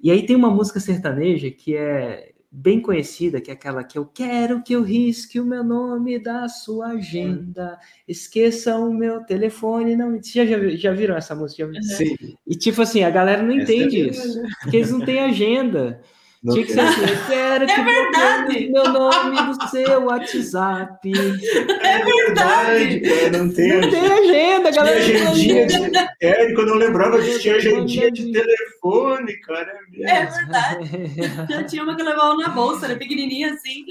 E 0.00 0.10
aí 0.10 0.26
tem 0.26 0.36
uma 0.36 0.50
música 0.50 0.80
sertaneja 0.80 1.50
que 1.50 1.76
é 1.76 2.32
bem 2.50 2.80
conhecida, 2.80 3.40
que 3.40 3.50
é 3.50 3.54
aquela 3.54 3.84
que 3.84 3.98
eu 3.98 4.06
quero 4.06 4.62
que 4.62 4.72
eu 4.72 4.82
risque 4.82 5.38
o 5.38 5.44
meu 5.44 5.62
nome 5.62 6.18
da 6.18 6.48
sua 6.48 6.88
agenda, 6.88 7.78
esqueça 8.08 8.78
o 8.78 8.92
meu 8.94 9.22
telefone, 9.24 9.94
não 9.94 10.18
já, 10.22 10.46
já, 10.46 10.68
já 10.70 10.92
viram 10.92 11.16
essa 11.16 11.34
música? 11.34 11.70
Sim. 11.82 12.16
E 12.46 12.54
tipo 12.56 12.80
assim, 12.80 13.02
a 13.02 13.10
galera 13.10 13.42
não 13.42 13.52
essa 13.52 13.72
entende 13.72 14.00
é 14.00 14.10
isso, 14.10 14.42
porque 14.62 14.78
eles 14.78 14.90
não 14.90 15.04
têm 15.04 15.18
agenda. 15.20 16.00
Não 16.46 16.54
Tinha 16.54 16.64
que 16.66 16.72
ser 16.74 16.80
assim, 16.80 17.00
eu 17.00 17.26
quero 17.26 17.64
É 17.64 17.66
que 17.74 17.82
verdade. 17.82 18.70
meu 18.70 18.84
nome 18.92 19.36
do 19.56 19.68
seu 19.68 20.04
WhatsApp. 20.04 21.10
É 21.82 22.04
verdade. 22.04 23.00
cara, 23.00 23.38
não 23.38 23.50
tem. 23.52 23.80
Não 23.80 23.90
tem 23.90 24.00
agenda, 24.00 24.70
Tinha 24.70 24.84
galera. 24.84 24.98
agendinha 25.00 25.66
de... 25.66 25.74
É, 26.20 26.52
quando 26.54 26.68
eu 26.68 26.74
lembrava 26.76 27.20
que 27.20 27.38
tinha 27.40 27.56
agendinha 27.56 28.10
de 28.12 28.30
telefone, 28.32 29.36
cara. 29.40 29.72
É. 30.00 30.10
É 30.10 30.26
verdade. 30.26 31.46
Já 31.50 31.64
tinha 31.64 31.82
uma 31.82 31.96
que 31.96 32.02
levava 32.02 32.36
na 32.36 32.48
bolsa, 32.50 32.86
era 32.86 32.96
pequenininha 32.96 33.52
assim. 33.52 33.84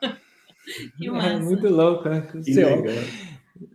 Que 0.98 1.06
É 1.06 1.10
massa. 1.12 1.38
muito 1.38 1.68
louco, 1.68 2.08
né? 2.08 2.22
Que 2.44 2.52
legal. 2.52 2.82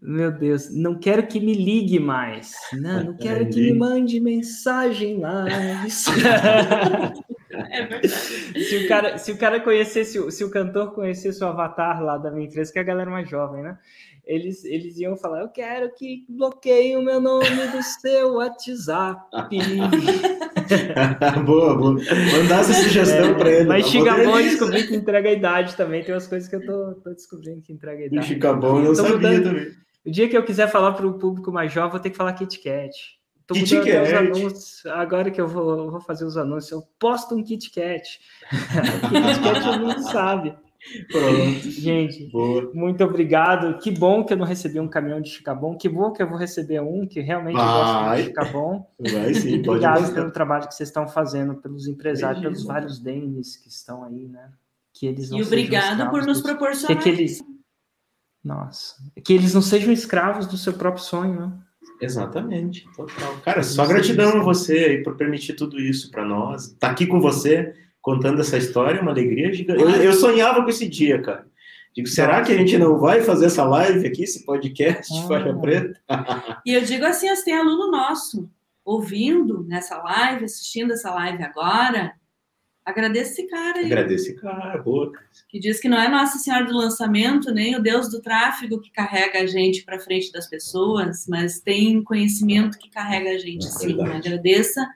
Meu 0.01 0.29
Deus, 0.31 0.69
não 0.75 0.93
quero 0.99 1.25
que 1.25 1.39
me 1.39 1.53
ligue 1.53 1.99
mais. 1.99 2.51
Não, 2.73 3.03
não 3.05 3.17
quero 3.17 3.47
que 3.49 3.61
me 3.61 3.73
mande 3.73 4.19
mensagem 4.19 5.17
mais. 5.19 6.05
É 7.53 7.85
verdade. 7.85 8.07
se, 8.09 8.77
o 8.77 8.87
cara, 8.87 9.17
se 9.17 9.31
o 9.31 9.37
cara 9.37 9.59
conhecesse, 9.59 10.19
o- 10.19 10.31
se 10.31 10.43
o 10.43 10.49
cantor 10.51 10.93
conhecesse 10.93 11.43
o 11.43 11.47
avatar 11.47 12.01
lá 12.03 12.17
da 12.17 12.31
minha 12.31 12.47
empresa, 12.47 12.71
que 12.71 12.79
é 12.79 12.81
a 12.81 12.85
galera 12.85 13.09
mais 13.09 13.29
jovem, 13.29 13.63
né? 13.63 13.77
Eles, 14.25 14.63
eles 14.65 14.97
iam 14.99 15.17
falar: 15.17 15.41
Eu 15.41 15.49
quero 15.49 15.91
que 15.95 16.25
bloqueie 16.29 16.95
o 16.95 17.01
meu 17.01 17.19
nome 17.19 17.43
do 17.71 17.81
seu 17.81 18.33
WhatsApp. 18.35 19.19
boa, 21.45 21.75
boa. 21.75 21.93
Mandar 21.93 22.61
essa 22.61 22.73
sugestão 22.73 23.35
pra 23.35 23.49
ele. 23.49 23.61
É, 23.61 23.65
Mas 23.65 23.85
tá 23.85 23.91
Chica 23.91 24.15
bom? 24.15 24.23
Bom 24.25 24.37
eu 24.39 24.43
descobri 24.43 24.87
que 24.87 24.95
entrega 24.95 25.29
a 25.29 25.33
idade 25.33 25.75
também. 25.75 26.03
Tem 26.03 26.13
umas 26.13 26.27
coisas 26.27 26.47
que 26.47 26.55
eu 26.55 26.65
tô, 26.65 26.95
tô 27.03 27.09
descobrindo 27.13 27.61
que 27.61 27.73
entrega 27.73 28.03
a 28.03 28.05
idade. 28.05 28.27
Chica 28.27 28.53
Bom 28.53 28.77
eu 28.79 28.83
não 28.85 28.95
sabia 28.95 29.15
mudando. 29.15 29.43
também. 29.43 29.67
O 30.05 30.11
dia 30.11 30.29
que 30.29 30.37
eu 30.37 30.43
quiser 30.43 30.67
falar 30.69 30.93
para 30.93 31.05
o 31.07 31.19
público 31.19 31.51
mais 31.51 31.71
jovem, 31.71 31.91
vou 31.91 31.99
ter 31.99 32.09
que 32.09 32.17
falar 32.17 32.33
Kit 32.33 32.59
Kat. 32.61 32.91
Tô 33.53 33.59
Kit 33.59 33.75
mudando 33.75 33.89
até 33.89 34.01
os 34.03 34.09
Kat. 34.11 34.27
anúncios. 34.27 34.85
Agora 34.87 35.31
que 35.31 35.41
eu 35.41 35.47
vou, 35.47 35.77
eu 35.77 35.91
vou 35.91 36.01
fazer 36.01 36.25
os 36.25 36.37
anúncios, 36.37 36.71
eu 36.71 36.81
posto 36.99 37.35
um 37.35 37.43
Kit 37.43 37.69
Kat. 37.71 38.19
Kit 38.51 39.41
Kat 39.43 39.61
todo 39.63 39.79
mundo 39.79 40.01
sabe. 40.03 40.55
Pronto. 41.11 41.69
Gente, 41.69 42.25
Boa. 42.31 42.71
muito 42.73 43.03
obrigado. 43.03 43.77
Que 43.77 43.91
bom 43.91 44.25
que 44.25 44.33
eu 44.33 44.37
não 44.37 44.45
recebi 44.45 44.79
um 44.79 44.87
caminhão 44.87 45.21
de 45.21 45.29
Chicabon. 45.29 45.77
Que 45.77 45.87
bom 45.87 46.11
que 46.11 46.23
eu 46.23 46.27
vou 46.27 46.37
receber 46.37 46.81
um 46.81 47.05
que 47.05 47.19
realmente 47.21 47.55
gosta 47.55 48.01
Vai. 48.01 48.17
de 48.17 48.23
Chicabon. 48.29 48.87
Vai 48.99 49.33
sim, 49.35 49.61
pode 49.61 49.85
Obrigado 49.85 50.13
pelo 50.13 50.31
trabalho 50.31 50.67
que 50.67 50.73
vocês 50.73 50.89
estão 50.89 51.07
fazendo, 51.07 51.53
pelos 51.55 51.87
empresários, 51.87 52.41
pelos 52.41 52.63
vários 52.63 52.97
Denis 52.99 53.57
que 53.57 53.69
estão 53.69 54.03
aí, 54.03 54.27
né? 54.27 54.49
Que 54.91 55.05
eles 55.05 55.29
não 55.29 55.37
E 55.37 55.43
obrigado 55.43 56.09
por 56.09 56.25
nos 56.25 56.41
proporcionar. 56.41 56.97
que, 56.97 57.03
que 57.03 57.09
eles. 57.09 57.43
Nossa. 58.43 58.95
Que 59.23 59.33
eles 59.33 59.53
não 59.53 59.61
sejam 59.61 59.93
escravos 59.93 60.47
do 60.47 60.57
seu 60.57 60.73
próprio 60.73 61.03
sonho, 61.03 61.39
né? 61.39 61.53
Exatamente, 62.01 62.87
total. 62.95 63.37
Cara, 63.45 63.63
só 63.63 63.85
gratidão 63.85 64.39
a 64.39 64.43
você 64.43 64.73
aí 64.73 65.03
por 65.03 65.15
permitir 65.15 65.53
tudo 65.53 65.79
isso 65.79 66.09
para 66.09 66.25
nós. 66.25 66.75
Tá 66.79 66.89
aqui 66.89 67.05
com 67.05 67.21
você, 67.21 67.75
contando 68.01 68.41
essa 68.41 68.57
história, 68.57 68.99
é 68.99 69.01
uma 69.01 69.11
alegria 69.11 69.53
gigante. 69.53 69.81
Eu, 69.81 69.89
eu 69.89 70.13
sonhava 70.13 70.63
com 70.63 70.69
esse 70.69 70.87
dia, 70.87 71.21
cara. 71.21 71.45
Digo, 71.93 72.07
será 72.07 72.41
que 72.41 72.51
a 72.51 72.57
gente 72.57 72.77
não 72.77 72.97
vai 72.97 73.21
fazer 73.21 73.47
essa 73.47 73.63
live 73.65 74.07
aqui, 74.07 74.23
esse 74.23 74.45
podcast 74.45 75.13
de 75.13 75.19
Ah. 75.19 75.27
Faixa 75.27 75.53
Preta? 75.53 75.99
E 76.65 76.73
eu 76.73 76.81
digo 76.81 77.05
assim, 77.05 77.33
se 77.35 77.43
tem 77.45 77.53
aluno 77.57 77.91
nosso 77.91 78.49
ouvindo 78.83 79.63
nessa 79.67 79.97
live, 79.97 80.45
assistindo 80.45 80.93
essa 80.93 81.11
live 81.11 81.43
agora, 81.43 82.13
agradeço 82.85 83.31
esse 83.31 83.47
cara 83.47 83.79
aí, 83.79 83.85
Agradeço, 83.85 84.35
cara, 84.35 84.81
boa. 84.81 85.11
que 85.47 85.59
diz 85.59 85.79
que 85.79 85.89
não 85.89 85.99
é 85.99 86.07
Nossa 86.09 86.37
Senhora 86.37 86.65
do 86.65 86.75
Lançamento, 86.75 87.51
nem 87.51 87.75
o 87.75 87.81
Deus 87.81 88.09
do 88.09 88.21
Tráfego 88.21 88.79
que 88.79 88.91
carrega 88.91 89.39
a 89.39 89.45
gente 89.45 89.83
para 89.83 89.99
frente 89.99 90.31
das 90.31 90.49
pessoas, 90.49 91.25
mas 91.27 91.59
tem 91.59 92.03
conhecimento 92.03 92.77
que 92.77 92.89
carrega 92.89 93.31
a 93.31 93.37
gente, 93.37 93.67
É 93.67 93.69
sim. 93.69 94.01
Agradeça 94.01 94.87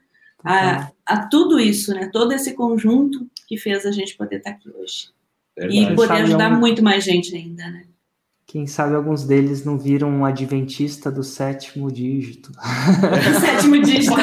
a, 0.43 0.91
a 1.05 1.27
tudo 1.27 1.59
isso, 1.59 1.93
né? 1.93 2.09
Todo 2.11 2.31
esse 2.31 2.53
conjunto 2.53 3.27
que 3.47 3.57
fez 3.57 3.85
a 3.85 3.91
gente 3.91 4.15
poder 4.15 4.37
estar 4.37 4.51
aqui 4.51 4.69
hoje. 4.69 5.09
Verdade. 5.57 5.91
E 5.91 5.95
poder 5.95 6.13
ajudar 6.23 6.51
é 6.51 6.55
muito 6.55 6.83
mais 6.83 7.03
gente 7.03 7.35
ainda, 7.35 7.69
né? 7.69 7.85
Quem 8.47 8.67
sabe 8.67 8.95
alguns 8.95 9.23
deles 9.23 9.65
não 9.65 9.77
viram 9.77 10.07
um 10.09 10.23
adventista 10.23 11.11
do 11.11 11.23
sétimo 11.23 11.91
dígito. 11.91 12.51
Sétimo 13.41 13.81
dígito. 13.81 14.15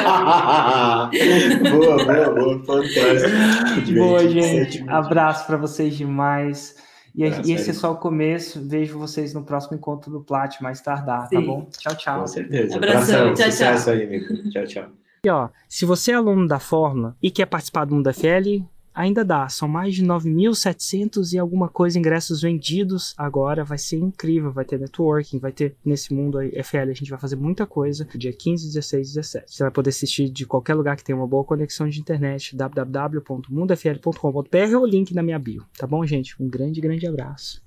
boa, 1.69 2.05
boa, 2.05 2.33
boa, 2.33 2.65
fantástico. 2.65 3.93
Boa, 3.93 4.27
gente. 4.29 4.83
Abraço 4.87 5.45
para 5.45 5.57
vocês 5.57 5.95
demais. 5.95 6.75
E, 7.13 7.25
Abraço 7.25 7.49
e 7.49 7.53
esse 7.53 7.69
é 7.71 7.73
só 7.73 7.91
o 7.91 7.97
começo. 7.97 8.65
Vejo 8.65 8.97
vocês 8.97 9.33
no 9.33 9.43
próximo 9.43 9.75
encontro 9.77 10.09
do 10.09 10.21
Plat 10.21 10.59
mais 10.61 10.81
tardar, 10.81 11.29
tá 11.29 11.39
Sim. 11.39 11.45
bom? 11.45 11.69
Tchau, 11.77 11.95
tchau. 11.95 12.21
Com 12.21 12.27
certeza. 12.27 12.77
Abração, 12.77 13.33
tchau, 13.33 13.35
tchau. 13.35 13.51
Sucesso 13.51 13.89
aí. 13.89 14.49
Tchau, 14.51 14.65
tchau. 14.65 14.85
E 15.25 15.29
ó, 15.29 15.49
se 15.67 15.85
você 15.85 16.11
é 16.11 16.15
aluno 16.15 16.47
da 16.47 16.59
Fórmula 16.59 17.15
e 17.21 17.29
quer 17.29 17.45
participar 17.45 17.85
do 17.85 17.93
Mundo 17.93 18.11
FL, 18.13 18.63
ainda 18.93 19.25
dá. 19.25 19.49
São 19.49 19.67
mais 19.67 19.95
de 19.95 20.05
9.700 20.05 21.33
e 21.33 21.39
alguma 21.39 21.69
coisa 21.69 21.97
ingressos 21.97 22.41
vendidos 22.41 23.15
agora. 23.17 23.63
Vai 23.63 23.77
ser 23.77 23.95
incrível. 23.97 24.51
Vai 24.51 24.65
ter 24.65 24.77
networking, 24.79 25.39
vai 25.39 25.51
ter 25.51 25.75
nesse 25.83 26.13
mundo 26.13 26.37
aí, 26.37 26.51
FL. 26.63 26.89
A 26.89 26.93
gente 26.93 27.09
vai 27.09 27.19
fazer 27.19 27.35
muita 27.35 27.65
coisa. 27.65 28.07
Dia 28.15 28.33
15, 28.33 28.67
16 28.67 29.09
e 29.09 29.13
17. 29.15 29.45
Você 29.47 29.63
vai 29.63 29.71
poder 29.71 29.89
assistir 29.89 30.29
de 30.29 30.45
qualquer 30.45 30.75
lugar 30.75 30.95
que 30.95 31.03
tenha 31.03 31.15
uma 31.15 31.27
boa 31.27 31.43
conexão 31.43 31.89
de 31.89 31.99
internet. 31.99 32.55
www.mundofl.com.br 32.55 34.77
ou 34.77 34.85
link 34.85 35.11
na 35.13 35.23
minha 35.23 35.39
bio. 35.39 35.65
Tá 35.77 35.87
bom, 35.87 36.05
gente? 36.05 36.41
Um 36.41 36.47
grande, 36.47 36.79
grande 36.79 37.07
abraço. 37.07 37.63